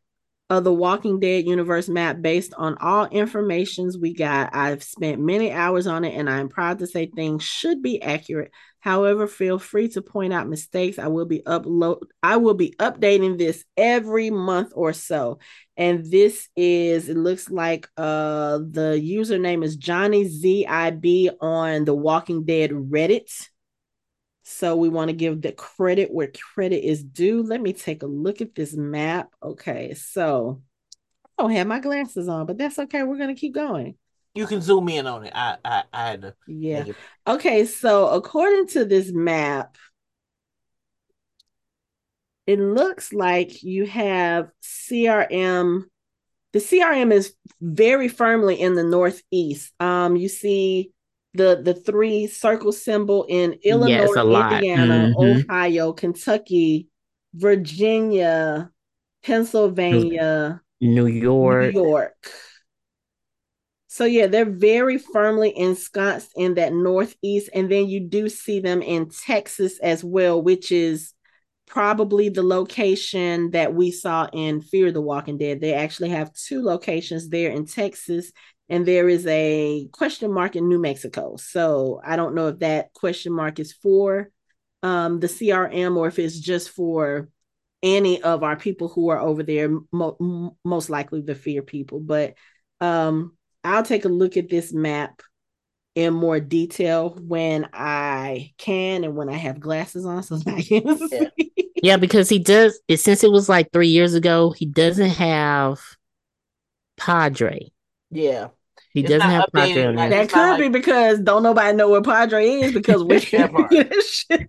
uh, 0.49 0.59
the 0.61 0.73
Walking 0.73 1.19
Dead 1.19 1.45
universe 1.45 1.89
map 1.89 2.21
based 2.21 2.53
on 2.57 2.77
all 2.77 3.05
informations 3.07 3.97
we 3.97 4.13
got. 4.13 4.55
I've 4.55 4.81
spent 4.81 5.19
many 5.19 5.51
hours 5.51 5.87
on 5.87 6.05
it, 6.05 6.15
and 6.15 6.29
I'm 6.29 6.47
proud 6.47 6.79
to 6.79 6.87
say 6.87 7.07
things 7.07 7.43
should 7.43 7.81
be 7.81 8.01
accurate. 8.01 8.51
However, 8.79 9.27
feel 9.27 9.59
free 9.59 9.89
to 9.89 10.01
point 10.01 10.31
out 10.31 10.47
mistakes. 10.47 10.99
I 10.99 11.07
will 11.07 11.25
be 11.25 11.41
upload. 11.41 12.03
I 12.23 12.37
will 12.37 12.53
be 12.53 12.73
updating 12.79 13.37
this 13.37 13.65
every 13.75 14.29
month 14.29 14.71
or 14.73 14.93
so. 14.93 15.39
And 15.75 16.09
this 16.09 16.47
is. 16.55 17.09
It 17.09 17.17
looks 17.17 17.49
like 17.49 17.89
uh 17.97 18.59
the 18.59 19.01
username 19.03 19.65
is 19.65 19.75
Johnny 19.75 20.23
ZIB 20.23 21.35
on 21.41 21.83
the 21.83 21.95
Walking 21.95 22.45
Dead 22.45 22.71
Reddit. 22.71 23.29
So 24.49 24.77
we 24.77 24.87
want 24.87 25.09
to 25.09 25.13
give 25.13 25.41
the 25.41 25.51
credit 25.51 26.09
where 26.09 26.31
credit 26.31 26.87
is 26.87 27.03
due. 27.03 27.43
Let 27.43 27.59
me 27.59 27.73
take 27.73 28.01
a 28.01 28.07
look 28.07 28.39
at 28.39 28.55
this 28.55 28.73
map. 28.73 29.29
Okay, 29.43 29.93
so 29.93 30.61
I 31.37 31.43
don't 31.43 31.51
have 31.51 31.67
my 31.67 31.81
glasses 31.81 32.29
on, 32.29 32.45
but 32.45 32.57
that's 32.57 32.79
okay. 32.79 33.03
We're 33.03 33.17
gonna 33.17 33.35
keep 33.35 33.53
going. 33.53 33.95
You 34.33 34.47
can 34.47 34.61
zoom 34.61 34.87
in 34.87 35.05
on 35.05 35.25
it. 35.25 35.33
I 35.35 35.57
I, 35.65 35.83
I 35.91 36.07
had 36.07 36.21
to 36.21 36.33
Yeah. 36.47 36.85
Okay, 37.27 37.65
so 37.65 38.07
according 38.07 38.67
to 38.67 38.85
this 38.85 39.11
map, 39.11 39.77
it 42.45 42.57
looks 42.57 43.11
like 43.11 43.63
you 43.63 43.85
have 43.85 44.49
CRM. 44.63 45.83
The 46.53 46.59
CRM 46.59 47.11
is 47.11 47.33
very 47.59 48.07
firmly 48.07 48.61
in 48.61 48.75
the 48.75 48.83
northeast. 48.85 49.73
Um, 49.81 50.15
you 50.15 50.29
see 50.29 50.93
the 51.34 51.61
the 51.63 51.73
three 51.73 52.28
circle 52.28 52.71
symbol 52.71 53.25
in 53.30 53.59
Illinois. 53.63 54.07
Indiana, 54.55 55.13
Mhm. 55.15 55.45
Ohio, 55.45 55.93
Kentucky, 55.93 56.88
Virginia, 57.34 58.71
Pennsylvania, 59.23 60.61
New 60.82 61.07
York. 61.07 61.73
New. 61.73 61.84
York. 61.84 62.32
So 63.88 64.05
yeah, 64.05 64.28
they're 64.28 64.45
very 64.45 64.97
firmly 64.99 65.57
ensconced 65.57 66.32
in 66.36 66.55
that 66.55 66.73
northeast, 66.73 67.49
and 67.53 67.71
then 67.71 67.88
you 67.88 67.99
do 68.01 68.30
see 68.30 68.59
them 68.59 68.82
in 68.82 69.09
Texas 69.09 69.80
as 69.80 70.03
well, 70.03 70.41
which 70.41 70.71
is 70.71 71.13
probably 71.65 72.30
the 72.30 72.43
location 72.43 73.51
that 73.51 73.73
we 73.73 73.91
saw 73.91 74.28
in 74.32 74.61
Fear 74.61 74.91
the 74.91 75.01
Walking 75.01 75.38
Dead. 75.38 75.61
They 75.61 75.73
actually 75.73 76.09
have 76.09 76.32
two 76.34 76.61
locations 76.61 77.30
there 77.30 77.51
in 77.51 77.65
Texas, 77.65 78.32
and 78.70 78.86
there 78.86 79.07
is 79.07 79.26
a 79.28 79.88
question 79.91 80.32
mark 80.32 80.55
in 80.55 80.68
New 80.68 80.80
Mexico. 80.80 81.38
So 81.38 82.01
I 82.03 82.15
don't 82.15 82.36
know 82.36 82.47
if 82.47 82.59
that 82.59 82.93
question 82.93 83.34
mark 83.34 83.59
is 83.59 83.74
for 83.74 84.30
um, 84.84 85.20
the 85.20 85.28
CRM 85.28 85.97
or 85.97 86.07
if 86.07 86.20
it's 86.20 86.39
just 86.39 86.70
for 86.70 87.30
any 87.82 88.22
of 88.22 88.43
our 88.43 88.55
people 88.55 88.89
who 88.89 89.09
are 89.09 89.20
over 89.20 89.43
there, 89.43 89.70
mo- 89.91 90.55
most 90.63 90.89
likely 90.89 91.22
the 91.22 91.36
Fear 91.36 91.61
people. 91.61 91.99
But 91.99 92.34
um, 92.82 93.38
I'll 93.63 93.84
take 93.84 94.05
a 94.05 94.09
look 94.09 94.38
at 94.38 94.49
this 94.49 94.74
map 94.74 95.22
in 95.95 96.13
more 96.13 96.39
detail 96.39 97.18
when 97.20 97.68
I 97.74 98.53
can 98.57 99.03
and 99.03 99.15
when 99.15 99.30
I 99.30 99.38
have 99.38 99.59
glasses 99.59 100.05
on 100.05 100.22
so 100.22 100.39
I 100.45 100.61
can 100.61 100.97
see. 101.09 101.30
Yeah. 101.47 101.63
yeah, 101.82 101.97
because 101.97 102.30
he 102.30 102.39
does 102.39 102.80
it 102.88 102.97
since 102.97 103.24
it 103.24 103.32
was 103.32 103.49
like 103.49 103.72
three 103.72 103.88
years 103.88 104.13
ago, 104.13 104.51
he 104.51 104.65
doesn't 104.65 105.09
have 105.09 105.80
Padre. 106.97 107.72
Yeah. 108.11 108.49
He 108.93 109.01
it's 109.01 109.09
doesn't 109.09 109.29
have 109.29 109.45
Padre 109.53 109.85
on 109.85 109.95
that. 109.95 110.09
That 110.09 110.29
could 110.29 110.39
like... 110.39 110.59
be 110.59 110.69
because 110.69 111.19
don't 111.19 111.43
nobody 111.43 111.75
know 111.75 111.89
where 111.89 112.01
Padre 112.01 112.47
is 112.47 112.73
because 112.73 113.03
we 113.03 113.17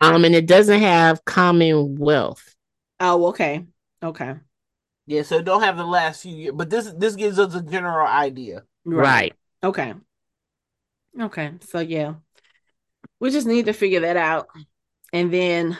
Um 0.00 0.24
and 0.24 0.34
it 0.34 0.46
doesn't 0.46 0.80
have 0.80 1.24
Commonwealth. 1.24 2.54
Oh, 3.00 3.26
okay. 3.28 3.64
Okay. 4.02 4.34
Yeah, 5.06 5.22
so 5.22 5.40
don't 5.40 5.62
have 5.62 5.76
the 5.76 5.86
last 5.86 6.22
few 6.22 6.36
years, 6.36 6.54
but 6.54 6.68
this 6.68 6.92
this 6.98 7.16
gives 7.16 7.38
us 7.38 7.54
a 7.54 7.62
general 7.62 8.06
idea. 8.06 8.64
Right. 8.84 9.02
right. 9.02 9.34
Okay. 9.64 9.94
Okay. 11.18 11.52
So 11.62 11.80
yeah. 11.80 12.14
We 13.20 13.30
just 13.30 13.46
need 13.46 13.66
to 13.66 13.72
figure 13.72 14.00
that 14.00 14.16
out. 14.16 14.48
And 15.12 15.32
then 15.32 15.78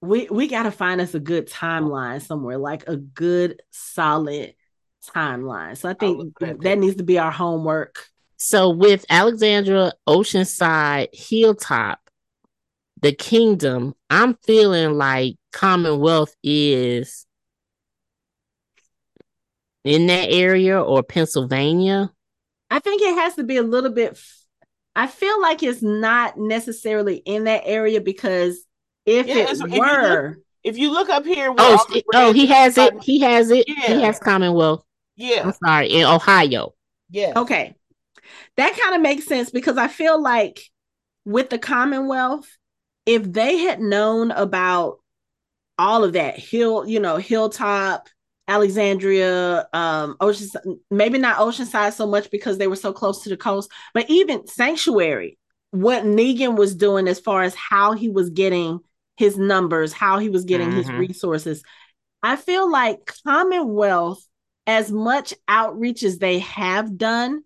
we 0.00 0.28
we 0.30 0.48
got 0.48 0.64
to 0.64 0.70
find 0.70 1.00
us 1.00 1.14
a 1.14 1.20
good 1.20 1.48
timeline 1.48 2.20
somewhere, 2.20 2.58
like 2.58 2.88
a 2.88 2.96
good 2.96 3.62
solid 3.70 4.54
timeline. 5.06 5.76
So 5.76 5.88
I 5.88 5.94
think 5.94 6.38
that 6.38 6.78
needs 6.78 6.96
to 6.96 7.04
be 7.04 7.18
our 7.18 7.30
homework. 7.30 8.06
So 8.36 8.70
with 8.70 9.04
Alexandria, 9.08 9.92
Oceanside, 10.06 11.08
Hilltop, 11.12 11.98
the 13.00 13.12
kingdom, 13.12 13.94
I'm 14.10 14.34
feeling 14.44 14.94
like 14.94 15.36
Commonwealth 15.52 16.34
is 16.42 17.26
in 19.86 20.08
that 20.08 20.28
area 20.30 20.82
or 20.82 21.02
Pennsylvania? 21.02 22.12
I 22.70 22.80
think 22.80 23.00
it 23.00 23.14
has 23.14 23.36
to 23.36 23.44
be 23.44 23.56
a 23.56 23.62
little 23.62 23.92
bit. 23.92 24.20
I 24.96 25.06
feel 25.06 25.40
like 25.40 25.62
it's 25.62 25.80
not 25.80 26.36
necessarily 26.36 27.16
in 27.18 27.44
that 27.44 27.62
area 27.64 28.00
because 28.00 28.64
if 29.06 29.28
yeah, 29.28 29.46
it 29.48 29.60
were, 29.60 29.66
if 29.66 29.72
you, 29.72 29.80
look, 29.80 30.36
if 30.64 30.78
you 30.78 30.92
look 30.92 31.08
up 31.08 31.24
here, 31.24 31.54
oh, 31.56 31.86
oh, 32.14 32.32
he 32.32 32.46
has 32.46 32.76
it. 32.76 33.00
He 33.02 33.20
has 33.20 33.50
it. 33.50 33.68
Yeah. 33.68 33.94
He 33.94 34.02
has 34.02 34.18
Commonwealth. 34.18 34.84
Yeah, 35.16 35.42
I'm 35.44 35.54
sorry, 35.64 35.88
in 35.88 36.04
Ohio. 36.04 36.74
Yeah. 37.10 37.32
Okay, 37.36 37.74
that 38.56 38.78
kind 38.78 38.94
of 38.94 39.00
makes 39.00 39.26
sense 39.26 39.50
because 39.50 39.76
I 39.76 39.88
feel 39.88 40.20
like 40.20 40.60
with 41.24 41.50
the 41.50 41.58
Commonwealth, 41.58 42.48
if 43.04 43.22
they 43.22 43.58
had 43.58 43.80
known 43.80 44.30
about 44.30 44.98
all 45.78 46.04
of 46.04 46.14
that 46.14 46.38
hill, 46.38 46.86
you 46.86 47.00
know, 47.00 47.16
hilltop 47.16 48.08
Alexandria, 48.48 49.68
um, 49.72 50.16
Ocean, 50.20 50.48
maybe 50.90 51.18
not 51.18 51.38
Oceanside 51.38 51.92
so 51.92 52.06
much 52.06 52.30
because 52.30 52.58
they 52.58 52.68
were 52.68 52.76
so 52.76 52.92
close 52.92 53.22
to 53.22 53.28
the 53.28 53.36
coast, 53.36 53.70
but 53.92 54.08
even 54.08 54.46
Sanctuary, 54.46 55.38
what 55.72 56.04
Negan 56.04 56.56
was 56.56 56.74
doing 56.74 57.08
as 57.08 57.20
far 57.20 57.42
as 57.42 57.54
how 57.54 57.92
he 57.92 58.08
was 58.08 58.30
getting 58.30 58.80
his 59.16 59.36
numbers, 59.36 59.92
how 59.92 60.18
he 60.18 60.28
was 60.28 60.44
getting 60.44 60.68
mm-hmm. 60.68 60.78
his 60.78 60.90
resources. 60.90 61.62
I 62.22 62.36
feel 62.36 62.70
like 62.70 63.12
Commonwealth, 63.26 64.24
as 64.66 64.90
much 64.90 65.34
outreach 65.48 66.02
as 66.02 66.18
they 66.18 66.40
have 66.40 66.96
done, 66.96 67.42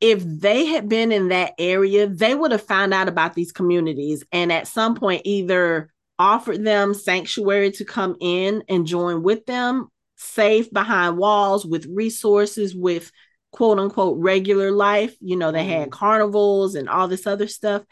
if 0.00 0.22
they 0.22 0.66
had 0.66 0.88
been 0.88 1.12
in 1.12 1.28
that 1.28 1.54
area, 1.58 2.06
they 2.06 2.34
would 2.34 2.52
have 2.52 2.62
found 2.62 2.92
out 2.92 3.08
about 3.08 3.34
these 3.34 3.52
communities 3.52 4.24
and 4.32 4.52
at 4.52 4.68
some 4.68 4.94
point 4.94 5.22
either 5.24 5.90
offered 6.18 6.64
them 6.64 6.94
sanctuary 6.94 7.70
to 7.72 7.84
come 7.84 8.16
in 8.20 8.62
and 8.68 8.86
join 8.86 9.22
with 9.22 9.46
them 9.46 9.88
safe 10.16 10.70
behind 10.72 11.16
walls 11.16 11.66
with 11.66 11.86
resources 11.86 12.74
with 12.74 13.10
quote 13.50 13.78
unquote 13.78 14.18
regular 14.18 14.70
life 14.70 15.16
you 15.20 15.36
know 15.36 15.50
they 15.50 15.64
had 15.64 15.88
mm. 15.88 15.92
carnivals 15.92 16.74
and 16.76 16.88
all 16.88 17.08
this 17.08 17.26
other 17.26 17.48
stuff 17.48 17.82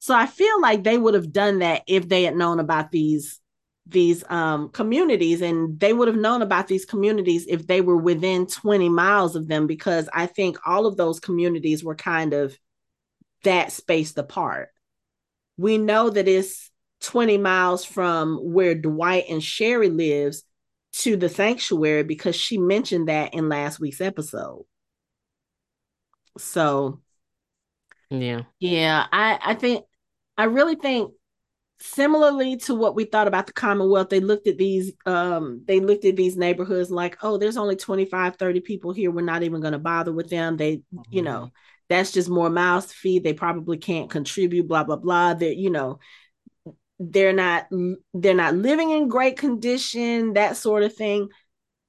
so 0.00 0.14
i 0.14 0.26
feel 0.26 0.60
like 0.60 0.82
they 0.82 0.98
would 0.98 1.14
have 1.14 1.32
done 1.32 1.60
that 1.60 1.82
if 1.86 2.08
they 2.08 2.24
had 2.24 2.36
known 2.36 2.58
about 2.60 2.90
these 2.90 3.40
these 3.88 4.22
um, 4.28 4.68
communities 4.68 5.40
and 5.40 5.80
they 5.80 5.92
would 5.92 6.08
have 6.08 6.16
known 6.16 6.42
about 6.42 6.68
these 6.68 6.84
communities 6.84 7.46
if 7.48 7.66
they 7.66 7.80
were 7.80 7.96
within 7.96 8.46
20 8.46 8.88
miles 8.88 9.34
of 9.34 9.48
them 9.48 9.66
because 9.66 10.08
i 10.12 10.26
think 10.26 10.58
all 10.66 10.86
of 10.86 10.96
those 10.96 11.20
communities 11.20 11.82
were 11.82 11.94
kind 11.94 12.34
of 12.34 12.56
that 13.44 13.72
spaced 13.72 14.18
apart 14.18 14.68
we 15.56 15.78
know 15.78 16.10
that 16.10 16.28
it's 16.28 16.70
20 17.00 17.38
miles 17.38 17.84
from 17.84 18.36
where 18.36 18.74
dwight 18.74 19.24
and 19.28 19.42
sherry 19.42 19.88
lives 19.88 20.44
to 20.92 21.16
the 21.16 21.28
sanctuary 21.28 22.02
because 22.02 22.34
she 22.34 22.58
mentioned 22.58 23.08
that 23.08 23.34
in 23.34 23.48
last 23.48 23.78
week's 23.78 24.00
episode. 24.00 24.64
So 26.38 27.00
yeah. 28.10 28.42
Yeah, 28.58 29.06
I 29.12 29.38
I 29.42 29.54
think 29.54 29.84
I 30.36 30.44
really 30.44 30.76
think 30.76 31.12
similarly 31.80 32.56
to 32.56 32.74
what 32.74 32.96
we 32.96 33.04
thought 33.04 33.28
about 33.28 33.46
the 33.46 33.52
commonwealth 33.52 34.08
they 34.08 34.20
looked 34.20 34.48
at 34.48 34.58
these 34.58 34.92
um 35.06 35.62
they 35.66 35.78
looked 35.78 36.04
at 36.04 36.16
these 36.16 36.36
neighborhoods 36.36 36.90
like 36.90 37.16
oh 37.22 37.38
there's 37.38 37.56
only 37.56 37.76
25 37.76 38.36
30 38.36 38.60
people 38.60 38.92
here 38.92 39.10
we're 39.10 39.20
not 39.20 39.44
even 39.44 39.60
going 39.60 39.72
to 39.72 39.78
bother 39.78 40.12
with 40.12 40.28
them 40.28 40.56
they 40.56 40.78
mm-hmm. 40.78 41.00
you 41.10 41.22
know 41.22 41.42
mm-hmm. 41.42 41.54
that's 41.88 42.10
just 42.10 42.28
more 42.28 42.50
mouths 42.50 42.86
to 42.86 42.94
feed 42.94 43.22
they 43.22 43.32
probably 43.32 43.76
can't 43.76 44.10
contribute 44.10 44.66
blah 44.66 44.82
blah 44.82 44.96
blah 44.96 45.34
that 45.34 45.56
you 45.56 45.70
know 45.70 46.00
they're 46.98 47.32
not 47.32 47.68
they're 48.12 48.34
not 48.34 48.56
living 48.56 48.90
in 48.90 49.08
great 49.08 49.38
condition 49.38 50.32
that 50.32 50.56
sort 50.56 50.82
of 50.82 50.92
thing 50.92 51.28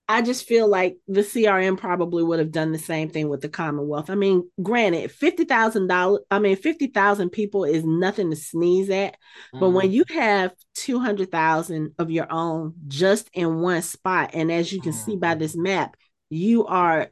i 0.09 0.21
just 0.21 0.45
feel 0.45 0.67
like 0.67 0.97
the 1.07 1.21
crm 1.21 1.77
probably 1.77 2.21
would 2.21 2.39
have 2.39 2.51
done 2.51 2.73
the 2.73 2.79
same 2.79 3.09
thing 3.09 3.29
with 3.29 3.39
the 3.39 3.47
commonwealth 3.47 4.09
i 4.09 4.15
mean 4.15 4.49
granted 4.61 5.09
$50000 5.09 6.19
i 6.29 6.39
mean 6.39 6.57
50000 6.57 7.29
people 7.29 7.63
is 7.63 7.85
nothing 7.85 8.29
to 8.29 8.35
sneeze 8.35 8.89
at 8.89 9.15
mm. 9.53 9.59
but 9.61 9.69
when 9.69 9.85
mm-hmm. 9.85 9.93
you 9.93 10.03
have 10.09 10.53
200000 10.75 11.93
of 11.97 12.11
your 12.11 12.29
own 12.29 12.73
just 12.87 13.29
in 13.33 13.61
one 13.61 13.81
spot 13.81 14.31
and 14.33 14.51
as 14.51 14.73
you 14.73 14.81
can 14.81 14.91
mm. 14.91 15.05
see 15.05 15.15
by 15.15 15.29
mm-hmm. 15.29 15.39
this 15.39 15.55
map 15.55 15.95
you 16.29 16.65
are 16.65 17.07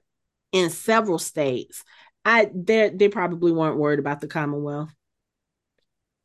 in 0.51 0.69
several 0.69 1.19
states 1.19 1.85
i 2.25 2.49
they 2.53 2.89
they 2.89 3.07
probably 3.07 3.53
weren't 3.53 3.77
worried 3.77 3.99
about 3.99 4.19
the 4.19 4.27
commonwealth 4.27 4.91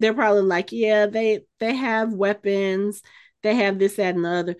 they're 0.02 0.14
probably 0.14 0.42
like, 0.42 0.72
yeah, 0.72 1.06
they 1.06 1.44
they 1.60 1.74
have 1.74 2.12
weapons, 2.12 3.02
they 3.42 3.54
have 3.54 3.78
this, 3.78 3.96
that, 3.96 4.16
and 4.16 4.24
the 4.24 4.28
other. 4.28 4.56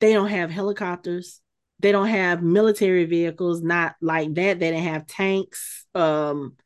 They 0.00 0.12
don't 0.12 0.28
have 0.28 0.50
helicopters. 0.50 1.40
They 1.78 1.92
don't 1.92 2.08
have 2.08 2.42
military 2.42 3.06
vehicles, 3.06 3.62
not 3.62 3.94
like 4.00 4.34
that. 4.34 4.58
They 4.58 4.70
didn't 4.70 4.84
have 4.84 5.06
tanks, 5.06 5.86
um, 5.94 6.56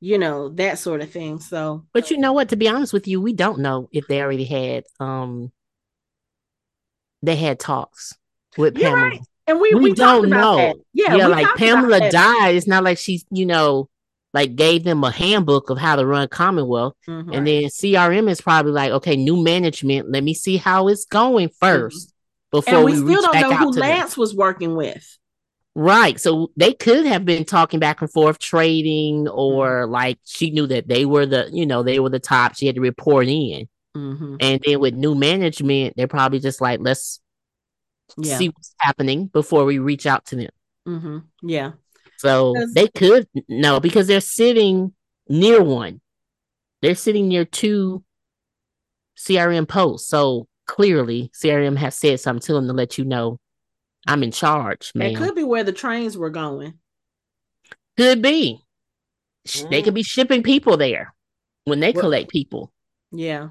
you 0.00 0.18
know, 0.18 0.50
that 0.50 0.78
sort 0.78 1.00
of 1.00 1.10
thing. 1.10 1.40
So 1.40 1.86
But 1.92 2.10
you 2.10 2.18
know 2.18 2.32
what, 2.32 2.50
to 2.50 2.56
be 2.56 2.68
honest 2.68 2.92
with 2.92 3.08
you, 3.08 3.20
we 3.20 3.32
don't 3.32 3.60
know 3.60 3.88
if 3.92 4.06
they 4.06 4.22
already 4.22 4.44
had 4.44 4.84
um 5.00 5.52
they 7.22 7.36
had 7.36 7.58
talks 7.58 8.14
with 8.56 8.74
Pamela. 8.74 9.02
Right. 9.02 9.20
And 9.46 9.60
we, 9.60 9.74
we, 9.74 9.80
we 9.80 9.92
don't 9.94 10.28
know. 10.28 10.56
That. 10.56 10.76
Yeah, 10.92 11.16
yeah 11.16 11.26
like 11.26 11.46
Pamela 11.56 12.10
died. 12.10 12.54
It's 12.54 12.68
not 12.68 12.84
like 12.84 12.98
she's, 12.98 13.24
you 13.30 13.46
know, 13.46 13.88
like 14.32 14.56
gave 14.56 14.84
them 14.84 15.04
a 15.04 15.10
handbook 15.10 15.70
of 15.70 15.78
how 15.78 15.96
to 15.96 16.06
run 16.06 16.28
Commonwealth. 16.28 16.94
Mm-hmm. 17.08 17.32
And 17.32 17.46
then 17.46 17.62
CRM 17.64 18.30
is 18.30 18.40
probably 18.40 18.72
like, 18.72 18.92
okay, 18.92 19.16
new 19.16 19.42
management. 19.42 20.10
Let 20.10 20.24
me 20.24 20.34
see 20.34 20.56
how 20.56 20.88
it's 20.88 21.04
going 21.04 21.48
1st 21.48 21.60
mm-hmm. 21.60 22.11
Before 22.52 22.74
and 22.74 22.84
we, 22.84 23.00
we 23.00 23.14
still 23.14 23.32
don't 23.32 23.40
know 23.40 23.56
who 23.56 23.70
Lance 23.72 24.14
them. 24.14 24.20
was 24.20 24.36
working 24.36 24.76
with. 24.76 25.18
Right. 25.74 26.20
So 26.20 26.50
they 26.56 26.74
could 26.74 27.06
have 27.06 27.24
been 27.24 27.44
talking 27.44 27.80
back 27.80 28.02
and 28.02 28.12
forth, 28.12 28.38
trading, 28.38 29.26
or 29.26 29.84
mm-hmm. 29.84 29.92
like 29.92 30.18
she 30.24 30.50
knew 30.50 30.66
that 30.66 30.86
they 30.86 31.06
were 31.06 31.26
the, 31.26 31.48
you 31.50 31.64
know, 31.64 31.82
they 31.82 31.98
were 31.98 32.10
the 32.10 32.20
top. 32.20 32.54
She 32.54 32.66
had 32.66 32.74
to 32.74 32.80
report 32.80 33.26
in. 33.26 33.68
Mm-hmm. 33.96 34.36
And 34.40 34.62
then 34.64 34.80
with 34.80 34.94
new 34.94 35.14
management, 35.14 35.94
they're 35.96 36.06
probably 36.06 36.40
just 36.40 36.60
like, 36.60 36.80
let's 36.82 37.20
yeah. 38.18 38.36
see 38.36 38.48
what's 38.48 38.74
happening 38.78 39.26
before 39.26 39.64
we 39.64 39.78
reach 39.78 40.06
out 40.06 40.26
to 40.26 40.36
them. 40.36 40.50
Mm-hmm. 40.86 41.18
Yeah. 41.42 41.72
So 42.18 42.54
they 42.74 42.86
could 42.86 43.26
no 43.48 43.80
because 43.80 44.06
they're 44.06 44.20
sitting 44.20 44.92
near 45.28 45.62
one. 45.62 46.00
They're 46.80 46.94
sitting 46.94 47.28
near 47.28 47.44
two 47.44 48.04
CRM 49.18 49.66
posts. 49.66 50.08
So 50.08 50.46
clearly 50.76 51.30
CRM 51.34 51.76
has 51.76 51.94
said 51.94 52.18
something 52.18 52.40
to 52.46 52.54
them 52.54 52.66
to 52.66 52.72
let 52.72 52.96
you 52.96 53.04
know 53.04 53.38
I'm 54.06 54.22
in 54.22 54.32
charge, 54.32 54.90
man. 54.94 55.10
It 55.10 55.16
could 55.16 55.34
be 55.34 55.44
where 55.44 55.62
the 55.64 55.72
trains 55.72 56.16
were 56.16 56.30
going. 56.30 56.74
Could 57.70 57.76
Could 57.98 58.22
be. 58.22 58.64
Sh- 59.46 59.62
They 59.70 59.82
could 59.82 59.94
be 59.94 60.02
shipping 60.02 60.42
people 60.42 60.76
there 60.76 61.14
when 61.66 61.78
they 61.80 61.92
Well- 61.92 62.02
collect 62.02 62.30
people. 62.30 62.72
Yeah. 63.12 63.48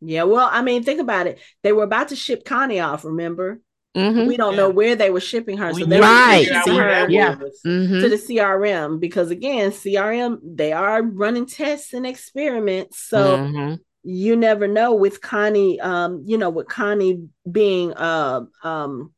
Yeah. 0.00 0.24
Well, 0.24 0.48
I 0.50 0.62
mean, 0.62 0.82
think 0.82 1.00
about 1.00 1.26
it. 1.26 1.38
They 1.62 1.72
were 1.72 1.84
about 1.84 2.08
to 2.08 2.16
ship 2.16 2.44
Connie 2.44 2.80
off, 2.80 3.04
remember? 3.04 3.60
hmm 3.94 4.26
We 4.26 4.38
don't 4.38 4.56
know 4.56 4.70
where 4.70 4.96
they 4.96 5.10
were 5.10 5.20
shipping 5.20 5.58
her. 5.58 5.70
So 5.70 5.76
We 5.76 5.82
they 5.84 6.00
never 6.00 6.02
were 6.06 6.08
Right. 6.08 6.46
shipping 6.46 6.74
her 6.76 7.10
Yeah. 7.10 7.34
was. 7.36 7.60
hmm 7.62 8.00
to 8.00 8.08
the 8.08 8.16
CRM 8.16 8.98
because 8.98 9.30
again, 9.30 9.70
CRM, 9.70 10.38
they 10.42 10.72
are 10.72 11.02
running 11.02 11.44
tests 11.46 11.92
and 11.92 12.06
experiments. 12.06 12.98
So 13.02 13.36
Mhm. 13.36 13.78
You 14.02 14.36
never 14.36 14.66
know 14.66 14.94
with 14.94 15.20
Connie, 15.20 15.80
um, 15.80 16.22
you 16.26 16.36
know, 16.38 16.50
with 16.50 16.68
Connie 16.68 17.28
being 17.50 17.92
uh 17.94 18.42
um 18.62 19.12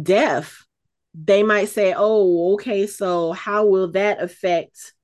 deaf, 0.00 0.66
they 1.14 1.42
might 1.42 1.68
say, 1.68 1.94
Oh, 1.96 2.54
okay, 2.54 2.86
so 2.86 3.32
how 3.32 3.66
will 3.66 3.88
that 3.92 4.22
affect 4.22 4.94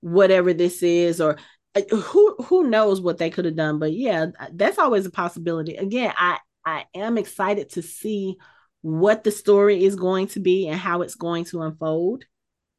whatever 0.00 0.52
this 0.52 0.82
is? 0.82 1.20
Or 1.20 1.38
uh, 1.74 1.82
who 1.90 2.36
who 2.44 2.68
knows 2.68 3.00
what 3.00 3.18
they 3.18 3.30
could 3.30 3.44
have 3.44 3.56
done? 3.56 3.78
But 3.78 3.92
yeah, 3.92 4.26
that's 4.52 4.78
always 4.78 5.06
a 5.06 5.10
possibility. 5.10 5.76
Again, 5.76 6.12
I 6.16 6.38
I 6.64 6.84
am 6.94 7.18
excited 7.18 7.70
to 7.70 7.82
see 7.82 8.36
what 8.82 9.24
the 9.24 9.30
story 9.30 9.84
is 9.84 9.94
going 9.94 10.26
to 10.28 10.40
be 10.40 10.68
and 10.68 10.78
how 10.78 11.02
it's 11.02 11.14
going 11.14 11.44
to 11.46 11.62
unfold 11.62 12.24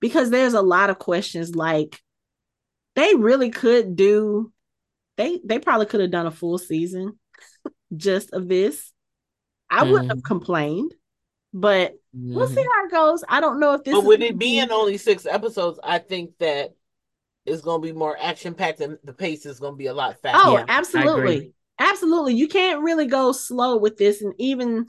because 0.01 0.29
there's 0.29 0.53
a 0.53 0.61
lot 0.61 0.89
of 0.89 0.99
questions 0.99 1.55
like 1.55 2.02
they 2.95 3.15
really 3.15 3.49
could 3.49 3.95
do 3.95 4.51
they 5.17 5.39
they 5.45 5.59
probably 5.59 5.85
could 5.85 6.01
have 6.01 6.11
done 6.11 6.27
a 6.27 6.31
full 6.31 6.57
season 6.57 7.19
just 7.95 8.33
of 8.33 8.47
this. 8.49 8.93
I 9.69 9.83
wouldn't 9.83 10.09
have 10.11 10.23
complained 10.23 10.93
but 11.53 11.95
we'll 12.33 12.47
see 12.47 12.61
Mhm. 12.61 12.69
how 12.73 12.85
it 12.85 12.91
goes. 12.91 13.23
I 13.29 13.41
don't 13.41 13.59
know 13.59 13.73
if 13.73 13.83
this 13.83 13.97
But 13.97 14.01
is 14.03 14.07
with 14.07 14.19
gonna 14.19 14.25
it 14.31 14.39
being 14.39 14.71
only 14.71 14.97
six 14.97 15.25
episodes, 15.25 15.79
I 15.83 15.99
think 15.99 16.37
that 16.39 16.75
it's 17.45 17.61
going 17.61 17.81
to 17.81 17.87
be 17.87 17.93
more 17.93 18.17
action 18.19 18.53
packed 18.55 18.81
and 18.81 18.97
the 19.03 19.13
pace 19.13 19.45
is 19.45 19.59
going 19.59 19.73
to 19.73 19.77
be 19.77 19.87
a 19.87 19.93
lot 19.93 20.19
faster. 20.21 20.37
oh 20.39 20.49
Yeah, 20.49 20.65
absolutely. 20.67 21.53
absolutely. 21.79 22.33
You 22.35 22.47
can't 22.47 22.81
really 22.83 23.07
go 23.07 23.31
slow 23.31 23.77
with 23.77 23.97
this 23.97 24.21
and 24.21 24.33
even 24.37 24.87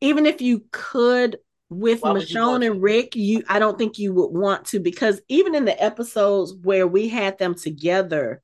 even 0.00 0.26
if 0.26 0.40
you 0.42 0.64
could 0.72 1.38
with 1.72 2.02
Why 2.02 2.12
Michonne 2.12 2.66
and? 2.66 2.82
Rick, 2.82 3.16
you 3.16 3.42
I 3.48 3.58
don't 3.58 3.78
think 3.78 3.98
you 3.98 4.12
would 4.14 4.28
want 4.28 4.66
to 4.66 4.80
because 4.80 5.20
even 5.28 5.54
in 5.54 5.64
the 5.64 5.82
episodes 5.82 6.54
where 6.54 6.86
we 6.86 7.08
had 7.08 7.38
them 7.38 7.54
together, 7.54 8.42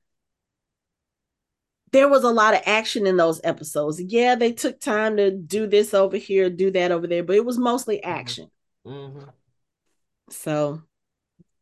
there 1.91 2.07
was 2.07 2.23
a 2.23 2.31
lot 2.31 2.53
of 2.53 2.61
action 2.65 3.07
in 3.07 3.17
those 3.17 3.41
episodes. 3.43 4.01
Yeah, 4.01 4.35
they 4.35 4.51
took 4.51 4.79
time 4.79 5.17
to 5.17 5.31
do 5.31 5.67
this 5.67 5.93
over 5.93 6.17
here, 6.17 6.49
do 6.49 6.71
that 6.71 6.91
over 6.91 7.07
there, 7.07 7.23
but 7.23 7.35
it 7.35 7.45
was 7.45 7.57
mostly 7.57 8.03
action. 8.03 8.49
Mhm. 8.85 9.29
So 10.29 10.81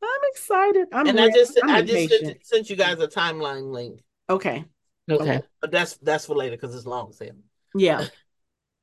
I'm 0.04 0.22
excited. 0.32 0.88
I'm 0.92 1.08
And 1.08 1.20
I 1.20 1.30
just 1.30 1.60
I'm 1.64 1.70
I 1.70 1.82
just 1.82 2.10
sent, 2.10 2.46
sent 2.46 2.70
you 2.70 2.76
guys 2.76 3.00
a 3.00 3.08
timeline 3.08 3.72
link, 3.72 4.02
okay. 4.30 4.66
Okay. 5.10 5.42
but 5.62 5.72
that's 5.72 5.96
that's 5.98 6.26
for 6.26 6.36
later 6.36 6.58
because 6.58 6.76
it's 6.76 6.86
long. 6.86 7.14
Sam. 7.14 7.44
Yeah. 7.76 8.06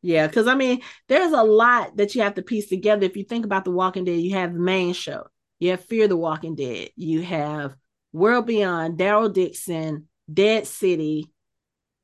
Yeah, 0.04 0.26
because 0.26 0.46
I 0.46 0.54
mean, 0.54 0.82
there's 1.08 1.32
a 1.32 1.42
lot 1.42 1.96
that 1.96 2.14
you 2.14 2.20
have 2.20 2.34
to 2.34 2.42
piece 2.42 2.68
together. 2.68 3.06
If 3.06 3.16
you 3.16 3.24
think 3.24 3.46
about 3.46 3.64
The 3.64 3.70
Walking 3.70 4.04
Dead, 4.04 4.20
you 4.20 4.34
have 4.34 4.52
the 4.52 4.60
main 4.60 4.92
show, 4.92 5.28
you 5.58 5.70
have 5.70 5.82
Fear 5.86 6.08
the 6.08 6.16
Walking 6.16 6.54
Dead, 6.54 6.90
you 6.94 7.22
have 7.22 7.74
World 8.12 8.46
Beyond, 8.46 8.98
Daryl 8.98 9.32
Dixon, 9.32 10.06
Dead 10.30 10.66
City, 10.66 11.32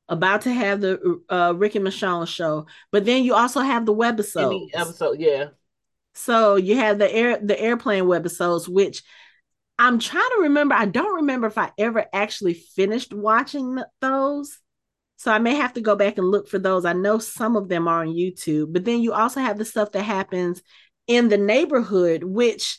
about 0.08 0.40
to 0.42 0.50
have 0.50 0.80
the 0.80 1.20
uh, 1.28 1.52
Rick 1.54 1.74
and 1.74 1.86
Michonne 1.86 2.26
show, 2.26 2.64
but 2.90 3.04
then 3.04 3.22
you 3.22 3.34
also 3.34 3.60
have 3.60 3.84
the 3.84 3.94
webisodes. 3.94 4.46
Any 4.46 4.70
episode, 4.72 5.20
yeah. 5.20 5.48
So 6.14 6.56
you 6.56 6.76
have 6.76 6.98
the 6.98 7.14
air 7.14 7.38
the 7.38 7.60
airplane 7.60 8.04
webisodes, 8.04 8.66
which 8.66 9.02
I'm 9.78 9.98
trying 9.98 10.30
to 10.36 10.42
remember. 10.44 10.74
I 10.74 10.86
don't 10.86 11.16
remember 11.16 11.48
if 11.48 11.58
I 11.58 11.70
ever 11.76 12.06
actually 12.14 12.54
finished 12.54 13.12
watching 13.12 13.78
those. 14.00 14.58
So 15.20 15.30
I 15.30 15.38
may 15.38 15.54
have 15.54 15.74
to 15.74 15.82
go 15.82 15.96
back 15.96 16.16
and 16.16 16.26
look 16.30 16.48
for 16.48 16.58
those. 16.58 16.86
I 16.86 16.94
know 16.94 17.18
some 17.18 17.54
of 17.54 17.68
them 17.68 17.86
are 17.86 18.00
on 18.00 18.08
YouTube, 18.08 18.72
but 18.72 18.86
then 18.86 19.02
you 19.02 19.12
also 19.12 19.38
have 19.38 19.58
the 19.58 19.66
stuff 19.66 19.92
that 19.92 20.02
happens 20.02 20.62
in 21.06 21.28
the 21.28 21.36
neighborhood, 21.36 22.24
which 22.24 22.78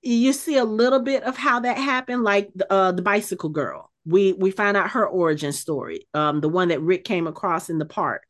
you 0.00 0.32
see 0.32 0.56
a 0.56 0.64
little 0.64 1.00
bit 1.00 1.24
of 1.24 1.36
how 1.36 1.60
that 1.60 1.76
happened, 1.76 2.24
like 2.24 2.48
the, 2.54 2.72
uh, 2.72 2.92
the 2.92 3.02
bicycle 3.02 3.50
girl. 3.50 3.90
We 4.06 4.32
we 4.32 4.50
find 4.50 4.78
out 4.78 4.92
her 4.92 5.06
origin 5.06 5.52
story, 5.52 6.08
um, 6.14 6.40
the 6.40 6.48
one 6.48 6.68
that 6.68 6.80
Rick 6.80 7.04
came 7.04 7.26
across 7.26 7.68
in 7.68 7.78
the 7.78 7.84
park 7.84 8.22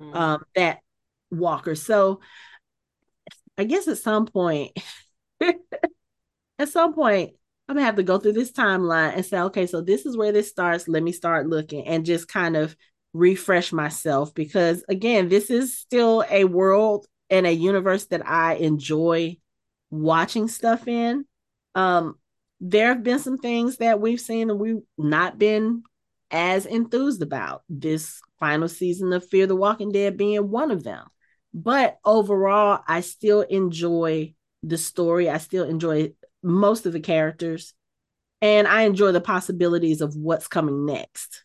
Mhm. 0.00 0.14
um 0.14 0.44
that 0.54 0.78
walker 1.30 1.74
so 1.74 2.20
i 3.58 3.64
guess 3.64 3.88
at 3.88 3.98
some 3.98 4.26
point 4.26 4.70
at 6.58 6.68
some 6.68 6.94
point 6.94 7.32
i'm 7.68 7.74
gonna 7.74 7.84
have 7.84 7.96
to 7.96 8.02
go 8.02 8.18
through 8.18 8.32
this 8.32 8.52
timeline 8.52 9.14
and 9.14 9.26
say 9.26 9.40
okay 9.40 9.66
so 9.66 9.80
this 9.80 10.06
is 10.06 10.16
where 10.16 10.32
this 10.32 10.48
starts 10.48 10.88
let 10.88 11.02
me 11.02 11.12
start 11.12 11.48
looking 11.48 11.86
and 11.86 12.06
just 12.06 12.28
kind 12.28 12.56
of 12.56 12.76
refresh 13.12 13.72
myself 13.72 14.34
because 14.34 14.84
again 14.88 15.28
this 15.28 15.50
is 15.50 15.76
still 15.76 16.24
a 16.30 16.44
world 16.44 17.06
and 17.30 17.46
a 17.46 17.52
universe 17.52 18.06
that 18.06 18.26
i 18.28 18.54
enjoy 18.54 19.36
watching 19.90 20.46
stuff 20.46 20.86
in 20.86 21.24
um 21.74 22.14
there 22.60 22.88
have 22.88 23.02
been 23.02 23.18
some 23.18 23.38
things 23.38 23.76
that 23.78 24.00
we've 24.00 24.20
seen 24.20 24.50
and 24.50 24.58
we've 24.58 24.82
not 24.96 25.38
been 25.38 25.82
as 26.30 26.66
enthused 26.66 27.22
about 27.22 27.62
this 27.68 28.20
final 28.38 28.68
season 28.68 29.12
of 29.12 29.26
Fear 29.26 29.46
the 29.46 29.56
Walking 29.56 29.92
Dead 29.92 30.16
being 30.16 30.50
one 30.50 30.70
of 30.70 30.84
them. 30.84 31.06
But 31.54 31.98
overall, 32.04 32.82
I 32.86 33.00
still 33.00 33.40
enjoy 33.42 34.34
the 34.62 34.78
story. 34.78 35.30
I 35.30 35.38
still 35.38 35.64
enjoy 35.64 36.12
most 36.42 36.86
of 36.86 36.92
the 36.92 37.00
characters. 37.00 37.74
And 38.40 38.68
I 38.68 38.82
enjoy 38.82 39.12
the 39.12 39.20
possibilities 39.20 40.00
of 40.00 40.14
what's 40.14 40.46
coming 40.46 40.86
next. 40.86 41.44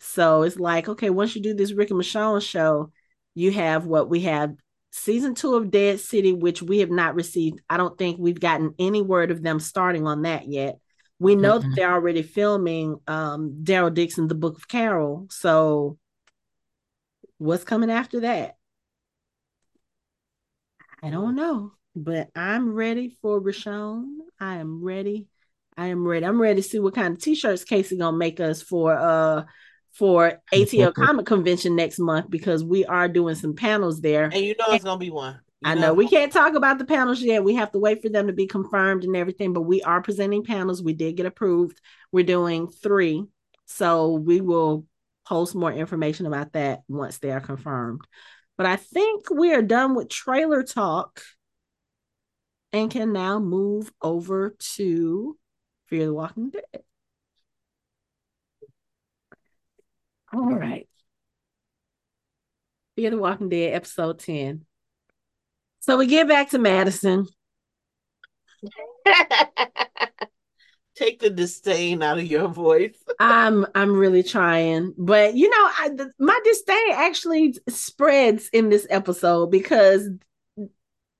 So 0.00 0.42
it's 0.42 0.58
like, 0.58 0.88
okay, 0.88 1.10
once 1.10 1.34
you 1.34 1.42
do 1.42 1.54
this 1.54 1.72
Rick 1.72 1.90
and 1.90 2.00
Michonne 2.00 2.42
show, 2.42 2.92
you 3.34 3.52
have 3.52 3.86
what 3.86 4.08
we 4.08 4.20
have 4.20 4.54
season 4.90 5.34
two 5.34 5.54
of 5.54 5.70
Dead 5.70 6.00
City, 6.00 6.32
which 6.32 6.62
we 6.62 6.78
have 6.80 6.90
not 6.90 7.14
received. 7.14 7.60
I 7.68 7.76
don't 7.76 7.96
think 7.98 8.18
we've 8.18 8.40
gotten 8.40 8.74
any 8.78 9.02
word 9.02 9.30
of 9.30 9.42
them 9.42 9.60
starting 9.60 10.06
on 10.06 10.22
that 10.22 10.48
yet. 10.48 10.78
We 11.18 11.34
know 11.34 11.58
that 11.58 11.66
Mhm. 11.66 11.74
they're 11.74 11.92
already 11.92 12.22
filming 12.22 13.00
um 13.06 13.60
Daryl 13.64 13.92
Dixon, 13.92 14.28
the 14.28 14.34
Book 14.34 14.56
of 14.56 14.68
Carol. 14.68 15.26
So 15.30 15.98
what's 17.38 17.64
coming 17.64 17.90
after 17.90 18.20
that? 18.20 18.56
I 21.02 21.10
don't 21.10 21.34
know, 21.36 21.72
but 21.94 22.28
I'm 22.34 22.74
ready 22.74 23.10
for 23.22 23.40
Richonne. 23.40 24.18
I 24.40 24.56
am 24.56 24.82
ready. 24.82 25.28
I 25.76 25.86
am 25.88 26.06
ready. 26.06 26.26
I'm 26.26 26.40
ready 26.40 26.60
to 26.60 26.68
see 26.68 26.80
what 26.80 26.94
kind 26.94 27.14
of 27.14 27.22
t-shirts 27.22 27.64
Casey 27.64 27.96
gonna 27.96 28.16
make 28.16 28.40
us 28.40 28.62
for 28.62 28.94
uh 28.94 29.44
for 29.98 30.40
ATL 30.54 30.94
Comic 30.94 31.26
Convention 31.26 31.74
next 31.74 31.98
month 31.98 32.30
because 32.30 32.62
we 32.62 32.84
are 32.84 33.08
doing 33.08 33.34
some 33.34 33.54
panels 33.54 34.00
there. 34.00 34.24
And 34.24 34.36
you 34.36 34.54
know 34.56 34.66
it's 34.68 34.84
gonna 34.84 34.98
be 34.98 35.10
one. 35.10 35.40
You 35.60 35.72
I 35.72 35.74
know 35.74 35.92
we 35.92 36.08
can't 36.08 36.32
talk 36.32 36.54
about 36.54 36.78
the 36.78 36.84
panels 36.84 37.20
yet. 37.20 37.42
We 37.42 37.56
have 37.56 37.72
to 37.72 37.80
wait 37.80 38.00
for 38.00 38.08
them 38.08 38.28
to 38.28 38.32
be 38.32 38.46
confirmed 38.46 39.02
and 39.02 39.16
everything, 39.16 39.52
but 39.52 39.62
we 39.62 39.82
are 39.82 40.00
presenting 40.00 40.44
panels. 40.44 40.82
We 40.82 40.92
did 40.92 41.16
get 41.16 41.26
approved. 41.26 41.80
We're 42.12 42.24
doing 42.24 42.68
three. 42.68 43.24
So 43.66 44.12
we 44.12 44.40
will 44.40 44.86
post 45.26 45.56
more 45.56 45.72
information 45.72 46.26
about 46.26 46.52
that 46.52 46.82
once 46.88 47.18
they 47.18 47.32
are 47.32 47.40
confirmed. 47.40 48.02
But 48.56 48.66
I 48.66 48.76
think 48.76 49.30
we 49.30 49.52
are 49.52 49.62
done 49.62 49.96
with 49.96 50.08
trailer 50.08 50.62
talk 50.62 51.22
and 52.72 52.88
can 52.88 53.12
now 53.12 53.40
move 53.40 53.90
over 54.00 54.54
to 54.76 55.36
Fear 55.86 56.06
the 56.06 56.14
Walking 56.14 56.50
Dead. 56.50 56.82
All 60.32 60.54
right. 60.54 60.88
Fear 62.96 63.10
the 63.10 63.18
Walking 63.18 63.48
Dead, 63.48 63.74
episode 63.74 64.18
10. 64.18 64.64
So 65.80 65.96
we 65.96 66.06
get 66.06 66.28
back 66.28 66.50
to 66.50 66.58
Madison. 66.58 67.26
Take 70.96 71.20
the 71.20 71.30
disdain 71.30 72.02
out 72.02 72.18
of 72.18 72.26
your 72.26 72.48
voice. 72.48 72.96
I'm 73.20 73.64
I'm 73.74 73.96
really 73.96 74.24
trying, 74.24 74.94
but 74.98 75.34
you 75.34 75.48
know, 75.48 75.70
I, 75.78 75.90
th- 75.96 76.10
my 76.18 76.38
disdain 76.44 76.92
actually 76.92 77.54
spreads 77.68 78.48
in 78.48 78.68
this 78.68 78.86
episode 78.90 79.52
because 79.52 80.08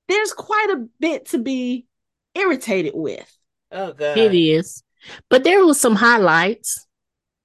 there's 0.09 0.33
quite 0.33 0.71
a 0.71 0.87
bit 0.99 1.27
to 1.27 1.39
be 1.39 1.87
irritated 2.35 2.93
with. 2.97 3.33
Oh 3.71 3.93
god. 3.93 4.19
It 4.19 4.35
is. 4.35 4.83
But 5.31 5.45
there 5.45 5.65
was 5.65 5.81
some 5.81 5.95
highlights. 5.95 6.87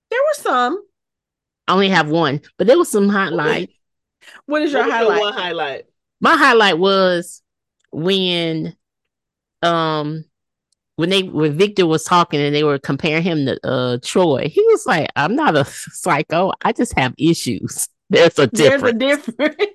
There 0.09 0.19
were 0.19 0.41
some. 0.41 0.83
I 1.67 1.73
only 1.73 1.89
have 1.89 2.09
one, 2.09 2.41
but 2.57 2.67
there 2.67 2.77
was 2.77 2.89
some 2.89 3.09
highlights. 3.09 3.71
What 4.45 4.61
is 4.61 4.71
your 4.71 4.81
What 4.83 4.87
was 4.87 4.93
highlight? 4.95 5.19
one 5.19 5.33
highlight? 5.33 5.85
My 6.21 6.37
highlight 6.37 6.79
was 6.79 7.41
when 7.91 8.75
um 9.61 10.25
when 10.95 11.09
they 11.09 11.23
when 11.23 11.57
Victor 11.57 11.85
was 11.85 12.03
talking 12.03 12.39
and 12.39 12.55
they 12.55 12.63
were 12.63 12.79
comparing 12.79 13.23
him 13.23 13.45
to 13.45 13.59
uh 13.67 13.97
Troy, 14.03 14.47
he 14.49 14.61
was 14.67 14.85
like, 14.85 15.09
I'm 15.15 15.35
not 15.35 15.57
a 15.57 15.65
psycho, 15.65 16.53
I 16.63 16.71
just 16.73 16.97
have 16.97 17.13
issues. 17.17 17.87
There's 18.09 18.37
a 18.39 18.47
difference. 18.47 18.81
There's 18.81 18.83
a 18.83 18.93
difference. 18.93 19.55
difference. 19.57 19.73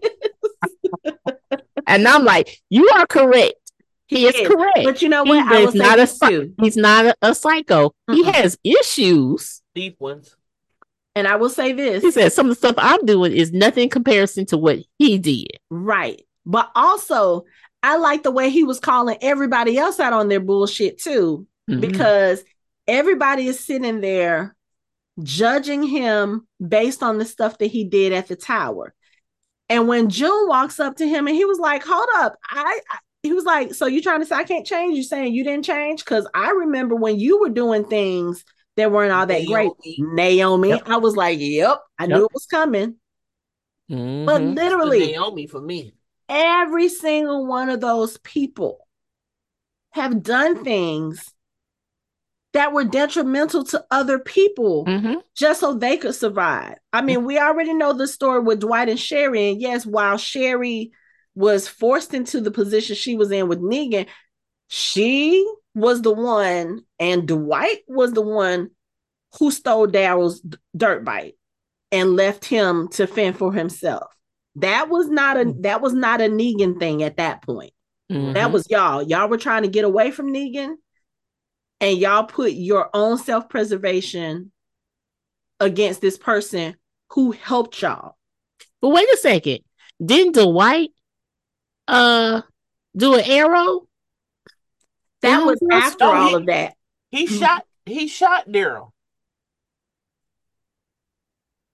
and 1.86 2.06
I'm 2.06 2.24
like, 2.24 2.60
you 2.70 2.88
are 2.94 3.06
correct. 3.06 3.54
He 4.06 4.26
is 4.26 4.34
correct. 4.46 4.84
But 4.84 5.02
you 5.02 5.08
know 5.10 5.24
He 5.24 5.30
what? 5.30 5.46
I 5.46 5.58
will 5.60 5.68
is 5.68 5.72
say 5.72 5.78
not 5.78 5.98
a 5.98 6.06
too. 6.06 6.54
He's 6.62 6.76
not 6.76 7.06
a, 7.06 7.14
a 7.22 7.34
psycho. 7.34 7.92
He 8.10 8.22
Mm-mm. 8.22 8.32
has 8.34 8.58
issues. 8.64 9.60
Deep 9.74 10.00
ones. 10.00 10.34
And 11.18 11.26
I 11.28 11.36
will 11.36 11.50
say 11.50 11.72
this. 11.72 12.02
He 12.02 12.10
said 12.10 12.32
some 12.32 12.46
of 12.46 12.50
the 12.50 12.54
stuff 12.54 12.76
I'm 12.78 13.04
doing 13.04 13.32
is 13.32 13.52
nothing 13.52 13.84
in 13.84 13.88
comparison 13.90 14.46
to 14.46 14.56
what 14.56 14.78
he 14.98 15.18
did. 15.18 15.50
Right. 15.68 16.22
But 16.46 16.70
also, 16.74 17.44
I 17.82 17.96
like 17.96 18.22
the 18.22 18.30
way 18.30 18.50
he 18.50 18.64
was 18.64 18.80
calling 18.80 19.18
everybody 19.20 19.76
else 19.76 20.00
out 20.00 20.12
on 20.12 20.28
their 20.28 20.40
bullshit 20.40 20.98
too, 21.00 21.46
Mhm. 21.68 21.80
because 21.80 22.44
everybody 22.86 23.46
is 23.46 23.60
sitting 23.60 24.00
there 24.00 24.56
judging 25.22 25.82
him 25.82 26.46
based 26.66 27.02
on 27.02 27.18
the 27.18 27.24
stuff 27.24 27.58
that 27.58 27.66
he 27.66 27.84
did 27.84 28.12
at 28.12 28.28
the 28.28 28.36
tower. 28.36 28.94
And 29.68 29.88
when 29.88 30.08
June 30.08 30.48
walks 30.48 30.80
up 30.80 30.96
to 30.96 31.06
him 31.06 31.26
and 31.26 31.36
he 31.36 31.44
was 31.44 31.58
like, 31.58 31.82
Hold 31.84 32.08
up, 32.16 32.36
I, 32.48 32.80
I 32.90 32.98
he 33.24 33.32
was 33.32 33.44
like, 33.44 33.74
So 33.74 33.86
you 33.86 34.00
trying 34.00 34.20
to 34.20 34.26
say 34.26 34.36
I 34.36 34.44
can't 34.44 34.66
change? 34.66 34.96
You 34.96 35.02
saying 35.02 35.34
you 35.34 35.42
didn't 35.44 35.64
change? 35.64 36.04
Because 36.04 36.26
I 36.34 36.50
remember 36.52 36.94
when 36.94 37.18
you 37.18 37.40
were 37.40 37.48
doing 37.50 37.84
things 37.84 38.44
that 38.78 38.90
weren't 38.90 39.12
all 39.12 39.26
that 39.26 39.46
great. 39.46 39.70
Naomi. 39.98 40.70
Yep. 40.70 40.82
I 40.86 40.96
was 40.96 41.16
like, 41.16 41.38
Yep, 41.40 41.80
I 41.98 42.06
knew 42.06 42.24
it 42.24 42.32
was 42.32 42.46
coming. 42.46 42.96
But 43.88 43.96
Mhm. 43.96 44.56
literally, 44.56 45.06
Naomi 45.12 45.46
for 45.46 45.60
me. 45.60 45.94
every 46.28 46.88
single 46.88 47.46
one 47.46 47.68
of 47.70 47.80
those 47.80 48.18
people 48.18 48.78
have 49.92 50.22
done 50.22 50.62
things 50.62 51.32
that 52.52 52.72
were 52.72 52.84
detrimental 52.84 53.64
to 53.64 53.84
other 53.90 54.18
people 54.18 54.84
Mhm. 54.86 55.22
just 55.34 55.60
so 55.60 55.74
they 55.74 55.96
could 55.96 56.14
survive. 56.14 56.76
I 56.92 57.02
mean, 57.02 57.24
we 57.24 57.38
already 57.38 57.72
know 57.74 57.92
the 57.92 58.06
story 58.06 58.40
with 58.40 58.60
Dwight 58.60 58.88
and 58.88 58.98
Sherry. 58.98 59.50
And 59.50 59.60
yes, 59.60 59.84
while 59.86 60.16
Sherry 60.18 60.92
was 61.34 61.68
forced 61.68 62.14
into 62.14 62.40
the 62.40 62.50
position 62.50 62.96
she 62.96 63.16
was 63.16 63.30
in 63.30 63.48
with 63.48 63.60
Negan, 63.60 64.06
she 64.68 65.46
was 65.78 66.02
the 66.02 66.12
one, 66.12 66.82
and 66.98 67.26
Dwight 67.26 67.78
was 67.86 68.12
the 68.12 68.22
one 68.22 68.70
who 69.38 69.50
stole 69.50 69.86
Daryl's 69.86 70.42
dirt 70.76 71.04
bike 71.04 71.36
and 71.92 72.16
left 72.16 72.44
him 72.44 72.88
to 72.88 73.06
fend 73.06 73.36
for 73.38 73.52
himself. 73.52 74.12
That 74.56 74.88
was 74.88 75.08
not 75.08 75.36
a 75.36 75.54
that 75.60 75.80
was 75.80 75.92
not 75.92 76.20
a 76.20 76.24
Negan 76.24 76.78
thing 76.78 77.02
at 77.02 77.18
that 77.18 77.42
point. 77.42 77.72
That 78.08 78.48
Mhm. 78.48 78.52
was 78.52 78.66
y'all. 78.70 79.02
Y'all 79.02 79.28
were 79.28 79.36
trying 79.38 79.62
to 79.62 79.68
get 79.68 79.84
away 79.84 80.10
from 80.10 80.32
Negan, 80.32 80.76
and 81.80 81.98
y'all 81.98 82.24
put 82.24 82.52
your 82.52 82.88
own 82.94 83.18
self 83.18 83.48
preservation 83.48 84.50
against 85.60 86.00
this 86.00 86.16
person 86.16 86.76
who 87.10 87.32
helped 87.32 87.80
y'all. 87.82 88.16
But 88.80 88.90
wait 88.90 89.08
a 89.12 89.16
second. 89.16 89.60
Didn't 90.04 90.34
Dwight 90.34 90.90
uh 91.86 92.42
do 92.96 93.14
an 93.14 93.24
arrow? 93.24 93.87
That 95.22 95.40
Yeah, 95.40 95.44
was 95.44 95.58
after 95.72 96.04
oh, 96.04 96.14
all 96.14 96.28
he- 96.28 96.34
of 96.34 96.46
that. 96.46 96.74
He 97.10 97.26
Mhm. 97.26 97.38
shot. 97.38 97.64
He 97.86 98.06
shot 98.06 98.48
Daryl. 98.48 98.90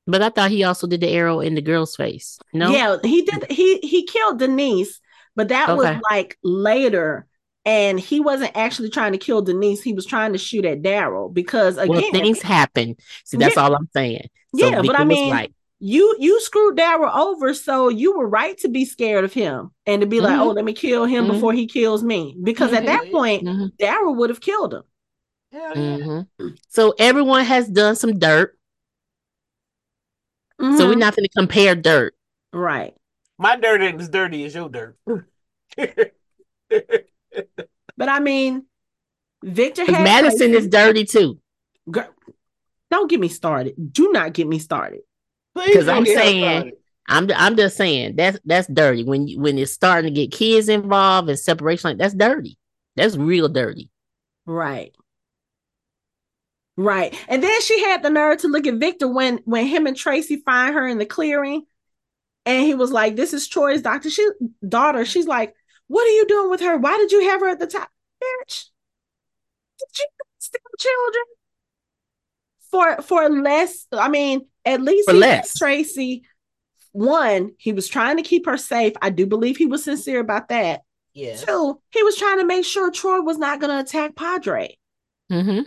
But 0.06 0.22
I 0.22 0.28
thought 0.28 0.50
he 0.50 0.64
also 0.64 0.86
did 0.86 1.00
the 1.00 1.08
arrow 1.08 1.40
in 1.40 1.54
the 1.54 1.62
girl's 1.62 1.96
face. 1.96 2.38
No. 2.52 2.70
Yeah, 2.70 2.98
he 3.02 3.22
did. 3.22 3.50
He 3.50 3.78
he 3.78 4.04
killed 4.04 4.38
Denise, 4.38 5.00
but 5.34 5.48
that 5.48 5.76
was 5.76 5.88
like 6.10 6.38
later, 6.42 7.26
and 7.64 7.98
he 7.98 8.20
wasn't 8.20 8.54
actually 8.54 8.90
trying 8.90 9.12
to 9.12 9.18
kill 9.18 9.40
Denise. 9.40 9.82
He 9.82 9.94
was 9.94 10.04
trying 10.04 10.32
to 10.32 10.38
shoot 10.38 10.64
at 10.66 10.82
Daryl 10.82 11.32
because 11.32 11.78
again, 11.78 11.88
Well, 11.88 12.10
things 12.12 12.42
happen. 12.42 12.96
See, 13.24 13.38
that's 13.38 13.56
Yeah. 13.56 13.62
all 13.62 13.74
I'm 13.74 13.88
saying. 13.94 14.28
So 14.56 14.68
Yeah, 14.68 14.82
but 14.82 14.94
I 14.94 15.04
was 15.04 15.08
mean, 15.08 15.32
right. 15.32 15.54
You 15.86 16.16
you 16.18 16.40
screwed 16.40 16.78
Daryl 16.78 17.14
over, 17.14 17.52
so 17.52 17.88
you 17.90 18.16
were 18.16 18.26
right 18.26 18.56
to 18.58 18.68
be 18.68 18.86
scared 18.86 19.24
of 19.24 19.34
him 19.34 19.70
and 19.84 20.00
to 20.00 20.06
be 20.06 20.20
like, 20.20 20.32
Mhm. 20.38 20.40
oh, 20.40 20.50
let 20.52 20.64
me 20.64 20.72
kill 20.72 21.04
him 21.04 21.26
Mhm. 21.26 21.32
before 21.32 21.52
he 21.52 21.66
kills 21.66 22.02
me. 22.02 22.34
Because 22.42 22.72
at 22.72 22.86
that 22.86 23.04
Mhm. 23.04 23.10
point, 23.12 23.42
Mhm. 23.44 23.76
Daryl 23.76 24.16
would 24.16 24.30
have 24.30 24.40
killed 24.40 24.72
him. 24.72 24.82
Hell 25.52 25.76
yeah. 25.76 25.98
Mhm. 25.98 26.58
So 26.68 26.94
everyone 26.98 27.44
has 27.44 27.68
done 27.68 27.96
some 27.96 28.18
dirt. 28.18 28.58
So 30.60 30.88
we're 30.88 30.94
not 30.94 31.14
going 31.14 31.26
to 31.28 31.32
compare 31.36 31.74
dirt. 31.74 32.14
right. 32.52 32.94
My 33.36 33.56
dirt 33.56 33.82
ain't 33.82 34.00
as 34.00 34.08
dirty 34.08 34.44
as 34.44 34.54
your 34.54 34.68
dirt. 34.70 34.96
But 37.96 38.08
I 38.08 38.20
mean, 38.20 38.64
Victor 39.42 39.84
had 39.84 40.02
Madison 40.04 40.54
is 40.54 40.66
dirty 40.68 41.04
too. 41.04 41.38
Girl, 41.90 42.08
don't 42.90 43.10
get 43.10 43.20
me 43.20 43.28
started. 43.28 43.74
Do 43.92 44.10
not 44.12 44.32
get 44.32 44.46
me 44.46 44.58
started. 44.58 45.00
Because 45.54 45.88
I'm 45.88 45.96
don't 45.96 46.04
get 46.04 46.16
us 46.18 46.22
saying- 46.24 46.72
I'm 47.06 47.30
I'm 47.36 47.56
just 47.56 47.76
saying 47.76 48.16
that's 48.16 48.38
that's 48.46 48.66
dirty 48.66 49.04
when 49.04 49.28
you 49.28 49.38
when 49.38 49.58
it's 49.58 49.72
starting 49.72 50.12
to 50.14 50.20
get 50.20 50.32
kids 50.32 50.68
involved 50.70 51.28
and 51.28 51.38
separation 51.38 51.90
like 51.90 51.98
that's 51.98 52.14
dirty. 52.14 52.58
That's 52.96 53.16
real 53.16 53.48
dirty. 53.48 53.90
Right. 54.46 54.94
Right. 56.76 57.14
And 57.28 57.42
then 57.42 57.60
she 57.60 57.80
had 57.84 58.02
the 58.02 58.10
nerve 58.10 58.38
to 58.38 58.48
look 58.48 58.66
at 58.66 58.74
Victor 58.76 59.06
when 59.06 59.38
when 59.44 59.66
him 59.66 59.86
and 59.86 59.96
Tracy 59.96 60.42
find 60.44 60.74
her 60.74 60.86
in 60.86 60.98
the 60.98 61.06
clearing. 61.06 61.66
And 62.46 62.64
he 62.64 62.74
was 62.74 62.90
like, 62.90 63.16
This 63.16 63.32
is 63.32 63.48
Troy's 63.48 63.82
doctor. 63.82 64.10
She 64.10 64.26
daughter. 64.66 65.04
She's 65.04 65.26
like, 65.26 65.54
What 65.88 66.06
are 66.06 66.10
you 66.14 66.26
doing 66.26 66.50
with 66.50 66.60
her? 66.62 66.76
Why 66.78 66.96
did 66.96 67.12
you 67.12 67.28
have 67.28 67.40
her 67.40 67.48
at 67.48 67.58
the 67.58 67.66
top? 67.66 67.90
Bitch. 68.22 68.64
Did 69.78 69.98
you 69.98 70.06
steal 70.38 70.60
children? 70.78 71.24
For 72.74 73.02
for 73.02 73.28
less, 73.28 73.86
I 73.92 74.08
mean, 74.08 74.48
at 74.64 74.82
least 74.82 75.08
For 75.08 75.14
less. 75.14 75.56
Tracy. 75.56 76.24
One, 76.90 77.52
he 77.56 77.72
was 77.72 77.86
trying 77.86 78.16
to 78.16 78.24
keep 78.24 78.46
her 78.46 78.56
safe. 78.56 78.94
I 79.00 79.10
do 79.10 79.26
believe 79.26 79.56
he 79.56 79.66
was 79.66 79.84
sincere 79.84 80.18
about 80.18 80.48
that. 80.48 80.80
Yeah. 81.12 81.36
Two, 81.36 81.80
he 81.90 82.02
was 82.02 82.16
trying 82.16 82.40
to 82.40 82.44
make 82.44 82.64
sure 82.64 82.90
Troy 82.90 83.20
was 83.20 83.38
not 83.38 83.60
going 83.60 83.70
to 83.70 83.78
attack 83.78 84.16
Padre. 84.16 84.76
Mm-hmm. 85.30 85.60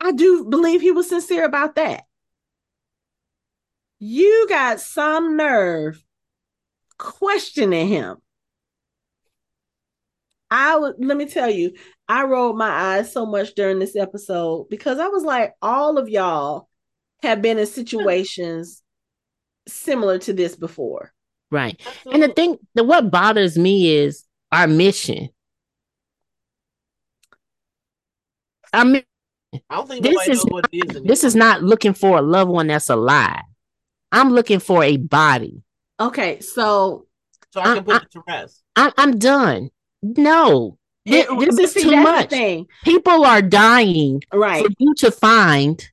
I 0.00 0.10
do 0.10 0.46
believe 0.46 0.80
he 0.80 0.90
was 0.90 1.08
sincere 1.08 1.44
about 1.44 1.76
that. 1.76 2.02
You 4.00 4.46
got 4.48 4.80
some 4.80 5.36
nerve 5.36 6.02
questioning 6.98 7.86
him. 7.86 8.16
I 10.50 10.76
would 10.76 10.96
let 10.98 11.16
me 11.16 11.26
tell 11.26 11.50
you, 11.50 11.74
I 12.08 12.24
rolled 12.24 12.56
my 12.56 12.68
eyes 12.70 13.12
so 13.12 13.26
much 13.26 13.54
during 13.54 13.78
this 13.78 13.94
episode 13.96 14.68
because 14.70 14.98
I 14.98 15.08
was 15.08 15.24
like, 15.24 15.54
all 15.60 15.98
of 15.98 16.08
y'all 16.08 16.68
have 17.22 17.42
been 17.42 17.58
in 17.58 17.66
situations 17.66 18.82
similar 19.66 20.18
to 20.20 20.32
this 20.32 20.56
before. 20.56 21.12
Right. 21.50 21.80
And 22.10 22.22
the 22.22 22.28
thing 22.28 22.56
the 22.74 22.84
what 22.84 23.10
bothers 23.10 23.58
me 23.58 23.94
is 23.94 24.24
our 24.52 24.66
mission. 24.66 25.28
I 28.72 28.84
mean, 28.84 29.02
I 29.70 29.76
don't 29.76 29.88
think 29.88 30.02
this 30.02 30.28
is 30.28 30.44
knows 30.44 30.52
what 30.52 30.68
it 30.72 30.96
is. 30.96 31.02
This 31.02 31.24
is 31.24 31.34
not 31.34 31.62
looking 31.62 31.94
for 31.94 32.18
a 32.18 32.22
loved 32.22 32.50
one 32.50 32.66
that's 32.66 32.90
alive. 32.90 33.42
I'm 34.12 34.30
looking 34.30 34.58
for 34.58 34.84
a 34.84 34.96
body. 34.96 35.62
Okay, 36.00 36.40
so 36.40 37.06
so 37.52 37.60
I 37.60 37.64
can 37.64 37.78
I- 37.78 37.80
put 37.80 37.94
I- 37.94 37.98
it 37.98 38.10
to 38.12 38.22
rest. 38.28 38.62
I'm 38.76 38.92
I'm 38.98 39.18
done. 39.18 39.70
No, 40.02 40.78
Thi- 41.08 41.20
it- 41.20 41.56
this 41.56 41.58
is 41.58 41.72
see, 41.72 41.82
too 41.82 41.96
much. 41.96 42.30
People 42.84 43.24
are 43.24 43.42
dying 43.42 44.22
Right, 44.32 44.64
for 44.64 44.70
you 44.78 44.94
to 44.98 45.10
find 45.10 45.88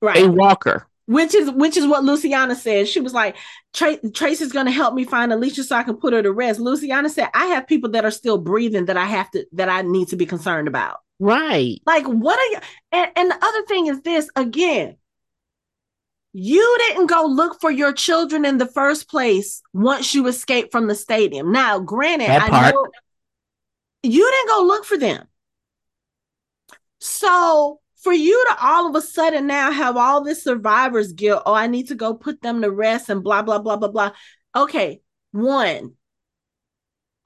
right. 0.00 0.24
a 0.24 0.30
walker. 0.30 0.86
which 1.06 1.34
is 1.34 1.50
which 1.50 1.76
is 1.76 1.86
what 1.86 2.04
Luciana 2.04 2.54
said. 2.54 2.86
She 2.88 3.00
was 3.00 3.14
like, 3.14 3.36
Tra- 3.72 4.10
Tracy's 4.10 4.52
going 4.52 4.66
to 4.66 4.72
help 4.72 4.94
me 4.94 5.04
find 5.04 5.32
Alicia 5.32 5.64
so 5.64 5.76
I 5.76 5.82
can 5.82 5.96
put 5.96 6.12
her 6.12 6.22
to 6.22 6.32
rest. 6.32 6.60
Luciana 6.60 7.08
said, 7.08 7.28
I 7.34 7.46
have 7.46 7.66
people 7.66 7.90
that 7.90 8.04
are 8.04 8.10
still 8.10 8.38
breathing 8.38 8.86
that 8.86 8.96
I 8.96 9.04
have 9.06 9.30
to 9.32 9.46
that 9.52 9.68
I 9.68 9.82
need 9.82 10.08
to 10.08 10.16
be 10.16 10.26
concerned 10.26 10.68
about. 10.68 10.98
Right. 11.20 11.80
Like, 11.86 12.04
what 12.06 12.38
are 12.38 12.46
you? 12.52 12.58
And, 12.92 13.10
and 13.16 13.30
the 13.30 13.44
other 13.44 13.64
thing 13.66 13.86
is 13.88 14.00
this 14.02 14.30
again. 14.36 14.96
You 16.34 16.76
didn't 16.86 17.06
go 17.06 17.24
look 17.24 17.58
for 17.60 17.70
your 17.70 17.92
children 17.92 18.44
in 18.44 18.58
the 18.58 18.66
first 18.66 19.08
place 19.08 19.62
once 19.72 20.14
you 20.14 20.26
escaped 20.26 20.70
from 20.70 20.86
the 20.86 20.94
stadium. 20.94 21.50
Now, 21.50 21.80
granted, 21.80 22.28
I 22.28 22.70
know 22.70 22.86
you 24.02 24.30
didn't 24.30 24.48
go 24.48 24.62
look 24.64 24.84
for 24.84 24.96
them. 24.96 25.26
So 27.00 27.80
for 28.02 28.12
you 28.12 28.44
to 28.48 28.56
all 28.64 28.88
of 28.88 28.94
a 28.94 29.00
sudden 29.00 29.46
now 29.46 29.70
have 29.70 29.96
all 29.96 30.22
this 30.22 30.42
survivor's 30.42 31.12
guilt, 31.12 31.42
oh, 31.46 31.54
I 31.54 31.66
need 31.66 31.88
to 31.88 31.94
go 31.94 32.14
put 32.14 32.42
them 32.42 32.62
to 32.62 32.70
rest 32.70 33.08
and 33.08 33.22
blah, 33.22 33.42
blah, 33.42 33.58
blah, 33.58 33.76
blah, 33.76 33.88
blah. 33.88 34.12
Okay, 34.54 35.00
one, 35.32 35.94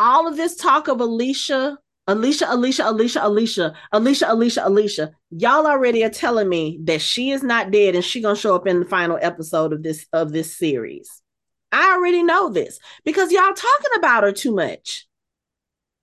all 0.01 0.27
of 0.27 0.37
this 0.37 0.57
talk 0.57 0.89
of 0.89 1.01
Alicia, 1.01 1.79
Alicia, 2.09 2.47
Alicia, 2.49 2.89
Alicia, 2.89 3.21
Alicia, 3.23 3.75
Alicia, 3.93 4.33
Alicia, 4.33 4.67
Alicia, 4.67 5.13
y'all 5.31 5.67
already 5.67 6.05
are 6.05 6.11
telling 6.11 6.49
me 6.49 6.79
that 6.85 7.01
she 7.01 7.31
is 7.31 7.43
not 7.43 7.71
dead 7.71 7.95
and 7.95 8.05
she 8.05 8.21
gonna 8.21 8.35
show 8.35 8.57
up 8.57 8.67
in 8.67 8.81
the 8.81 8.87
final 8.87 9.19
episode 9.21 9.73
of 9.73 9.83
this 9.83 10.07
of 10.13 10.33
this 10.33 10.57
series. 10.57 11.23
I 11.71 11.93
already 11.93 12.23
know 12.23 12.51
this 12.51 12.79
because 13.05 13.31
y'all 13.31 13.55
talking 13.55 13.91
about 13.97 14.25
her 14.25 14.33
too 14.33 14.55
much. 14.55 15.07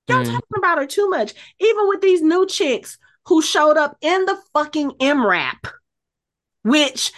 Y'all 0.09 0.23
Mm. 0.23 0.31
talking 0.31 0.57
about 0.57 0.77
her 0.79 0.85
too 0.85 1.09
much. 1.09 1.33
Even 1.59 1.87
with 1.87 2.01
these 2.01 2.21
new 2.21 2.45
chicks 2.45 2.97
who 3.27 3.41
showed 3.41 3.77
up 3.77 3.95
in 4.01 4.25
the 4.25 4.37
fucking 4.53 4.91
MRAP, 4.99 5.71
which 6.63 7.11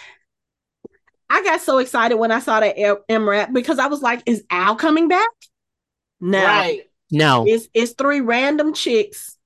I 1.30 1.42
got 1.42 1.60
so 1.62 1.78
excited 1.78 2.16
when 2.16 2.30
I 2.30 2.40
saw 2.40 2.60
that 2.60 2.76
MRAP 3.08 3.52
because 3.52 3.78
I 3.78 3.86
was 3.86 4.02
like, 4.02 4.22
is 4.26 4.44
Al 4.50 4.76
coming 4.76 5.08
back? 5.08 5.28
No. 6.20 6.44
Right. 6.44 6.82
No. 7.10 7.44
It's 7.46 7.68
it's 7.74 7.92
three 7.92 8.20
random 8.20 8.74
chicks 8.74 9.36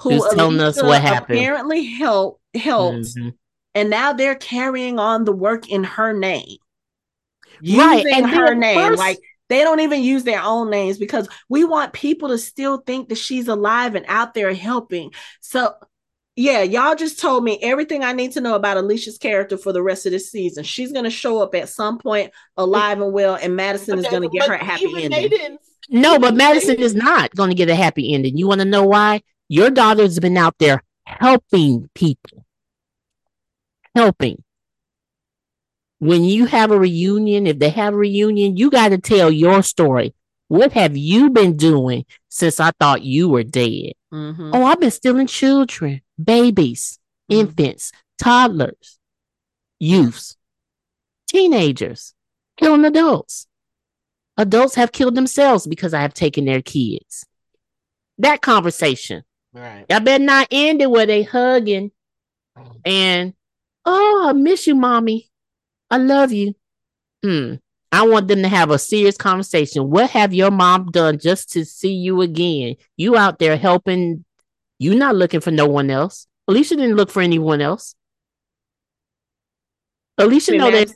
who 0.00 0.10
Who's 0.10 0.34
telling 0.34 0.60
us 0.60 0.80
what 0.82 1.00
happened. 1.02 1.38
apparently 1.38 1.84
helped 1.84 2.40
helped, 2.54 2.98
Mhm. 3.16 3.34
and 3.74 3.90
now 3.90 4.12
they're 4.12 4.34
carrying 4.34 4.98
on 4.98 5.24
the 5.24 5.32
work 5.32 5.68
in 5.68 5.84
her 5.84 6.12
name. 6.12 6.58
Right, 7.60 8.04
Using 8.04 8.14
and 8.14 8.30
her 8.30 8.54
name. 8.54 8.78
first- 8.78 8.98
Like 8.98 9.18
they 9.48 9.62
don't 9.64 9.80
even 9.80 10.02
use 10.02 10.24
their 10.24 10.42
own 10.42 10.70
names 10.70 10.98
because 10.98 11.28
we 11.48 11.64
want 11.64 11.92
people 11.92 12.28
to 12.28 12.38
still 12.38 12.78
think 12.78 13.08
that 13.08 13.18
she's 13.18 13.48
alive 13.48 13.94
and 13.94 14.04
out 14.08 14.34
there 14.34 14.52
helping. 14.54 15.12
So 15.40 15.74
yeah, 16.36 16.62
y'all 16.62 16.94
just 16.94 17.18
told 17.18 17.42
me 17.42 17.58
everything 17.62 18.04
I 18.04 18.12
need 18.12 18.32
to 18.32 18.40
know 18.40 18.54
about 18.54 18.76
Alicia's 18.76 19.18
character 19.18 19.56
for 19.58 19.72
the 19.72 19.82
rest 19.82 20.06
of 20.06 20.12
this 20.12 20.30
season. 20.30 20.62
She's 20.62 20.92
gonna 20.92 21.10
show 21.10 21.42
up 21.42 21.54
at 21.54 21.68
some 21.68 21.98
point 21.98 22.32
alive 22.56 23.00
and 23.00 23.12
well, 23.12 23.34
and 23.34 23.56
Madison 23.56 23.98
is 23.98 24.06
gonna 24.06 24.28
get 24.28 24.46
her 24.46 24.54
a 24.54 24.64
happy 24.64 24.84
even 24.84 25.10
they 25.10 25.24
ending. 25.24 25.30
didn't- 25.30 25.60
No, 25.90 26.18
but 26.18 26.34
Madison 26.34 26.76
is 26.78 26.94
not 26.94 27.34
going 27.34 27.48
to 27.48 27.56
get 27.56 27.70
a 27.70 27.74
happy 27.74 28.12
ending. 28.12 28.36
You 28.36 28.46
want 28.46 28.60
to 28.60 28.66
know 28.66 28.84
why? 28.84 29.22
Your 29.48 29.70
daughter's 29.70 30.18
been 30.18 30.36
out 30.36 30.54
there 30.58 30.82
helping 31.06 31.88
people. 31.94 32.44
Helping. 33.94 34.42
When 35.98 36.24
you 36.24 36.46
have 36.46 36.70
a 36.70 36.78
reunion, 36.78 37.46
if 37.46 37.58
they 37.58 37.70
have 37.70 37.94
a 37.94 37.96
reunion, 37.96 38.56
you 38.56 38.70
got 38.70 38.90
to 38.90 38.98
tell 38.98 39.30
your 39.30 39.62
story. 39.62 40.14
What 40.48 40.72
have 40.72 40.96
you 40.96 41.30
been 41.30 41.56
doing 41.56 42.06
since 42.28 42.60
I 42.60 42.70
thought 42.78 43.02
you 43.02 43.28
were 43.28 43.42
dead? 43.42 43.92
Mhm. 44.12 44.50
Oh, 44.54 44.64
I've 44.64 44.80
been 44.80 44.90
stealing 44.90 45.26
children, 45.26 46.00
babies, 46.22 46.98
Mhm. 47.30 47.40
infants, 47.40 47.92
toddlers, 48.18 48.98
youths, 49.78 50.36
teenagers, 51.28 52.14
killing 52.56 52.84
adults. 52.84 53.46
Adults 54.36 54.76
have 54.76 54.92
killed 54.92 55.16
themselves 55.16 55.66
because 55.66 55.92
I 55.92 56.00
have 56.00 56.14
taken 56.14 56.44
their 56.44 56.62
kids. 56.62 57.26
That 58.18 58.40
conversation. 58.40 59.24
Right. 59.52 59.84
I 59.90 59.98
better 59.98 60.22
not 60.24 60.48
end 60.50 60.80
it 60.80 60.90
where 60.90 61.06
they 61.06 61.24
hugging 61.24 61.90
and 62.84 63.34
oh, 63.84 64.26
I 64.28 64.32
miss 64.32 64.66
you, 64.66 64.74
mommy. 64.74 65.28
I 65.90 65.98
love 65.98 66.32
you. 66.32 66.54
Hmm. 67.24 67.54
I 67.90 68.06
want 68.06 68.28
them 68.28 68.42
to 68.42 68.48
have 68.48 68.70
a 68.70 68.78
serious 68.78 69.16
conversation. 69.16 69.88
What 69.90 70.10
have 70.10 70.34
your 70.34 70.50
mom 70.50 70.90
done 70.90 71.18
just 71.18 71.50
to 71.52 71.64
see 71.64 71.94
you 71.94 72.20
again? 72.20 72.76
You 72.96 73.16
out 73.16 73.38
there 73.38 73.56
helping. 73.56 74.24
You 74.78 74.94
not 74.94 75.16
looking 75.16 75.40
for 75.40 75.50
no 75.50 75.66
one 75.66 75.90
else. 75.90 76.26
Alicia 76.46 76.76
didn't 76.76 76.96
look 76.96 77.10
for 77.10 77.22
anyone 77.22 77.60
else. 77.60 77.94
Alicia 80.18 80.56
know 80.56 80.70
that, 80.70 80.92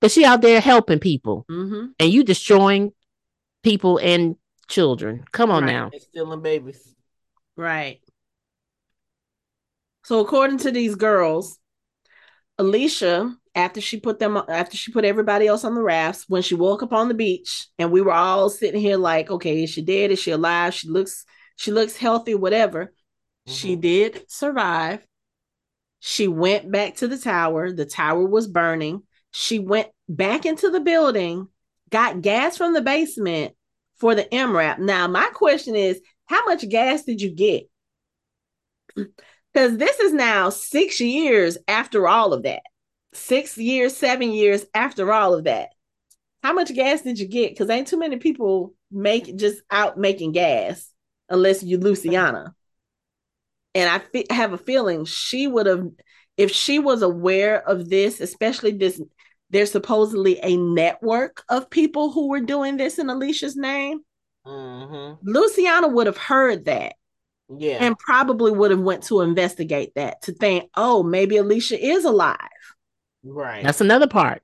but 0.00 0.10
she 0.10 0.24
out 0.24 0.40
there 0.42 0.60
helping 0.60 0.98
people, 0.98 1.44
Mm-hmm. 1.50 1.86
and 1.98 2.10
you 2.10 2.22
destroying 2.24 2.92
people 3.62 3.98
and 3.98 4.36
children. 4.68 5.24
Come 5.32 5.50
on 5.50 5.64
Right. 5.64 5.72
now. 5.72 5.90
And 5.92 6.02
stealing 6.02 6.40
babies. 6.42 6.94
Right. 7.56 8.00
So 10.04 10.20
according 10.20 10.58
to 10.58 10.70
these 10.70 10.94
girls, 10.94 11.58
Alicia, 12.58 13.36
after 13.54 13.80
she 13.80 14.00
put 14.00 14.18
them 14.18 14.36
after 14.48 14.76
she 14.76 14.92
put 14.92 15.04
everybody 15.04 15.46
else 15.46 15.64
on 15.64 15.74
the 15.74 15.82
rafts, 15.82 16.28
when 16.28 16.42
she 16.42 16.54
woke 16.54 16.82
up 16.82 16.92
on 16.92 17.08
the 17.08 17.14
beach 17.14 17.68
and 17.78 17.90
we 17.90 18.00
were 18.00 18.12
all 18.12 18.48
sitting 18.48 18.80
here 18.80 18.96
like, 18.96 19.30
okay, 19.30 19.62
is 19.62 19.70
she 19.70 19.82
dead? 19.82 20.10
Is 20.10 20.18
she 20.18 20.30
alive? 20.30 20.74
She 20.74 20.88
looks 20.88 21.24
she 21.56 21.70
looks 21.70 21.96
healthy, 21.96 22.34
whatever. 22.34 22.92
She 23.46 23.76
Mhm. 23.76 23.80
did 23.80 24.30
survive. 24.30 25.06
She 26.00 26.28
went 26.28 26.70
back 26.70 26.96
to 26.96 27.08
the 27.08 27.18
tower. 27.18 27.72
The 27.72 27.84
tower 27.84 28.26
was 28.26 28.48
burning. 28.48 29.02
She 29.30 29.58
went 29.58 29.88
back 30.08 30.46
into 30.46 30.70
the 30.70 30.80
building, 30.80 31.48
got 31.90 32.22
gas 32.22 32.56
from 32.56 32.72
the 32.72 32.82
basement 32.82 33.54
for 33.98 34.14
the 34.14 34.24
MRAP. 34.24 34.78
Now, 34.78 35.06
my 35.06 35.26
question 35.32 35.76
is, 35.76 36.00
how 36.26 36.44
much 36.44 36.68
gas 36.68 37.04
did 37.04 37.20
you 37.20 37.30
get? 37.30 37.68
Because 39.52 39.76
this 39.76 40.00
is 40.00 40.14
now 40.14 40.48
six 40.48 40.98
years 40.98 41.58
after 41.68 42.08
all 42.08 42.32
of 42.32 42.44
that. 42.44 42.62
Six 43.12 43.58
years, 43.58 43.96
seven 43.96 44.32
years 44.32 44.64
after 44.74 45.12
all 45.12 45.34
of 45.34 45.44
that. 45.44 45.70
How 46.42 46.52
much 46.52 46.74
gas 46.74 47.02
did 47.02 47.18
you 47.18 47.28
get? 47.28 47.50
Because 47.50 47.70
ain't 47.70 47.86
too 47.88 47.98
many 47.98 48.16
people 48.16 48.74
make 48.90 49.36
just 49.36 49.62
out 49.70 49.98
making 49.98 50.32
gas 50.32 50.90
unless 51.28 51.62
you 51.62 51.78
Luciana. 51.78 52.54
And 53.74 53.88
I 53.88 53.98
fe- 54.00 54.26
have 54.30 54.52
a 54.52 54.58
feeling 54.58 55.04
she 55.04 55.46
would 55.46 55.66
have, 55.66 55.86
if 56.36 56.50
she 56.50 56.78
was 56.78 57.02
aware 57.02 57.66
of 57.66 57.88
this, 57.88 58.20
especially 58.20 58.72
this, 58.72 59.00
there's 59.50 59.70
supposedly 59.70 60.40
a 60.42 60.56
network 60.56 61.42
of 61.48 61.70
people 61.70 62.10
who 62.10 62.28
were 62.28 62.40
doing 62.40 62.76
this 62.76 62.98
in 62.98 63.08
Alicia's 63.08 63.56
name. 63.56 64.00
Mhm. 64.46 65.18
Luciana 65.22 65.88
would 65.88 66.06
have 66.06 66.16
heard 66.16 66.64
that 66.64 66.96
Yeah. 67.48 67.78
and 67.80 67.98
probably 67.98 68.50
would 68.50 68.70
have 68.70 68.80
went 68.80 69.04
to 69.04 69.20
investigate 69.20 69.92
that 69.94 70.22
to 70.22 70.32
think, 70.32 70.70
oh, 70.76 71.02
maybe 71.02 71.36
Alicia 71.36 71.78
is 71.78 72.04
alive. 72.04 72.36
Right. 73.24 73.62
That's 73.64 73.80
another 73.80 74.06
part. 74.06 74.42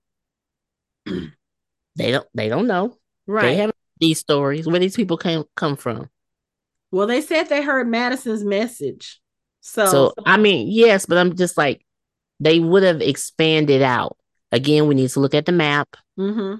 they 1.06 2.10
don't. 2.10 2.26
They 2.34 2.48
don't 2.48 2.66
know. 2.66 2.96
Right. 3.26 3.42
They 3.42 3.54
haven't 3.56 3.76
these 4.00 4.18
stories. 4.18 4.66
Where 4.66 4.80
these 4.80 4.96
people 4.96 5.16
came 5.16 5.44
come 5.56 5.76
from. 5.76 6.08
well, 6.90 7.06
they 7.06 7.20
said 7.20 7.44
they 7.44 7.62
heard 7.62 7.88
Madison's 7.88 8.44
message. 8.44 9.20
So, 9.60 9.86
So 9.86 10.14
I 10.24 10.36
mean, 10.36 10.68
yes, 10.70 11.06
but 11.06 11.18
I'm 11.18 11.36
just 11.36 11.58
like 11.58 11.84
they 12.40 12.60
would 12.60 12.82
have 12.82 13.02
expanded 13.02 13.82
out. 13.82 14.16
Again, 14.52 14.86
we 14.86 14.94
need 14.94 15.10
to 15.10 15.20
look 15.20 15.34
at 15.34 15.44
the 15.44 15.52
map, 15.52 15.88
mm-hmm. 16.18 16.54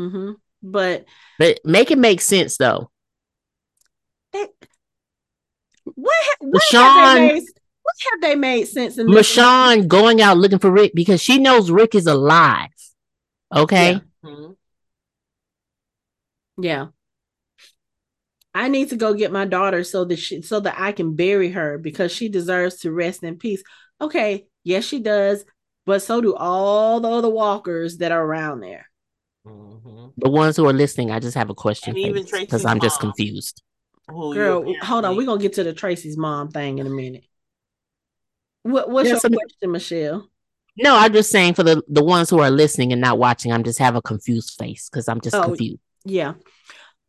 Mm-hmm. 0.00 0.32
But 0.62 1.06
but 1.38 1.60
make 1.64 1.90
it 1.90 1.98
make 1.98 2.20
sense 2.20 2.56
though. 2.56 2.90
they, 4.32 4.46
what, 5.94 6.14
ha- 6.14 6.36
what 6.40 6.62
have 6.72 7.42
Michonne- 7.88 8.20
they 8.20 8.20
made? 8.20 8.20
What 8.20 8.20
have 8.20 8.20
they 8.20 8.34
made 8.36 8.64
sense 8.68 8.98
in 8.98 9.06
this? 9.06 9.36
Michonne 9.36 9.88
going 9.88 10.20
out 10.20 10.36
looking 10.38 10.58
for 10.58 10.70
Rick 10.70 10.92
because 10.94 11.20
she 11.22 11.38
knows 11.38 11.70
Rick 11.70 11.94
is 11.94 12.06
alive. 12.06 12.68
Okay. 13.54 13.92
Yeah. 13.92 14.00
Mhm. 14.30 14.56
Yeah. 16.58 16.86
I 18.54 18.68
need 18.68 18.88
to 18.90 18.96
go 18.96 19.14
get 19.14 19.30
my 19.30 19.44
daughter 19.44 19.84
so 19.84 20.04
that 20.06 20.18
she 20.18 20.42
so 20.42 20.60
that 20.60 20.74
I 20.78 20.92
can 20.92 21.14
bury 21.14 21.50
her 21.50 21.78
because 21.78 22.10
she 22.12 22.28
deserves 22.28 22.80
to 22.80 22.90
rest 22.92 23.22
in 23.22 23.36
peace. 23.38 23.62
Okay, 24.00 24.46
yes, 24.64 24.84
she 24.84 24.98
does, 24.98 25.44
but 25.86 26.02
so 26.02 26.20
do 26.20 26.34
all 26.34 27.00
the 27.00 27.08
other 27.08 27.28
walkers 27.28 27.98
that 27.98 28.10
are 28.10 28.24
around 28.24 28.60
there. 28.60 28.90
Mhm. 29.46 30.12
The 30.16 30.28
ones 30.30 30.56
who 30.56 30.66
are 30.66 30.72
listening, 30.72 31.10
I 31.10 31.20
just 31.20 31.36
have 31.36 31.50
a 31.50 31.54
question 31.54 31.94
because 31.94 32.64
I'm 32.64 32.80
just 32.80 33.00
confused. 33.00 33.62
Girl, 34.34 34.64
hold 34.82 35.04
on, 35.04 35.16
we're 35.16 35.26
gonna 35.26 35.40
get 35.40 35.52
to 35.54 35.64
the 35.64 35.72
Tracy's 35.72 36.16
mom 36.16 36.50
thing 36.50 36.78
in 36.78 36.86
a 36.86 36.90
minute. 36.90 37.24
What 38.68 38.90
what's 38.90 39.08
Yes, 39.08 39.22
your 39.22 39.30
I'm- 39.32 39.38
question, 39.38 39.70
Michelle? 39.72 40.28
No, 40.76 40.94
I'm 40.96 41.12
just 41.12 41.30
saying 41.30 41.54
for 41.54 41.62
the 41.64 41.82
the 41.88 42.04
ones 42.04 42.30
who 42.30 42.38
are 42.40 42.50
listening 42.50 42.92
and 42.92 43.00
not 43.00 43.18
watching, 43.18 43.52
I'm 43.52 43.64
just 43.64 43.78
have 43.78 43.96
a 43.96 44.02
confused 44.02 44.54
face 44.58 44.88
because 44.88 45.08
I'm 45.08 45.20
just 45.20 45.34
Oh, 45.34 45.42
confused. 45.42 45.80
Yeah. 46.04 46.34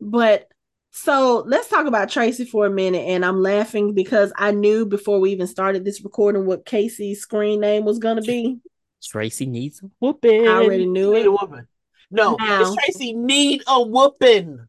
But 0.00 0.48
so 0.90 1.44
let's 1.46 1.68
talk 1.68 1.86
about 1.86 2.08
Tracy 2.08 2.44
for 2.44 2.66
a 2.66 2.70
minute. 2.70 3.06
And 3.06 3.24
I'm 3.24 3.40
laughing 3.42 3.94
because 3.94 4.32
I 4.36 4.50
knew 4.50 4.86
before 4.86 5.20
we 5.20 5.30
even 5.30 5.46
started 5.46 5.84
this 5.84 6.02
recording 6.02 6.46
what 6.46 6.64
Casey's 6.66 7.20
screen 7.20 7.60
name 7.60 7.84
was 7.84 7.98
gonna 8.00 8.22
be. 8.22 8.58
Tracy 9.04 9.46
needs 9.46 9.82
a 9.82 9.90
whooping. 10.00 10.48
I 10.48 10.52
already 10.62 10.86
knew 10.86 11.12
Need 11.12 11.20
it. 11.20 11.26
a 11.26 11.30
whooping. 11.32 11.66
No, 12.10 12.36
Now- 12.40 12.58
Miss 12.60 12.74
Tracy 12.74 13.12
need 13.12 13.62
a 13.68 13.80
whooping. 13.82 14.66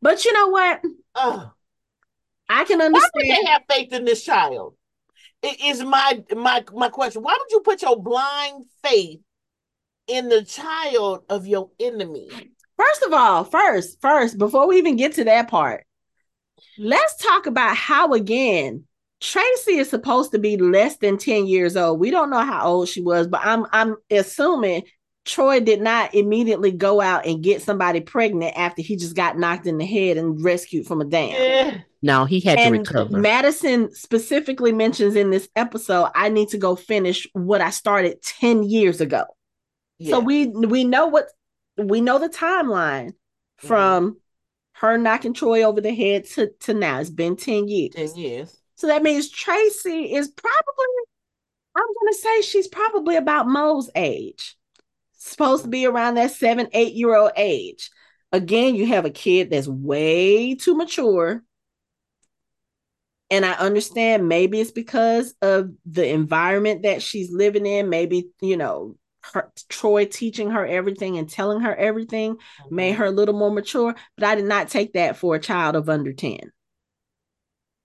But 0.00 0.24
you 0.24 0.32
know 0.32 0.48
what? 0.48 0.80
Ugh. 1.16 1.50
I 2.48 2.64
can 2.64 2.80
understand. 2.80 3.10
Why 3.14 3.20
would 3.20 3.24
they 3.44 3.50
have 3.50 3.62
faith 3.70 3.92
in 3.92 4.04
this 4.06 4.24
child? 4.24 4.74
Is 5.44 5.82
my 5.82 6.22
my 6.34 6.64
my 6.72 6.88
question. 6.88 7.22
Why 7.22 7.36
would 7.38 7.50
you 7.50 7.60
put 7.60 7.82
your 7.82 8.00
blind 8.00 8.64
faith 8.82 9.20
in 10.06 10.28
the 10.28 10.42
child 10.42 11.24
of 11.28 11.46
your 11.46 11.70
enemy? 11.78 12.28
First 12.76 13.02
of 13.02 13.12
all, 13.12 13.44
first, 13.44 14.00
first, 14.00 14.38
before 14.38 14.66
we 14.66 14.78
even 14.78 14.96
get 14.96 15.14
to 15.14 15.24
that 15.24 15.48
part, 15.48 15.84
let's 16.78 17.16
talk 17.22 17.46
about 17.46 17.76
how 17.76 18.14
again 18.14 18.84
Tracy 19.20 19.76
is 19.76 19.88
supposed 19.88 20.32
to 20.32 20.38
be 20.38 20.58
less 20.58 20.98
than 20.98 21.16
10 21.16 21.46
years 21.46 21.76
old. 21.76 21.98
We 21.98 22.10
don't 22.10 22.30
know 22.30 22.44
how 22.44 22.66
old 22.66 22.88
she 22.88 23.00
was, 23.00 23.26
but 23.26 23.40
I'm 23.42 23.66
I'm 23.72 23.96
assuming 24.10 24.82
Troy 25.24 25.60
did 25.60 25.80
not 25.80 26.14
immediately 26.14 26.70
go 26.70 27.00
out 27.00 27.26
and 27.26 27.42
get 27.42 27.62
somebody 27.62 28.00
pregnant 28.00 28.56
after 28.56 28.82
he 28.82 28.96
just 28.96 29.16
got 29.16 29.38
knocked 29.38 29.66
in 29.66 29.78
the 29.78 29.86
head 29.86 30.18
and 30.18 30.42
rescued 30.44 30.86
from 30.86 31.00
a 31.00 31.04
dam. 31.04 31.30
Yeah. 31.30 31.78
No, 32.02 32.26
he 32.26 32.40
had 32.40 32.58
to 32.58 32.70
recover. 32.70 33.16
Madison 33.16 33.94
specifically 33.94 34.72
mentions 34.72 35.16
in 35.16 35.30
this 35.30 35.48
episode, 35.56 36.10
I 36.14 36.28
need 36.28 36.50
to 36.50 36.58
go 36.58 36.76
finish 36.76 37.26
what 37.32 37.62
I 37.62 37.70
started 37.70 38.20
10 38.22 38.64
years 38.64 39.00
ago. 39.00 39.24
So 40.02 40.20
we 40.20 40.48
we 40.48 40.84
know 40.84 41.06
what 41.06 41.28
we 41.78 42.00
know 42.02 42.18
the 42.18 42.28
timeline 42.28 43.12
mm-hmm. 43.12 43.66
from 43.66 44.18
her 44.74 44.98
knocking 44.98 45.32
Troy 45.32 45.62
over 45.62 45.80
the 45.80 45.94
head 45.94 46.26
to, 46.34 46.50
to 46.60 46.74
now. 46.74 47.00
It's 47.00 47.08
been 47.08 47.36
10 47.36 47.68
years. 47.68 47.94
ten 47.94 48.14
years. 48.16 48.60
So 48.74 48.88
that 48.88 49.02
means 49.02 49.30
Tracy 49.30 50.12
is 50.14 50.28
probably, 50.28 50.86
I'm 51.76 51.86
gonna 52.02 52.14
say 52.14 52.42
she's 52.42 52.68
probably 52.68 53.16
about 53.16 53.46
Mo's 53.46 53.88
age. 53.94 54.56
Supposed 55.26 55.64
to 55.64 55.70
be 55.70 55.86
around 55.86 56.16
that 56.16 56.32
seven, 56.32 56.68
eight 56.74 56.92
year 56.92 57.16
old 57.16 57.32
age. 57.34 57.90
again, 58.30 58.74
you 58.74 58.86
have 58.88 59.06
a 59.06 59.10
kid 59.10 59.48
that's 59.48 59.66
way 59.66 60.54
too 60.54 60.74
mature. 60.74 61.42
And 63.30 63.46
I 63.46 63.52
understand 63.52 64.28
maybe 64.28 64.60
it's 64.60 64.70
because 64.70 65.34
of 65.40 65.70
the 65.86 66.06
environment 66.06 66.82
that 66.82 67.00
she's 67.00 67.32
living 67.32 67.64
in. 67.64 67.88
Maybe, 67.88 68.28
you 68.42 68.58
know, 68.58 68.96
her, 69.32 69.50
Troy 69.70 70.04
teaching 70.04 70.50
her 70.50 70.66
everything 70.66 71.16
and 71.16 71.26
telling 71.28 71.62
her 71.62 71.74
everything 71.74 72.36
made 72.70 72.96
her 72.96 73.06
a 73.06 73.10
little 73.10 73.34
more 73.34 73.50
mature. 73.50 73.94
But 74.18 74.26
I 74.26 74.34
did 74.34 74.44
not 74.44 74.68
take 74.68 74.92
that 74.92 75.16
for 75.16 75.34
a 75.34 75.40
child 75.40 75.74
of 75.74 75.88
under 75.88 76.12
10. 76.12 76.52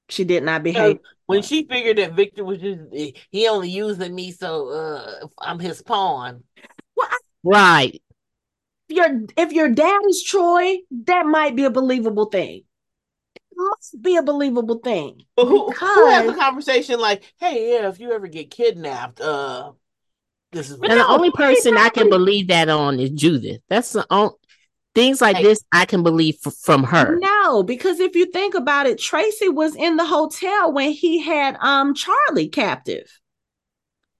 She 0.09 0.25
did 0.25 0.43
not 0.43 0.61
behave. 0.61 0.97
When 1.27 1.41
she 1.41 1.65
figured 1.65 1.99
that 1.99 2.15
Victor 2.15 2.43
was 2.43 2.59
just 2.59 2.81
he 3.31 3.47
only 3.47 3.69
using 3.69 4.13
me 4.13 4.31
so 4.31 4.67
uh 4.69 5.27
I'm 5.39 5.59
his 5.59 5.81
pawn. 5.81 6.43
Right. 7.43 8.01
If 8.89 8.95
your 8.95 9.21
if 9.37 9.51
your 9.51 9.69
dad 9.69 10.01
is 10.07 10.23
Troy, 10.23 10.77
that 11.05 11.25
might 11.25 11.55
be 11.55 11.65
a 11.65 11.69
believable 11.69 12.25
thing. 12.25 12.63
It 13.35 13.41
must 13.55 14.01
be 14.01 14.15
a 14.17 14.23
believable 14.23 14.79
thing. 14.79 15.23
But 15.35 15.45
who, 15.45 15.71
who 15.71 16.07
has 16.07 16.29
a 16.29 16.35
conversation 16.35 16.99
like, 16.99 17.23
hey, 17.39 17.73
yeah, 17.73 17.87
if 17.89 17.99
you 17.99 18.11
ever 18.11 18.27
get 18.27 18.51
kidnapped, 18.51 19.21
uh 19.21 19.71
this 20.51 20.71
is 20.71 20.77
what 20.77 20.89
And 20.89 20.99
the 20.99 21.07
only 21.07 21.31
person 21.31 21.77
I 21.77 21.89
can 21.89 22.09
believe 22.09 22.47
that 22.47 22.69
on 22.69 22.99
is 22.99 23.11
Judith. 23.11 23.61
That's 23.69 23.91
the 23.93 24.05
only 24.09 24.33
things 24.95 25.21
like 25.21 25.37
Hey. 25.37 25.43
this 25.43 25.63
I 25.71 25.85
can 25.85 26.01
believe 26.01 26.37
f- 26.45 26.55
from 26.55 26.83
her. 26.85 27.19
No, 27.19 27.61
because 27.63 27.99
if 27.99 28.15
you 28.15 28.25
think 28.25 28.55
about 28.55 28.87
it, 28.87 28.97
Tracy 28.97 29.49
was 29.49 29.75
in 29.75 29.97
the 29.97 30.05
hotel 30.05 30.73
when 30.73 30.91
he 30.91 31.19
had 31.19 31.55
um 31.61 31.93
Charlie 31.93 32.49
captive. 32.49 33.19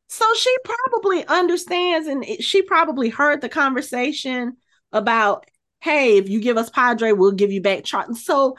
So 0.10 0.26
she 0.36 0.55
probably 0.66 1.26
understands 1.28 2.07
and 2.07 2.26
it- 2.26 2.43
she 2.43 2.62
probably 2.64 3.10
heard 3.10 3.41
the 3.41 3.49
conversation 3.49 4.57
about, 4.91 5.45
hey, 5.82 6.18
if 6.18 6.28
you 6.28 6.41
give 6.41 6.57
us 6.57 6.70
Padre, 6.70 7.12
we'll 7.12 7.32
give 7.32 7.51
you 7.51 7.62
back 7.62 7.84
Charlie. 7.84 8.16
So 8.16 8.57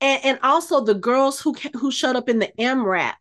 and, 0.00 0.24
and 0.24 0.38
also 0.42 0.84
the 0.84 0.94
girls 0.94 1.40
who 1.40 1.54
who 1.74 1.90
showed 1.90 2.16
up 2.16 2.28
in 2.28 2.38
the 2.38 2.52
MRAP, 2.58 3.14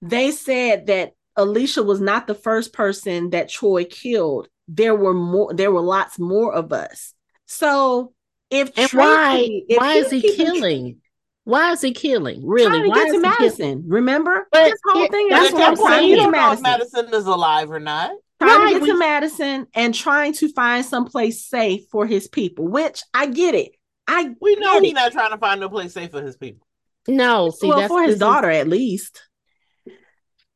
they 0.00 0.30
said 0.30 0.86
that 0.86 1.14
Alicia 1.36 1.82
was 1.82 2.00
not 2.00 2.26
the 2.26 2.34
first 2.34 2.72
person 2.72 3.30
that 3.30 3.48
Troy 3.48 3.84
killed. 3.84 4.48
There 4.66 4.94
were 4.94 5.14
more, 5.14 5.54
there 5.54 5.72
were 5.72 5.80
lots 5.80 6.18
more 6.18 6.52
of 6.52 6.72
us. 6.72 7.14
So 7.46 8.12
if 8.50 8.76
And 8.76 8.88
Tracy, 8.88 8.96
why 8.96 9.50
if 9.68 9.78
why 9.78 9.94
is 9.94 10.10
he 10.10 10.22
killing? 10.22 11.00
Why 11.48 11.72
is 11.72 11.80
he 11.80 11.92
killing? 11.92 12.46
Really? 12.46 12.68
trying 12.68 12.82
to 12.82 12.88
Why 12.90 12.94
get 12.96 13.06
is 13.06 13.12
to 13.12 13.18
he 13.18 13.22
killing? 13.22 13.36
Madison. 13.40 13.84
Remember, 13.88 14.46
But 14.52 14.64
his 14.70 14.80
whole 14.86 15.02
it- 15.04 15.10
thing 15.10 15.28
that's 15.30 15.46
is 15.46 15.52
what 15.54 15.62
I'm 15.62 15.76
trying 15.76 15.86
to 15.86 15.92
saying. 15.94 16.08
You 16.10 16.16
get 16.16 16.20
to 16.20 16.22
don't 16.24 16.32
know 16.32 16.52
if 16.52 16.60
Madison. 16.60 17.00
Madison 17.06 17.14
is 17.20 17.26
alive 17.26 17.70
or 17.70 17.80
not. 17.80 18.10
Trying 18.38 18.58
Right, 18.60 18.66
to 18.66 18.78
get 18.80 18.82
we- 18.82 18.88
to 18.90 18.98
Madison 18.98 19.66
and 19.72 19.94
trying 19.94 20.34
to 20.34 20.52
find 20.52 20.84
someplace 20.84 21.46
safe 21.46 21.84
for 21.90 22.04
his 22.04 22.28
people. 22.28 22.68
Which 22.68 23.02
I 23.14 23.26
get 23.28 23.54
it. 23.54 23.72
I 24.06 24.34
We 24.40 24.56
know 24.56 24.74
get 24.74 24.82
he's 24.84 24.92
not 24.92 25.12
trying 25.12 25.30
to 25.30 25.38
find 25.38 25.58
no 25.60 25.70
place 25.70 25.94
safe 25.94 26.10
for 26.10 26.20
his 26.20 26.36
people. 26.36 26.66
No, 27.08 27.48
see 27.48 27.66
well 27.66 27.78
that's 27.78 27.88
for 27.88 28.00
this 28.00 28.06
his 28.08 28.14
is- 28.16 28.20
daughter 28.20 28.50
at 28.50 28.68
least. 28.68 29.22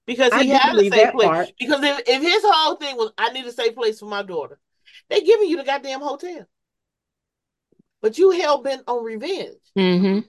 Because 0.04 0.34
he 0.34 0.48
do 0.48 0.52
had 0.52 0.74
a 0.74 0.78
safe 0.80 0.90
that 0.92 1.12
place. 1.14 1.26
part. 1.26 1.48
Because 1.58 1.82
if, 1.82 2.00
if 2.06 2.20
his 2.22 2.42
whole 2.44 2.74
thing 2.76 2.96
was 2.98 3.12
I 3.16 3.30
need 3.30 3.46
a 3.46 3.52
safe 3.52 3.74
place 3.74 3.98
for 3.98 4.06
my 4.06 4.22
daughter, 4.22 4.58
they 5.08 5.22
giving 5.22 5.48
you 5.48 5.56
the 5.56 5.64
goddamn 5.64 6.00
hotel. 6.00 6.44
But 8.02 8.18
you 8.18 8.30
hell 8.32 8.60
bent 8.62 8.82
on 8.86 9.02
revenge. 9.02 9.56
Mhm. 9.78 10.28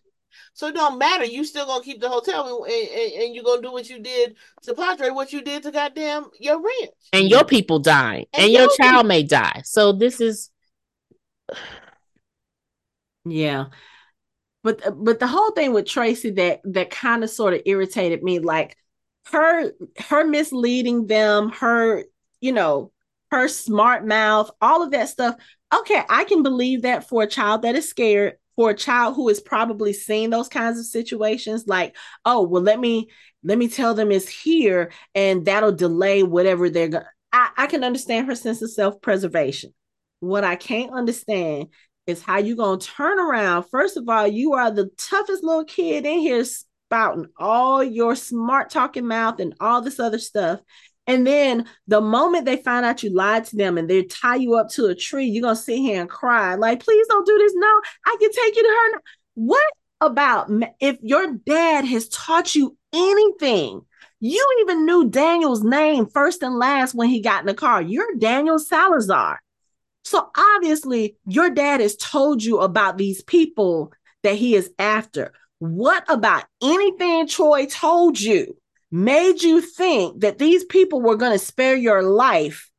So 0.54 0.68
it 0.68 0.76
don't 0.76 0.98
matter. 0.98 1.26
You 1.26 1.44
still 1.44 1.66
gonna 1.66 1.84
keep 1.84 2.02
the 2.02 2.10
hotel 2.10 2.64
and, 2.66 2.74
and, 2.74 3.24
and 3.24 3.36
you're 3.36 3.44
gonna 3.44 3.62
do 3.62 3.72
what 3.72 3.90
you 3.90 4.00
did 4.00 4.36
to 4.64 4.74
Padre, 4.74 5.10
what 5.10 5.34
you 5.34 5.42
did 5.42 5.64
to 5.64 5.72
goddamn 5.72 6.26
your 6.40 6.62
ranch. 6.62 6.92
And 7.12 7.30
your 7.30 7.44
people 7.44 7.80
dying. 7.80 8.26
And 8.34 8.44
And, 8.44 8.52
your 8.52 8.64
your 8.64 8.76
child 8.78 9.08
may 9.08 9.24
die. 9.24 9.62
So 9.66 9.92
this 9.92 10.22
is 10.22 10.50
Yeah. 13.26 13.66
But 14.64 14.82
but 15.04 15.20
the 15.20 15.28
whole 15.28 15.52
thing 15.52 15.74
with 15.74 15.86
Tracy 15.86 16.32
that 16.32 16.62
that 16.64 16.90
kind 16.90 17.24
of 17.24 17.30
sort 17.30 17.54
of 17.54 17.62
irritated 17.66 18.24
me 18.24 18.40
like 18.40 18.78
her 19.32 19.72
her 19.98 20.26
misleading 20.26 21.08
them, 21.08 21.50
her 21.50 22.06
you 22.40 22.52
know, 22.52 22.92
her 23.32 23.48
smart 23.48 24.06
mouth, 24.06 24.52
all 24.62 24.84
of 24.84 24.92
that 24.92 25.10
stuff. 25.10 25.36
Okay, 25.74 26.02
I 26.08 26.24
can 26.26 26.44
believe 26.44 26.84
that 26.84 27.10
for 27.10 27.24
a 27.24 27.28
child 27.28 27.64
that 27.64 27.76
is 27.76 27.90
scared, 27.90 28.38
for 28.56 28.70
a 28.70 28.76
child 28.76 29.16
who 29.16 29.28
has 29.28 29.39
probably 29.39 29.93
seen 29.93 30.30
those 30.30 30.49
kinds 30.49 30.80
of 30.80 30.86
situations 30.86 31.66
like, 31.68 31.95
oh, 32.26 32.43
well 32.43 32.62
let 32.62 32.80
me 32.80 33.10
let 33.43 33.58
me 33.58 33.68
tell 33.68 33.93
them 33.93 34.12
it's 34.12 34.30
here 34.30 34.91
and 35.16 35.45
that'll 35.45 35.72
delay 35.72 36.24
whatever 36.24 36.70
they're 36.70 36.88
going 36.88 37.06
I, 37.34 37.49
I 37.58 37.68
can 37.68 37.84
understand 37.84 38.28
her 38.28 38.36
sense 38.36 38.62
of 38.62 38.72
self-preservation. 38.72 39.74
What 40.20 40.43
I 40.43 40.56
can't 40.56 40.93
understand 40.93 41.70
is 42.06 42.22
how 42.22 42.38
you 42.38 42.56
gonna 42.56 42.80
turn 42.80 43.20
around. 43.20 43.64
First 43.64 43.97
of 43.97 44.08
all, 44.08 44.28
you 44.28 44.54
are 44.54 44.72
the 44.72 44.89
toughest 44.97 45.43
little 45.43 45.66
kid 45.66 46.06
in 46.06 46.20
here 46.20 46.45
spouting 46.45 47.26
all 47.38 47.84
your 47.84 48.16
smart 48.16 48.70
talking 48.70 49.08
mouth 49.08 49.39
and 49.39 49.56
all 49.60 49.82
this 49.82 49.99
other 49.99 50.20
stuff. 50.20 50.60
And 51.06 51.28
then 51.28 51.68
the 51.88 52.01
moment 52.01 52.45
they 52.45 52.58
find 52.58 52.86
out 52.86 53.04
you 53.04 53.10
lied 53.10 53.45
to 53.45 53.56
them 53.58 53.78
and 53.78 53.89
they 53.89 54.04
tie 54.04 54.36
you 54.36 54.56
up 54.56 54.70
to 54.70 54.86
a 54.86 54.95
tree, 54.95 55.26
you're 55.26 55.41
gonna 55.41 55.56
sit 55.56 55.78
here 55.78 55.99
and 55.99 56.10
cry, 56.10 56.56
like, 56.56 56.84
please 56.84 57.08
don't 57.08 57.26
do 57.26 57.38
this. 57.38 57.54
No, 57.56 57.82
I 58.06 58.18
can 58.20 58.32
take 58.32 58.56
you 58.56 58.64
to 58.64 58.70
her. 58.70 59.01
What 59.36 59.72
about 59.99 60.49
if 60.80 60.97
your 61.01 61.34
dad 61.34 61.86
has 61.86 62.08
taught 62.08 62.56
you 62.56 62.78
anything? 62.93 63.82
You 64.22 64.58
even 64.62 64.86
knew 64.86 65.10
Daniel's 65.10 65.64
name 65.64 66.06
first 66.06 66.43
and 66.43 66.58
last 66.58 66.95
when 66.95 67.10
he 67.10 67.20
got 67.20 67.41
in 67.41 67.47
the 67.47 67.54
car. 67.54 67.82
You're 67.82 68.16
Daniel 68.18 68.58
Salazar. 68.58 69.41
So 70.06 70.30
obviously, 70.38 71.18
your 71.26 71.49
dad 71.49 71.82
has 71.82 71.97
told 71.97 72.41
you 72.43 72.60
about 72.60 72.97
these 72.97 73.22
people 73.22 73.91
that 74.24 74.36
he 74.36 74.56
is 74.56 74.72
after. 74.80 75.34
What 75.60 76.06
about 76.08 76.45
anything 76.62 77.28
Troy 77.28 77.66
told 77.66 78.20
you 78.20 78.56
made 78.94 79.41
you 79.41 79.60
think 79.60 80.22
that 80.22 80.38
these 80.38 80.64
people 80.66 81.02
were 81.02 81.16
going 81.16 81.32
to 81.32 81.44
spare 81.44 81.76
your 81.76 82.04
life 82.04 82.70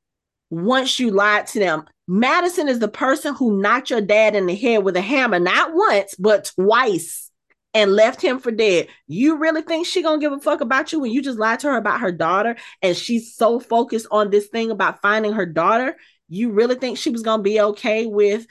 once 0.49 1.01
you 1.01 1.11
lied 1.11 1.49
to 1.49 1.59
them? 1.59 1.85
Madison 2.07 2.69
is 2.69 2.79
the 2.79 2.89
person 2.89 3.35
who 3.35 3.61
knocked 3.61 3.91
your 3.91 4.01
dad 4.01 4.37
in 4.37 4.47
the 4.47 4.55
head 4.55 4.85
with 4.85 4.97
a 4.97 5.01
hammer, 5.01 5.41
not 5.41 5.75
once, 5.75 6.15
but 6.17 6.53
twice, 6.55 7.33
and 7.73 7.93
left 7.93 8.23
him 8.23 8.39
for 8.39 8.53
dead. 8.53 8.87
You 9.09 9.39
really 9.39 9.63
think 9.63 9.87
she 9.87 10.03
gonna 10.03 10.21
give 10.21 10.33
a 10.33 10.39
fuck 10.39 10.61
about 10.61 10.93
you 10.93 11.01
when 11.01 11.11
you 11.11 11.21
just 11.21 11.39
lied 11.39 11.59
to 11.61 11.69
her 11.69 11.77
about 11.77 12.01
her 12.01 12.13
daughter 12.13 12.57
and 12.81 12.97
she's 12.97 13.35
so 13.35 13.59
focused 13.59 14.07
on 14.13 14.31
this 14.31 14.47
thing 14.47 14.71
about 14.71 15.03
finding 15.03 15.33
her 15.33 15.47
daughter? 15.47 15.97
You 16.29 16.53
really 16.53 16.77
think 16.77 16.97
she 16.97 17.11
was 17.11 17.23
gonna 17.23 17.43
be 17.43 17.61
okay 17.61 18.07
with? 18.07 18.47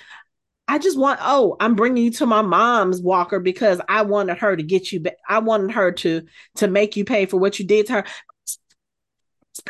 I 0.68 0.80
just 0.80 0.98
want. 0.98 1.20
Oh, 1.22 1.58
I'm 1.60 1.76
bringing 1.76 2.04
you 2.04 2.12
to 2.12 2.26
my 2.26 2.42
mom's 2.42 3.02
Walker 3.02 3.40
because 3.40 3.82
I 3.90 4.04
wanted 4.04 4.38
her 4.40 4.56
to 4.56 4.64
get 4.64 4.92
you. 4.92 5.02
back. 5.02 5.16
I 5.28 5.40
wanted 5.40 5.72
her 5.72 5.92
to 5.92 6.24
to 6.56 6.68
make 6.68 6.96
you 6.96 7.06
pay 7.06 7.26
for 7.26 7.38
what 7.38 7.60
you 7.60 7.66
did 7.66 7.88
to 7.88 7.94
her. 7.94 8.06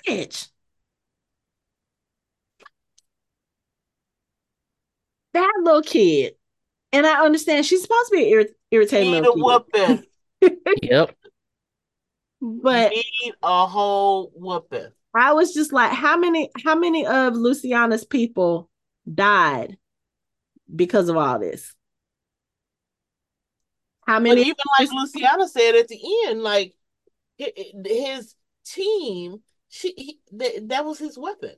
Bitch. 0.08 0.50
That 5.34 5.52
little 5.64 5.82
kid, 5.82 6.36
and 6.92 7.08
I 7.08 7.26
understand 7.26 7.66
she's 7.66 7.82
supposed 7.82 8.12
to 8.12 8.16
be 8.16 8.32
an 8.34 8.40
irrit- 8.40 8.54
irritating 8.70 9.12
Need 9.12 9.26
a 9.26 9.34
kid, 9.34 9.42
whooping. 9.42 10.04
yep. 10.84 11.16
but 12.40 12.92
Need 12.92 13.34
a 13.42 13.66
whole 13.66 14.32
whooping. 14.36 14.90
I 15.16 15.34
was 15.34 15.54
just 15.56 15.74
like, 15.74 15.92
how 15.92 16.18
many, 16.18 16.52
how 16.64 16.76
many 16.76 17.06
of 17.08 17.36
Luciana's 17.36 18.06
people 18.06 18.70
died 19.12 19.78
because 20.76 21.10
of 21.10 21.18
all 21.18 21.40
this? 21.40 21.74
How 24.06 24.20
But 24.20 24.38
many? 24.38 24.42
even 24.42 24.56
like 24.80 24.90
Luciana 24.92 25.48
said 25.48 25.76
at 25.76 25.88
the 25.88 26.00
end, 26.28 26.44
like 26.44 26.76
hi- 27.40 27.54
hi- 27.58 27.74
his 27.86 28.36
team, 28.66 29.42
she 29.70 29.94
he, 29.96 30.20
that, 30.34 30.70
that 30.70 30.86
was 30.86 31.00
his 31.00 31.18
weapon. 31.18 31.56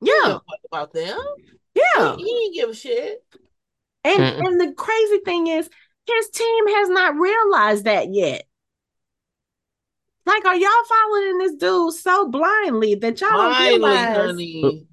Yeah, 0.00 0.14
give 0.24 0.40
about 0.70 0.92
them. 0.92 1.18
yeah. 1.74 2.16
He, 2.16 2.24
he 2.24 2.24
didn't 2.24 2.54
give 2.54 2.70
a 2.70 2.74
shit. 2.74 3.24
And 4.04 4.22
Mm-mm. 4.22 4.46
and 4.46 4.60
the 4.60 4.72
crazy 4.74 5.18
thing 5.24 5.46
is, 5.46 5.68
his 6.06 6.30
team 6.30 6.68
has 6.68 6.88
not 6.88 7.16
realized 7.16 7.84
that 7.84 8.12
yet. 8.12 8.44
Like, 10.26 10.44
are 10.44 10.56
y'all 10.56 10.84
following 10.88 11.38
this 11.38 11.54
dude 11.54 11.94
so 11.94 12.28
blindly 12.28 12.94
that 12.96 13.20
y'all 13.20 13.30
don't 13.38 13.58
realize? 13.58 14.12
honey. 14.14 14.87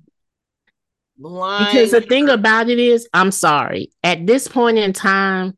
Blind. 1.17 1.67
Because 1.67 1.91
the 1.91 2.01
thing 2.01 2.29
about 2.29 2.69
it 2.69 2.79
is, 2.79 3.07
I'm 3.13 3.31
sorry. 3.31 3.91
At 4.03 4.25
this 4.27 4.47
point 4.47 4.77
in 4.77 4.93
time, 4.93 5.57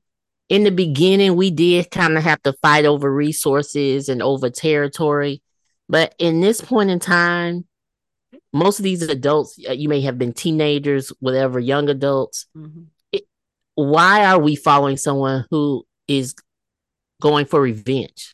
in 0.49 0.64
the 0.64 0.72
beginning, 0.72 1.36
we 1.36 1.51
did 1.51 1.91
kind 1.91 2.18
of 2.18 2.24
have 2.24 2.41
to 2.43 2.53
fight 2.62 2.86
over 2.86 3.14
resources 3.14 4.08
and 4.08 4.22
over 4.22 4.49
territory. 4.49 5.41
But 5.89 6.16
in 6.20 6.41
this 6.41 6.62
point 6.62 6.89
in 6.89 6.99
time, 6.99 7.66
most 8.53 8.80
of 8.80 8.84
these 8.84 9.01
adults, 9.01 9.60
uh, 9.68 9.74
you 9.74 9.89
may 9.89 10.01
have 10.01 10.18
been 10.18 10.34
teenagers, 10.34 11.12
whatever, 11.20 11.60
young 11.60 11.89
adults. 11.89 12.47
Mhm. 12.55 12.88
Why 13.76 14.26
are 14.26 14.39
we 14.39 14.55
following 14.55 14.97
someone 14.97 15.45
who 15.51 15.86
is 16.08 16.34
going 17.22 17.45
for 17.45 17.62
revenge? 17.62 18.34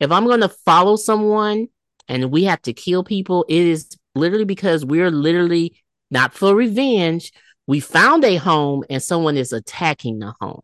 If 0.00 0.10
I'm 0.10 0.26
going 0.26 0.40
to 0.40 0.48
follow 0.48 0.96
someone 0.96 1.68
and 2.08 2.32
we 2.32 2.44
have 2.44 2.60
to 2.62 2.72
kill 2.72 3.04
people, 3.04 3.44
it 3.48 3.62
is 3.62 3.88
literally 4.14 4.44
because 4.44 4.84
we're 4.84 5.10
literally 5.10 5.74
not 6.12 6.34
for 6.34 6.54
revenge. 6.54 7.32
We 7.66 7.80
found 7.80 8.24
a 8.24 8.36
home 8.36 8.84
and 8.90 9.02
someone 9.02 9.36
is 9.36 9.52
attacking 9.52 10.18
the 10.18 10.34
home. 10.40 10.60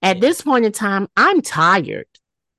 At 0.00 0.20
this 0.20 0.40
point 0.40 0.64
in 0.64 0.72
time, 0.72 1.08
I'm 1.16 1.42
tired. 1.42 2.06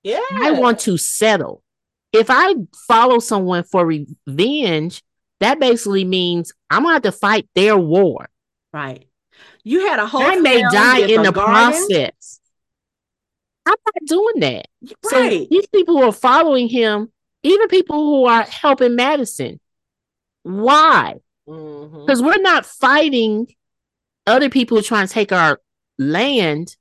Yeah. 0.03 0.19
I 0.33 0.51
want 0.51 0.79
to 0.81 0.97
settle. 0.97 1.63
If 2.11 2.27
I 2.29 2.55
follow 2.87 3.19
someone 3.19 3.63
for 3.63 3.85
revenge, 3.85 5.03
that 5.39 5.59
basically 5.59 6.03
means 6.03 6.51
I'm 6.69 6.83
gonna 6.83 6.95
have 6.95 7.03
to 7.03 7.11
fight 7.11 7.47
their 7.55 7.77
war. 7.77 8.27
Right. 8.73 9.07
You 9.63 9.87
had 9.87 9.99
a 9.99 10.07
whole. 10.07 10.21
I 10.21 10.35
may 10.35 10.61
die 10.61 10.99
in 10.99 11.23
the 11.23 11.31
garden. 11.31 11.87
process. 11.87 12.41
I'm 13.65 13.75
not 13.85 14.07
doing 14.07 14.39
that. 14.39 14.67
So 15.05 15.29
these 15.29 15.67
people 15.67 15.97
who 15.97 16.03
are 16.03 16.13
following 16.13 16.69
him, 16.69 17.11
even 17.43 17.67
people 17.67 17.97
who 17.97 18.25
are 18.25 18.43
helping 18.43 18.95
Madison, 18.95 19.59
why? 20.43 21.15
Mhm. 21.47 22.05
Because 22.05 22.21
we're 22.21 22.41
not 22.41 22.65
fighting 22.65 23.47
other 24.25 24.49
people 24.49 24.81
trying 24.81 25.07
to 25.07 25.13
take 25.13 25.31
our 25.31 25.61
land. 25.97 26.75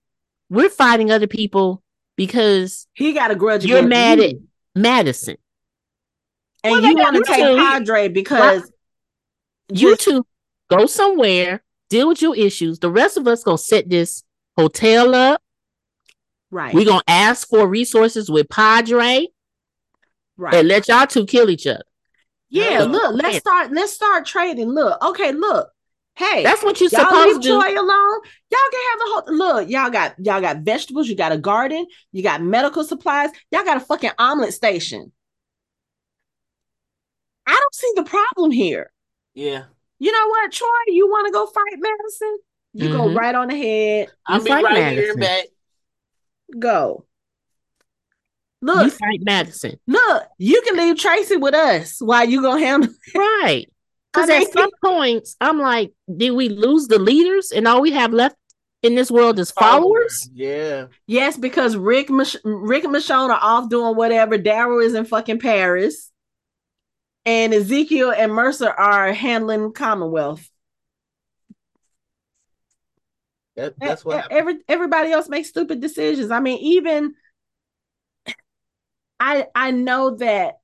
We're 0.50 0.68
fighting 0.70 1.10
other 1.10 1.26
people 1.26 1.82
because 2.16 2.86
he 2.94 3.12
got 3.12 3.30
a 3.30 3.34
grudge. 3.36 3.64
You're 3.64 3.82
mad 3.82 4.18
you. 4.18 4.24
at 4.24 4.34
Madison. 4.74 5.36
and 6.64 6.72
Well, 6.72 6.82
you 6.82 6.96
want 6.96 7.16
to 7.16 7.22
take 7.22 7.56
Padre 7.56 8.08
because 8.08 8.70
You 9.68 9.90
just- 9.90 10.02
two 10.02 10.26
go 10.68 10.86
somewhere, 10.86 11.62
deal 11.90 12.08
with 12.08 12.20
your 12.22 12.34
issues. 12.36 12.80
The 12.80 12.90
rest 12.90 13.16
of 13.16 13.28
us 13.28 13.44
gonna 13.44 13.58
set 13.58 13.88
this 13.88 14.24
hotel 14.56 15.14
up. 15.14 15.42
right, 16.50 16.72
We're 16.74 16.84
gonna 16.86 17.02
ask 17.08 17.48
for 17.48 17.66
resources 17.68 18.30
with 18.30 18.48
Padre 18.48 19.26
right. 20.36 20.54
and 20.54 20.68
let 20.68 20.88
y'all 20.88 21.06
two 21.06 21.26
kill 21.26 21.50
each 21.50 21.66
other. 21.66 21.84
Yeah, 22.48 22.78
No. 22.78 22.84
look, 22.86 23.22
let's 23.22 23.38
start. 23.38 23.72
Let's 23.72 23.92
start 23.92 24.24
trading. 24.26 24.68
Look, 24.70 25.02
okay, 25.04 25.32
look. 25.32 25.68
Hey, 26.14 26.42
That's 26.42 26.62
what 26.62 26.80
you're 26.80 26.88
supposed 26.88 27.42
to 27.42 27.48
do. 27.48 27.60
Troy 27.60 27.72
alone. 27.78 28.20
Y'all 28.50 28.70
can 28.70 28.80
have 28.90 28.98
the 28.98 29.04
whole. 29.06 29.36
Look, 29.36 29.68
y'all 29.68 29.90
got 29.90 30.14
y'all 30.18 30.40
got 30.40 30.58
vegetables. 30.60 31.08
You 31.08 31.14
got 31.16 31.32
a 31.32 31.36
garden. 31.38 31.86
You 32.12 32.22
got 32.22 32.40
medical 32.42 32.84
supplies. 32.84 33.30
Y'all 33.50 33.64
got 33.64 33.76
a 33.76 33.80
fucking 33.80 34.12
omelet 34.18 34.54
station. 34.54 35.12
I 37.46 37.52
don't 37.52 37.74
see 37.74 37.92
the 37.96 38.04
problem 38.04 38.50
here. 38.50 38.92
Yeah. 39.34 39.64
You 39.98 40.12
know 40.12 40.28
what, 40.28 40.52
Troy? 40.52 40.68
You 40.88 41.08
want 41.08 41.26
to 41.26 41.32
go 41.32 41.46
fight 41.46 41.78
Madison? 41.78 42.38
You 42.72 42.88
go 42.90 43.08
Mhm. 43.08 43.16
right 43.16 43.34
on 43.34 43.50
ahead. 43.50 44.10
I'll 44.26 44.42
be 44.42 44.50
right 44.50 44.64
here 44.64 44.74
Madison. 44.84 45.10
and 45.10 45.20
back. 45.20 45.46
Go. 46.58 47.05
You 48.66 48.74
Look, 48.74 48.92
fight 48.94 49.20
Madison. 49.22 49.78
look. 49.86 50.24
You 50.38 50.60
can 50.62 50.76
leave 50.76 50.98
Tracy 50.98 51.36
with 51.36 51.54
us 51.54 51.98
while 52.00 52.28
you 52.28 52.42
gonna 52.42 52.60
handle. 52.60 52.90
Right. 53.14 53.66
Because 54.12 54.30
at 54.30 54.50
some 54.50 54.70
points, 54.82 55.36
I'm 55.42 55.60
like, 55.60 55.92
did 56.16 56.30
we 56.30 56.48
lose 56.48 56.86
the 56.88 56.98
leaders 56.98 57.50
and 57.50 57.68
all 57.68 57.82
we 57.82 57.90
have 57.90 58.14
left 58.14 58.34
in 58.82 58.94
this 58.94 59.10
world 59.10 59.38
is 59.38 59.50
followers? 59.50 60.30
Yeah. 60.32 60.86
Yes, 61.06 61.36
because 61.36 61.76
Rick, 61.76 62.08
Mich- 62.08 62.38
Rick 62.42 62.84
and 62.84 62.94
Michonne 62.94 63.28
are 63.28 63.38
off 63.38 63.68
doing 63.68 63.94
whatever. 63.94 64.38
Daryl 64.38 64.82
is 64.82 64.94
in 64.94 65.04
fucking 65.04 65.38
Paris, 65.40 66.10
and 67.26 67.52
Ezekiel 67.52 68.10
and 68.10 68.32
Mercer 68.32 68.70
are 68.70 69.12
handling 69.12 69.72
Commonwealth. 69.74 70.48
That, 73.56 73.78
that's 73.78 74.02
what 74.02 74.16
happened. 74.22 74.38
every 74.38 74.54
everybody 74.66 75.12
else 75.12 75.28
makes 75.28 75.48
stupid 75.50 75.80
decisions. 75.80 76.30
I 76.30 76.40
mean, 76.40 76.58
even 76.60 77.14
I 79.18 79.46
I 79.54 79.70
know 79.70 80.16
that 80.16 80.58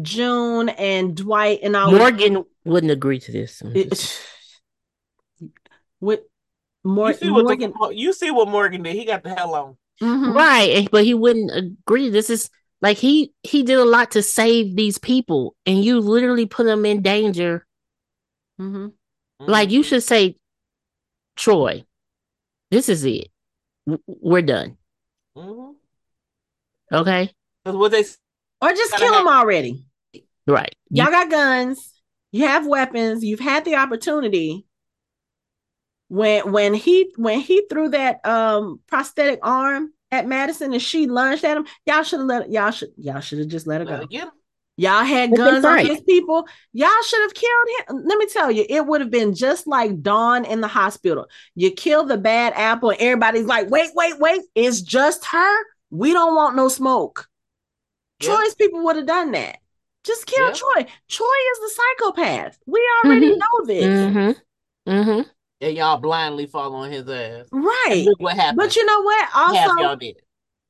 June 0.00 0.68
and 0.70 1.16
Dwight 1.16 1.60
and 1.62 1.76
all 1.76 1.92
Morgan 1.92 2.44
wouldn't 2.64 2.92
agree 2.92 3.20
to 3.20 3.32
this. 3.32 3.62
it, 3.64 4.20
with 6.00 6.20
Mor- 6.82 7.10
you, 7.10 7.14
see 7.14 7.30
what 7.30 7.44
Morgan. 7.44 7.72
the, 7.78 7.88
you 7.94 8.12
see 8.12 8.30
what 8.30 8.48
Morgan 8.48 8.82
did. 8.82 8.94
He 8.96 9.04
got 9.04 9.22
the 9.22 9.34
hell 9.34 9.54
on. 9.54 9.76
Mhm. 10.02 10.34
Right, 10.34 10.88
but 10.90 11.04
he 11.04 11.14
wouldn't 11.14 11.50
agree. 11.52 12.10
This 12.10 12.28
is 12.28 12.50
like 12.82 12.96
he 12.98 13.32
he 13.42 13.62
did 13.62 13.78
a 13.78 13.84
lot 13.84 14.10
to 14.12 14.22
save 14.22 14.74
these 14.74 14.98
people, 14.98 15.54
and 15.66 15.84
you 15.84 16.00
literally 16.00 16.46
put 16.46 16.64
them 16.64 16.84
in 16.84 17.00
danger. 17.02 17.66
Mhm. 18.60 18.92
Like 19.40 19.70
you 19.70 19.82
should 19.82 20.02
say, 20.02 20.36
Troy, 21.36 21.84
this 22.70 22.88
is 22.88 23.04
it. 23.04 23.28
W- 23.86 24.02
We're 24.06 24.42
done. 24.42 24.76
Mm-hmm. 25.36 25.72
Okay, 26.94 27.30
what 27.64 27.90
they 27.92 28.04
Or 28.60 28.70
just 28.72 28.94
kill 28.96 29.12
have- 29.12 29.24
them 29.24 29.28
already. 29.28 29.84
right. 30.46 30.74
You- 30.90 31.02
Y'all 31.02 31.10
got 31.12 31.30
guns. 31.30 31.90
You 32.32 32.46
have 32.46 32.66
weapons. 32.66 33.22
You've 33.24 33.40
had 33.40 33.64
the 33.64 33.76
opportunity. 33.76 34.66
When 36.08 36.52
when 36.52 36.74
he 36.74 37.12
when 37.16 37.40
he 37.40 37.66
threw 37.68 37.88
that 37.90 38.24
um 38.26 38.80
prosthetic 38.88 39.40
arm 39.42 39.92
at 40.10 40.26
Madison 40.26 40.72
and 40.72 40.82
she 40.82 41.06
lunged 41.06 41.44
at 41.44 41.56
him, 41.56 41.66
y'all 41.86 42.02
should 42.02 42.20
have 42.20 42.28
let 42.28 42.50
y'all 42.50 42.70
should 42.70 42.90
y'all 42.96 43.20
should 43.20 43.38
have 43.38 43.48
just 43.48 43.66
let 43.66 43.80
her 43.80 43.86
go. 43.86 43.94
it 44.02 44.10
get. 44.10 44.28
Y'all 44.76 45.04
had 45.04 45.30
But 45.30 45.36
they 45.36 45.50
guns 45.50 45.64
on 45.64 45.86
his 45.86 46.00
people. 46.00 46.46
Y'all 46.72 46.90
should 47.06 47.22
have 47.22 47.34
killed 47.34 47.68
him. 47.88 48.02
Let 48.06 48.18
me 48.18 48.26
tell 48.26 48.50
you, 48.50 48.66
it 48.68 48.84
would 48.84 49.00
have 49.00 49.10
been 49.10 49.32
just 49.32 49.66
like 49.68 50.02
Dawn 50.02 50.44
in 50.44 50.60
the 50.60 50.66
hospital. 50.68 51.26
You 51.54 51.70
kill 51.70 52.04
the 52.04 52.18
bad 52.18 52.52
apple, 52.56 52.90
and 52.90 53.00
everybody's 53.00 53.46
like, 53.46 53.70
wait, 53.70 53.90
wait, 53.94 54.18
wait, 54.18 54.40
it's 54.56 54.80
just 54.82 55.24
her. 55.26 55.58
We 55.94 56.12
don't 56.12 56.34
want 56.34 56.56
no 56.56 56.68
smoke. 56.68 57.28
Yeah. 58.20 58.34
Troy's 58.34 58.54
people 58.54 58.82
would 58.84 58.96
have 58.96 59.06
done 59.06 59.32
that. 59.32 59.58
Just 60.04 60.26
kill. 60.26 60.52
Troy. 60.52 60.86
Troy 61.08 61.26
is 61.52 61.58
the 61.60 61.70
psychopath. 61.98 62.58
We 62.66 62.80
already 63.04 63.30
Mhm. 63.32 63.38
know 63.38 63.64
this. 63.66 63.84
Mm-hmm. 63.84 64.90
Mm-hmm. 64.92 65.28
And 65.60 65.76
y'all 65.76 65.96
blindly 65.98 66.46
following 66.46 66.92
his 66.92 67.08
ass. 67.08 67.46
Right. 67.52 67.86
And 67.90 68.04
look 68.06 68.20
what 68.20 68.34
happened. 68.36 68.58
But 68.58 68.76
you 68.76 68.84
know 68.84 69.00
what? 69.02 69.28
Half 69.28 69.68
Also, 69.70 69.82
y'all 69.82 69.96
did. 69.96 70.16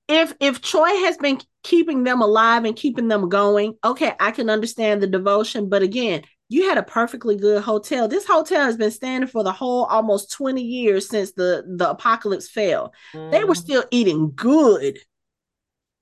if 0.08 0.34
if 0.40 0.60
Troy 0.60 0.88
has 1.04 1.16
been 1.16 1.40
keeping 1.62 2.04
them 2.04 2.20
alive 2.22 2.64
and 2.64 2.76
keeping 2.76 3.08
them 3.08 3.28
going, 3.28 3.76
okay, 3.84 4.12
I 4.20 4.30
can 4.30 4.50
understand 4.50 5.02
the 5.02 5.06
devotion. 5.08 5.68
But 5.68 5.82
again, 5.82 6.22
you 6.50 6.68
had 6.68 6.78
a 6.78 6.82
perfectly 6.82 7.36
good 7.36 7.62
hotel. 7.64 8.06
This 8.06 8.26
hotel 8.26 8.66
has 8.66 8.76
been 8.76 8.90
standing 8.92 9.28
for 9.28 9.42
the 9.42 9.50
whole 9.52 9.84
almost 9.86 10.30
20 10.32 10.62
years 10.62 11.08
since 11.08 11.32
the 11.32 11.64
the 11.66 11.90
apocalypse 11.90 12.48
fell. 12.48 12.92
They 13.14 13.42
were 13.44 13.54
Mhm. 13.54 13.64
still 13.64 13.84
eating 13.90 14.32
good. 14.36 14.98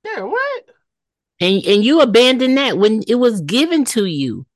Yeah, 0.04 0.22
what? 0.22 0.64
And 1.40 1.64
and 1.64 1.84
you 1.84 2.00
abandoned 2.00 2.56
that 2.58 2.78
when 2.78 3.02
it 3.08 3.16
was 3.16 3.40
given 3.40 3.84
to 3.86 4.04
you. 4.04 4.46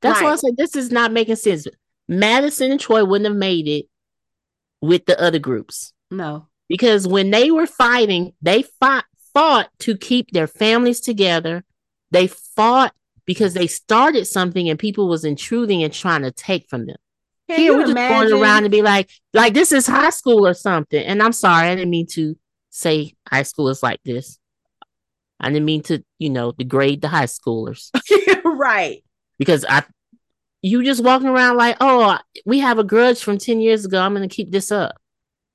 That's 0.00 0.20
why 0.20 0.28
I 0.28 0.30
Right. 0.30 0.38
said 0.40 0.56
this 0.56 0.74
is 0.76 0.90
not 0.90 1.12
making 1.12 1.36
sense. 1.36 1.66
Madison 2.08 2.72
and 2.72 2.80
Troy 2.80 3.04
wouldn't 3.04 3.28
have 3.28 3.36
made 3.36 3.68
it 3.68 3.86
with 4.80 5.06
the 5.06 5.20
other 5.20 5.38
groups 5.38 5.92
No. 6.10 6.48
because 6.68 7.06
when 7.06 7.30
they 7.30 7.50
were 7.52 7.66
fighting, 7.66 8.32
they 8.42 8.62
fought 8.80 9.04
fought 9.32 9.70
to 9.78 9.96
keep 9.96 10.32
their 10.32 10.46
families 10.48 11.00
together. 11.00 11.64
They 12.10 12.26
fought 12.26 12.92
because 13.24 13.54
they 13.54 13.66
started 13.68 14.26
something 14.26 14.68
and 14.68 14.78
people 14.78 15.08
was 15.08 15.24
intruding 15.24 15.82
and 15.84 15.92
trying 15.92 16.22
to 16.22 16.32
take 16.32 16.68
from 16.68 16.86
them. 16.86 16.96
Can 17.48 17.60
Here 17.60 17.72
we're 17.72 17.82
just 17.82 17.92
imagine? 17.92 18.30
going 18.30 18.42
around 18.42 18.64
and 18.64 18.72
be 18.72 18.82
like, 18.82 19.08
like 19.32 19.54
this 19.54 19.72
is 19.72 19.86
high 19.86 20.10
school 20.10 20.46
or 20.46 20.52
something. 20.54 21.02
And 21.02 21.22
I'm 21.22 21.32
sorry, 21.32 21.68
I 21.68 21.74
didn't 21.76 21.90
mean 21.90 22.06
to 22.08 22.36
say 22.70 23.14
high 23.30 23.44
school 23.44 23.68
is 23.68 23.82
like 23.82 24.00
this. 24.04 24.38
I 25.42 25.50
didn't 25.50 25.64
mean 25.64 25.82
to, 25.84 26.02
you 26.18 26.30
know, 26.30 26.52
degrade 26.52 27.02
the 27.02 27.08
high 27.08 27.26
schoolers 27.26 27.90
right. 28.44 29.02
because 29.38 29.64
I, 29.68 29.82
you 30.62 30.84
just 30.84 31.02
walking 31.02 31.28
around 31.28 31.56
like, 31.56 31.76
oh, 31.80 32.18
we 32.46 32.60
have 32.60 32.78
a 32.78 32.84
grudge 32.84 33.22
from 33.22 33.38
ten 33.38 33.60
years 33.60 33.84
ago. 33.84 34.00
I'm 34.00 34.14
gonna 34.14 34.28
keep 34.28 34.52
this 34.52 34.70
up. 34.70 34.96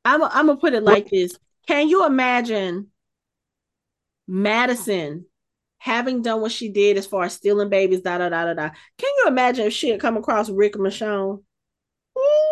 I'm 0.04 0.22
I'm 0.24 0.48
gonna 0.48 0.58
put 0.58 0.74
it 0.74 0.84
like 0.84 1.10
this. 1.10 1.38
Can 1.68 1.88
you 1.90 2.06
imagine 2.06 2.88
Madison 4.28 5.26
having 5.80 6.22
done 6.22 6.42
what 6.42 6.52
she 6.52 6.70
did 6.70 6.98
as 6.98 7.06
far 7.06 7.24
as 7.24 7.34
stealing 7.34 7.70
babies, 7.70 8.02
da 8.02 8.18
da 8.18 8.30
da 8.30 8.46
da 8.46 8.54
da? 8.54 8.70
Can 8.98 9.10
you 9.18 9.26
imagine 9.28 9.68
if 9.68 9.74
she 9.74 9.90
had 9.90 10.02
come 10.02 10.18
across 10.18 10.50
Rick 10.50 10.76
and 10.76 10.86
Michonne? 10.86 11.42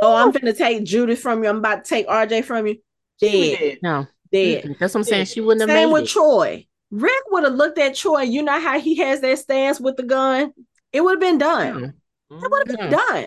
Oh, 0.02 0.16
I'm 0.16 0.32
gonna 0.32 0.54
take 0.54 0.84
Judith 0.84 1.20
from 1.20 1.44
you. 1.44 1.50
I'm 1.50 1.58
about 1.58 1.84
to 1.84 1.90
take 1.90 2.08
RJ 2.08 2.46
from 2.46 2.68
you. 2.68 2.78
We 3.22 3.30
Dead, 3.30 3.60
did. 3.60 3.80
No, 3.82 4.08
dead. 4.32 4.76
That's 4.80 4.94
what 4.94 5.00
I'm 5.00 5.04
saying. 5.04 5.26
She 5.26 5.42
wouldn't 5.42 5.62
have 5.62 5.76
Same 5.76 5.90
made 5.90 5.94
with 5.94 6.04
it. 6.04 6.10
Troy. 6.10 6.68
Rick 6.96 7.24
would 7.32 7.44
have 7.44 7.54
looked 7.54 7.78
at 7.78 7.96
Troy. 7.96 8.22
You 8.22 8.42
know 8.42 8.60
how 8.60 8.80
he 8.80 8.96
has 8.98 9.20
that 9.22 9.38
stance 9.40 9.80
with 9.80 9.98
the 9.98 10.04
gun. 10.04 10.54
It 10.94 11.02
would 11.02 11.12
have 11.16 11.20
been 11.20 11.38
done. 11.38 11.94
No. 12.30 12.38
It 12.38 12.52
would 12.52 12.68
have 12.70 12.78
been 12.78 12.90
done. 12.92 13.26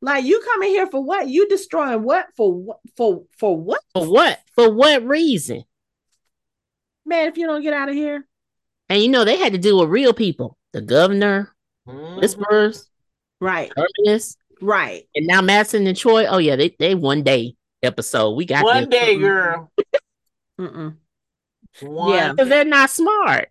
Like 0.00 0.24
you 0.24 0.40
coming 0.52 0.70
here 0.70 0.86
for 0.86 1.02
what? 1.02 1.28
You 1.28 1.48
destroying 1.48 2.02
what? 2.02 2.26
For 2.36 2.52
what? 2.52 2.78
For 2.96 3.24
for 3.36 3.56
what? 3.60 3.80
For 3.92 4.06
what? 4.10 4.38
For 4.54 4.72
what 4.72 5.04
reason? 5.04 5.64
Man, 7.04 7.28
if 7.28 7.36
you 7.36 7.46
don't 7.46 7.62
get 7.62 7.74
out 7.74 7.88
of 7.88 7.94
here. 7.94 8.26
And 8.88 9.02
you 9.02 9.08
know 9.08 9.24
they 9.24 9.36
had 9.36 9.52
to 9.52 9.58
deal 9.58 9.78
with 9.80 9.88
real 9.90 10.12
people. 10.14 10.56
The 10.72 10.80
governor, 10.80 11.54
Mhm. 11.88 12.20
whisperers, 12.20 12.88
Right, 13.40 13.70
Terminus, 13.76 14.36
right. 14.60 15.06
and 15.14 15.26
now 15.26 15.40
Madison 15.40 15.86
and 15.86 15.96
Troy. 15.96 16.26
Oh 16.26 16.38
yeah, 16.38 16.56
they 16.56 16.74
they 16.78 16.94
one 16.94 17.22
day 17.22 17.56
episode. 17.82 18.30
We 18.36 18.44
got 18.46 18.64
One 18.64 18.88
this. 18.88 19.00
day, 19.00 19.16
girl. 19.18 19.70
Mm-mm, 20.60 20.96
One 21.80 22.12
Yeah. 22.12 22.32
because 22.32 22.48
they're 22.48 22.64
not 22.64 22.90
smart. 22.90 23.50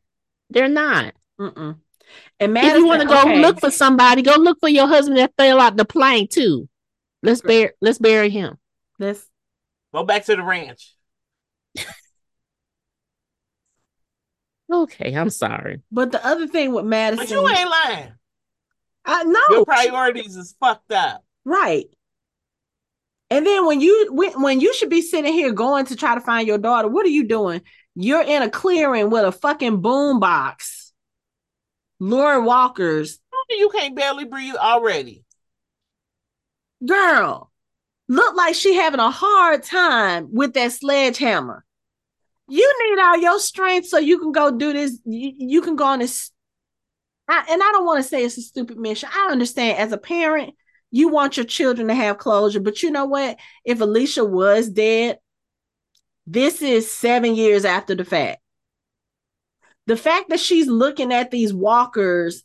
They're 0.49 0.67
not. 0.67 1.13
mm-mm. 1.39 1.77
And 2.39 2.57
if 2.57 2.75
you 2.75 2.85
want 2.87 3.01
to 3.01 3.07
go 3.07 3.21
okay, 3.21 3.39
look 3.41 3.59
for 3.59 3.69
somebody, 3.69 4.21
go 4.23 4.35
look 4.35 4.59
for 4.59 4.69
your 4.69 4.87
husband 4.87 5.17
that 5.17 5.33
fell 5.37 5.59
out 5.59 5.77
the 5.77 5.85
plane 5.85 6.27
too. 6.27 6.67
Let's 7.21 7.41
bury 7.41 7.71
let's 7.81 7.99
bury 7.99 8.29
him. 8.29 8.57
let's 8.97 9.27
Go 9.93 10.03
back 10.03 10.25
to 10.25 10.35
the 10.35 10.43
ranch. 10.43 10.95
Okay, 14.71 15.13
I'm 15.13 15.31
sorry. 15.31 15.81
But 15.91 16.11
the 16.11 16.23
other 16.25 16.47
thing 16.47 16.73
with 16.73 16.85
Madison, 16.85 17.25
But 17.25 17.31
you 17.31 17.47
ain't 17.57 17.69
lying. 17.69 18.13
I 19.03 19.23
know 19.23 19.41
Your 19.49 19.65
priorities 19.65 20.35
is 20.35 20.55
fucked 20.59 20.91
up. 20.91 21.23
right. 21.45 21.85
And 23.31 23.45
then 23.45 23.65
when 23.67 23.79
you 23.79 24.09
when, 24.11 24.41
when 24.41 24.59
you 24.59 24.73
should 24.73 24.89
be 24.89 25.01
sitting 25.03 25.31
here 25.33 25.51
going 25.51 25.85
to 25.87 25.95
try 25.95 26.15
to 26.15 26.21
find 26.21 26.47
your 26.47 26.57
daughter, 26.57 26.87
what 26.87 27.05
are 27.05 27.09
you 27.09 27.23
doing? 27.27 27.61
You're 28.01 28.23
in 28.23 28.43
a 28.43 28.49
clearing 28.49 29.09
with 29.09 29.25
a 29.25 29.31
fucking 29.33 29.81
boom 29.81 30.21
box, 30.21 30.93
luring 31.99 32.45
walkers. 32.45 33.19
You 33.49 33.69
can't 33.69 33.93
barely 33.93 34.23
breathe 34.23 34.55
already. 34.55 35.25
Girl, 36.87 37.51
look 38.07 38.35
like 38.37 38.55
she 38.55 38.75
having 38.75 39.01
a 39.01 39.11
hard 39.11 39.63
time 39.63 40.29
with 40.31 40.53
that 40.53 40.71
sledgehammer. 40.71 41.65
You 42.47 42.73
need 42.87 43.01
all 43.01 43.17
your 43.17 43.37
strength 43.37 43.89
so 43.89 43.97
you 43.97 44.17
can 44.17 44.31
go 44.31 44.49
do 44.49 44.71
this. 44.71 44.97
You, 45.03 45.33
you 45.35 45.61
can 45.61 45.75
go 45.75 45.83
on 45.83 45.99
this. 45.99 46.31
I, 47.27 47.43
and 47.49 47.61
I 47.61 47.71
don't 47.73 47.85
want 47.85 48.01
to 48.01 48.07
say 48.07 48.23
it's 48.23 48.37
a 48.37 48.41
stupid 48.41 48.77
mission. 48.77 49.09
I 49.13 49.27
understand 49.29 49.77
as 49.77 49.91
a 49.91 49.97
parent, 49.97 50.55
you 50.89 51.09
want 51.09 51.35
your 51.35 51.45
children 51.45 51.89
to 51.89 51.95
have 51.95 52.17
closure. 52.17 52.61
But 52.61 52.81
you 52.81 52.91
know 52.91 53.07
what? 53.07 53.37
If 53.65 53.81
Alicia 53.81 54.23
was 54.23 54.69
dead, 54.69 55.17
this 56.29 56.61
is 56.61 56.91
seven 56.91 57.35
years 57.35 57.65
after 57.65 57.95
the 57.95 58.05
fact. 58.05 58.41
The 59.87 59.97
fact 59.97 60.29
that 60.29 60.39
she's 60.39 60.67
looking 60.67 61.11
at 61.11 61.31
these 61.31 61.53
walkers 61.53 62.43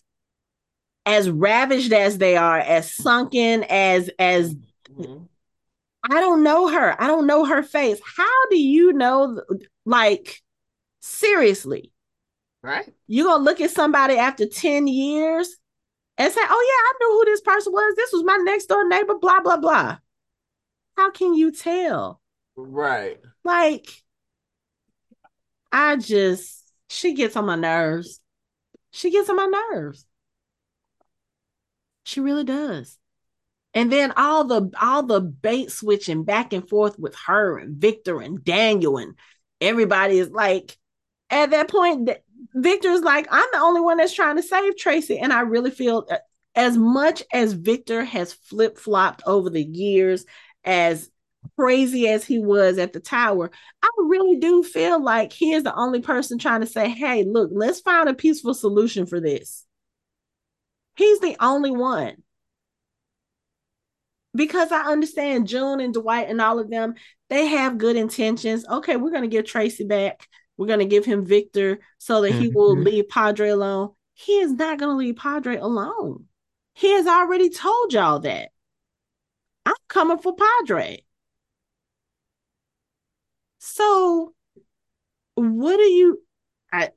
as 1.06 1.28
ravaged 1.28 1.92
as 1.92 2.16
they 2.16 2.36
are, 2.36 2.58
as 2.58 2.94
sunken, 2.94 3.64
as 3.64 4.10
as 4.18 4.54
Mhm. 4.90 5.28
I 6.10 6.20
don't 6.20 6.42
know 6.42 6.68
her. 6.68 7.00
I 7.00 7.06
don't 7.06 7.26
know 7.26 7.44
her 7.44 7.62
face. 7.62 8.00
How 8.04 8.46
do 8.50 8.58
you 8.58 8.92
know? 8.92 9.40
Like, 9.84 10.42
seriously, 11.00 11.92
Right? 12.62 12.94
You're 13.06 13.26
gonna 13.26 13.44
look 13.44 13.60
at 13.60 13.72
somebody 13.72 14.16
after 14.16 14.46
10 14.46 14.86
years 14.86 15.58
and 16.16 16.32
say, 16.32 16.40
Oh, 16.42 16.44
yeah, 16.46 16.48
I 16.48 16.92
knew 16.98 17.18
who 17.18 17.24
this 17.26 17.42
person 17.42 17.74
was. 17.74 17.94
This 17.94 18.10
was 18.10 18.24
my 18.24 18.36
next 18.38 18.66
door 18.66 18.88
neighbor, 18.88 19.18
blah, 19.18 19.40
blah, 19.40 19.58
blah. 19.58 19.98
How 20.96 21.10
can 21.10 21.34
you 21.34 21.52
tell? 21.52 22.22
Right. 22.56 23.20
Like, 23.44 23.86
I 25.70 25.96
just, 25.96 26.72
she 26.88 27.14
gets 27.14 27.36
on 27.36 27.46
my 27.46 27.56
nerves. 27.56 28.20
She 28.90 29.10
gets 29.10 29.28
on 29.28 29.36
my 29.36 29.46
nerves. 29.46 30.06
She 32.04 32.20
really 32.20 32.44
does. 32.44 32.98
And 33.74 33.90
then 33.90 34.12
all 34.16 34.44
the 34.44 34.70
all 34.80 35.02
the 35.02 35.20
bait 35.20 35.70
switching 35.72 36.22
back 36.22 36.52
and 36.52 36.68
forth 36.68 36.98
with 36.98 37.16
her 37.26 37.58
and 37.58 37.76
Victor 37.76 38.20
and 38.20 38.44
Daniel 38.44 38.98
and 38.98 39.16
everybody 39.60 40.18
is 40.18 40.30
like 40.30 40.76
at 41.28 41.50
that 41.50 41.68
point 41.68 42.08
Victor's 42.54 43.00
like 43.00 43.26
I'm 43.30 43.48
the 43.52 43.58
only 43.58 43.80
one 43.80 43.96
that's 43.96 44.14
trying 44.14 44.36
to 44.36 44.42
save 44.42 44.76
Tracy 44.76 45.18
and 45.18 45.32
I 45.32 45.40
really 45.40 45.72
feel 45.72 46.06
uh, 46.08 46.18
as 46.54 46.76
much 46.76 47.24
as 47.32 47.52
Victor 47.52 48.04
has 48.04 48.32
flip-flopped 48.32 49.24
over 49.26 49.50
the 49.50 49.64
years 49.64 50.24
as 50.62 51.10
crazy 51.58 52.08
as 52.08 52.24
he 52.24 52.38
was 52.38 52.78
at 52.78 52.92
the 52.92 53.00
tower 53.00 53.50
I 53.82 53.88
really 53.98 54.36
do 54.36 54.62
feel 54.62 55.02
like 55.02 55.32
he 55.32 55.52
is 55.52 55.62
the 55.62 55.74
only 55.74 56.00
person 56.00 56.38
trying 56.38 56.60
to 56.60 56.66
say 56.66 56.88
hey 56.88 57.24
look 57.24 57.50
let's 57.52 57.80
find 57.80 58.08
a 58.08 58.14
peaceful 58.14 58.54
solution 58.54 59.06
for 59.06 59.20
this 59.20 59.64
he's 60.96 61.20
the 61.20 61.36
only 61.40 61.70
one 61.70 62.16
because 64.34 64.72
I 64.72 64.90
understand 64.90 65.46
June 65.46 65.80
and 65.80 65.94
Dwight 65.94 66.28
and 66.28 66.40
all 66.40 66.58
of 66.58 66.68
them, 66.70 66.94
they 67.30 67.46
have 67.46 67.78
good 67.78 67.96
intentions. 67.96 68.66
Okay, 68.68 68.96
we're 68.96 69.10
going 69.10 69.22
to 69.22 69.28
give 69.28 69.44
Tracy 69.44 69.84
back. 69.84 70.28
We're 70.56 70.66
going 70.66 70.80
to 70.80 70.84
give 70.86 71.04
him 71.04 71.24
Victor 71.24 71.80
so 71.98 72.20
that 72.22 72.32
he 72.32 72.48
will 72.48 72.76
Mhm. 72.76 72.84
leave 72.84 73.08
Padre 73.08 73.48
alone. 73.50 73.94
He 74.14 74.40
is 74.40 74.52
not 74.52 74.78
going 74.78 74.90
to 74.90 74.96
leave 74.96 75.16
Padre 75.16 75.56
alone. 75.56 76.26
He 76.74 76.92
has 76.92 77.06
already 77.06 77.48
told 77.50 77.92
y'all 77.92 78.20
that. 78.20 78.50
I'm 79.66 79.74
coming 79.88 80.18
for 80.18 80.34
Padre. 80.34 81.04
So, 83.74 84.34
what 85.34 85.76
do 85.76 85.82
you 85.82 86.22
I 86.72 86.90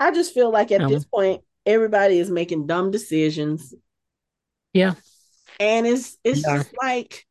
I 0.00 0.10
just 0.12 0.34
feel 0.34 0.50
like 0.50 0.72
at 0.72 0.82
Um, 0.82 0.92
this 0.92 1.04
point 1.04 1.42
everybody 1.66 2.18
is 2.18 2.30
making 2.30 2.66
dumb 2.66 2.90
decisions 2.90 3.74
Yeah. 4.72 4.94
and 5.60 5.86
it's 5.86 6.16
it's 6.24 6.42
Yeah. 6.42 6.62
just 6.62 6.70
like 6.82 7.24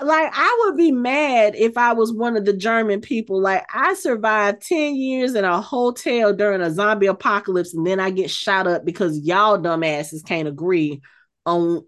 like 0.00 0.32
I 0.34 0.58
would 0.64 0.76
be 0.76 0.92
mad 0.92 1.54
if 1.56 1.78
I 1.78 1.92
was 1.92 2.12
one 2.12 2.36
of 2.36 2.44
the 2.46 2.54
German 2.54 3.00
people. 3.02 3.40
Like 3.40 3.64
I 3.74 3.94
survived 3.94 4.62
10 4.62 4.96
years 4.96 5.34
in 5.34 5.44
a 5.44 5.60
hotel 5.60 6.32
during 6.34 6.62
a 6.62 6.72
zombie 6.72 7.06
apocalypse, 7.06 7.74
and 7.74 7.86
then 7.86 8.00
I 8.00 8.10
get 8.10 8.30
shot 8.30 8.66
up 8.66 8.84
because 8.84 9.18
y'all 9.20 9.58
dumbasses 9.58 10.24
can't 10.26 10.48
agree 10.48 11.02
on 11.46 11.84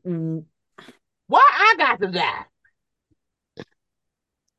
Why 1.26 1.40
I 1.52 1.74
got 1.78 2.00
to 2.00 2.08
die? 2.12 2.44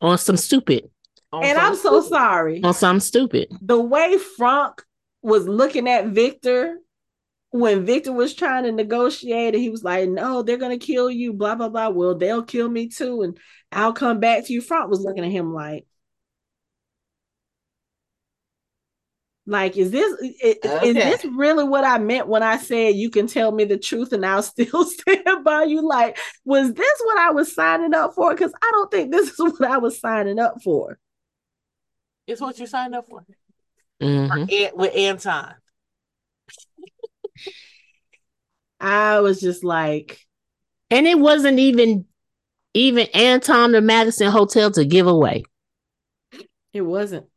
On 0.04 0.18
some 0.18 0.38
stupid. 0.38 0.90
On 1.32 1.44
and 1.44 1.56
some 1.58 1.66
I'm 1.66 1.76
so 1.76 2.02
stupid- 2.02 2.10
sorry. 2.16 2.64
On 2.64 2.74
some 2.74 3.00
stupid. 3.00 3.48
The 3.62 3.80
way 3.80 4.18
Frank 4.38 4.84
was 5.24 5.48
looking 5.48 5.88
at 5.90 6.08
Victor 6.08 6.78
when 7.52 7.86
Victor 7.86 8.12
was 8.12 8.34
trying 8.34 8.64
to 8.64 8.72
negotiate, 8.72 9.54
and 9.54 9.64
he 9.64 9.70
was 9.70 9.84
like, 9.84 10.10
No, 10.10 10.44
they're 10.44 10.58
gonna 10.58 10.78
kill 10.78 11.10
you, 11.10 11.34
blah 11.34 11.56
blah 11.56 11.70
blah. 11.70 11.90
Well, 11.90 12.16
they'll 12.16 12.44
kill 12.44 12.70
me 12.70 12.88
too, 12.90 13.22
and 13.22 13.38
I'll 13.72 13.94
come 13.94 14.20
back 14.20 14.46
to 14.46 14.54
you. 14.54 14.62
Frank 14.62 14.90
was 14.90 15.02
looking 15.02 15.24
at 15.24 15.32
him 15.32 15.54
like, 15.54 15.86
like, 19.46 19.76
is 19.78 19.92
this 19.92 20.14
i- 20.24 20.56
i- 20.64 20.86
is 20.86 20.96
this 20.96 21.26
really 21.26 21.64
what 21.66 21.84
I 21.84 21.98
meant 21.98 22.28
when 22.28 22.44
I 22.44 22.58
said 22.58 22.96
you 22.96 23.10
can 23.10 23.28
tell 23.28 23.52
me 23.52 23.66
the 23.66 23.78
truth 23.78 24.14
and 24.14 24.26
I'll 24.26 24.42
still 24.44 24.86
stand 24.86 25.44
by 25.44 25.64
you? 25.64 25.82
Like, 25.88 26.18
was 26.46 26.74
this 26.74 27.02
what 27.04 27.18
I 27.18 27.32
was 27.32 27.54
signing 27.54 27.94
up 27.94 28.14
for? 28.16 28.34
Because 28.34 28.54
I 28.62 28.70
don't 28.72 28.90
think 28.92 29.12
this 29.12 29.32
is 29.32 29.40
what 29.40 29.64
I 29.64 29.78
was 29.78 30.00
signing 30.00 30.40
up 30.40 30.62
for. 30.64 30.98
It's 32.28 32.40
what 32.42 32.58
you 32.58 32.68
signed 32.68 32.96
up 32.96 33.06
for. 33.08 33.26
Mhm. 34.02 34.52
An- 34.52 34.78
with 34.78 34.96
Anton. 34.96 35.56
I 38.80 39.20
was 39.22 39.40
just 39.40 39.64
like, 39.64 40.20
And 40.90 41.08
it 41.08 41.18
wasn't 41.20 41.60
even 41.60 42.06
even 42.74 43.08
Anton 43.14 43.72
the 43.72 43.82
Madison 43.82 44.32
Hotel 44.32 44.72
to 44.72 44.84
give 44.86 45.06
away. 45.08 45.44
It 46.74 46.82
wasn't. 46.82 47.28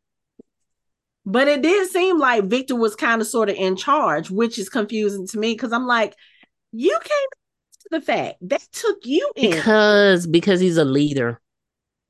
But 1.28 1.48
it 1.48 1.60
did 1.60 1.90
seem 1.90 2.18
like 2.18 2.44
Victor 2.44 2.76
was 2.76 2.94
kind 2.94 3.20
of 3.20 3.26
sort 3.26 3.48
of 3.50 3.56
in 3.56 3.74
charge, 3.76 4.30
which 4.30 4.58
is 4.60 4.68
confusing 4.68 5.26
to 5.28 5.38
me 5.38 5.54
because 5.54 5.72
I'm 5.72 5.86
like, 5.86 6.14
you 6.72 6.96
came 7.02 7.28
to 7.82 7.88
the 7.90 8.00
fact 8.00 8.36
that 8.42 8.62
took 8.72 8.98
you 9.04 9.28
in. 9.34 9.50
Because 9.50 10.26
because 10.26 10.60
he's 10.60 10.76
a 10.76 10.84
leader. 10.84 11.40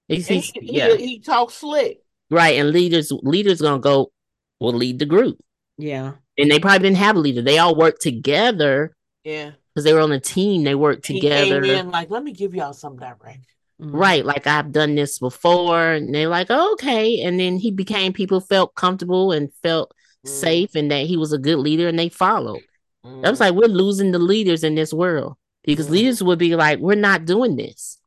He's, 0.08 0.26
he's- 0.28 0.52
he, 0.54 0.76
yeah. 0.76 0.94
he, 0.96 1.06
he 1.06 1.20
talks 1.20 1.54
slick. 1.54 1.98
Right. 2.30 2.58
And 2.58 2.70
leaders 2.72 3.10
leaders 3.10 3.60
gonna 3.62 3.80
go 3.80 4.12
will 4.60 4.72
lead 4.74 4.98
the 4.98 5.06
group. 5.06 5.38
yeah. 5.78 6.12
And 6.38 6.50
they 6.50 6.58
probably 6.60 6.80
didn't 6.80 6.98
have 6.98 7.16
a 7.16 7.18
leader. 7.20 7.40
They 7.40 7.56
all 7.56 7.74
worked 7.74 8.02
together 8.02 8.94
Yeah. 9.24 9.52
because 9.74 9.84
they 9.84 9.94
were 9.94 10.00
on 10.00 10.12
a 10.12 10.20
team. 10.20 10.64
They 10.64 10.74
worked 10.74 11.06
He 11.06 11.14
together. 11.18 11.62
came 11.62 11.86
in 11.86 11.90
like, 11.90 12.10
let 12.10 12.22
me 12.22 12.32
give 12.32 12.54
y'all 12.54 12.74
some 12.74 12.96
direction. 12.98 13.40
Mhm. 13.80 13.90
Right, 13.92 14.24
like 14.24 14.46
I've 14.46 14.72
done 14.72 14.94
this 14.94 15.18
before, 15.18 15.92
and 15.92 16.14
they're 16.14 16.28
like, 16.28 16.50
okay. 16.50 17.20
And 17.20 17.38
then 17.38 17.58
he 17.58 17.70
became 17.70 18.12
people 18.12 18.40
felt 18.40 18.74
comfortable 18.74 19.32
and 19.32 19.52
felt 19.62 19.92
Mm, 20.24 20.28
safe, 20.30 20.74
and 20.74 20.90
that 20.90 21.06
he 21.06 21.16
was 21.16 21.32
a 21.32 21.38
good 21.38 21.58
leader, 21.58 21.86
and 21.88 21.98
they 21.98 22.08
followed. 22.08 22.62
mm. 23.04 23.24
I 23.24 23.30
was 23.30 23.38
like, 23.38 23.54
we're 23.54 23.68
losing 23.68 24.10
the 24.12 24.18
leaders 24.18 24.64
in 24.64 24.74
this 24.74 24.92
world 24.92 25.36
because 25.62 25.86
Mhm. 25.88 25.90
leaders 25.90 26.22
would 26.22 26.38
be 26.38 26.56
like, 26.56 26.78
we're 26.80 26.94
not 26.96 27.26
doing 27.26 27.54
this. 27.56 27.98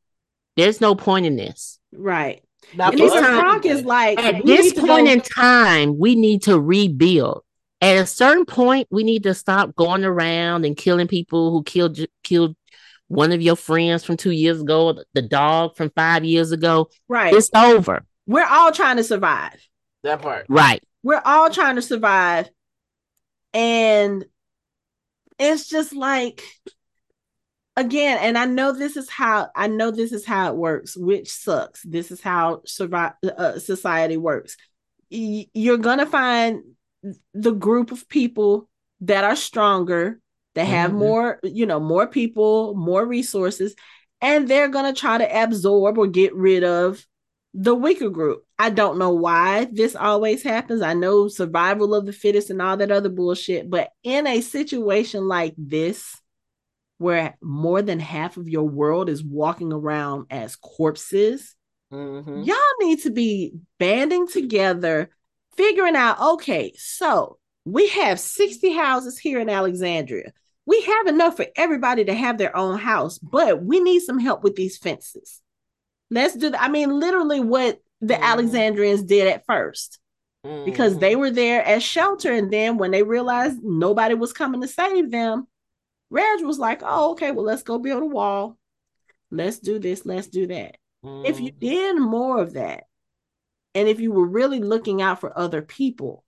There's 0.58 0.82
no 0.82 0.96
point 0.96 1.26
in 1.26 1.36
this. 1.38 1.80
Right. 1.94 2.44
Not 2.76 2.94
And 2.94 3.02
this 3.02 3.12
even 3.14 3.24
time- 3.24 3.62
is 3.64 3.86
like, 3.86 4.20
At 4.20 4.46
this 4.46 4.74
point 4.74 5.06
go- 5.06 5.12
in 5.14 5.22
time, 5.22 5.98
we 5.98 6.16
need 6.16 6.42
to 6.44 6.60
rebuild. 6.60 7.44
At 7.82 7.96
a 7.98 8.06
certain 8.06 8.46
point, 8.46 8.88
we 8.92 9.04
need 9.06 9.24
to 9.24 9.34
stop 9.34 9.74
going 9.76 10.04
around 10.04 10.66
and 10.66 10.76
killing 10.76 11.08
people 11.08 11.52
who 11.52 11.64
killed 11.64 11.98
killed 12.24 12.56
one 13.10 13.32
of 13.34 13.42
your 13.42 13.56
friends 13.58 14.04
from 14.06 14.16
two 14.18 14.32
years 14.32 14.62
ago, 14.62 14.98
the 15.14 15.22
dog 15.22 15.76
from 15.76 15.90
five 15.90 16.24
years 16.24 16.52
ago. 16.52 16.90
right. 17.10 17.34
It's 17.34 17.50
over. 17.54 18.06
We're 18.26 18.48
all 18.48 18.72
trying 18.72 18.98
to 18.98 19.04
survive. 19.04 19.60
that 20.04 20.22
part. 20.22 20.46
Right. 20.48 20.82
We're 21.04 21.22
all 21.26 21.50
trying 21.50 21.76
to 21.76 21.82
survive. 21.82 22.50
And 23.54 24.26
it's 25.40 25.68
just 25.68 25.94
like, 25.96 26.44
again, 27.76 28.20
and 28.22 28.38
I 28.38 28.46
know 28.46 28.72
this 28.74 28.96
is 28.98 29.10
how 29.10 29.50
I 29.56 29.68
know 29.68 29.90
this 29.92 30.12
is 30.12 30.26
how 30.26 30.50
it 30.52 30.56
works, 30.56 30.96
which 30.96 31.32
sucks. 31.32 31.82
This 31.84 32.12
is 32.12 32.22
how 32.22 32.62
survive 32.66 33.14
uh, 33.24 33.58
society 33.60 34.18
works. 34.18 34.56
Y- 35.12 35.48
You're 35.54 35.78
gonna 35.78 36.06
find 36.06 36.62
the 37.34 37.52
group 37.54 37.92
of 37.92 38.08
people 38.10 38.70
that 39.02 39.24
are 39.24 39.36
stronger, 39.36 40.20
that 40.56 40.66
have 40.66 40.92
Mhm. 40.92 40.98
more, 40.98 41.40
you 41.44 41.66
know, 41.66 41.80
more 41.80 42.08
people, 42.08 42.74
more 42.76 43.06
resources, 43.06 43.76
and 44.22 44.48
they're 44.48 44.68
going 44.68 44.94
to 44.94 45.00
try 45.00 45.18
to 45.18 45.44
absorb 45.44 45.98
or 45.98 46.08
get 46.08 46.34
rid 46.36 46.64
of 46.64 47.06
the 47.54 47.74
weaker 47.74 48.10
group. 48.10 48.46
I 48.58 48.70
don't 48.70 48.98
know 48.98 49.12
why 49.12 49.66
this 49.72 49.96
always 49.96 50.44
happens. 50.44 50.82
I 50.82 50.94
know 50.94 51.28
survival 51.28 51.96
of 51.96 52.06
the 52.06 52.14
fittest 52.14 52.50
and 52.50 52.62
all 52.62 52.78
that 52.78 52.92
other 52.92 53.10
bullshit, 53.10 53.70
but 53.70 53.90
in 54.04 54.28
a 54.28 54.42
situation 54.42 55.28
like 55.28 55.56
this, 55.58 56.16
where 56.98 57.38
more 57.42 57.82
than 57.82 58.00
half 58.00 58.38
of 58.38 58.50
your 58.50 58.68
world 58.68 59.10
is 59.10 59.24
walking 59.24 59.72
around 59.72 60.28
as 60.30 60.58
corpses, 60.58 61.56
Mhm. 61.92 62.46
y'all 62.46 62.58
need 62.88 63.02
to 63.04 63.10
be 63.10 63.54
banding 63.80 64.28
together, 64.28 65.10
figuring 65.56 65.96
out 65.96 66.20
okay, 66.20 66.74
so 66.76 67.40
we 67.66 67.90
have 67.90 68.20
60 68.20 68.74
houses 68.74 69.18
here 69.18 69.40
in 69.40 69.50
Alexandria. 69.50 70.34
We 70.66 70.82
have 70.82 71.08
enough 71.08 71.36
for 71.36 71.48
everybody 71.56 72.06
to 72.06 72.14
have 72.14 72.38
their 72.38 72.56
own 72.56 72.78
house, 72.78 73.18
but 73.18 73.64
we 73.64 73.80
need 73.80 74.02
some 74.02 74.20
help 74.20 74.44
with 74.44 74.56
these 74.56 74.78
fences. 74.78 75.42
Let's 76.12 76.36
do 76.36 76.50
that. 76.52 76.62
I 76.62 76.70
mean, 76.70 77.00
literally 77.00 77.40
what 77.40 77.80
the 78.02 78.16
Mhm. 78.16 78.22
Alexandrians 78.22 79.04
did 79.04 79.28
at 79.28 79.46
first 79.46 80.00
because 80.66 80.96
Mhm. 80.96 81.00
they 81.00 81.16
were 81.16 81.32
there 81.32 81.64
as 81.64 81.84
shelter. 81.84 82.32
And 82.32 82.52
then 82.52 82.78
when 82.78 82.92
they 82.92 83.04
realized 83.04 83.64
nobody 83.64 84.16
was 84.16 84.34
coming 84.34 84.62
to 84.62 84.68
save 84.68 85.12
them, 85.12 85.48
Reg 86.10 86.44
was 86.44 86.60
like, 86.60 86.82
oh, 86.84 87.12
okay, 87.12 87.32
well, 87.32 87.46
let's 87.46 87.64
go 87.64 87.78
build 87.78 88.04
a 88.04 88.08
wall. 88.08 88.58
Let's 89.32 89.60
do 89.60 89.78
this. 89.80 90.06
Let's 90.06 90.28
do 90.28 90.48
that. 90.48 90.78
If 91.04 91.40
you 91.40 91.52
Mhm. 91.52 91.60
did 91.60 92.00
more 92.00 92.42
of 92.42 92.54
that, 92.54 92.86
and 93.76 93.88
if 93.88 94.00
you 94.00 94.12
were 94.12 94.26
really 94.26 94.60
looking 94.60 95.02
out 95.02 95.20
for 95.20 95.38
other 95.38 95.62
people, 95.62 96.24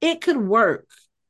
it 0.00 0.20
could 0.20 0.36
work. 0.36 0.86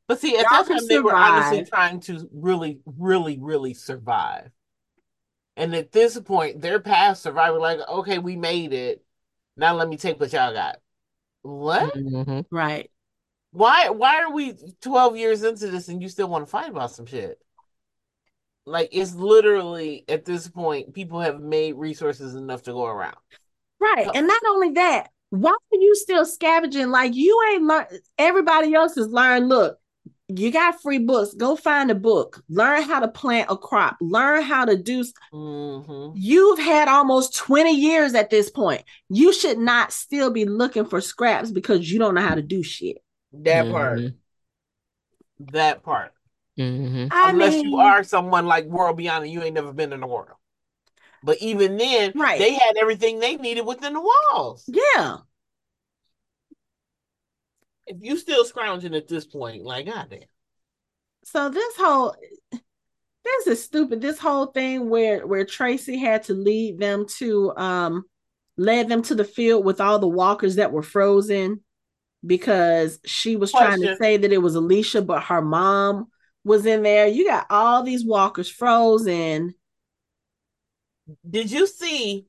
But 0.08 0.20
see, 0.20 0.36
at 0.36 0.46
Y'all 0.50 0.64
that 0.64 0.66
can 0.66 0.78
time, 0.78 0.88
they 0.88 0.98
were 0.98 1.14
honestly 1.14 1.64
trying 1.64 2.00
to 2.00 2.28
really, 2.32 2.80
really, 2.84 3.38
really 3.40 3.74
survive. 3.74 4.50
And 5.56 5.74
at 5.74 5.92
this 5.92 6.18
point, 6.18 6.60
they're 6.60 6.80
past 6.80 7.22
survival. 7.22 7.60
Like, 7.60 7.78
okay, 7.88 8.18
we 8.18 8.34
made 8.34 8.72
it. 8.72 9.04
Now 9.56 9.74
let 9.74 9.88
me 9.88 9.96
take 9.96 10.18
what 10.18 10.32
y'all 10.32 10.52
got. 10.52 10.76
What? 11.42 11.94
Mhm. 11.94 12.44
Right. 12.50 12.90
Why? 13.52 13.90
Why 13.90 14.22
are 14.22 14.32
we 14.32 14.54
twelve 14.80 15.16
years 15.16 15.42
into 15.42 15.70
this 15.70 15.88
and 15.88 16.02
you 16.02 16.08
still 16.08 16.28
want 16.28 16.46
to 16.46 16.50
fight 16.50 16.70
about 16.70 16.92
some 16.92 17.06
shit? 17.06 17.38
Like, 18.66 18.90
it's 18.92 19.14
literally 19.14 20.04
at 20.08 20.24
this 20.24 20.48
point, 20.48 20.94
people 20.94 21.20
have 21.20 21.40
made 21.40 21.76
resources 21.76 22.34
enough 22.34 22.62
to 22.64 22.72
go 22.72 22.84
around. 22.84 23.16
Right. 23.80 24.06
Oh. 24.06 24.12
And 24.14 24.26
not 24.26 24.42
only 24.48 24.72
that, 24.72 25.10
why 25.30 25.50
are 25.50 25.78
you 25.78 25.94
still 25.94 26.24
scavenging? 26.26 26.90
Like 26.90 27.14
you 27.14 27.40
ain't 27.52 27.62
learned 27.62 27.86
everybody 28.18 28.74
else 28.74 28.94
has 28.96 29.08
learned. 29.08 29.48
Look, 29.48 29.78
you 30.28 30.50
got 30.50 30.80
free 30.82 30.98
books. 30.98 31.34
Go 31.34 31.56
find 31.56 31.90
a 31.90 31.94
book. 31.94 32.42
Learn 32.48 32.82
how 32.82 33.00
to 33.00 33.08
plant 33.08 33.50
a 33.50 33.56
crop. 33.56 33.96
Learn 34.00 34.42
how 34.42 34.64
to 34.64 34.76
do 34.76 35.04
hmm 35.32 36.10
You've 36.14 36.58
had 36.58 36.88
almost 36.88 37.36
20 37.36 37.74
years 37.74 38.14
at 38.14 38.30
this 38.30 38.50
point. 38.50 38.82
You 39.08 39.32
should 39.32 39.58
not 39.58 39.92
still 39.92 40.30
be 40.30 40.44
looking 40.44 40.84
for 40.84 41.00
scraps 41.00 41.50
because 41.50 41.90
you 41.90 41.98
don't 41.98 42.14
know 42.14 42.20
how 42.20 42.34
to 42.34 42.42
do 42.42 42.62
shit. 42.62 42.98
That 43.32 43.70
part. 43.70 43.98
Mhm. 43.98 44.14
That 45.52 45.82
part. 45.82 46.12
Mhm. 46.58 47.08
I 47.12 47.32
Unless 47.32 47.54
mean, 47.54 47.70
you 47.70 47.78
are 47.78 48.02
someone 48.02 48.46
like 48.46 48.64
World 48.66 48.96
Beyond 48.96 49.24
and 49.24 49.32
you 49.32 49.42
ain't 49.42 49.54
never 49.54 49.72
been 49.72 49.92
in 49.92 50.00
the 50.00 50.06
world. 50.06 50.36
But 51.22 51.38
even 51.38 51.76
then, 51.76 52.12
Right. 52.14 52.38
they 52.38 52.54
had 52.54 52.76
everything 52.76 53.18
they 53.18 53.36
needed 53.36 53.66
within 53.66 53.94
the 53.94 54.00
walls. 54.00 54.64
yeah. 54.66 55.18
If 57.86 57.96
you 58.00 58.16
still 58.16 58.44
scrounging 58.44 58.94
at 58.94 59.08
this 59.08 59.26
point, 59.26 59.64
like 59.64 59.86
goddamn. 59.86 60.20
So 61.24 61.48
this 61.48 61.76
whole 61.76 62.14
this 62.52 63.46
is 63.46 63.62
stupid. 63.62 64.00
This 64.00 64.18
whole 64.18 64.46
thing 64.46 64.88
where 64.88 65.26
where 65.26 65.44
Tracy 65.44 65.98
had 65.98 66.22
to 66.24 66.34
lead 66.34 66.78
them 66.78 67.06
to 67.18 67.54
um 67.56 68.04
led 68.56 68.88
them 68.88 69.02
to 69.02 69.14
the 69.14 69.24
field 69.24 69.64
with 69.64 69.80
all 69.80 69.98
the 69.98 70.08
walkers 70.08 70.56
that 70.56 70.72
were 70.72 70.82
frozen 70.82 71.60
because 72.24 73.00
she 73.04 73.36
was 73.36 73.50
trying 73.50 73.80
to 73.80 73.96
say 73.96 74.16
that 74.18 74.32
it 74.32 74.38
was 74.42 74.54
Alicia, 74.54 75.02
but 75.02 75.24
her 75.24 75.42
mom 75.42 76.08
was 76.44 76.66
in 76.66 76.82
there. 76.82 77.06
You 77.06 77.26
got 77.26 77.46
all 77.50 77.82
these 77.82 78.04
walkers 78.04 78.48
frozen. 78.48 79.54
Did 81.28 81.50
you 81.50 81.66
see 81.66 82.26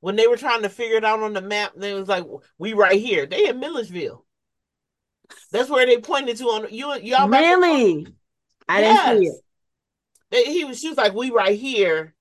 when 0.00 0.16
they 0.16 0.26
were 0.26 0.36
trying 0.36 0.62
to 0.62 0.68
figure 0.68 0.96
it 0.96 1.04
out 1.04 1.20
on 1.20 1.32
the 1.32 1.42
map? 1.42 1.72
They 1.76 1.94
was 1.94 2.08
like, 2.08 2.24
"We 2.58 2.72
right 2.72 3.00
here." 3.00 3.26
They 3.26 3.48
in 3.48 3.60
Milledgeville. 3.60 4.24
That's 5.52 5.70
where 5.70 5.86
they 5.86 5.98
pointed 5.98 6.36
to 6.38 6.44
on 6.44 6.72
you. 6.72 6.94
Y'all? 7.00 7.28
Really? 7.28 8.06
I 8.68 8.80
didn't 8.80 9.20
see 9.22 9.26
it. 9.28 9.34
They, 10.30 10.44
he 10.44 10.64
was. 10.64 10.80
She 10.80 10.88
was 10.88 10.98
like, 10.98 11.14
"We 11.14 11.30
right 11.30 11.58
here." 11.58 12.14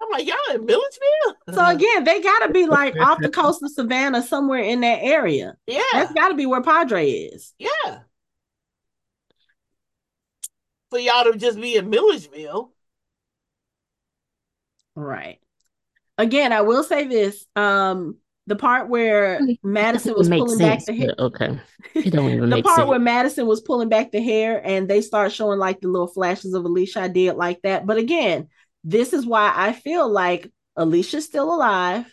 I'm 0.00 0.10
like, 0.10 0.26
"Y'all 0.26 0.54
in 0.54 0.64
Milledgeville?" 0.64 1.54
So 1.54 1.66
again, 1.74 2.04
they 2.04 2.20
gotta 2.20 2.52
be 2.52 2.66
like 2.66 2.98
off 3.00 3.20
the 3.20 3.30
coast 3.30 3.62
of 3.62 3.70
Savannah, 3.70 4.22
somewhere 4.22 4.60
in 4.60 4.80
that 4.80 5.02
area. 5.02 5.56
yeah, 5.66 5.82
That's 5.92 6.12
gotta 6.12 6.34
be 6.34 6.46
where 6.46 6.62
Padre 6.62 7.10
is. 7.10 7.54
yeah. 7.58 8.00
For 10.90 11.00
y'all 11.00 11.24
to 11.24 11.36
just 11.36 11.60
be 11.60 11.76
in 11.76 11.90
Milledgeville, 11.90 12.72
Right. 14.96 15.38
Again, 16.18 16.52
I 16.52 16.62
will 16.62 16.82
say 16.82 17.06
this. 17.06 17.44
Um, 17.54 18.16
the 18.48 18.56
part 18.56 18.88
where 18.88 19.40
Madison 19.62 20.14
was 20.16 20.28
pulling 20.28 20.56
sense, 20.56 20.84
back 20.84 20.84
the 20.86 20.92
hair. 20.94 21.14
okay. 21.18 21.60
It 21.94 22.10
don't 22.12 22.30
even 22.30 22.48
The 22.50 22.56
make 22.56 22.64
part 22.64 22.76
sense. 22.78 22.88
where 22.88 22.98
Madison 22.98 23.46
was 23.46 23.60
pulling 23.60 23.88
back 23.88 24.12
the 24.12 24.20
hair 24.22 24.60
and 24.64 24.88
they 24.88 25.00
start 25.00 25.32
showing 25.32 25.58
like 25.58 25.80
the 25.80 25.88
little 25.88 26.06
flashes 26.08 26.54
of 26.54 26.64
Alicia. 26.64 27.00
I 27.00 27.08
did 27.08 27.36
like 27.36 27.62
that. 27.62 27.86
But 27.86 27.96
again, 27.96 28.48
this 28.84 29.12
is 29.12 29.24
why 29.26 29.52
I 29.54 29.72
feel 29.72 30.08
like 30.08 30.50
Alicia's 30.76 31.24
still 31.24 31.52
alive. 31.54 32.06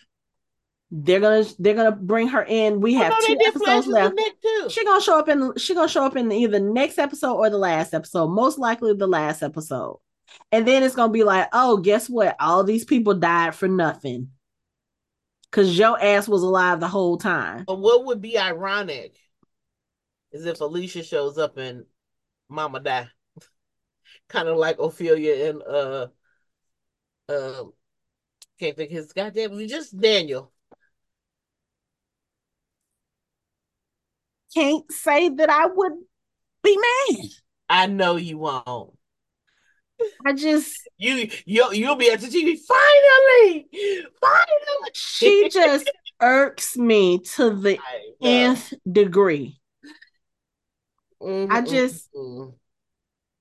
They're 0.90 1.20
gonna 1.20 1.44
they're 1.58 1.74
gonna 1.74 1.92
bring 1.92 2.28
her 2.28 2.42
in. 2.44 2.80
We 2.80 2.96
oh, 2.96 3.02
have 3.02 3.10
no, 3.12 3.26
two 3.26 3.34
did 3.36 3.46
episodes 3.48 3.86
left. 3.86 4.12
of 4.12 4.14
Nick 4.14 4.40
too. 4.40 4.68
She 4.70 4.84
gonna 4.84 5.00
show 5.00 5.18
up 5.18 5.28
in 5.28 5.56
she 5.56 5.74
gonna 5.74 5.88
show 5.88 6.04
up 6.04 6.16
in 6.16 6.30
either 6.30 6.60
next 6.60 6.98
episode 6.98 7.34
or 7.34 7.50
the 7.50 7.58
last 7.58 7.94
episode. 7.94 8.28
Most 8.28 8.58
likely 8.58 8.94
the 8.94 9.06
last 9.06 9.42
episode. 9.42 9.98
And 10.52 10.66
then 10.66 10.82
it's 10.82 10.94
gonna 10.94 11.12
be 11.12 11.24
like, 11.24 11.48
oh, 11.52 11.78
guess 11.78 12.08
what? 12.08 12.36
All 12.40 12.64
these 12.64 12.84
people 12.84 13.14
died 13.14 13.54
for 13.54 13.68
nothing. 13.68 14.30
Cause 15.50 15.78
your 15.78 16.00
ass 16.02 16.26
was 16.26 16.42
alive 16.42 16.80
the 16.80 16.88
whole 16.88 17.16
time. 17.16 17.64
But 17.66 17.78
what 17.78 18.06
would 18.06 18.20
be 18.20 18.36
ironic 18.36 19.16
is 20.32 20.46
if 20.46 20.60
Alicia 20.60 21.04
shows 21.04 21.38
up 21.38 21.56
and 21.58 21.84
Mama 22.48 22.80
die, 22.80 23.08
kind 24.28 24.48
of 24.48 24.56
like 24.56 24.78
Ofelia 24.78 25.50
and 25.50 25.62
uh, 25.62 26.06
um, 27.28 27.72
can't 28.58 28.76
think 28.76 28.90
his 28.90 29.12
goddamn. 29.12 29.66
Just 29.66 29.98
Daniel. 29.98 30.52
Can't 34.54 34.90
say 34.90 35.30
that 35.30 35.50
I 35.50 35.66
would 35.66 35.92
be 36.62 36.76
mad. 36.76 37.26
I 37.68 37.86
know 37.86 38.16
you 38.16 38.38
won't. 38.38 38.96
I 40.26 40.32
just 40.32 40.88
You 40.98 41.28
you 41.46 41.72
you'll 41.72 41.96
be 41.96 42.10
at 42.10 42.20
the 42.20 42.26
TV. 42.28 42.58
Finally, 42.58 43.68
finally. 44.20 44.90
she 44.92 45.48
just 45.48 45.90
irks 46.20 46.76
me 46.76 47.18
to 47.18 47.50
the 47.50 47.78
I 47.78 48.10
know. 48.20 48.50
nth 48.52 48.74
degree. 48.90 49.60
Mhm, 51.22 51.50
I 51.50 51.60
just- 51.62 52.12
mhm. 52.14 52.54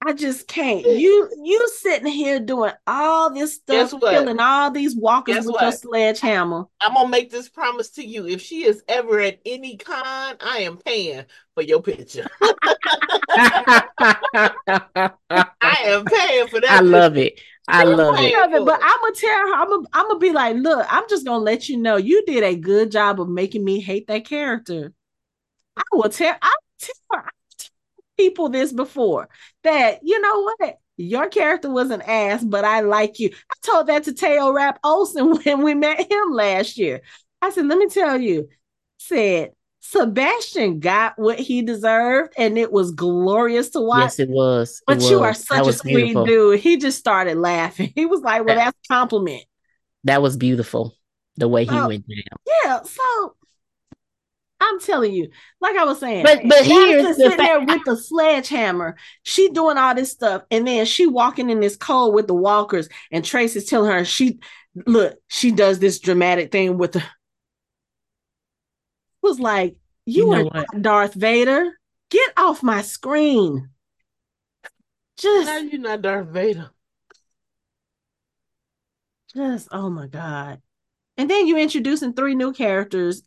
I 0.05 0.11
just 0.11 0.49
can't. 0.49 0.85
You 0.85 1.29
you 1.43 1.65
sitting 1.79 2.11
here 2.11 2.37
doing 2.37 2.73
all 2.85 3.33
this 3.33 3.55
stuff, 3.55 3.93
killing 4.01 4.37
all 4.37 4.69
these 4.69 4.97
walkers 4.97 5.35
Guess 5.35 5.45
with 5.45 5.61
your 5.61 5.71
sledgehammer. 5.71 6.65
I'm 6.81 6.93
gonna 6.93 7.07
make 7.07 7.31
this 7.31 7.47
promise 7.47 7.89
to 7.91 8.05
you. 8.05 8.27
If 8.27 8.41
she 8.41 8.65
is 8.65 8.83
ever 8.89 9.21
at 9.21 9.39
any 9.45 9.77
con, 9.77 10.35
I 10.41 10.57
am 10.59 10.75
paying 10.75 11.23
for 11.55 11.63
your 11.63 11.81
picture. 11.81 12.27
I 15.73 15.89
am 15.89 16.05
paying 16.05 16.47
for 16.47 16.61
that. 16.61 16.71
I 16.71 16.81
love 16.81 17.17
it. 17.17 17.39
I 17.67 17.83
You're 17.83 17.95
love 17.95 18.19
it. 18.19 18.35
of 18.35 18.53
it, 18.53 18.65
but 18.65 18.79
I'm 18.83 18.99
gonna 18.99 19.15
tell 19.15 19.29
her, 19.31 19.53
I'm 19.53 19.69
gonna, 19.69 19.87
I'm 19.93 20.07
gonna 20.07 20.19
be 20.19 20.31
like, 20.31 20.57
look, 20.57 20.85
I'm 20.89 21.07
just 21.09 21.25
gonna 21.25 21.43
let 21.43 21.69
you 21.69 21.77
know 21.77 21.95
you 21.95 22.23
did 22.25 22.43
a 22.43 22.55
good 22.55 22.91
job 22.91 23.21
of 23.21 23.29
making 23.29 23.63
me 23.63 23.79
hate 23.79 24.07
that 24.07 24.25
character. 24.25 24.91
I 25.77 25.83
will 25.93 26.09
tell, 26.09 26.35
I 26.41 26.55
tell 26.79 26.95
her, 27.11 27.19
I've 27.25 27.69
people 28.17 28.49
this 28.49 28.71
before 28.71 29.29
that 29.63 29.99
you 30.03 30.19
know 30.21 30.53
what, 30.59 30.77
your 30.97 31.29
character 31.29 31.69
was 31.69 31.89
an 31.89 32.01
ass, 32.01 32.43
but 32.43 32.65
I 32.65 32.81
like 32.81 33.19
you. 33.19 33.29
I 33.33 33.55
told 33.65 33.87
that 33.87 34.03
to 34.03 34.13
Teo 34.13 34.51
Rapp-Olsson 34.51 35.43
when 35.45 35.63
we 35.63 35.73
met 35.73 36.11
him 36.11 36.31
last 36.31 36.77
year. 36.77 37.01
I 37.41 37.49
said, 37.49 37.65
let 37.65 37.77
me 37.77 37.87
tell 37.87 38.19
you, 38.19 38.49
said 38.97 39.51
Sebastian 39.85 40.79
got 40.79 41.19
what 41.19 41.37
he 41.37 41.61
deserved, 41.61 42.33
and 42.37 42.57
it 42.57 42.71
was 42.71 42.91
glorious 42.91 43.69
to 43.71 43.81
watch. 43.81 43.99
Yes, 43.99 44.19
it 44.19 44.29
was. 44.29 44.77
It 44.79 44.83
But 44.87 45.01
you 45.01 45.21
are 45.21 45.33
such 45.33 45.67
a 45.67 45.73
sweet 45.73 45.95
beautiful. 45.95 46.25
dude. 46.25 46.59
He 46.61 46.77
just 46.77 46.97
started 46.97 47.37
laughing. 47.37 47.91
He 47.95 48.05
was 48.05 48.21
like, 48.21 48.45
Well, 48.45 48.55
that's 48.55 48.77
a 48.89 48.93
compliment. 48.93 49.43
That 50.05 50.21
was 50.21 50.37
beautiful. 50.37 50.95
The 51.35 51.49
way 51.49 51.65
he 51.65 51.71
Oh. 51.71 51.87
went 51.89 52.05
down. 52.07 52.39
Yeah. 52.63 52.81
So 52.83 53.35
I'm 54.61 54.79
telling 54.79 55.11
you, 55.11 55.27
like 55.59 55.75
I 55.75 55.83
was 55.83 55.99
saying, 55.99 56.23
But 56.23 56.43
but 56.47 56.63
here's 56.63 57.03
the 57.03 57.13
sitting 57.15 57.37
there 57.37 57.59
with 57.59 57.83
the 57.83 57.97
sledgehammer. 57.97 58.95
She 59.23 59.49
doing 59.49 59.77
all 59.77 59.93
this 59.93 60.11
stuff, 60.11 60.43
and 60.49 60.65
then 60.65 60.85
she 60.85 61.07
walking 61.07 61.49
in 61.49 61.59
this 61.59 61.75
cold 61.75 62.15
with 62.15 62.27
the 62.27 62.33
walkers, 62.33 62.87
and 63.11 63.25
Tracy's 63.25 63.65
telling 63.65 63.91
her 63.91 64.05
she 64.05 64.39
look, 64.87 65.17
she 65.27 65.51
does 65.51 65.79
this 65.79 65.99
dramatic 65.99 66.53
thing 66.53 66.77
with 66.77 66.93
the 66.93 67.03
was 69.23 69.39
like, 69.39 69.77
you, 70.05 70.25
You 70.25 70.31
know 70.31 70.41
are 70.41 70.43
what? 70.45 70.53
not 70.53 70.81
Darth 70.81 71.13
Vader. 71.15 71.79
Get 72.11 72.33
off 72.37 72.61
my 72.61 72.81
screen. 72.83 73.69
Just 75.17 75.49
How 75.49 75.57
you're 75.59 75.79
not 75.81 76.01
Darth 76.03 76.27
Vader? 76.27 76.69
just 79.35 79.67
oh 79.71 79.89
my 79.89 80.07
god. 80.07 80.61
And 81.17 81.29
then 81.29 81.47
you 81.47 81.57
introducing 81.57 82.13
three 82.13 82.35
new 82.35 82.53
characters 82.53 83.23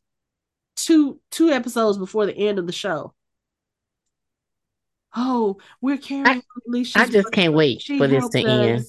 two 0.76 1.20
two 1.30 1.50
episodes 1.50 1.98
before 1.98 2.26
the 2.26 2.36
end 2.36 2.58
of 2.58 2.66
the 2.66 2.72
show. 2.72 3.14
Oh, 5.14 5.56
we're 5.80 5.96
carrying 5.96 6.42
Alicia's 6.68 6.94
I 6.96 7.06
just 7.06 7.32
can't 7.32 7.54
wait 7.54 7.82
She 7.82 7.98
for 7.98 8.06
this 8.06 8.20
helped 8.20 8.34
to 8.34 8.44
end. 8.46 8.84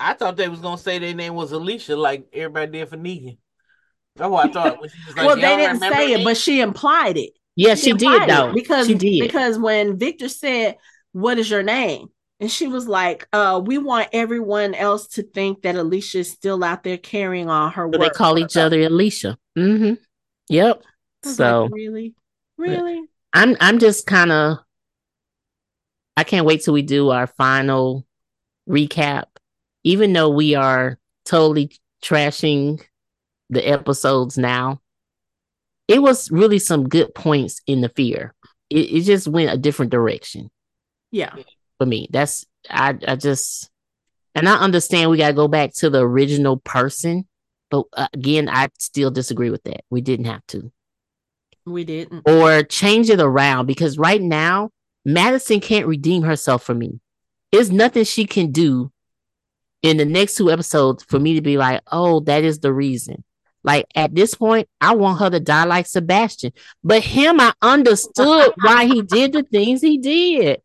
I 0.00 0.14
thought 0.14 0.36
they 0.36 0.48
was 0.48 0.60
gonna 0.60 0.78
say 0.78 0.98
their 0.98 1.14
name 1.14 1.34
was 1.34 1.52
Alicia, 1.52 1.96
like 1.96 2.28
everybody 2.32 2.72
did 2.72 2.88
for 2.88 2.96
Negan. 2.96 3.36
That's 4.20 4.30
what 4.30 4.50
I 4.50 4.52
thought. 4.52 4.80
When 4.80 4.90
she 4.90 4.98
was 5.06 5.16
like, 5.16 5.26
well, 5.26 5.36
they 5.36 5.42
didn't 5.56 5.74
remember 5.74 5.96
say 5.96 6.12
it, 6.12 6.24
but 6.24 6.36
she 6.36 6.60
implied 6.60 7.16
it. 7.16 7.30
Yeah, 7.56 7.74
she 7.74 7.92
did 7.94 8.28
though. 8.28 8.52
because 8.52 8.86
she 8.86 8.94
did. 8.94 9.20
because 9.20 9.58
when 9.58 9.98
Victor 9.98 10.28
said, 10.28 10.76
"What 11.12 11.38
is 11.38 11.50
your 11.50 11.62
name?" 11.62 12.08
and 12.38 12.50
she 12.50 12.68
was 12.68 12.86
like, 12.86 13.26
"Uh, 13.32 13.60
we 13.64 13.78
want 13.78 14.08
everyone 14.12 14.74
else 14.74 15.06
to 15.08 15.22
think 15.22 15.62
that 15.62 15.74
Alicia 15.74 16.18
is 16.18 16.30
still 16.30 16.62
out 16.62 16.84
there 16.84 16.98
carrying 16.98 17.48
on 17.48 17.72
her 17.72 17.90
So 17.92 17.98
work." 17.98 18.12
they 18.12 18.16
call 18.16 18.38
each 18.38 18.56
other 18.56 18.80
Alicia. 18.82 19.38
Mm-hmm. 19.58 19.94
Yep. 20.48 20.82
So 21.24 21.62
like, 21.64 21.72
really, 21.72 22.14
really, 22.58 23.02
I'm 23.32 23.56
I'm 23.60 23.78
just 23.78 24.06
kind 24.06 24.32
of 24.32 24.58
I 26.16 26.24
can't 26.24 26.46
wait 26.46 26.62
till 26.62 26.74
we 26.74 26.82
do 26.82 27.10
our 27.10 27.26
final 27.26 28.06
recap. 28.68 29.24
Even 29.82 30.12
though 30.12 30.28
we 30.28 30.54
are 30.54 30.98
totally 31.24 31.72
trashing 32.04 32.82
the 33.50 33.66
episodes 33.66 34.38
now, 34.38 34.80
it 35.88 36.00
was 36.00 36.30
really 36.30 36.58
some 36.58 36.88
good 36.88 37.14
points 37.14 37.60
in 37.66 37.80
the 37.80 37.88
fear. 37.90 38.34
It, 38.70 38.92
it 38.92 39.00
just 39.02 39.28
went 39.28 39.52
a 39.52 39.58
different 39.58 39.90
direction 39.90 40.50
yeah, 41.10 41.34
for 41.78 41.86
me. 41.86 42.08
That's 42.10 42.46
I 42.68 42.96
I 43.06 43.16
just 43.16 43.70
and 44.34 44.48
I 44.48 44.54
understand 44.56 45.10
we 45.10 45.18
got 45.18 45.28
to 45.28 45.34
go 45.34 45.48
back 45.48 45.72
to 45.74 45.90
the 45.90 46.00
original 46.00 46.58
person, 46.58 47.26
but 47.70 47.84
uh, 47.92 48.08
again, 48.12 48.48
I 48.48 48.68
still 48.78 49.10
disagree 49.10 49.50
with 49.50 49.62
that. 49.64 49.82
We 49.90 50.00
didn't 50.00 50.26
have 50.26 50.46
to 50.48 50.70
we 51.66 51.84
didn't. 51.84 52.22
or 52.28 52.62
change 52.62 53.10
it 53.10 53.20
around 53.20 53.66
because 53.66 53.98
right 53.98 54.22
now 54.22 54.70
Madison 55.04 55.60
can't 55.60 55.86
redeem 55.86 56.22
herself 56.22 56.62
for 56.62 56.74
me. 56.74 57.00
There's 57.52 57.70
nothing 57.70 58.04
she 58.04 58.24
can 58.24 58.52
do 58.52 58.92
in 59.82 59.96
the 59.96 60.04
next 60.04 60.36
two 60.36 60.50
episodes 60.50 61.02
for 61.04 61.18
me 61.18 61.34
to 61.34 61.40
be 61.40 61.56
like, 61.56 61.80
oh, 61.90 62.20
that 62.20 62.44
is 62.44 62.60
the 62.60 62.72
reason. 62.72 63.24
Like 63.62 63.86
at 63.94 64.14
this 64.14 64.34
point, 64.34 64.68
I 64.80 64.94
want 64.94 65.20
her 65.20 65.30
to 65.30 65.40
die 65.40 65.64
like 65.64 65.86
Sebastian. 65.86 66.52
But 66.82 67.02
him, 67.02 67.40
I 67.40 67.52
understood 67.60 68.52
why 68.62 68.86
he 68.86 69.02
did 69.02 69.32
the 69.32 69.42
things 69.42 69.80
he 69.82 69.98
did. 69.98 70.62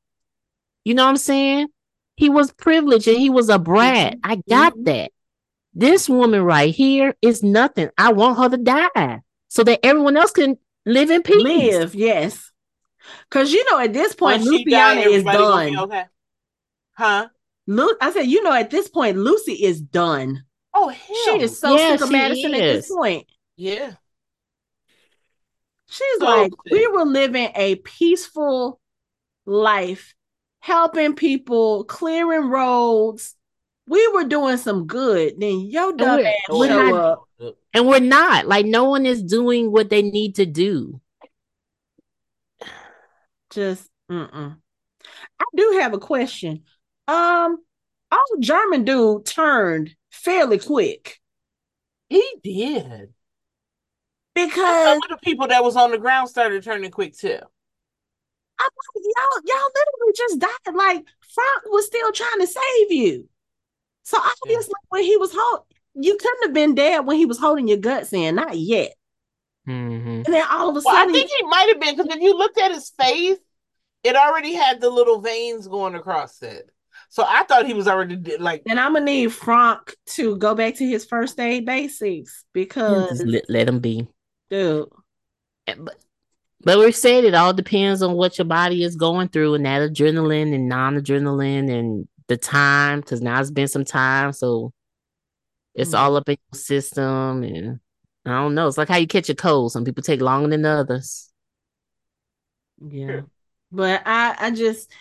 You 0.83 0.93
know 0.93 1.03
what 1.03 1.09
I'm 1.09 1.17
saying? 1.17 1.67
He 2.15 2.29
was 2.29 2.51
privileged 2.53 3.07
and 3.07 3.17
he 3.17 3.29
was 3.29 3.49
a 3.49 3.59
brat. 3.59 4.17
I 4.23 4.41
got 4.47 4.75
Mhm. 4.77 4.85
that. 4.85 5.11
This 5.73 6.07
woman 6.07 6.41
right 6.41 6.73
here 6.73 7.15
is 7.21 7.43
nothing. 7.43 7.89
I 7.97 8.13
want 8.13 8.37
her 8.37 8.49
to 8.49 8.57
die 8.57 9.21
so 9.49 9.63
that 9.65 9.85
everyone 9.85 10.15
else 10.15 10.31
can 10.31 10.57
live 10.85 11.11
in 11.11 11.21
peace. 11.21 11.43
Live, 11.43 11.95
yes, 11.95 12.51
because 13.29 13.51
you 13.51 13.69
know 13.69 13.79
at 13.79 13.91
this 13.91 14.15
point, 14.15 14.43
When 14.43 14.53
she 14.53 14.63
died, 14.65 14.99
is 14.99 15.05
everybody 15.07 15.37
gonna 15.37 15.65
be 15.69 15.75
done. 15.75 15.83
Okay. 15.85 16.03
Huh? 16.97 17.27
Lu- 17.67 17.97
I 17.99 18.11
said, 18.13 18.27
you 18.27 18.41
know, 18.43 18.53
at 18.53 18.69
this 18.69 18.87
point, 18.87 19.17
Lucy 19.17 19.53
is 19.53 19.81
done. 19.81 20.43
Oh 20.77 20.89
hell. 20.89 21.37
She 21.37 21.41
is 21.41 21.57
so 21.59 21.75
Yeah, 21.77 21.91
sick 21.93 22.01
of 22.01 22.07
she 22.09 22.13
Madison 22.13 22.53
at 22.53 22.59
this 22.59 22.91
point. 22.91 23.27
Yeah. 23.55 23.93
She's 25.87 26.19
So 26.19 26.25
like, 26.25 26.51
sick. 26.51 26.73
we 26.73 26.87
were 26.87 27.05
living 27.05 27.49
a 27.55 27.75
peaceful 27.75 28.81
life, 29.45 30.13
helping 30.59 31.15
people, 31.15 31.85
clearing 31.85 32.49
roads. 32.49 33.35
We 33.87 34.05
were 34.09 34.25
doing 34.25 34.57
some 34.57 34.85
good. 34.87 35.35
Then 35.39 35.61
your 35.61 35.93
dumb 35.93 36.17
we're- 36.17 36.27
ass 36.27 36.35
we're 36.49 36.67
show 36.67 36.89
not- 36.89 37.11
up. 37.11 37.21
And 37.73 37.87
we're 37.87 37.99
not. 37.99 38.47
Like 38.47 38.65
no 38.65 38.85
one 38.85 39.05
is 39.05 39.21
doing 39.23 39.71
what 39.71 39.89
they 39.89 40.01
need 40.01 40.35
to 40.35 40.45
do. 40.45 40.99
Just, 43.51 43.89
mm-mm. 44.11 44.57
I 45.39 45.43
do 45.55 45.77
have 45.81 45.93
a 45.93 45.97
question. 45.99 46.63
Um, 47.07 47.57
our 48.11 48.23
German 48.39 48.83
dude 48.85 49.25
turned 49.25 49.95
fairly 50.25 50.59
quick 50.59 51.19
He 52.09 52.23
did. 52.43 53.13
because 54.33 54.85
Some 54.85 54.97
of 54.97 55.09
the 55.09 55.17
people 55.23 55.47
that 55.47 55.63
was 55.63 55.77
on 55.77 55.91
the 55.91 55.97
ground 55.97 56.27
started 56.27 56.63
turning 56.63 56.91
quick 56.91 57.15
too. 57.15 57.39
I'm 58.57 58.69
like, 58.95 59.03
y'all, 59.17 59.41
y'all 59.45 59.69
literally 59.75 60.13
just 60.15 60.39
died. 60.39 60.75
Like 60.75 61.05
Frank 61.33 61.61
was 61.67 61.85
still 61.85 62.11
trying 62.11 62.39
to 62.39 62.47
save 62.47 62.91
you. 62.91 63.29
So 64.03 64.17
obviously, 64.17 64.73
when 64.89 65.03
he 65.03 65.17
was 65.17 65.31
hold, 65.33 65.63
you 65.93 66.17
couldn't 66.17 66.43
have 66.43 66.53
been 66.53 66.75
dead 66.75 67.05
when 67.05 67.17
he 67.17 67.25
was 67.25 67.39
holding 67.39 67.67
your 67.67 67.77
guts 67.77 68.13
in, 68.13 68.35
not 68.35 68.57
yet. 68.57 68.93
Mm-hmm. 69.67 70.07
And 70.07 70.25
then 70.25 70.45
all 70.49 70.69
of 70.69 70.77
a 70.77 70.81
Well, 70.85 70.95
I 70.95 71.11
think 71.11 71.29
he 71.29 71.43
might 71.47 71.69
have 71.69 71.79
been 71.79 71.97
because 71.97 72.15
if 72.15 72.21
you 72.21 72.37
looked 72.37 72.59
at 72.59 72.71
his 72.71 72.91
face, 72.91 73.37
it 74.03 74.15
already 74.15 74.53
had 74.53 74.79
the 74.79 74.89
little 74.89 75.19
veins 75.19 75.67
going 75.67 75.95
across 75.95 76.41
it. 76.41 76.69
So 77.15 77.23
I 77.25 77.43
thought 77.43 77.65
he 77.65 77.73
was 77.73 77.87
already 77.87 78.17
de- 78.17 78.37
like 78.39 78.63
And 78.67 78.77
I'm 78.77 78.91
gonna 78.91 79.05
need 79.05 79.31
Frank 79.31 79.95
to 80.07 80.35
go 80.35 80.53
back 80.53 80.75
to 80.75 80.85
his 80.85 81.05
first 81.05 81.39
aid 81.39 81.65
basics 81.65 82.43
because, 82.51 83.23
let, 83.25 83.49
let 83.49 83.67
them 83.67 83.79
be. 83.79 84.05
dude, 84.49 84.89
But, 85.65 85.95
but 86.59 86.77
we 86.77 86.91
said 86.91 87.23
it 87.23 87.33
all 87.33 87.53
depends 87.53 88.01
on 88.01 88.15
what 88.15 88.37
your 88.37 88.43
body 88.43 88.83
is 88.83 88.97
going 88.97 89.29
through 89.29 89.53
and 89.53 89.65
that 89.65 89.89
adrenaline 89.89 90.53
and 90.53 90.67
non-adrenaline 90.67 91.71
and 91.71 92.05
the 92.27 92.35
time 92.35 92.99
because 92.99 93.21
now 93.21 93.39
it's 93.39 93.49
been 93.49 93.69
some 93.69 93.85
time 93.85 94.33
so 94.33 94.73
it's 95.73 95.91
Mhm. 95.91 95.97
all 95.99 96.17
up 96.17 96.27
in 96.27 96.35
your 96.51 96.59
system 96.59 97.43
and 97.43 97.79
i 98.25 98.31
don't 98.31 98.55
know 98.55 98.67
it's 98.67 98.77
like 98.77 98.89
how 98.89 98.97
you 98.97 99.07
catch 99.07 99.29
a 99.29 99.35
cold 99.35 99.71
some 99.71 99.85
people 99.85 100.03
take 100.03 100.19
longer 100.19 100.49
than 100.49 100.65
others 100.65 101.31
yeah. 102.81 103.21
But 103.71 104.03
I, 104.05 104.35
I 104.39 104.51
just, 104.51 104.91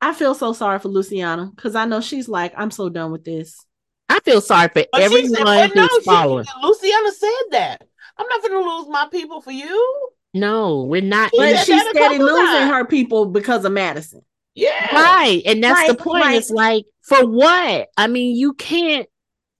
I 0.00 0.14
feel 0.14 0.34
so 0.34 0.52
sorry 0.52 0.78
for 0.78 0.88
Luciana 0.88 1.50
because 1.54 1.74
I 1.74 1.84
know 1.84 2.00
she's 2.00 2.28
like, 2.28 2.52
I'm 2.56 2.70
so 2.70 2.88
done 2.88 3.10
with 3.12 3.24
this. 3.24 3.64
i 4.08 4.20
feel 4.20 4.40
sorry 4.40 4.68
for 4.68 4.84
But 4.92 5.00
everyone 5.00 5.34
said, 5.34 5.44
but 5.44 5.74
no, 5.74 5.86
who's 5.86 6.04
she, 6.04 6.10
following 6.10 6.46
Luciana 6.62 7.12
said 7.12 7.42
that. 7.50 7.82
I'm 8.16 8.26
not 8.26 8.42
gonna 8.42 8.58
lose 8.58 8.88
my 8.88 9.08
people 9.10 9.40
for 9.40 9.52
you. 9.52 10.10
no 10.34 10.82
we're 10.84 11.02
not 11.02 11.30
She 11.30 11.36
But 11.38 11.56
she's 11.58 11.82
that 11.82 11.86
a 11.86 11.90
steady 11.90 12.18
losing 12.18 12.36
times. 12.46 12.70
her 12.72 12.84
people 12.84 13.26
because 13.26 13.64
of 13.64 13.72
Madison. 13.72 14.22
Yeah. 14.54 14.92
Right. 14.94 15.42
And 15.46 15.62
that's 15.62 15.88
the 15.88 15.94
point. 15.94 16.24
like- 16.24 16.36
it's 16.36 16.50
like, 16.50 16.84
for 17.02 17.24
what? 17.26 17.88
I 17.96 18.06
mean, 18.08 18.36
you 18.36 18.54
can't, 18.54 19.08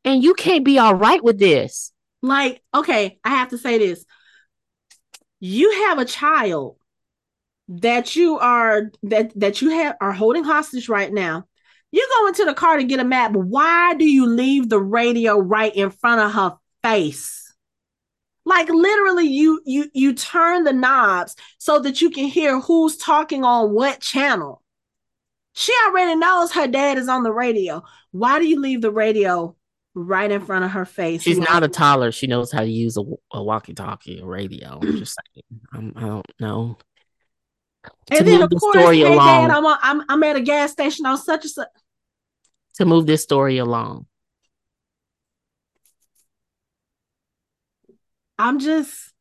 and 0.04 0.22
you 0.24 0.34
can't 0.34 0.64
be 0.64 0.78
all 0.78 0.94
right 0.94 1.22
with 1.22 1.38
this. 1.38 1.92
Like, 2.20 2.60
okay, 2.74 3.18
I 3.22 3.30
have 3.30 3.50
to 3.50 3.58
say 3.58 3.78
this. 3.78 4.04
You 5.38 5.70
have 5.86 5.98
a 5.98 6.04
child 6.04 6.77
that 7.68 8.16
you 8.16 8.38
are 8.38 8.90
that 9.02 9.38
that 9.38 9.60
you 9.60 9.70
have 9.70 9.96
are 10.00 10.12
holding 10.12 10.44
hostage 10.44 10.88
right 10.88 11.12
now. 11.12 11.44
You 11.90 12.06
go 12.18 12.28
into 12.28 12.44
the 12.44 12.54
car 12.54 12.76
to 12.76 12.84
get 12.84 13.00
a 13.00 13.04
map. 13.04 13.32
Why 13.32 13.94
do 13.94 14.04
you 14.04 14.26
leave 14.26 14.68
the 14.68 14.80
radio 14.80 15.38
right 15.38 15.74
in 15.74 15.90
front 15.90 16.20
of 16.20 16.32
her 16.32 16.56
face? 16.82 17.54
Like 18.44 18.68
literally 18.70 19.26
you 19.26 19.60
you 19.66 19.90
you 19.92 20.14
turn 20.14 20.64
the 20.64 20.72
knobs 20.72 21.36
so 21.58 21.78
that 21.80 22.00
you 22.00 22.10
can 22.10 22.24
hear 22.24 22.60
who's 22.60 22.96
talking 22.96 23.44
on 23.44 23.72
what 23.72 24.00
channel. 24.00 24.62
She 25.52 25.72
already 25.86 26.14
knows 26.14 26.52
her 26.52 26.66
dad 26.66 26.98
is 26.98 27.08
on 27.08 27.24
the 27.24 27.32
radio. 27.32 27.82
Why 28.12 28.38
do 28.38 28.46
you 28.46 28.60
leave 28.60 28.80
the 28.80 28.90
radio 28.90 29.56
right 29.94 30.30
in 30.30 30.40
front 30.40 30.64
of 30.64 30.70
her 30.70 30.84
face? 30.84 31.22
She's 31.22 31.38
not 31.38 31.64
a 31.64 31.68
toddler. 31.68 32.12
She 32.12 32.26
knows 32.26 32.52
how 32.52 32.60
to 32.60 32.70
use 32.70 32.96
a, 32.96 33.02
a 33.32 33.42
walkie-talkie, 33.42 34.20
a 34.20 34.24
radio. 34.24 34.78
I'm 34.80 34.96
just 34.96 35.18
saying. 35.34 35.60
I'm, 35.72 35.92
I 35.96 36.00
don't 36.06 36.26
know. 36.38 36.78
To 38.06 38.16
And 38.18 38.26
then 38.26 38.42
of 38.42 38.50
the 38.50 38.56
course, 38.58 38.76
story 38.76 39.00
hey 39.00 39.14
along. 39.14 39.48
dad, 39.48 39.50
I'm, 39.50 39.66
on, 39.66 39.78
I'm 39.82 40.02
I'm 40.08 40.22
at 40.22 40.36
a 40.36 40.40
gas 40.40 40.72
station 40.72 41.06
on 41.06 41.18
such 41.18 41.44
and 41.44 41.50
such. 41.50 41.68
To 42.74 42.84
move 42.84 43.06
this 43.06 43.22
story 43.22 43.58
along. 43.58 44.06
I'm 48.38 48.60
just, 48.60 49.12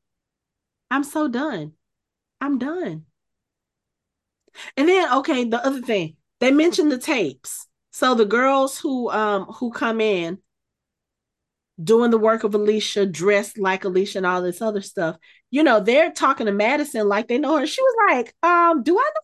I'm 0.91 1.03
so 1.03 1.27
done. 1.27 1.73
I'm 2.39 2.60
done. 2.60 3.06
And 4.76 4.88
then 4.88 5.11
okay, 5.19 5.44
the 5.44 5.64
other 5.65 5.81
thing 5.81 6.15
they 6.39 6.52
mentioned 6.52 6.91
the 6.91 6.98
tapes. 6.98 7.68
So 7.91 8.14
the 8.14 8.26
girls 8.26 8.80
who 8.80 9.10
um 9.10 9.45
who 9.45 9.72
come 9.72 10.02
in, 10.02 10.39
doing 11.84 12.11
the 12.11 12.18
work 12.18 12.44
of 12.44 12.53
Alicia, 12.56 13.06
dressed 13.06 13.57
like 13.57 13.85
Alicia, 13.85 14.19
and 14.19 14.26
all 14.26 14.41
this 14.41 14.61
other 14.61 14.81
stuff. 14.81 15.18
You 15.52 15.64
know, 15.64 15.80
they're 15.80 16.11
talking 16.11 16.45
to 16.48 16.52
Madison 16.52 17.07
like 17.07 17.28
they 17.28 17.38
know 17.38 17.57
her. 17.57 17.65
She 17.68 17.82
was 17.82 17.95
like, 18.10 18.36
um, 18.44 18.84
do 18.84 18.98
I 18.98 19.10
know? 19.14 19.22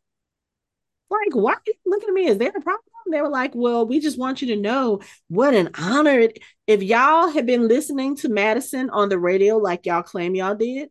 Like, 1.09 1.35
why 1.35 1.53
are 1.53 1.61
you 1.67 1.73
looking 1.85 2.09
at 2.09 2.13
me? 2.13 2.27
Is 2.27 2.37
there 2.37 2.49
a 2.49 2.61
problem? 2.61 2.81
They 3.11 3.21
were 3.21 3.29
like, 3.29 3.51
well, 3.53 3.85
we 3.85 3.99
just 3.99 4.17
want 4.17 4.41
you 4.41 4.47
to 4.55 4.61
know 4.61 5.01
what 5.27 5.53
an 5.53 5.69
honor. 5.77 6.19
It, 6.19 6.39
if 6.65 6.81
y'all 6.81 7.27
had 7.29 7.45
been 7.45 7.67
listening 7.67 8.15
to 8.17 8.29
Madison 8.29 8.89
on 8.89 9.09
the 9.09 9.19
radio 9.19 9.57
like 9.57 9.85
y'all 9.85 10.01
claim 10.01 10.33
y'all 10.35 10.55
did, 10.55 10.89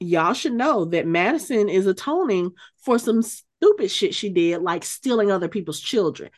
y'all 0.00 0.32
should 0.32 0.52
know 0.54 0.84
that 0.86 1.06
Madison 1.06 1.68
is 1.68 1.86
atoning 1.86 2.52
for 2.84 2.98
some 2.98 3.22
stupid 3.22 3.90
shit 3.90 4.14
she 4.14 4.30
did, 4.30 4.62
like 4.62 4.84
stealing 4.84 5.30
other 5.30 5.48
people's 5.48 5.80
children. 5.80 6.30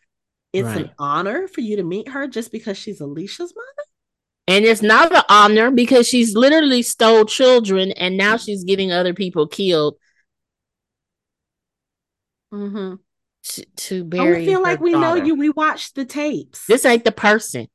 It's 0.53 0.69
Right. 0.69 0.87
an 0.87 0.91
honor 0.99 1.49
for 1.49 1.61
you 1.61 1.77
to 1.77 1.83
meet 1.83 2.09
her 2.09 2.27
just 2.27 2.51
because 2.53 2.79
she's 2.79 3.01
Alicia's 3.01 3.55
mother. 3.55 3.89
And 4.47 4.65
it's 4.65 4.83
not 4.83 5.15
an 5.15 5.23
honor 5.29 5.71
because 5.71 6.07
she's 6.07 6.35
literally 6.37 6.83
stole 6.83 7.25
children 7.25 7.93
and 7.93 8.17
now 8.17 8.37
she's 8.37 8.63
getting 8.65 8.93
other 8.93 9.15
people 9.15 9.47
killed 9.47 9.97
Mm-hmm. 12.53 12.95
to, 13.43 13.65
to 13.77 14.05
bury. 14.05 14.41
we 14.41 14.47
feel 14.47 14.63
like 14.63 14.81
we 14.81 14.93
know 14.93 15.15
you. 15.17 15.35
We 15.35 15.51
watched 15.51 15.95
the 15.97 16.05
tapes. 16.05 16.67
This 16.67 16.85
ain't 16.85 17.05
the 17.05 17.13
person. 17.13 17.67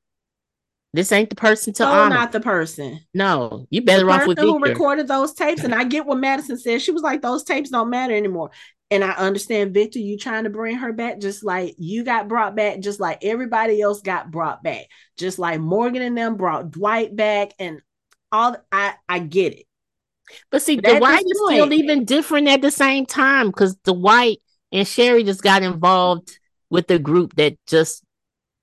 This 0.93 1.11
ain't 1.11 1.29
the 1.29 1.35
person 1.35 1.73
to 1.73 1.83
so 1.83 1.85
honor. 1.85 2.15
not 2.15 2.31
the 2.31 2.39
person. 2.39 3.01
no, 3.13 3.67
you 3.69 3.81
The 3.81 3.85
better 3.85 4.09
off 4.09 4.19
person 4.21 4.29
with 4.29 4.39
who 4.39 4.59
recorded 4.59 5.07
those 5.07 5.33
tapes, 5.33 5.63
and 5.63 5.75
I 5.75 5.83
get 5.83 6.05
what 6.05 6.17
Madison 6.17 6.57
said. 6.57 6.81
She 6.81 6.91
was 6.91 7.03
like, 7.03 7.21
"Those 7.21 7.43
tapes 7.43 7.69
don't 7.69 7.89
matter 7.89 8.15
anymore." 8.15 8.51
And 8.91 9.03
I 9.03 9.11
understand, 9.11 9.73
Victor, 9.73 9.99
you 9.99 10.17
trying 10.17 10.45
to 10.45 10.49
bring 10.49 10.77
her 10.77 10.91
back, 10.91 11.19
just 11.19 11.43
like 11.43 11.75
you 11.77 12.03
got 12.03 12.27
brought 12.27 12.55
back, 12.55 12.79
just 12.79 12.99
like 12.99 13.23
everybody 13.23 13.81
else 13.81 14.01
got 14.01 14.31
brought 14.31 14.63
back, 14.63 14.87
just 15.15 15.37
like 15.37 15.59
Morgan 15.59 16.01
and 16.01 16.17
them 16.17 16.37
brought 16.37 16.71
Dwight 16.71 17.15
back, 17.15 17.53
and 17.59 17.81
all. 18.31 18.57
I 18.71 18.95
I 19.07 19.19
get 19.19 19.53
it. 19.53 19.65
But 20.49 20.61
see, 20.61 20.77
But 20.77 20.97
Dwight 20.97 21.23
is 21.25 21.41
still 21.45 21.73
even 21.73 22.05
different 22.05 22.47
at 22.47 22.61
the 22.61 22.71
same 22.71 23.05
time 23.05 23.47
because 23.47 23.75
Dwight 23.77 24.41
and 24.71 24.87
Sherry 24.87 25.23
just 25.23 25.43
got 25.43 25.63
involved 25.63 26.39
with 26.69 26.87
the 26.87 26.99
group 26.99 27.35
that 27.35 27.57
just 27.67 28.03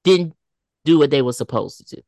didn't 0.05 0.35
do 0.85 0.98
what 0.98 1.11
they 1.11 1.23
were 1.23 1.32
supposed 1.32 1.78
to 1.78 1.97
do. 1.97 2.03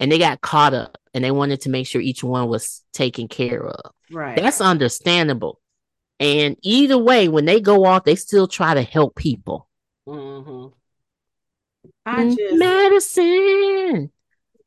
And 0.00 0.10
they 0.10 0.18
got 0.18 0.40
caught 0.40 0.74
up 0.74 0.98
and 1.14 1.22
they 1.22 1.30
wanted 1.30 1.62
to 1.62 1.70
make 1.70 1.86
sure 1.86 2.00
each 2.00 2.24
one 2.24 2.48
was 2.48 2.82
taken 2.92 3.28
care 3.28 3.64
of. 3.64 3.92
Right. 4.10 4.36
That's 4.36 4.60
understandable. 4.60 5.60
And 6.20 6.56
either 6.62 6.96
way, 6.98 7.28
when 7.28 7.44
they 7.44 7.60
go 7.60 7.84
off, 7.84 8.04
they 8.04 8.14
still 8.14 8.46
try 8.46 8.74
to 8.74 8.82
help 8.82 9.16
people. 9.16 9.68
hmm 10.06 10.68
I 12.06 12.28
just 12.28 12.54
Madison, 12.54 14.10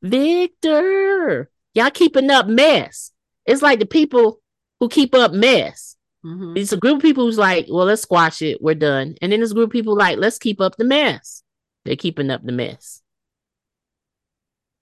Victor, 0.02 1.50
y'all 1.74 1.92
keeping 1.92 2.30
up 2.30 2.48
mess. 2.48 3.12
It's 3.46 3.62
like 3.62 3.80
the 3.80 3.86
people 3.86 4.40
who 4.80 4.90
keep 4.90 5.16
up 5.16 5.34
mess. 5.34 5.96
Mhm. 6.26 6.58
It's 6.58 6.74
a 6.74 6.78
group 6.78 6.98
of 6.98 7.02
people 7.02 7.26
who's 7.26 7.38
like, 7.38 7.68
well, 7.70 7.86
let's 7.86 8.02
squash 8.02 8.42
it. 8.42 8.62
We're 8.62 8.76
done. 8.76 9.16
And 9.22 9.32
then 9.32 9.40
there's 9.40 9.52
a 9.52 9.56
group 9.56 9.70
of 9.70 9.74
people 9.74 9.96
like, 9.96 10.18
let's 10.18 10.40
keep 10.40 10.60
up 10.60 10.76
the 10.78 10.84
mess. 10.84 11.44
They're 11.86 11.96
keeping 11.96 12.30
up 12.30 12.44
the 12.44 12.52
mess. 12.52 13.02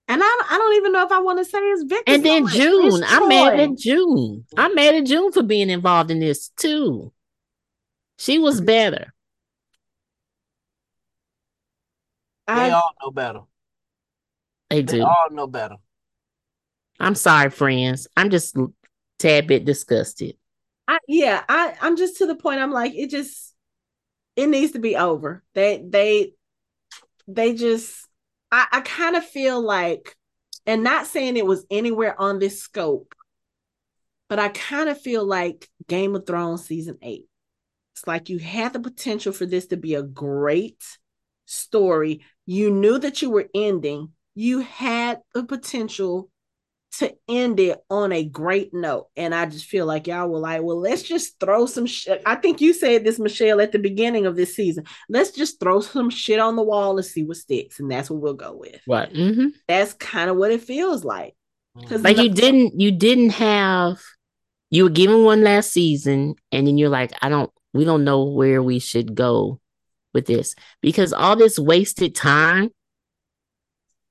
And 0.08 0.22
I, 0.22 0.42
I 0.50 0.56
don't 0.56 0.76
even 0.76 0.92
know 0.92 1.04
if 1.04 1.10
I 1.10 1.18
want 1.18 1.38
to 1.38 1.44
say 1.44 1.58
it's 1.58 1.82
Victor. 1.82 2.12
And 2.12 2.24
then 2.24 2.46
June, 2.46 3.02
I'm 3.06 3.28
mad 3.28 3.58
at 3.58 3.76
June. 3.76 4.44
I'm 4.56 4.74
mad 4.74 4.94
at 4.94 5.04
June 5.06 5.32
for 5.32 5.42
being 5.42 5.68
involved 5.68 6.10
in 6.10 6.20
this 6.20 6.50
too. 6.50 7.12
She 8.18 8.38
was 8.38 8.56
mm-hmm. 8.56 8.66
better. 8.66 9.14
They 12.46 12.52
I, 12.52 12.70
all 12.70 12.94
know 13.02 13.10
better. 13.10 13.40
They 14.70 14.82
They 14.82 14.98
do. 14.98 15.02
all 15.02 15.28
know 15.32 15.48
better. 15.48 15.76
I'm 17.00 17.16
sorry, 17.16 17.50
friends. 17.50 18.06
I'm 18.16 18.30
just 18.30 18.56
a 18.56 18.68
tad 19.18 19.48
bit 19.48 19.64
disgusted. 19.64 20.36
I 20.88 20.98
yeah, 21.08 21.42
I 21.48 21.74
I'm 21.80 21.96
just 21.96 22.18
to 22.18 22.26
the 22.26 22.36
point. 22.36 22.60
I'm 22.60 22.70
like, 22.70 22.94
it 22.94 23.10
just 23.10 23.54
it 24.36 24.46
needs 24.46 24.72
to 24.72 24.78
be 24.78 24.96
over. 24.96 25.42
They 25.54 25.84
they 25.84 26.34
they 27.26 27.54
just 27.54 28.05
I, 28.50 28.66
I 28.72 28.80
kind 28.80 29.16
of 29.16 29.24
feel 29.24 29.60
like, 29.60 30.16
and 30.66 30.82
not 30.82 31.06
saying 31.06 31.36
it 31.36 31.46
was 31.46 31.66
anywhere 31.70 32.20
on 32.20 32.38
this 32.38 32.60
scope, 32.60 33.14
but 34.28 34.38
I 34.38 34.48
kind 34.48 34.88
of 34.88 35.00
feel 35.00 35.24
like 35.24 35.68
Game 35.88 36.16
of 36.16 36.26
Thrones 36.26 36.64
season 36.64 36.98
eight. 37.02 37.26
It's 37.94 38.06
like 38.06 38.28
you 38.28 38.38
had 38.38 38.72
the 38.72 38.80
potential 38.80 39.32
for 39.32 39.46
this 39.46 39.66
to 39.68 39.76
be 39.76 39.94
a 39.94 40.02
great 40.02 40.82
story. 41.46 42.22
You 42.44 42.70
knew 42.70 42.98
that 42.98 43.22
you 43.22 43.30
were 43.30 43.48
ending. 43.54 44.12
You 44.34 44.60
had 44.60 45.20
the 45.32 45.44
potential 45.44 46.30
to 46.92 47.14
end 47.28 47.60
it 47.60 47.78
on 47.90 48.10
a 48.12 48.24
great 48.24 48.72
note. 48.72 49.08
And 49.16 49.34
I 49.34 49.46
just 49.46 49.66
feel 49.66 49.84
like 49.84 50.06
y'all 50.06 50.28
were 50.28 50.38
like, 50.38 50.62
well, 50.62 50.80
let's 50.80 51.02
just 51.02 51.38
throw 51.38 51.66
some 51.66 51.84
shit. 51.84 52.22
I 52.24 52.36
think 52.36 52.60
you 52.62 52.72
said 52.72 53.04
this, 53.04 53.18
Michelle, 53.18 53.60
at 53.60 53.72
the 53.72 53.78
beginning 53.78 54.24
of 54.24 54.34
this 54.34 54.56
season. 54.56 54.84
Let's 55.08 55.30
just 55.32 55.60
throw 55.60 55.80
some 55.80 56.08
shit 56.08 56.38
on 56.40 56.56
the 56.56 56.62
wall 56.62 56.96
and 56.96 57.04
see 57.04 57.22
what 57.24 57.36
sticks. 57.36 57.80
And 57.80 57.90
that's 57.90 58.08
what 58.10 58.22
we'll 58.22 58.34
go 58.34 58.54
with. 58.56 58.80
What? 58.86 59.12
hmm 59.14 59.48
That's 59.68 59.92
kind 59.92 60.30
of 60.30 60.36
what 60.36 60.52
it 60.52 60.62
feels 60.62 61.04
like. 61.04 61.34
'Cause 61.86 62.02
Like 62.02 62.16
you 62.16 62.28
no- 62.30 62.34
didn't, 62.34 62.80
you 62.80 62.90
didn't 62.92 63.30
have. 63.30 64.00
You 64.70 64.84
were 64.84 64.90
given 64.90 65.22
one 65.22 65.44
last 65.44 65.72
season, 65.72 66.34
and 66.50 66.66
then 66.66 66.76
you're 66.78 66.88
like, 66.88 67.12
I 67.22 67.28
don't. 67.28 67.50
We 67.74 67.84
don't 67.84 68.04
know 68.04 68.24
where 68.24 68.62
we 68.62 68.78
should 68.78 69.14
go 69.14 69.60
with 70.14 70.24
this 70.26 70.54
because 70.80 71.12
all 71.12 71.36
this 71.36 71.58
wasted 71.58 72.14
time, 72.14 72.70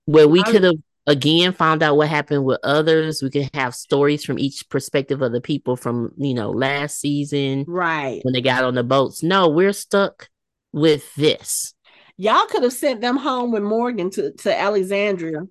where 0.06 0.28
we 0.28 0.44
could 0.44 0.64
have 0.64 0.76
again 1.08 1.54
found 1.54 1.84
out 1.84 1.98
what 1.98 2.08
happened 2.10 2.46
with 2.46 2.60
others. 2.64 3.22
We 3.22 3.30
could 3.30 3.50
have 3.54 3.76
stories 3.76 4.24
from 4.26 4.40
each 4.40 4.68
perspective 4.70 5.22
of 5.22 5.32
the 5.32 5.42
people 5.42 5.76
from 5.76 6.12
you 6.18 6.34
know 6.34 6.50
last 6.52 7.00
season 7.00 7.66
Right. 7.68 8.22
when 8.24 8.34
they 8.34 8.42
got 8.42 8.64
on 8.64 8.76
the 8.76 8.84
boats. 8.84 9.22
No, 9.24 9.50
we're 9.50 9.74
stuck 9.74 10.30
with 10.72 11.14
this. 11.16 11.74
Y'all 12.18 12.46
could 12.48 12.64
have 12.64 12.74
sent 12.74 13.02
them 13.02 13.18
home 13.18 13.52
with 13.52 13.62
Morgan 13.64 14.10
to, 14.12 14.32
to 14.32 14.58
Alexandria 14.58 15.42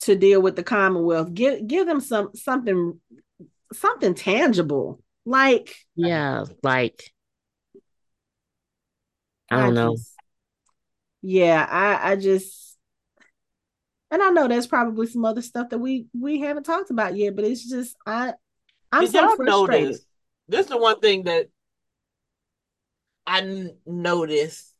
to 0.00 0.16
deal 0.16 0.40
with 0.42 0.56
the 0.56 0.62
Commonwealth. 0.62 1.32
Give 1.34 1.66
give 1.66 1.86
them 1.86 2.00
some 2.00 2.30
something 2.34 3.00
something 3.72 4.14
tangible. 4.14 5.02
Like 5.26 5.74
Yeah, 5.96 6.44
like 6.62 7.12
I 9.50 9.60
don't 9.60 9.74
know. 9.74 9.94
just- 9.96 10.14
yeah, 11.22 11.66
I 11.70 12.12
I 12.12 12.16
just 12.16 12.73
and 14.10 14.22
I 14.22 14.30
know 14.30 14.48
there's 14.48 14.66
probably 14.66 15.06
some 15.06 15.24
other 15.24 15.42
stuff 15.42 15.70
that 15.70 15.78
we 15.78 16.06
we 16.18 16.40
haven't 16.40 16.64
talked 16.64 16.90
about 16.90 17.16
yet, 17.16 17.36
but 17.36 17.44
it's 17.44 17.68
just 17.68 17.96
I 18.06 18.34
I'm 18.92 19.02
Did 19.02 19.12
so 19.12 19.36
frustrated. 19.36 19.88
notice? 19.88 20.06
This 20.48 20.60
is 20.60 20.66
the 20.66 20.78
one 20.78 21.00
thing 21.00 21.24
that 21.24 21.48
I 23.26 23.40
n- 23.40 23.76
noticed 23.86 24.72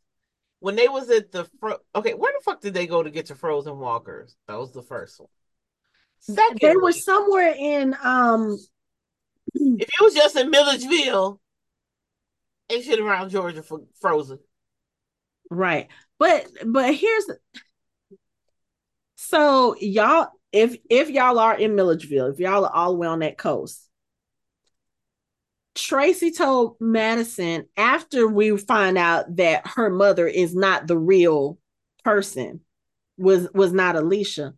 when 0.60 0.76
they 0.76 0.88
was 0.88 1.10
at 1.10 1.32
the 1.32 1.48
fro- 1.60 1.80
okay. 1.94 2.14
Where 2.14 2.32
the 2.32 2.44
fuck 2.44 2.60
did 2.60 2.74
they 2.74 2.86
go 2.86 3.02
to 3.02 3.10
get 3.10 3.26
the 3.26 3.34
frozen 3.34 3.78
walkers? 3.78 4.36
That 4.46 4.59
was 4.59 4.72
the 4.72 4.82
first 4.82 5.20
one. 5.20 5.28
They 6.60 6.76
were 6.76 6.92
somewhere 6.92 7.55
in 7.59 7.96
um 8.02 8.59
if 9.55 9.88
it 9.88 10.01
was 10.01 10.14
just 10.14 10.36
in 10.36 10.51
Milledgeville, 10.51 11.40
should 12.82 12.98
around 12.98 13.30
Georgia 13.30 13.62
for 13.62 13.80
frozen. 14.01 14.38
right. 15.51 15.88
But 16.18 16.46
but 16.64 16.94
here's 16.94 17.26
the 17.26 17.38
so 19.28 19.76
y'all 19.80 20.28
if 20.52 20.76
if 20.88 21.10
y'all 21.10 21.38
are 21.38 21.59
in 21.59 21.74
Milledgeville, 21.74 22.26
if 22.26 22.38
y'all 22.38 22.64
are 22.64 22.74
all 22.74 22.92
the 22.92 22.98
way 22.98 23.09
on 23.09 23.20
that 23.20 23.38
coast, 23.38 23.88
Tracy 25.74 26.30
told 26.30 26.76
Madison 26.80 27.66
after 27.76 28.28
we 28.28 28.56
find 28.56 28.96
out 28.96 29.36
that 29.36 29.66
her 29.66 29.90
mother 29.90 30.28
is 30.28 30.55
not 30.55 30.86
the 30.86 30.98
real 30.98 31.59
person, 32.05 32.60
was 33.16 33.48
was 33.52 33.72
not 33.72 33.96
Alicia. 33.96 34.55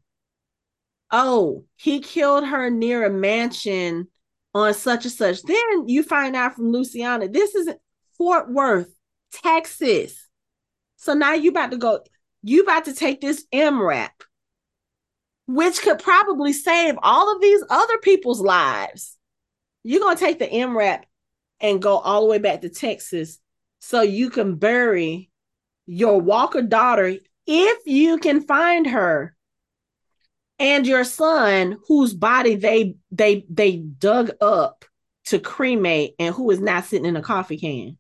Oh, 1.11 1.65
he 1.77 2.01
killed 2.01 2.47
her 2.47 2.69
near 2.69 3.07
a 3.07 3.11
mansion 3.11 4.09
on 4.55 4.75
such 4.75 5.05
and 5.05 5.13
such. 5.13 5.43
Then 5.43 5.89
you 5.89 6.03
find 6.03 6.35
out 6.35 6.57
from 6.57 6.73
Luciana, 6.73 7.29
this 7.29 7.55
is 7.55 7.69
Fort 8.19 8.51
Worth, 8.51 8.93
Texas. 9.33 10.27
So 10.97 11.15
now 11.15 11.35
you 11.35 11.51
about 11.51 11.71
to 11.71 11.77
go, 11.77 12.01
you 12.43 12.63
about 12.63 12.87
to 12.87 12.95
take 12.95 13.21
this 13.21 13.47
MRAP, 13.53 14.11
which 15.47 15.81
could 15.83 15.99
probably 15.99 16.53
save 16.53 16.97
all 17.03 17.35
of 17.35 17.41
these 17.41 17.63
other 17.71 17.99
people's 17.99 18.41
lives. 18.41 19.17
You're 19.85 20.01
gonna 20.01 20.17
take 20.17 20.39
the 20.39 20.49
MRAP 20.49 21.05
and 21.61 21.81
go 21.81 21.99
all 21.99 22.23
the 22.23 22.27
way 22.27 22.39
back 22.39 22.61
to 22.63 22.69
Texas 22.69 23.39
so 23.79 24.03
you 24.03 24.31
can 24.31 24.57
bury 24.57 25.31
your 25.87 26.21
Walker 26.21 26.63
daughter 26.63 27.17
if 27.47 27.87
you 27.87 28.19
can 28.19 28.43
find 28.43 28.87
her 28.89 29.37
and 30.59 30.87
your 30.87 31.05
son 31.05 31.79
whose 31.87 32.13
body 32.15 32.57
they 32.57 32.97
they 33.13 33.47
they 33.49 33.77
dug 33.77 34.33
up 34.41 34.85
to 35.27 35.39
cremate 35.39 36.15
and 36.19 36.35
who 36.35 36.51
is 36.51 36.61
not 36.61 36.85
sitting 36.85 37.07
in 37.07 37.17
a 37.17 37.23
coffee 37.23 37.59
can. 37.59 37.99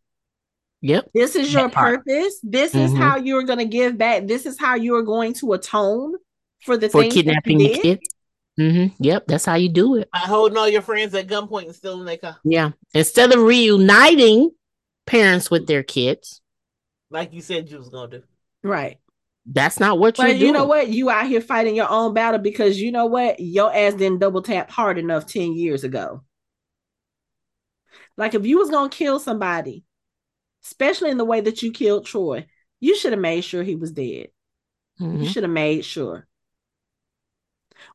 Yep. 0.80 1.10
This 1.14 1.36
is 1.36 1.52
your 1.52 1.68
purpose. 1.68 2.38
This 2.42 2.74
is 2.74 2.92
Mhm. 2.92 2.98
how 2.98 3.16
you're 3.16 3.42
going 3.42 3.58
to 3.58 3.64
give 3.64 3.98
back. 3.98 4.26
This 4.26 4.46
is 4.46 4.58
how 4.58 4.74
you 4.74 4.94
are 4.96 5.02
going 5.02 5.32
to 5.34 5.52
atone 5.52 6.14
for 6.66 6.76
the 6.76 6.88
for 6.90 7.02
things 7.02 7.14
kidnapping 7.14 7.58
the 7.58 7.68
did? 7.68 7.82
kid. 7.82 8.00
Mm-hmm. 8.60 9.02
Yep, 9.02 9.24
that's 9.26 9.44
how 9.44 9.54
you 9.54 9.68
do 9.68 9.96
it. 9.96 10.10
By 10.12 10.18
holding 10.20 10.56
all 10.58 10.68
your 10.68 10.82
friends 10.82 11.14
at 11.14 11.26
gunpoint 11.26 11.66
and 11.66 11.74
stealing 11.74 12.04
their 12.06 12.16
car. 12.16 12.36
Yeah. 12.44 12.72
Instead 12.94 13.32
of 13.32 13.40
reuniting 13.42 14.50
parents 15.06 15.50
with 15.50 15.66
their 15.66 15.82
kids, 15.82 16.40
Like 17.10 17.32
you 17.32 17.40
said 17.42 17.70
you 17.70 17.78
was 17.78 17.88
gonna 17.90 18.10
do. 18.10 18.22
Right. 18.62 18.98
that's 19.44 19.78
not 19.78 19.98
what 19.98 20.18
you're 20.18 20.26
But 20.28 20.38
you 20.38 20.52
know 20.52 20.64
what? 20.64 20.88
You 20.88 21.08
out 21.10 21.26
here 21.28 21.40
fighting 21.40 21.76
your 21.76 21.88
own 21.90 22.14
battle 22.14 22.40
because 22.40 22.80
you 22.80 22.90
know 22.92 23.06
what? 23.06 23.38
Your 23.38 23.72
ass 23.74 23.94
didn't 23.94 24.18
double 24.20 24.42
tap 24.42 24.70
hard 24.70 24.98
enough 24.98 25.26
10 25.26 25.52
years 25.54 25.84
ago. 25.84 26.22
Like 28.16 28.34
if 28.34 28.46
you 28.46 28.58
was 28.58 28.70
gonna 28.70 28.88
kill 28.88 29.18
somebody, 29.20 29.84
especially 30.64 31.10
in 31.10 31.18
the 31.18 31.24
way 31.24 31.40
that 31.42 31.62
you 31.62 31.70
killed 31.72 32.06
Troy, 32.06 32.46
you 32.80 32.96
should 32.96 33.12
have 33.12 33.20
made 33.20 33.42
sure 33.42 33.62
he 33.62 33.76
was 33.76 33.92
dead. 33.92 34.28
You 34.98 35.06
Mhm. 35.06 35.28
should 35.28 35.42
have 35.42 35.52
made 35.52 35.84
sure. 35.84 36.26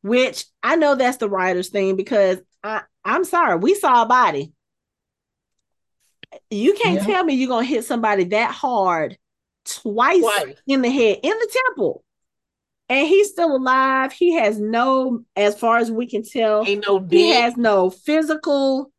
Which 0.01 0.45
I 0.63 0.75
know 0.75 0.95
that's 0.95 1.17
the 1.17 1.29
writer's 1.29 1.69
thing 1.69 1.95
because 1.95 2.39
I, 2.63 2.81
I'm 3.05 3.23
sorry, 3.23 3.57
we 3.57 3.75
saw 3.75 4.03
a 4.03 4.07
body. 4.07 4.53
You 6.49 6.73
can't 6.73 6.99
Yeah. 6.99 7.05
tell 7.05 7.23
me 7.23 7.33
you're 7.35 7.49
gonna 7.49 7.65
hit 7.65 7.85
somebody 7.85 8.25
that 8.25 8.51
hard 8.51 9.17
twice 9.65 10.21
Twice. 10.21 10.55
in 10.67 10.81
the 10.81 10.89
head 10.89 11.19
in 11.23 11.37
the 11.37 11.59
temple. 11.67 12.03
And 12.89 13.07
he's 13.07 13.29
still 13.29 13.55
alive. 13.55 14.11
He 14.11 14.33
has 14.33 14.59
no, 14.59 15.23
as 15.35 15.57
far 15.57 15.77
as 15.77 15.89
we 15.89 16.07
can 16.07 16.23
tell, 16.23 16.65
Ain't 16.65 16.85
no 16.85 17.05
he 17.09 17.29
has 17.29 17.55
no 17.55 17.89
physical 17.89 18.91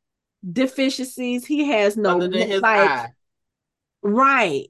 deficiencies. 0.51 1.45
He 1.45 1.69
has 1.69 1.97
no 1.97 2.16
other 2.16 2.29
than 2.29 2.49
his 2.49 2.62
like 2.62 2.91
eye. 2.91 3.09
Right. 4.03 4.69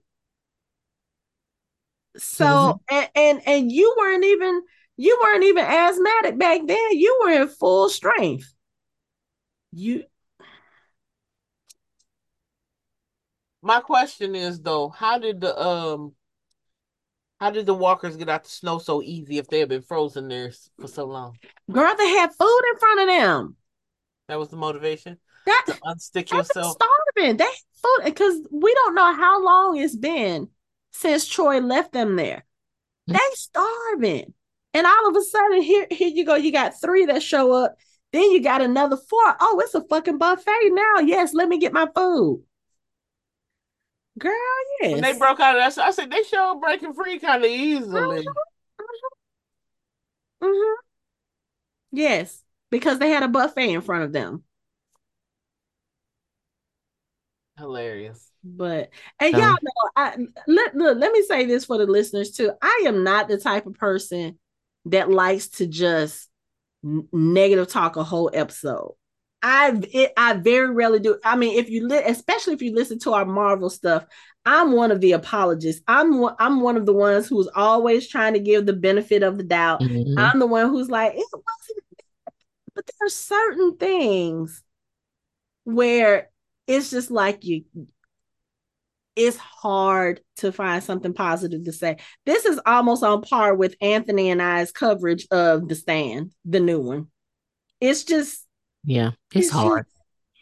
So 2.16 2.44
Mm-hmm. 2.44 2.94
and, 2.96 3.10
and 3.14 3.48
and 3.48 3.72
you 3.72 3.94
weren't 3.98 4.24
even 4.24 4.62
you 4.96 5.18
weren't 5.22 5.44
even 5.44 5.64
asthmatic 5.64 6.38
back 6.38 6.60
then. 6.66 6.92
You 6.92 7.20
were 7.22 7.42
in 7.42 7.48
full 7.48 7.88
strength. 7.88 8.52
You 9.72 10.04
My 13.62 13.80
question 13.80 14.34
is 14.34 14.60
though, 14.60 14.88
how 14.88 15.18
did 15.18 15.40
the 15.40 15.58
um 15.60 16.14
how 17.40 17.50
did 17.50 17.66
the 17.66 17.74
walkers 17.74 18.16
get 18.16 18.28
out 18.28 18.44
the 18.44 18.50
snow 18.50 18.78
so 18.78 19.02
easy 19.02 19.38
if 19.38 19.48
they 19.48 19.60
had 19.60 19.68
been 19.68 19.82
frozen 19.82 20.28
there 20.28 20.52
for 20.80 20.88
so 20.88 21.06
long? 21.06 21.38
girl, 21.70 21.94
they 21.96 22.08
had 22.08 22.32
food 22.34 22.62
in 22.72 22.78
front 22.78 23.00
of 23.00 23.06
them. 23.06 23.56
That 24.28 24.38
was 24.38 24.48
the 24.48 24.56
motivation 24.56 25.18
That 25.46 25.64
to 25.66 25.74
unstick 25.74 26.32
yourself. 26.32 26.76
starving. 27.14 27.36
They 27.36 27.48
food 27.82 28.04
because 28.04 28.40
we 28.50 28.74
don't 28.74 28.94
know 28.94 29.12
how 29.14 29.42
long 29.42 29.76
it's 29.76 29.96
been 29.96 30.48
since 30.92 31.26
Troy 31.26 31.60
left 31.60 31.92
them 31.92 32.16
there. 32.16 32.44
They 33.06 33.18
starving. 33.34 34.34
And 34.74 34.86
all 34.86 35.08
of 35.08 35.16
a 35.16 35.22
sudden, 35.22 35.62
here, 35.62 35.86
here 35.90 36.08
you 36.08 36.24
go. 36.24 36.34
You 36.34 36.52
got 36.52 36.80
three 36.80 37.06
that 37.06 37.22
show 37.22 37.52
up. 37.52 37.76
Then 38.12 38.30
you 38.30 38.42
got 38.42 38.62
another 38.62 38.96
four. 38.96 39.36
Oh, 39.40 39.60
it's 39.62 39.74
a 39.74 39.82
fucking 39.82 40.18
buffet 40.18 40.70
now. 40.70 41.00
Yes, 41.00 41.34
let 41.34 41.48
me 41.48 41.58
get 41.58 41.72
my 41.72 41.88
food. 41.94 42.42
Girl, 44.18 44.32
yes. 44.80 44.92
When 44.92 45.02
they 45.02 45.18
broke 45.18 45.40
out 45.40 45.56
of 45.58 45.74
that, 45.74 45.82
I 45.82 45.90
said 45.90 46.10
they 46.10 46.22
showed 46.22 46.60
breaking 46.60 46.94
free 46.94 47.18
kind 47.18 47.44
of 47.44 47.50
easily. 47.50 48.26
hmm 50.40 50.82
Yes, 51.92 52.42
because 52.70 52.98
they 52.98 53.10
had 53.10 53.22
a 53.22 53.28
buffet 53.28 53.72
in 53.72 53.80
front 53.82 54.04
of 54.04 54.12
them. 54.12 54.44
Hilarious. 57.58 58.30
But 58.44 58.90
and 59.20 59.34
Um, 59.34 59.40
y'all 59.40 59.56
know, 59.62 59.90
I 59.96 60.16
let 60.48 60.74
look, 60.74 60.98
let 60.98 61.12
me 61.12 61.22
say 61.22 61.46
this 61.46 61.64
for 61.64 61.78
the 61.78 61.86
listeners 61.86 62.32
too. 62.32 62.52
I 62.60 62.84
am 62.86 63.04
not 63.04 63.28
the 63.28 63.38
type 63.38 63.66
of 63.66 63.74
person 63.74 64.38
that 64.86 65.10
likes 65.10 65.48
to 65.48 65.66
just 65.66 66.28
negative 66.82 67.68
talk 67.68 67.96
a 67.96 68.04
whole 68.04 68.30
episode. 68.32 68.94
I 69.42 69.80
it, 69.92 70.12
I 70.16 70.34
very 70.34 70.70
rarely 70.70 71.00
do. 71.00 71.18
I 71.24 71.36
mean, 71.36 71.58
if 71.58 71.68
you 71.68 71.88
li- 71.88 72.02
especially 72.06 72.54
if 72.54 72.62
you 72.62 72.74
listen 72.74 72.98
to 73.00 73.12
our 73.12 73.24
Marvel 73.24 73.70
stuff, 73.70 74.04
I'm 74.44 74.72
one 74.72 74.90
of 74.92 75.00
the 75.00 75.12
apologists. 75.12 75.82
I'm 75.88 76.18
one, 76.18 76.34
I'm 76.38 76.60
one 76.60 76.76
of 76.76 76.86
the 76.86 76.92
ones 76.92 77.28
who's 77.28 77.48
always 77.54 78.08
trying 78.08 78.34
to 78.34 78.40
give 78.40 78.66
the 78.66 78.72
benefit 78.72 79.22
of 79.22 79.38
the 79.38 79.44
doubt. 79.44 79.80
Mhm. 79.80 80.14
I'm 80.16 80.38
the 80.38 80.46
one 80.46 80.68
who's 80.68 80.88
like, 80.88 81.14
it 81.14 81.26
wasn't, 81.32 81.84
but 82.74 82.86
there 82.86 83.06
are 83.06 83.10
certain 83.10 83.76
things 83.76 84.62
where 85.64 86.30
it's 86.66 86.90
just 86.90 87.10
like 87.10 87.44
you, 87.44 87.64
it's 89.16 89.36
hard 89.36 90.20
to 90.38 90.52
find 90.52 90.82
something 90.82 91.12
positive 91.12 91.64
to 91.64 91.72
say. 91.72 91.98
This 92.26 92.44
is 92.46 92.60
almost 92.64 93.02
on 93.02 93.22
par 93.22 93.54
with 93.54 93.74
Anthony 93.80 94.30
and 94.30 94.40
I's 94.40 94.72
coverage 94.72 95.26
of 95.30 95.68
The 95.68 95.74
Stand, 95.74 96.32
the 96.44 96.60
new 96.60 96.80
one. 96.80 97.08
It's 97.80 98.04
just, 98.04 98.46
yeah, 98.84 99.10
it's 99.34 99.46
it's 99.46 99.50
hard. 99.50 99.86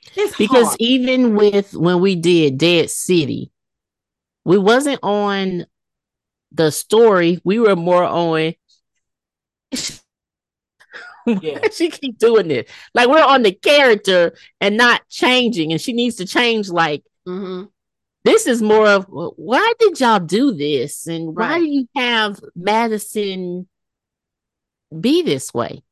just- 0.05 0.17
it's 0.17 0.37
because 0.37 0.67
hard. 0.69 0.77
even 0.81 1.37
with 1.37 1.75
when 1.75 2.01
we 2.01 2.15
did 2.17 2.59
Dead 2.59 2.91
City, 2.91 3.53
we 4.45 4.57
wasn't 4.59 4.99
on 5.03 5.67
the 6.53 6.71
story. 6.73 7.41
We 7.45 7.59
were 7.61 7.77
more 7.77 8.05
on. 8.05 8.55
Yeah. 11.27 11.59
she 11.73 11.91
keep 11.91 12.19
doing 12.19 12.49
this. 12.49 12.69
Like 12.95 13.09
we're 13.09 13.23
on 13.23 13.43
the 13.43 13.53
character 13.53 14.35
and 14.61 14.77
not 14.77 15.03
changing, 15.09 15.71
and 15.71 15.81
she 15.81 15.93
needs 15.93 16.17
to 16.17 16.27
change. 16.27 16.71
Like 16.71 17.05
Mhm. 17.29 17.69
This 18.25 18.47
is 18.47 18.61
more 18.63 18.87
of 18.87 19.07
well, 19.09 19.33
why 19.37 19.73
did 19.79 19.99
y'all 20.01 20.21
do 20.21 20.53
this, 20.53 21.07
and 21.07 21.37
why 21.37 21.49
Right. 21.53 21.59
do 21.61 21.67
you 21.67 21.89
have 21.97 22.41
Madison 22.55 23.69
be 25.01 25.23
this 25.23 25.53
way? 25.55 25.83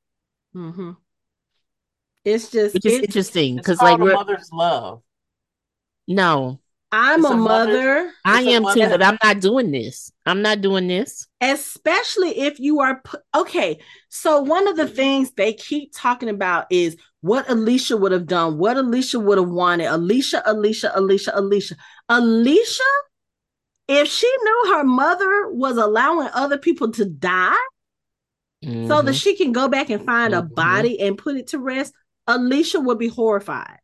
Mhm. 0.55 0.97
It's 2.25 2.51
just, 2.51 2.75
Which 2.75 2.85
is 2.85 2.95
it's, 2.95 3.05
interesting 3.07 3.57
because 3.57 3.81
like 3.81 3.99
a 3.99 4.03
we're 4.03 4.13
mother's 4.15 4.51
love. 4.53 5.03
no, 6.07 6.61
I'm 6.93 7.25
a 7.25 7.29
a 7.29 7.37
mother- 7.37 7.73
mother. 7.73 8.13
I 8.25 8.41
It's 8.43 8.49
a 8.49 8.53
am 8.53 8.65
too, 8.75 8.89
but 8.91 9.03
I'm 9.03 9.19
not 9.23 9.41
doing 9.41 9.71
this. 9.71 10.11
I'm 10.27 10.43
not 10.43 10.61
doing 10.61 10.89
this. 10.89 11.27
especially 11.41 12.39
if 12.41 12.59
you 12.61 12.81
are 12.81 13.01
pu- 13.03 13.19
okay 13.37 13.79
so 14.09 14.41
one 14.43 14.67
of 14.69 14.77
the 14.77 14.87
things 14.89 15.31
they 15.33 15.53
keep 15.53 15.91
talking 15.95 16.29
about 16.29 16.67
is 16.71 16.97
what 17.21 17.49
alicia 17.49 17.97
would 17.97 18.11
have 18.13 18.27
done 18.27 18.59
what 18.59 18.77
alicia 18.77 19.19
would 19.21 19.39
have 19.39 19.49
wanted 19.49 19.87
alicia 19.87 20.43
alicia 20.47 20.91
alicia 20.97 21.31
alicia 21.39 21.77
alicia 22.09 22.83
if 23.89 24.09
she 24.09 24.27
knew 24.43 24.75
her 24.75 24.85
mother 24.85 25.49
was 25.51 25.77
allowing 25.77 26.29
other 26.33 26.59
people 26.59 26.91
to 26.93 27.05
die 27.05 27.57
so 28.83 29.03
Mhm. 29.03 29.07
that 29.07 29.15
she 29.15 29.37
can 29.37 29.53
go 29.53 29.69
back 29.69 29.91
and 29.91 30.05
find 30.05 30.35
a 30.35 30.43
Mhm. 30.43 30.55
body 30.55 31.01
and 31.01 31.19
put 31.19 31.37
it 31.37 31.49
to 31.49 31.59
rest 31.59 31.95
alicia 32.27 32.81
would 32.81 32.99
be 32.99 33.09
horrified 33.09 33.79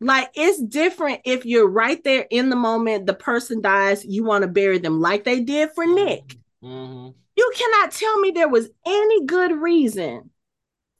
like 0.00 0.30
it's 0.34 0.60
different 0.62 1.20
if 1.24 1.46
you're 1.46 1.68
right 1.68 2.02
there 2.04 2.26
in 2.30 2.50
the 2.50 2.56
moment 2.56 3.06
the 3.06 3.14
person 3.14 3.60
dies 3.60 4.04
you 4.04 4.24
want 4.24 4.42
to 4.42 4.48
bury 4.48 4.78
them 4.78 5.00
like 5.00 5.24
they 5.24 5.40
did 5.40 5.70
for 5.74 5.86
nick 5.86 6.36
hmm 6.62 7.08
you 7.36 7.52
cannot 7.56 7.90
tell 7.92 8.18
me 8.20 8.30
there 8.30 8.48
was 8.48 8.68
any 8.86 9.24
good 9.26 9.52
reason 9.52 10.30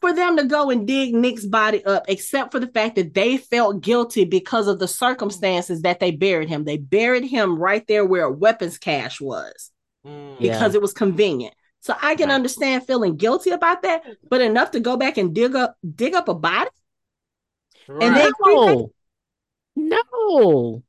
for 0.05 0.13
them 0.13 0.37
to 0.37 0.45
go 0.45 0.69
and 0.71 0.87
dig 0.87 1.15
Nick's 1.15 1.47
body 1.47 1.83
up, 1.87 2.05
except 2.09 2.53
for 2.53 2.61
the 2.61 2.67
fact 2.67 2.97
that 2.97 3.15
they 3.15 3.39
felt 3.39 3.81
guilty 3.81 4.27
because 4.27 4.69
of 4.69 4.79
the 4.79 4.87
circumstances 4.87 5.81
that 5.81 5.99
they 5.99 6.11
buried 6.11 6.51
him. 6.51 6.65
They 6.65 6.77
buried 6.77 7.25
him 7.25 7.59
right 7.59 7.87
there 7.87 8.05
where 8.05 8.25
a 8.25 8.31
weapons 8.33 8.77
cache 8.79 9.21
was 9.21 9.71
Mm. 10.05 10.37
Yeah. 10.39 10.53
because 10.53 10.75
it 10.75 10.83
was 10.83 10.93
convenient. 10.93 11.55
So 11.81 11.95
I 12.03 12.15
can 12.17 12.29
Right. 12.29 12.35
understand 12.35 12.87
feeling 12.87 13.17
guilty 13.17 13.51
about 13.51 13.81
that, 13.83 14.03
but 14.29 14.43
enough 14.43 14.73
to 14.73 14.81
go 14.81 14.99
back 14.99 15.17
and 15.17 15.35
dig 15.35 15.55
up 15.57 15.77
dig 15.97 16.15
up 16.15 16.29
a 16.29 16.35
body 16.35 16.69
Right. 17.89 18.05
and 18.07 18.15
then 18.17 18.33
cremate 18.33 18.91
no, 19.77 20.01
no, 20.13 20.83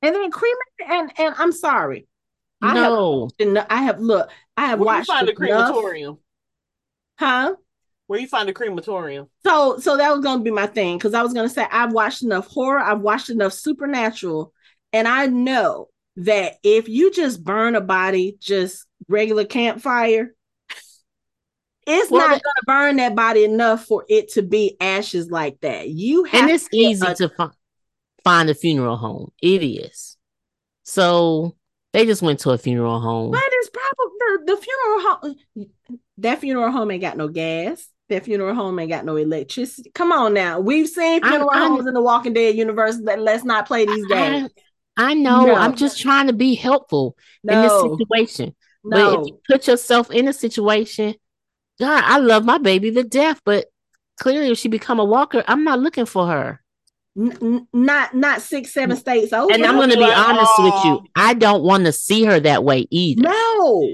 and 0.00 0.14
then 0.14 0.30
cremate 0.30 0.58
and 0.88 1.12
and 1.18 1.34
I'm 1.36 1.52
sorry. 1.52 2.06
I 2.62 2.68
have 2.78 2.92
no. 2.92 3.30
I 3.68 3.82
have 3.82 4.00
look, 4.00 4.30
I 4.56 4.66
have 4.66 4.78
Where 4.78 4.94
you 4.94 4.96
watched 4.98 5.06
find 5.08 5.28
a 5.28 5.32
enough, 5.32 5.74
crematorium? 5.74 6.18
huh? 7.18 7.56
Where 8.06 8.20
you 8.20 8.26
find 8.26 8.48
a 8.48 8.52
crematorium? 8.52 9.28
So, 9.46 9.78
so 9.78 9.96
that 9.96 10.10
was 10.10 10.20
going 10.20 10.38
to 10.38 10.44
be 10.44 10.50
my 10.50 10.66
thing 10.66 10.98
because 10.98 11.14
I 11.14 11.22
was 11.22 11.32
going 11.32 11.48
to 11.48 11.54
say 11.54 11.66
I've 11.70 11.92
watched 11.92 12.22
enough 12.22 12.46
horror, 12.48 12.78
I've 12.80 13.00
watched 13.00 13.30
enough 13.30 13.52
supernatural, 13.54 14.52
and 14.92 15.08
I 15.08 15.26
know 15.26 15.88
that 16.16 16.54
if 16.62 16.88
you 16.88 17.10
just 17.10 17.42
burn 17.42 17.74
a 17.76 17.80
body, 17.80 18.36
just 18.40 18.86
regular 19.08 19.44
campfire, 19.44 20.34
it's 21.86 22.10
Well, 22.10 22.20
not 22.20 22.30
going 22.30 22.40
to 22.40 22.62
burn 22.66 22.96
that 22.96 23.14
body 23.14 23.44
enough 23.44 23.84
for 23.86 24.04
it 24.08 24.32
to 24.32 24.42
be 24.42 24.76
ashes 24.80 25.30
like 25.30 25.60
that. 25.60 25.88
You 25.88 26.24
have 26.24 26.42
And 26.42 26.50
it's 26.50 26.68
to 26.68 26.76
easy 26.76 27.06
a- 27.06 27.14
to 27.14 27.28
fi- 27.30 27.50
find 28.22 28.48
a 28.50 28.54
funeral 28.54 28.96
home. 28.96 29.32
It 29.42 29.62
is. 29.62 30.16
So 30.82 31.56
they 31.92 32.06
just 32.06 32.22
went 32.22 32.40
to 32.40 32.50
a 32.50 32.58
funeral 32.58 33.00
home. 33.00 33.30
but 33.32 33.42
it's 33.44 33.70
probably 33.70 34.16
the, 34.18 34.52
the 34.54 34.56
funeral 34.56 35.00
home. 35.56 35.68
That 36.18 36.40
funeral 36.40 36.70
home 36.70 36.90
ain't 36.90 37.00
got 37.02 37.16
no 37.16 37.28
gas. 37.28 37.86
That 38.10 38.24
funeral 38.24 38.54
home 38.54 38.78
ain't 38.78 38.90
got 38.90 39.04
no 39.06 39.16
electricity. 39.16 39.90
Come 39.94 40.12
on 40.12 40.34
now, 40.34 40.60
we've 40.60 40.88
seen 40.88 41.22
funeral 41.22 41.50
I'm- 41.52 41.70
homes 41.72 41.86
in 41.86 41.94
the 41.94 42.02
Walking 42.02 42.34
Dead 42.34 42.54
universe. 42.54 42.98
That 43.04 43.18
let's 43.20 43.44
not 43.44 43.66
play 43.66 43.86
these 43.86 44.06
games. 44.06 44.50
I, 44.96 45.10
I 45.10 45.14
know. 45.14 45.46
No. 45.46 45.54
I'm 45.54 45.74
just 45.74 46.00
trying 46.00 46.26
to 46.26 46.32
be 46.32 46.54
helpful 46.54 47.16
in 47.42 47.60
this 47.60 47.72
situation. 47.72 48.54
But 48.84 49.20
if 49.20 49.26
you 49.28 49.40
put 49.50 49.66
yourself 49.66 50.10
in 50.10 50.28
a 50.28 50.32
situation, 50.32 51.14
God, 51.80 52.04
I 52.04 52.18
love 52.18 52.44
my 52.44 52.58
baby 52.58 52.92
to 52.92 53.02
death, 53.02 53.40
but 53.44 53.66
clearly 54.20 54.50
if 54.50 54.58
she 54.58 54.68
become 54.68 55.00
a 55.00 55.04
walker, 55.04 55.42
I'm 55.48 55.64
not 55.64 55.80
looking 55.80 56.06
for 56.06 56.26
her. 56.26 56.60
N- 57.18 57.66
not 57.72 58.14
not 58.14 58.42
six, 58.42 58.72
seven 58.72 58.96
states 58.96 59.32
over. 59.32 59.52
And 59.52 59.64
I'm 59.64 59.76
gonna 59.76 59.94
be 59.94 60.00
like, 60.00 60.16
honest 60.16 60.52
with 60.58 60.84
you. 60.84 61.00
I 61.16 61.34
don't 61.34 61.62
want 61.62 61.86
to 61.86 61.92
see 61.92 62.24
her 62.24 62.38
that 62.40 62.64
way 62.64 62.86
either. 62.90 63.22
no. 63.22 63.88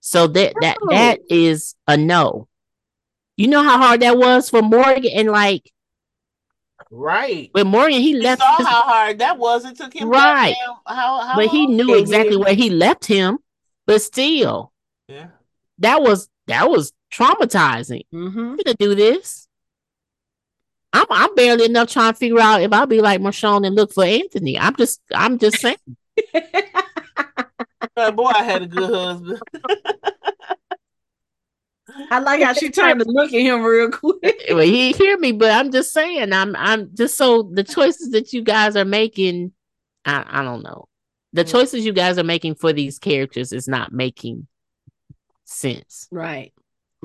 So 0.00 0.28
that 0.28 0.54
that 0.60 0.78
that 0.90 1.18
is 1.28 1.74
a 1.86 1.96
no. 1.96 2.48
You 3.36 3.48
know 3.48 3.62
how 3.62 3.76
hard 3.78 4.00
that 4.00 4.16
was 4.16 4.48
for 4.50 4.62
Morgan 4.62 5.10
and 5.14 5.30
like 5.30 5.70
Right. 6.90 7.50
But 7.52 7.66
Morgan, 7.66 8.00
he 8.00 8.10
You 8.10 8.22
left 8.22 8.40
saw 8.40 8.56
his- 8.58 8.66
how 8.66 8.82
hard 8.82 9.18
that 9.18 9.38
was. 9.38 9.64
It 9.64 9.76
took 9.76 9.92
him 9.92 10.08
Right. 10.08 10.54
goddamn- 10.54 10.96
How, 10.96 11.20
how 11.20 11.36
but 11.36 11.48
he 11.48 11.66
knew 11.66 11.94
exactly 11.94 12.36
yeah. 12.36 12.44
where 12.44 12.54
he 12.54 12.70
left 12.70 13.06
him. 13.06 13.38
But 13.86 14.02
still, 14.02 14.72
Yeah. 15.08 15.28
that 15.78 16.00
was 16.02 16.28
that 16.46 16.70
was 16.70 16.92
traumatizing. 17.12 18.02
Mm-hmm. 18.14 18.56
to 18.66 18.74
do 18.74 18.94
this. 18.94 19.48
I'm 20.92 21.06
I'm 21.10 21.34
barely 21.34 21.64
enough 21.66 21.90
trying 21.90 22.12
to 22.12 22.18
figure 22.18 22.38
out 22.40 22.62
if 22.62 22.72
I'll 22.72 22.86
be 22.86 23.00
like 23.00 23.20
Michonne 23.20 23.66
and 23.66 23.74
look 23.74 23.92
for 23.92 24.04
Anthony. 24.04 24.58
I'm 24.58 24.76
just 24.76 25.00
I'm 25.14 25.38
just 25.38 25.58
saying. 25.58 25.76
Boy, 28.14 28.26
I 28.28 28.42
had 28.44 28.62
a 28.62 28.66
good 28.66 28.90
husband. 28.90 29.40
I 32.10 32.18
like 32.20 32.42
how 32.42 32.52
she 32.52 32.70
turned 32.70 33.00
to 33.00 33.06
look 33.08 33.32
at 33.32 33.40
him 33.40 33.62
real 33.62 33.90
quick. 33.90 34.42
well, 34.50 34.60
he 34.60 34.92
hear 34.92 35.18
me, 35.18 35.32
but 35.32 35.50
I'm 35.50 35.70
just 35.72 35.92
saying. 35.92 36.32
I'm 36.32 36.54
I'm 36.56 36.90
just 36.94 37.16
so 37.16 37.42
the 37.42 37.64
choices 37.64 38.10
that 38.10 38.32
you 38.32 38.42
guys 38.42 38.76
are 38.76 38.84
making. 38.84 39.52
I 40.04 40.24
I 40.26 40.42
don't 40.42 40.62
know. 40.62 40.88
The 41.32 41.44
Mm. 41.44 41.50
choices 41.50 41.84
you 41.84 41.92
guys 41.92 42.18
are 42.18 42.24
making 42.24 42.54
for 42.54 42.72
these 42.72 42.98
characters 42.98 43.52
is 43.52 43.68
not 43.68 43.92
making 43.92 44.46
sense. 45.44 46.08
Right. 46.10 46.52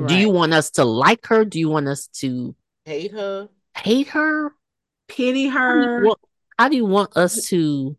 Do 0.07 0.15
you 0.15 0.29
want 0.29 0.53
us 0.53 0.71
to 0.71 0.85
like 0.85 1.27
her? 1.27 1.45
Do 1.45 1.59
you 1.59 1.69
want 1.69 1.87
us 1.87 2.07
to 2.21 2.55
Hate 2.85 3.11
her. 3.11 3.49
hate 3.77 4.07
her? 4.09 4.53
pity 5.07 5.47
How 5.47 5.73
do 5.73 5.79
you 5.79 6.09
her? 6.09 6.15
how 6.57 6.69
do 6.69 6.75
you 6.77 6.85
want 6.85 7.15
us 7.17 7.47
to 7.49 7.97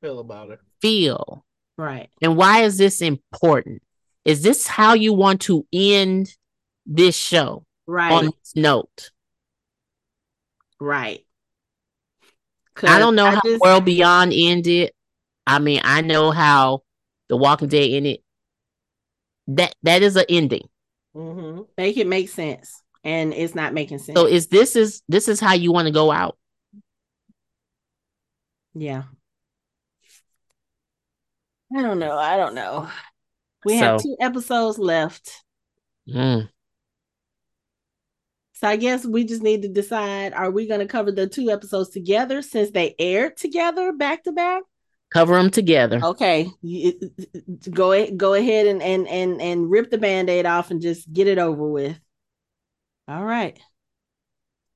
Feel 0.00 0.20
about 0.20 0.50
her. 0.50 0.60
feel? 0.80 1.44
Right. 1.76 2.08
And 2.22 2.36
why 2.36 2.62
is 2.62 2.78
this 2.78 3.02
important? 3.02 3.82
Is 4.24 4.42
this 4.42 4.66
how 4.66 4.94
you 4.94 5.12
want 5.12 5.42
to 5.42 5.66
end 5.72 6.34
this 6.86 7.16
show 7.16 7.64
Right. 7.86 8.12
on 8.12 8.24
this 8.26 8.52
note? 8.56 9.10
right. 10.80 11.24
I 12.82 12.98
don't 12.98 13.14
know 13.14 13.24
'Cause 13.26 13.34
how 13.34 13.40
just- 13.44 13.60
World 13.60 13.84
Beyond 13.84 14.32
ended. 14.34 14.92
I 15.46 15.58
mean, 15.60 15.80
I 15.84 16.00
know 16.00 16.30
how 16.32 16.82
The 17.28 17.36
Walking 17.36 17.68
Dead 17.68 17.88
ended. 17.90 18.20
That 19.46 19.74
that 19.82 20.02
is 20.02 20.16
an 20.16 20.24
ending. 20.28 20.68
Mm-hmm. 21.14 21.62
make 21.78 21.96
it 21.96 22.06
make 22.08 22.28
sense, 22.28 22.82
and 23.04 23.32
it's 23.32 23.54
not 23.54 23.72
making 23.72 23.98
sense. 24.00 24.18
So 24.18 24.26
is 24.26 24.48
this 24.48 24.74
is 24.74 25.02
this 25.08 25.28
is 25.28 25.38
how 25.38 25.52
you 25.54 25.70
want 25.72 25.86
to 25.86 25.92
go 25.92 26.10
out? 26.10 26.36
yeah. 28.74 29.04
I 31.76 31.82
don't 31.82 31.98
know. 32.00 32.16
I 32.18 32.36
don't 32.36 32.54
know. 32.54 32.88
We 33.64 33.76
have 33.76 34.02
two 34.02 34.16
episodes 34.20 34.78
left. 34.78 35.30
Mm. 36.08 36.48
So 38.54 38.68
I 38.68 38.76
guess 38.76 39.04
we 39.04 39.24
just 39.24 39.42
need 39.42 39.62
to 39.62 39.68
decide 39.68 40.32
are 40.32 40.50
we 40.50 40.66
going 40.66 40.80
to 40.80 40.86
cover 40.86 41.12
the 41.12 41.26
two 41.26 41.50
episodes 41.50 41.90
together 41.90 42.40
since 42.40 42.70
they 42.70 42.94
aired 42.98 43.36
together 43.36 43.92
back 43.92 44.24
to 44.24 44.32
back? 44.32 44.62
Cover 45.12 45.36
them 45.36 45.50
together. 45.50 46.00
Okay, 46.02 46.48
go 47.70 48.10
go 48.16 48.34
ahead 48.34 48.66
and 48.66 48.82
and 48.82 49.06
and 49.06 49.40
and 49.40 49.70
rip 49.70 49.90
the 49.90 49.98
band-aid 49.98 50.46
off 50.46 50.70
and 50.70 50.80
just 50.80 51.12
get 51.12 51.28
it 51.28 51.38
over 51.38 51.68
with. 51.68 51.98
All 53.06 53.24
right. 53.24 53.58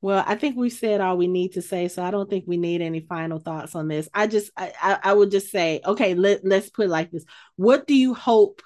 Well, 0.00 0.22
I 0.24 0.36
think 0.36 0.56
we 0.56 0.70
said 0.70 1.00
all 1.00 1.16
we 1.16 1.26
need 1.26 1.54
to 1.54 1.62
say, 1.62 1.88
so 1.88 2.04
I 2.04 2.12
don't 2.12 2.30
think 2.30 2.44
we 2.46 2.56
need 2.56 2.82
any 2.82 3.00
final 3.00 3.40
thoughts 3.40 3.74
on 3.74 3.88
this. 3.88 4.08
I 4.14 4.28
just 4.28 4.52
I 4.56 4.72
I, 4.80 4.98
I 5.02 5.12
would 5.12 5.30
just 5.30 5.50
say, 5.50 5.80
okay, 5.84 6.14
let 6.14 6.44
let's 6.44 6.70
put 6.70 6.86
it 6.86 6.90
like 6.90 7.10
this. 7.10 7.24
What 7.56 7.86
do 7.86 7.94
you 7.94 8.14
hope 8.14 8.62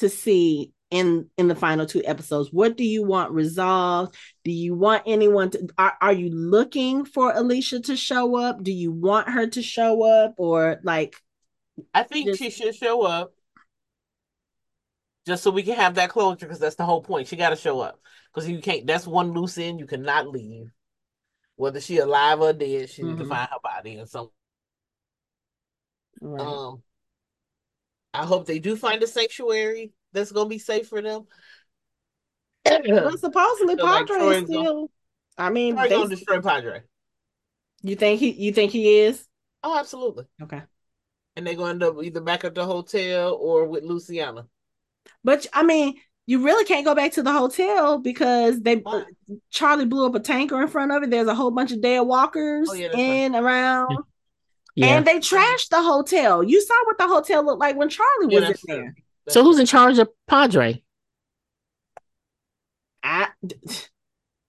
to 0.00 0.08
see 0.08 0.72
in 0.90 1.28
in 1.36 1.48
the 1.48 1.54
final 1.54 1.86
two 1.86 2.02
episodes? 2.04 2.52
What 2.52 2.76
do 2.76 2.84
you 2.84 3.02
want 3.02 3.32
resolved? 3.32 4.14
Do 4.44 4.50
you 4.52 4.74
want 4.74 5.02
anyone 5.06 5.50
to 5.50 5.68
are, 5.78 5.96
are 6.00 6.12
you 6.12 6.30
looking 6.30 7.04
for 7.04 7.32
Alicia 7.32 7.80
to 7.80 7.96
show 7.96 8.36
up? 8.36 8.62
Do 8.62 8.72
you 8.72 8.92
want 8.92 9.28
her 9.28 9.46
to 9.48 9.62
show 9.62 10.02
up 10.02 10.34
or 10.38 10.78
like 10.84 11.16
I 11.92 12.04
think 12.04 12.26
Just- 12.26 12.38
she 12.42 12.50
should 12.50 12.74
show 12.74 13.02
up 13.02 13.32
just 15.26 15.42
so 15.42 15.50
we 15.50 15.62
can 15.64 15.74
have 15.74 15.96
that 15.96 16.10
closure 16.10 16.36
because 16.46 16.60
that's 16.60 16.76
the 16.76 16.84
whole 16.84 17.02
point. 17.02 17.26
She 17.26 17.34
got 17.36 17.50
to 17.50 17.56
show 17.56 17.80
up 17.80 18.00
because 18.32 18.48
you 18.48 18.60
can't. 18.60 18.86
That's 18.86 19.06
one 19.08 19.32
loose 19.32 19.58
end 19.58 19.80
you 19.80 19.86
cannot 19.86 20.28
leave. 20.28 20.70
Whether 21.56 21.80
she 21.80 21.98
alive 21.98 22.40
or 22.40 22.52
dead, 22.52 22.90
she 22.90 23.02
need 23.02 23.18
to 23.18 23.24
Mhm. 23.24 23.28
find 23.28 23.48
her 23.50 23.58
body 23.62 23.96
and 23.96 24.08
some. 24.08 24.30
right. 26.20 26.40
Um, 26.46 26.82
I 28.20 28.24
hope 28.24 28.46
they 28.46 28.58
do 28.58 28.76
find 28.76 29.02
a 29.02 29.06
sanctuary 29.06 29.92
that's 30.12 30.32
gonna 30.32 30.48
be 30.48 30.58
safe 30.58 30.88
for 30.88 31.02
them. 31.02 31.26
Well, 32.64 33.16
supposedly 33.18 33.76
like, 33.76 34.06
Padre 34.06 34.16
Troy's 34.16 34.42
is 34.42 34.48
still. 34.48 34.90
I 35.38 35.50
mean, 35.50 35.76
they- 35.76 35.88
gonna 35.88 36.08
destroy 36.08 36.40
Padre. 36.40 36.82
you 37.82 37.96
think 37.96 38.20
he? 38.20 38.30
You 38.30 38.52
think 38.52 38.72
he 38.72 39.00
is? 39.00 39.26
Oh, 39.62 39.78
absolutely. 39.78 40.24
Okay, 40.42 40.62
And 41.36 41.46
they're 41.46 41.54
gonna 41.54 41.70
end 41.70 41.82
up 41.82 41.96
either 42.02 42.20
back 42.20 42.44
at 42.44 42.54
the 42.54 42.64
hotel 42.64 43.34
or 43.34 43.66
with 43.66 43.84
Luciana. 43.84 44.46
but 45.24 45.46
I 45.52 45.62
mean, 45.62 45.94
you 46.26 46.44
really 46.44 46.64
can't 46.64 46.84
go 46.84 46.94
back 46.94 47.12
to 47.12 47.22
the 47.22 47.32
hotel 47.32 47.98
because 47.98 48.60
they 48.60 48.76
Why? 48.76 49.04
Charlie 49.50 49.86
blew 49.86 50.06
up 50.06 50.14
a 50.14 50.20
tanker 50.20 50.60
in 50.62 50.68
front 50.68 50.90
of 50.92 51.02
it. 51.02 51.10
There's 51.10 51.28
a 51.28 51.34
whole 51.34 51.50
bunch 51.52 51.72
of 51.72 51.80
dead 51.80 52.00
walkers 52.00 52.68
Oh, 52.70 52.74
yeah, 52.74 52.88
that's 52.88 52.96
right. 52.96 53.02
in 53.04 53.34
around, 53.36 53.98
Yeah. 54.76 54.86
and 54.88 55.06
they 55.06 55.18
trashed 55.18 55.70
the 55.70 55.82
hotel. 55.82 56.42
You 56.42 56.60
saw 56.60 56.74
what 56.84 56.98
the 56.98 57.08
hotel 57.08 57.44
looked 57.44 57.60
like 57.60 57.76
when 57.76 57.88
Charlie 57.88 58.26
Yeah, 58.28 58.40
was 58.40 58.42
in 58.42 58.48
that's 58.50 58.60
true. 58.60 58.74
there. 58.76 58.94
That's 59.24 59.34
so 59.34 59.42
who's 59.42 59.58
in 59.58 59.66
charge 59.66 59.98
of 59.98 60.08
Padre? 60.28 60.82
I, 63.02 63.28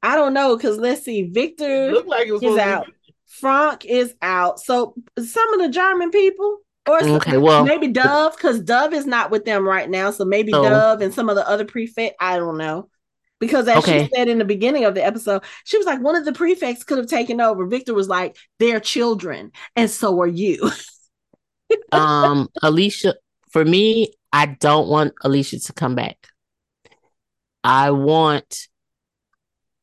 I 0.03 0.15
don't 0.15 0.33
know 0.33 0.55
because 0.55 0.77
let's 0.77 1.03
see, 1.03 1.21
It 1.21 1.33
Victor 1.33 1.91
looked 1.91 2.07
like 2.09 2.27
it 2.27 2.31
was 2.33 2.41
is 2.43 2.49
supposed 2.49 2.59
to 2.61 2.65
be- 2.65 2.71
out. 2.71 2.87
Frank 3.27 3.85
is 3.85 4.15
out. 4.21 4.59
So 4.59 4.95
some 5.19 5.53
of 5.53 5.59
the 5.59 5.69
German 5.69 6.11
people, 6.11 6.59
or 6.87 6.99
some- 7.01 7.11
Okay, 7.13 7.37
well- 7.37 7.63
maybe 7.65 7.87
Dove, 7.89 8.35
because 8.35 8.61
Dove 8.61 8.93
is 8.93 9.05
not 9.05 9.31
with 9.31 9.45
them 9.45 9.67
right 9.67 9.89
now. 9.89 10.11
So 10.11 10.25
maybe 10.25 10.51
So- 10.51 10.63
Dove 10.63 11.01
and 11.01 11.13
some 11.13 11.29
of 11.29 11.35
the 11.35 11.47
other 11.47 11.65
prefect. 11.65 12.15
I 12.19 12.37
don't 12.37 12.57
know. 12.57 12.89
Because 13.39 13.67
as 13.67 13.77
Okay. 13.79 14.09
she 14.09 14.09
said 14.15 14.27
in 14.29 14.39
the 14.39 14.45
beginning 14.45 14.85
of 14.85 14.95
the 14.95 15.05
episode, 15.05 15.43
she 15.63 15.77
was 15.77 15.85
like, 15.85 16.01
one 16.01 16.15
of 16.15 16.25
the 16.25 16.33
prefects 16.33 16.83
could 16.83 16.97
have 16.97 17.07
taken 17.07 17.39
over. 17.39 17.67
Victor 17.67 17.93
was 17.93 18.09
like, 18.09 18.35
they're 18.59 18.79
children, 18.79 19.51
and 19.75 19.89
so 19.89 20.19
are 20.21 20.27
you. 20.27 20.71
um 21.91 22.47
Alicia 22.61 23.15
for 23.49 23.63
me, 23.63 24.13
I 24.33 24.45
don't 24.45 24.87
want 24.89 25.13
Alicia 25.23 25.59
to 25.59 25.73
come 25.73 25.95
back. 25.95 26.17
I 27.63 27.91
want 27.91 28.67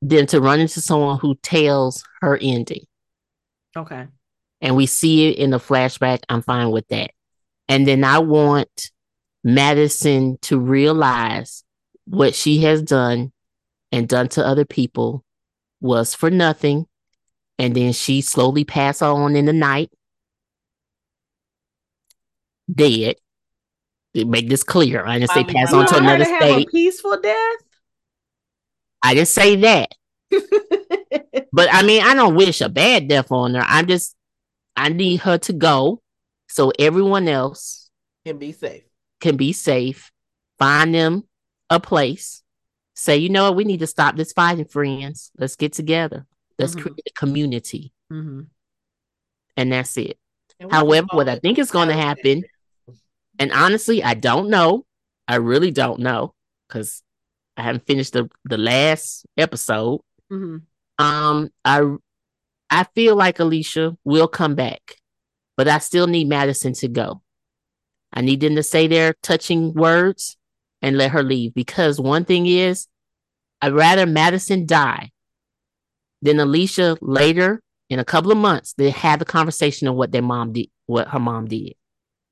them 0.03 0.27
to 0.27 0.41
run 0.41 0.61
into 0.61 0.81
someone 0.81 1.19
who 1.19 1.35
tells 1.37 2.05
her 2.21 2.39
ending. 2.41 2.85
Okay. 3.77 4.09
And 4.61 4.77
we 4.77 4.87
see 4.87 5.29
it 5.29 5.39
in 5.39 5.51
the 5.51 5.59
flashback. 5.59 6.21
I'm 6.29 6.43
fine 6.43 6.71
with 6.71 6.87
that. 6.89 7.11
And 7.69 7.87
then 7.87 8.05
I 8.05 8.19
want 8.19 8.91
Madison 9.43 10.39
to 10.43 10.59
realize 10.59 11.65
what 12.07 12.35
she 12.35 12.59
has 12.63 12.83
done 12.83 13.33
and 13.95 14.09
done 14.09 14.29
to 14.29 14.45
other 14.47 14.65
people 14.65 15.25
was 15.81 16.15
for 16.15 16.31
nothing. 16.31 16.87
And 17.59 17.75
then 17.75 17.93
she 17.93 18.21
slowly 18.21 18.65
pass 18.65 19.01
on 19.03 19.37
in 19.37 19.45
the 19.45 19.53
night. 19.53 19.91
Dead. 22.73 23.17
Make 24.15 24.49
this 24.49 24.63
clear. 24.63 25.05
I 25.07 25.19
didn't 25.19 25.31
say 25.31 25.45
pass 25.45 25.73
on 25.73 25.87
to 25.87 25.95
out. 25.97 26.03
want 26.03 26.07
her 26.09 26.15
another 26.15 26.25
to 26.25 26.31
have 26.31 26.43
a 26.43 26.47
state. 26.53 26.69
peaceful 26.71 27.21
death? 27.21 27.57
I 29.03 29.15
didn't 29.15 29.29
say 29.29 29.57
that. 29.57 29.91
But 31.53 31.69
I 31.73 31.83
mean, 31.83 32.03
I 32.03 32.15
don't 32.15 32.35
wish 32.35 32.61
a 32.61 32.69
bad 32.69 33.07
death 33.07 33.31
on 33.31 33.55
her. 33.55 33.61
I'm 33.65 33.87
just, 33.87 34.17
I 34.77 34.89
need 34.89 35.21
her 35.21 35.39
to 35.39 35.53
go 35.53 36.03
so 36.49 36.73
everyone 36.81 37.29
else 37.29 37.91
Can 38.27 38.39
be 38.39 38.51
safe. 38.51 38.83
can 39.21 39.37
be 39.37 39.53
safe. 39.53 40.11
Find 40.59 40.93
them 40.93 41.29
a 41.71 41.79
place. 41.79 42.43
Say, 42.95 43.17
you 43.19 43.29
know 43.29 43.45
what? 43.45 43.57
We 43.57 43.65
need 43.65 43.81
to 43.81 43.87
stop 43.87 44.17
this 44.17 44.33
fighting, 44.33 44.65
friends. 44.67 45.31
Let's 45.39 45.57
get 45.57 45.73
together. 45.73 46.27
Let's 46.59 46.75
Mhm. 46.75 46.83
create 46.83 47.03
a 47.09 47.13
community. 47.19 47.93
Mhm. 48.13 48.47
And 49.57 49.73
that's 49.73 49.97
it. 49.97 50.19
And 50.61 50.71
However, 50.71 51.09
what 51.13 51.29
I 51.29 51.39
think 51.39 51.59
is 51.59 51.71
going 51.71 51.89
to 51.89 51.95
happen, 51.95 52.45
and 53.39 53.51
honestly, 53.53 54.03
I 54.05 54.15
don't 54.15 54.49
know. 54.49 54.87
I 55.27 55.37
really 55.37 55.71
don't 55.73 56.01
know 56.01 56.35
because 56.69 57.03
I 57.57 57.63
haven't 57.63 57.87
finished 57.87 58.13
the, 58.13 58.29
the 58.45 58.59
last 58.59 59.27
episode. 59.37 60.01
Mhm. 60.31 60.63
Um, 60.99 61.51
I 61.65 61.97
I 62.71 62.85
feel 62.95 63.15
like 63.15 63.39
Alicia 63.41 63.97
will 64.05 64.27
come 64.27 64.55
back, 64.55 64.97
but 65.57 65.69
I 65.69 65.79
still 65.79 66.07
need 66.07 66.29
Madison 66.29 66.73
to 66.75 66.89
go. 66.89 67.23
I 68.13 68.21
need 68.21 68.41
them 68.41 68.55
to 68.57 68.63
say 68.63 68.87
their 68.87 69.15
touching 69.23 69.75
words 69.75 70.37
and 70.85 70.99
let 70.99 71.13
her 71.13 71.23
leave 71.23 71.55
because 71.55 71.99
one 71.99 72.27
thing 72.27 72.47
is 72.47 72.87
I'd 73.63 73.73
rather 73.73 74.05
Madison 74.05 74.67
die 74.67 75.13
than 76.21 76.39
Alicia 76.39 76.99
later 77.01 77.63
in 77.89 77.99
a 77.99 78.05
couple 78.05 78.31
of 78.31 78.37
months 78.37 78.75
they 78.75 78.91
have 78.91 79.19
the 79.19 79.25
conversation 79.25 79.89
of 79.89 79.95
what 79.95 80.13
their 80.13 80.21
mom 80.21 80.53
did, 80.53 80.69
what 80.85 81.09
her 81.09 81.19
mom 81.19 81.47
did. 81.47 81.73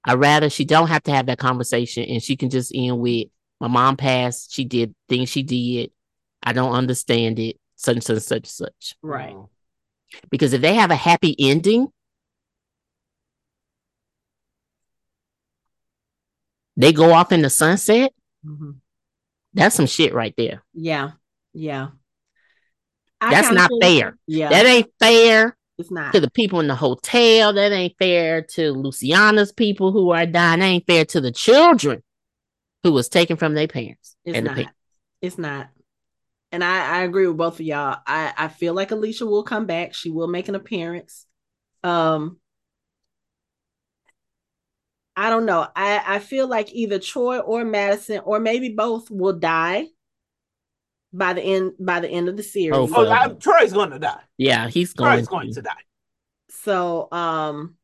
I'd 0.05 0.21
rather 0.21 0.51
she 0.51 0.67
don't 0.67 0.89
have 0.89 1.03
to 1.05 1.13
have 1.13 1.27
that 1.27 1.39
conversation 1.39 2.05
and 2.05 2.23
she 2.23 2.37
can 2.37 2.51
just 2.51 2.73
end 2.75 3.01
with 3.01 3.29
my 3.59 3.69
mom 3.69 3.97
passed, 3.97 4.53
she 4.53 4.67
did 4.67 4.95
things 5.09 5.31
she 5.31 5.43
did. 5.43 5.91
I 6.43 6.53
don't 6.53 6.75
understand 6.75 7.39
it, 7.39 7.57
such 7.77 7.95
and 7.95 8.05
such 8.05 8.23
such 8.23 8.47
such. 8.47 8.97
Right. 9.01 9.35
Because 10.31 10.53
if 10.53 10.61
they 10.61 10.75
have 10.75 10.91
a 10.91 10.97
happy 10.97 11.35
ending, 11.39 11.89
they 16.77 16.93
go 16.93 17.15
off 17.15 17.33
in 17.33 17.41
the 17.41 17.49
sunset. 17.49 18.13
Mhm. 18.45 18.77
That's 19.55 19.77
some 19.77 19.87
shit 19.87 20.15
right 20.15 20.35
there. 20.37 20.63
Yeah. 20.73 21.13
Yeah. 21.53 21.89
I 23.21 23.31
That's 23.31 23.53
not 23.53 23.71
fair. 23.81 24.19
Yeah. 24.27 24.49
That 24.49 24.67
ain't 24.67 24.89
fair 24.99 25.57
it's 25.79 25.91
not. 25.91 26.13
to 26.13 26.21
the 26.21 26.31
people 26.31 26.61
in 26.61 26.67
the 26.67 26.75
hotel. 26.75 27.53
That 27.53 27.73
ain't 27.73 27.95
fair 27.99 28.43
to 28.55 28.73
Luciana's 28.73 29.53
people 29.53 29.93
who 29.93 30.11
are 30.11 30.27
dying. 30.27 30.61
That 30.61 30.67
ain't 30.67 30.87
fair 30.87 31.05
to 31.07 31.21
the 31.21 31.31
children 31.31 32.03
who 32.83 32.93
was 32.93 33.09
taken 33.09 33.37
from 33.37 33.55
their 33.55 33.69
parents. 33.69 34.17
It's 34.25 34.37
and 34.37 34.47
not. 34.47 34.57
pa- 34.57 34.73
It's 35.21 35.39
not. 35.39 35.69
And 36.51 36.65
I, 36.65 36.99
I 36.99 37.03
agree 37.03 37.27
with 37.27 37.37
both 37.37 37.55
of 37.55 37.67
y'all. 37.67 37.99
I, 38.07 38.33
I 38.37 38.49
feel 38.49 38.75
like 38.75 38.91
Alicia 38.91 39.25
will 39.25 39.45
come 39.45 39.67
back. 39.67 39.95
She 39.95 40.11
will 40.11 40.29
make 40.29 40.49
an 40.49 40.55
appearance. 40.55 41.27
Um 41.85 42.39
I 45.17 45.29
don't 45.31 45.45
know. 45.47 45.67
I, 45.77 46.03
I 46.07 46.19
feel 46.19 46.47
like 46.47 46.73
either 46.73 46.99
Troy 46.99 47.39
or 47.39 47.65
Madison 47.65 48.21
or 48.25 48.41
maybe 48.41 48.71
both 48.71 49.11
will 49.11 49.35
die 49.39 49.87
by 51.13 51.35
the 51.35 51.43
end 51.43 51.73
by 51.79 52.01
the 52.01 52.09
end 52.09 52.29
of 52.29 52.37
the 52.37 52.43
series. 52.43 52.73
Oh, 52.75 52.89
Oh. 52.95 53.11
I, 53.11 53.29
Troy's 53.29 53.73
going 53.73 53.91
to 53.91 53.99
die. 53.99 54.21
yeah, 54.39 54.69
he's 54.69 54.95
going. 54.95 55.13
Troy's 55.13 55.29
going 55.29 55.53
to 55.55 55.63
die. 55.63 55.73
So 56.51 57.09
um 57.13 57.77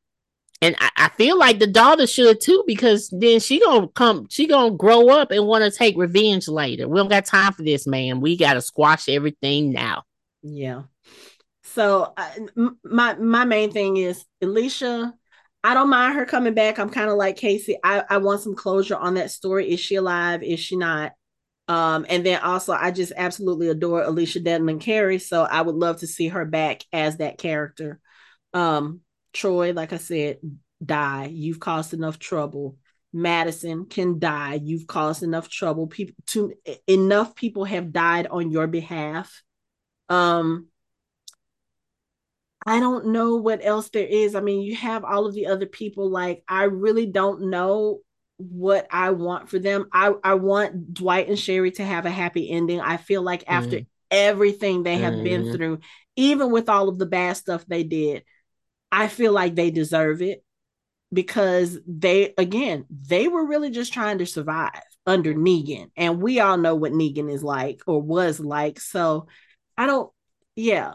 And 0.62 0.74
I, 0.78 0.90
I 0.96 1.08
feel 1.10 1.38
like 1.38 1.58
the 1.58 1.66
daughter 1.66 2.06
should 2.06 2.40
too, 2.40 2.64
because 2.66 3.08
then 3.10 3.40
she 3.40 3.60
gonna 3.60 3.88
come, 3.88 4.26
she 4.30 4.46
gonna 4.46 4.74
grow 4.74 5.08
up 5.10 5.30
and 5.30 5.46
want 5.46 5.64
to 5.64 5.70
take 5.70 5.96
revenge 5.98 6.48
later. 6.48 6.88
We 6.88 6.96
don't 6.98 7.08
got 7.08 7.26
time 7.26 7.52
for 7.52 7.62
this, 7.62 7.86
man. 7.86 8.20
We 8.20 8.36
gotta 8.36 8.62
squash 8.62 9.08
everything 9.08 9.72
now. 9.72 10.04
Yeah. 10.42 10.84
So 11.62 12.12
I- 12.16 12.46
m- 12.56 12.78
my 12.84 13.14
my 13.16 13.44
main 13.44 13.70
thing 13.70 13.98
is 13.98 14.24
Alicia. 14.40 15.14
I 15.64 15.74
don't 15.74 15.90
mind 15.90 16.14
her 16.16 16.24
coming 16.24 16.54
back. 16.54 16.78
I'm 16.78 16.90
kind 16.90 17.10
of 17.10 17.16
like 17.16 17.36
Casey. 17.36 17.76
I 17.82 18.04
I 18.08 18.18
want 18.18 18.40
some 18.40 18.54
closure 18.54 18.96
on 18.96 19.14
that 19.14 19.30
story. 19.30 19.70
Is 19.72 19.80
she 19.80 19.96
alive? 19.96 20.42
Is 20.42 20.60
she 20.60 20.76
not? 20.76 21.12
Um, 21.66 22.06
and 22.08 22.24
then 22.24 22.40
also 22.40 22.72
I 22.72 22.90
just 22.90 23.12
absolutely 23.14 23.68
adore 23.68 24.02
Alycia 24.02 24.42
Debnam-Carey. 24.42 25.18
So 25.18 25.42
I 25.42 25.60
would 25.60 25.74
love 25.74 25.98
to 26.00 26.06
see 26.06 26.28
her 26.28 26.46
back 26.46 26.82
as 26.92 27.18
that 27.18 27.36
character. 27.38 28.00
Um, 28.54 29.00
Troy, 29.34 29.72
like 29.72 29.92
I 29.92 29.98
said, 29.98 30.38
die. 30.82 31.30
You've 31.32 31.60
caused 31.60 31.92
enough 31.92 32.18
trouble. 32.18 32.76
Madison 33.12 33.86
can 33.86 34.18
die. 34.18 34.60
You've 34.62 34.86
caused 34.86 35.22
enough 35.22 35.48
trouble. 35.48 35.86
People 35.86 36.14
to 36.28 36.54
enough 36.86 37.34
people 37.34 37.64
have 37.64 37.92
died 37.92 38.26
on 38.28 38.50
your 38.50 38.66
behalf. 38.66 39.42
Um, 40.08 40.68
I 42.66 42.80
don't 42.80 43.06
know 43.08 43.36
what 43.36 43.64
else 43.64 43.88
there 43.90 44.06
is. 44.06 44.34
I 44.34 44.40
mean, 44.40 44.60
you 44.62 44.76
have 44.76 45.04
all 45.04 45.26
of 45.26 45.34
the 45.34 45.46
other 45.46 45.66
people. 45.66 46.10
Like, 46.10 46.42
I 46.48 46.64
really 46.64 47.06
don't 47.06 47.50
know 47.50 48.00
what 48.36 48.86
I 48.90 49.10
want 49.10 49.48
for 49.48 49.58
them. 49.58 49.86
I, 49.92 50.12
I 50.22 50.34
want 50.34 50.94
Dwight 50.94 51.28
and 51.28 51.38
Sherry 51.38 51.70
to 51.72 51.84
have 51.84 52.06
a 52.06 52.10
happy 52.10 52.50
ending. 52.50 52.80
I 52.80 52.96
feel 52.96 53.22
like 53.22 53.44
after 53.46 53.80
everything 54.10 54.82
they 54.82 54.98
have 54.98 55.22
been 55.22 55.44
Mhm. 55.44 55.52
through, 55.52 55.78
even 56.16 56.50
with 56.50 56.68
all 56.68 56.88
of 56.88 56.98
the 56.98 57.06
bad 57.06 57.36
stuff 57.36 57.64
they 57.66 57.84
did, 57.84 58.24
I 58.90 59.08
feel 59.08 59.32
like 59.32 59.54
they 59.54 59.70
deserve 59.70 60.22
it 60.22 60.44
because 61.12 61.78
they, 61.86 62.34
again, 62.36 62.84
they 62.90 63.28
were 63.28 63.46
really 63.46 63.70
just 63.70 63.92
trying 63.92 64.18
to 64.18 64.26
survive 64.26 64.82
under 65.06 65.32
Negan. 65.34 65.90
And 65.96 66.20
we 66.20 66.40
all 66.40 66.58
know 66.58 66.74
what 66.74 66.92
Negan 66.92 67.32
is 67.32 67.42
like 67.42 67.80
or 67.86 68.00
was 68.02 68.40
like. 68.40 68.80
So 68.80 69.26
I 69.76 69.86
don't, 69.86 70.10
yeah. 70.54 70.94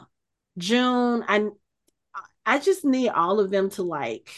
June, 0.58 1.24
I 1.28 1.50
I 2.46 2.60
just 2.60 2.86
need 2.86 3.10
all 3.10 3.40
of 3.40 3.52
them 3.52 3.70
to 3.72 3.84
like 3.84 4.30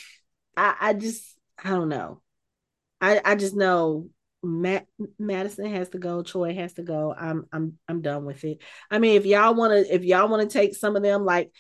I 0.55 0.75
I 0.79 0.93
just 0.93 1.35
I 1.63 1.69
don't 1.69 1.89
know. 1.89 2.21
I 3.01 3.21
I 3.23 3.35
just 3.35 3.55
know 3.55 4.09
Matt 4.43 4.87
Madison 5.17 5.65
has 5.73 5.89
to 5.89 5.97
go, 5.97 6.21
Troy 6.23 6.53
has 6.55 6.73
to 6.73 6.83
go. 6.83 7.13
I'm 7.17 7.47
I'm 7.51 7.77
I'm 7.87 8.01
done 8.01 8.25
with 8.25 8.43
it. 8.43 8.61
I 8.91 8.99
mean, 8.99 9.15
if 9.17 9.25
y'all 9.25 9.55
want 9.55 9.73
to 9.73 9.93
if 9.93 10.03
y'all 10.03 10.29
want 10.29 10.49
to 10.49 10.57
take 10.57 10.75
some 10.75 10.95
of 10.95 11.03
them 11.03 11.25
like 11.25 11.51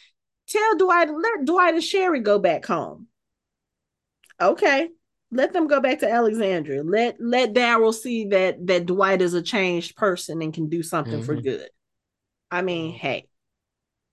tell 0.47 0.77
Dwight 0.77 1.09
let 1.09 1.45
Dwight 1.45 1.73
and 1.73 1.83
Sherry 1.83 2.19
go 2.21 2.39
back 2.39 2.65
home. 2.65 3.07
Okay. 4.39 4.89
Let 5.31 5.53
them 5.53 5.67
go 5.67 5.81
back 5.81 5.99
to 5.99 6.09
Alexandria. 6.09 6.83
Let 6.83 7.17
let 7.19 7.53
Daryl 7.53 7.93
see 7.93 8.25
that 8.25 8.65
that 8.67 8.85
Dwight 8.85 9.21
is 9.21 9.33
a 9.33 9.41
changed 9.41 9.95
person 9.95 10.41
and 10.41 10.53
can 10.53 10.69
do 10.69 10.83
something 10.83 11.21
for 11.23 11.35
Mhm. 11.35 11.43
good. 11.43 11.69
I 12.51 12.61
mean, 12.61 12.93
hey, 12.93 13.27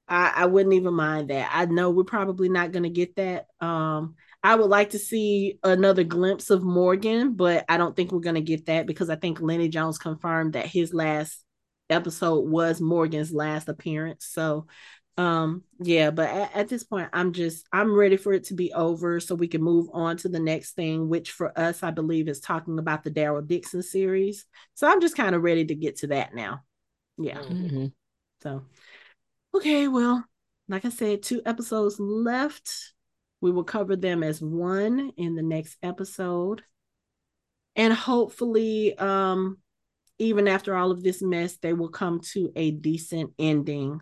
I, 0.08 0.32
I 0.36 0.46
wouldn't 0.46 0.74
even 0.74 0.94
mind 0.94 1.30
that. 1.30 1.50
I 1.52 1.64
know 1.66 1.90
we're 1.90 2.04
probably 2.04 2.48
not 2.48 2.72
going 2.72 2.82
to 2.82 2.90
get 2.90 3.16
that. 3.16 3.46
Um, 3.60 4.16
I 4.42 4.56
would 4.56 4.68
like 4.68 4.90
to 4.90 4.98
see 4.98 5.58
another 5.62 6.04
glimpse 6.04 6.50
of 6.50 6.62
Morgan, 6.62 7.34
but 7.34 7.64
I 7.68 7.76
don't 7.76 7.94
think 7.94 8.10
we're 8.10 8.20
going 8.20 8.34
to 8.34 8.40
get 8.40 8.66
that 8.66 8.86
because 8.86 9.08
I 9.08 9.16
think 9.16 9.40
Lennie 9.40 9.68
James 9.68 9.98
confirmed 9.98 10.54
that 10.54 10.66
his 10.66 10.92
last 10.92 11.42
episode 11.88 12.48
was 12.48 12.80
Morgan's 12.80 13.32
last 13.32 13.68
appearance. 13.68 14.26
So, 14.26 14.66
um, 15.16 15.62
yeah, 15.78 16.10
but 16.10 16.28
at, 16.28 16.56
at 16.56 16.68
this 16.68 16.82
point, 16.82 17.10
I'm 17.12 17.32
just 17.32 17.66
I'm 17.72 17.94
ready 17.94 18.16
for 18.16 18.32
it 18.32 18.44
to 18.44 18.54
be 18.54 18.72
over 18.72 19.20
so 19.20 19.34
we 19.34 19.46
can 19.46 19.62
move 19.62 19.88
on 19.92 20.16
to 20.18 20.28
the 20.28 20.40
next 20.40 20.72
thing, 20.72 21.08
which 21.08 21.30
for 21.30 21.56
us, 21.58 21.82
I 21.82 21.90
believe, 21.90 22.28
is 22.28 22.40
talking 22.40 22.78
about 22.78 23.04
the 23.04 23.10
Daryl 23.10 23.46
Dixon 23.46 23.82
series. 23.82 24.46
So 24.74 24.88
I'm 24.88 25.00
just 25.00 25.16
kind 25.16 25.34
of 25.34 25.42
ready 25.42 25.66
to 25.66 25.74
get 25.74 25.96
to 25.98 26.08
that 26.08 26.34
now. 26.34 26.62
Yeah. 27.18 27.38
Mhm. 27.38 27.92
So, 28.42 28.62
okay, 29.54 29.88
well, 29.88 30.24
like 30.68 30.84
I 30.84 30.90
said, 30.90 31.22
two 31.22 31.42
episodes 31.44 31.98
left. 31.98 32.92
We 33.40 33.50
will 33.50 33.64
cover 33.64 33.96
them 33.96 34.22
as 34.22 34.40
one 34.40 35.12
in 35.16 35.34
the 35.34 35.42
next 35.42 35.76
episode. 35.82 36.62
And 37.74 37.92
hopefully, 37.92 38.96
um, 38.98 39.58
even 40.18 40.46
after 40.46 40.76
all 40.76 40.90
of 40.90 41.02
this 41.02 41.22
mess, 41.22 41.56
they 41.56 41.72
will 41.72 41.88
come 41.88 42.20
to 42.32 42.52
a 42.54 42.70
decent 42.70 43.32
ending 43.38 44.00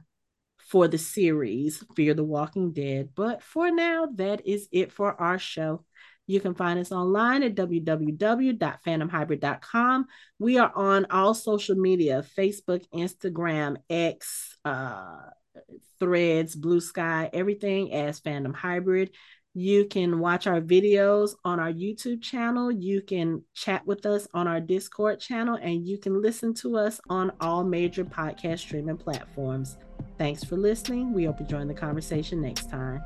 for 0.59 0.87
the 0.87 0.99
series, 0.99 1.83
Fear 1.97 2.15
the 2.15 2.25
Walking 2.25 2.73
Dead. 2.73 3.11
But 3.15 3.43
for 3.43 3.71
now, 3.71 4.09
that 4.17 4.47
is 4.47 4.69
it 4.71 4.93
for 4.93 5.19
our 5.21 5.39
show. 5.39 5.85
You 6.27 6.41
can 6.41 6.55
find 6.55 6.79
us 6.79 6.93
online 6.93 7.43
at 7.43 7.57
www.fandomhybrid.com. 7.57 10.07
We 10.39 10.59
are 10.59 10.73
on 10.77 11.07
all 11.11 11.35
social 11.35 11.75
media 11.75 12.25
Facebook, 12.39 12.85
Instagram, 12.95 13.79
X, 13.89 14.57
uh, 14.65 15.23
Threads, 15.99 16.57
Blue 16.57 16.81
Sky, 16.81 17.31
everything 17.33 17.93
as 17.93 18.21
fandom 18.21 18.55
Hybrid. 18.55 19.11
You 19.53 19.87
can 19.87 20.21
watch 20.21 20.47
our 20.47 20.61
videos 20.61 21.35
on 21.45 21.59
our 21.59 21.73
YouTube 21.73 22.23
channel. 22.23 22.71
You 22.71 23.03
can 23.03 23.43
chat 23.53 23.85
with 23.85 24.07
us 24.07 24.29
on 24.33 24.47
our 24.47 24.61
Discord 24.61 25.19
channel, 25.19 25.59
and 25.61 25.87
you 25.87 25.99
can 25.99 26.23
listen 26.23 26.55
to 26.55 26.77
us 26.77 27.01
on 27.09 27.33
all 27.41 27.65
major 27.65 28.05
podcast 28.05 28.61
streaming 28.61 28.97
platforms. 28.97 29.77
Thanks 30.19 30.45
for 30.45 30.57
listening. 30.57 31.13
We 31.13 31.25
hope 31.25 31.41
you 31.41 31.47
join 31.47 31.67
the 31.67 31.75
conversation 31.75 32.41
next 32.41 32.71
time. 32.71 33.03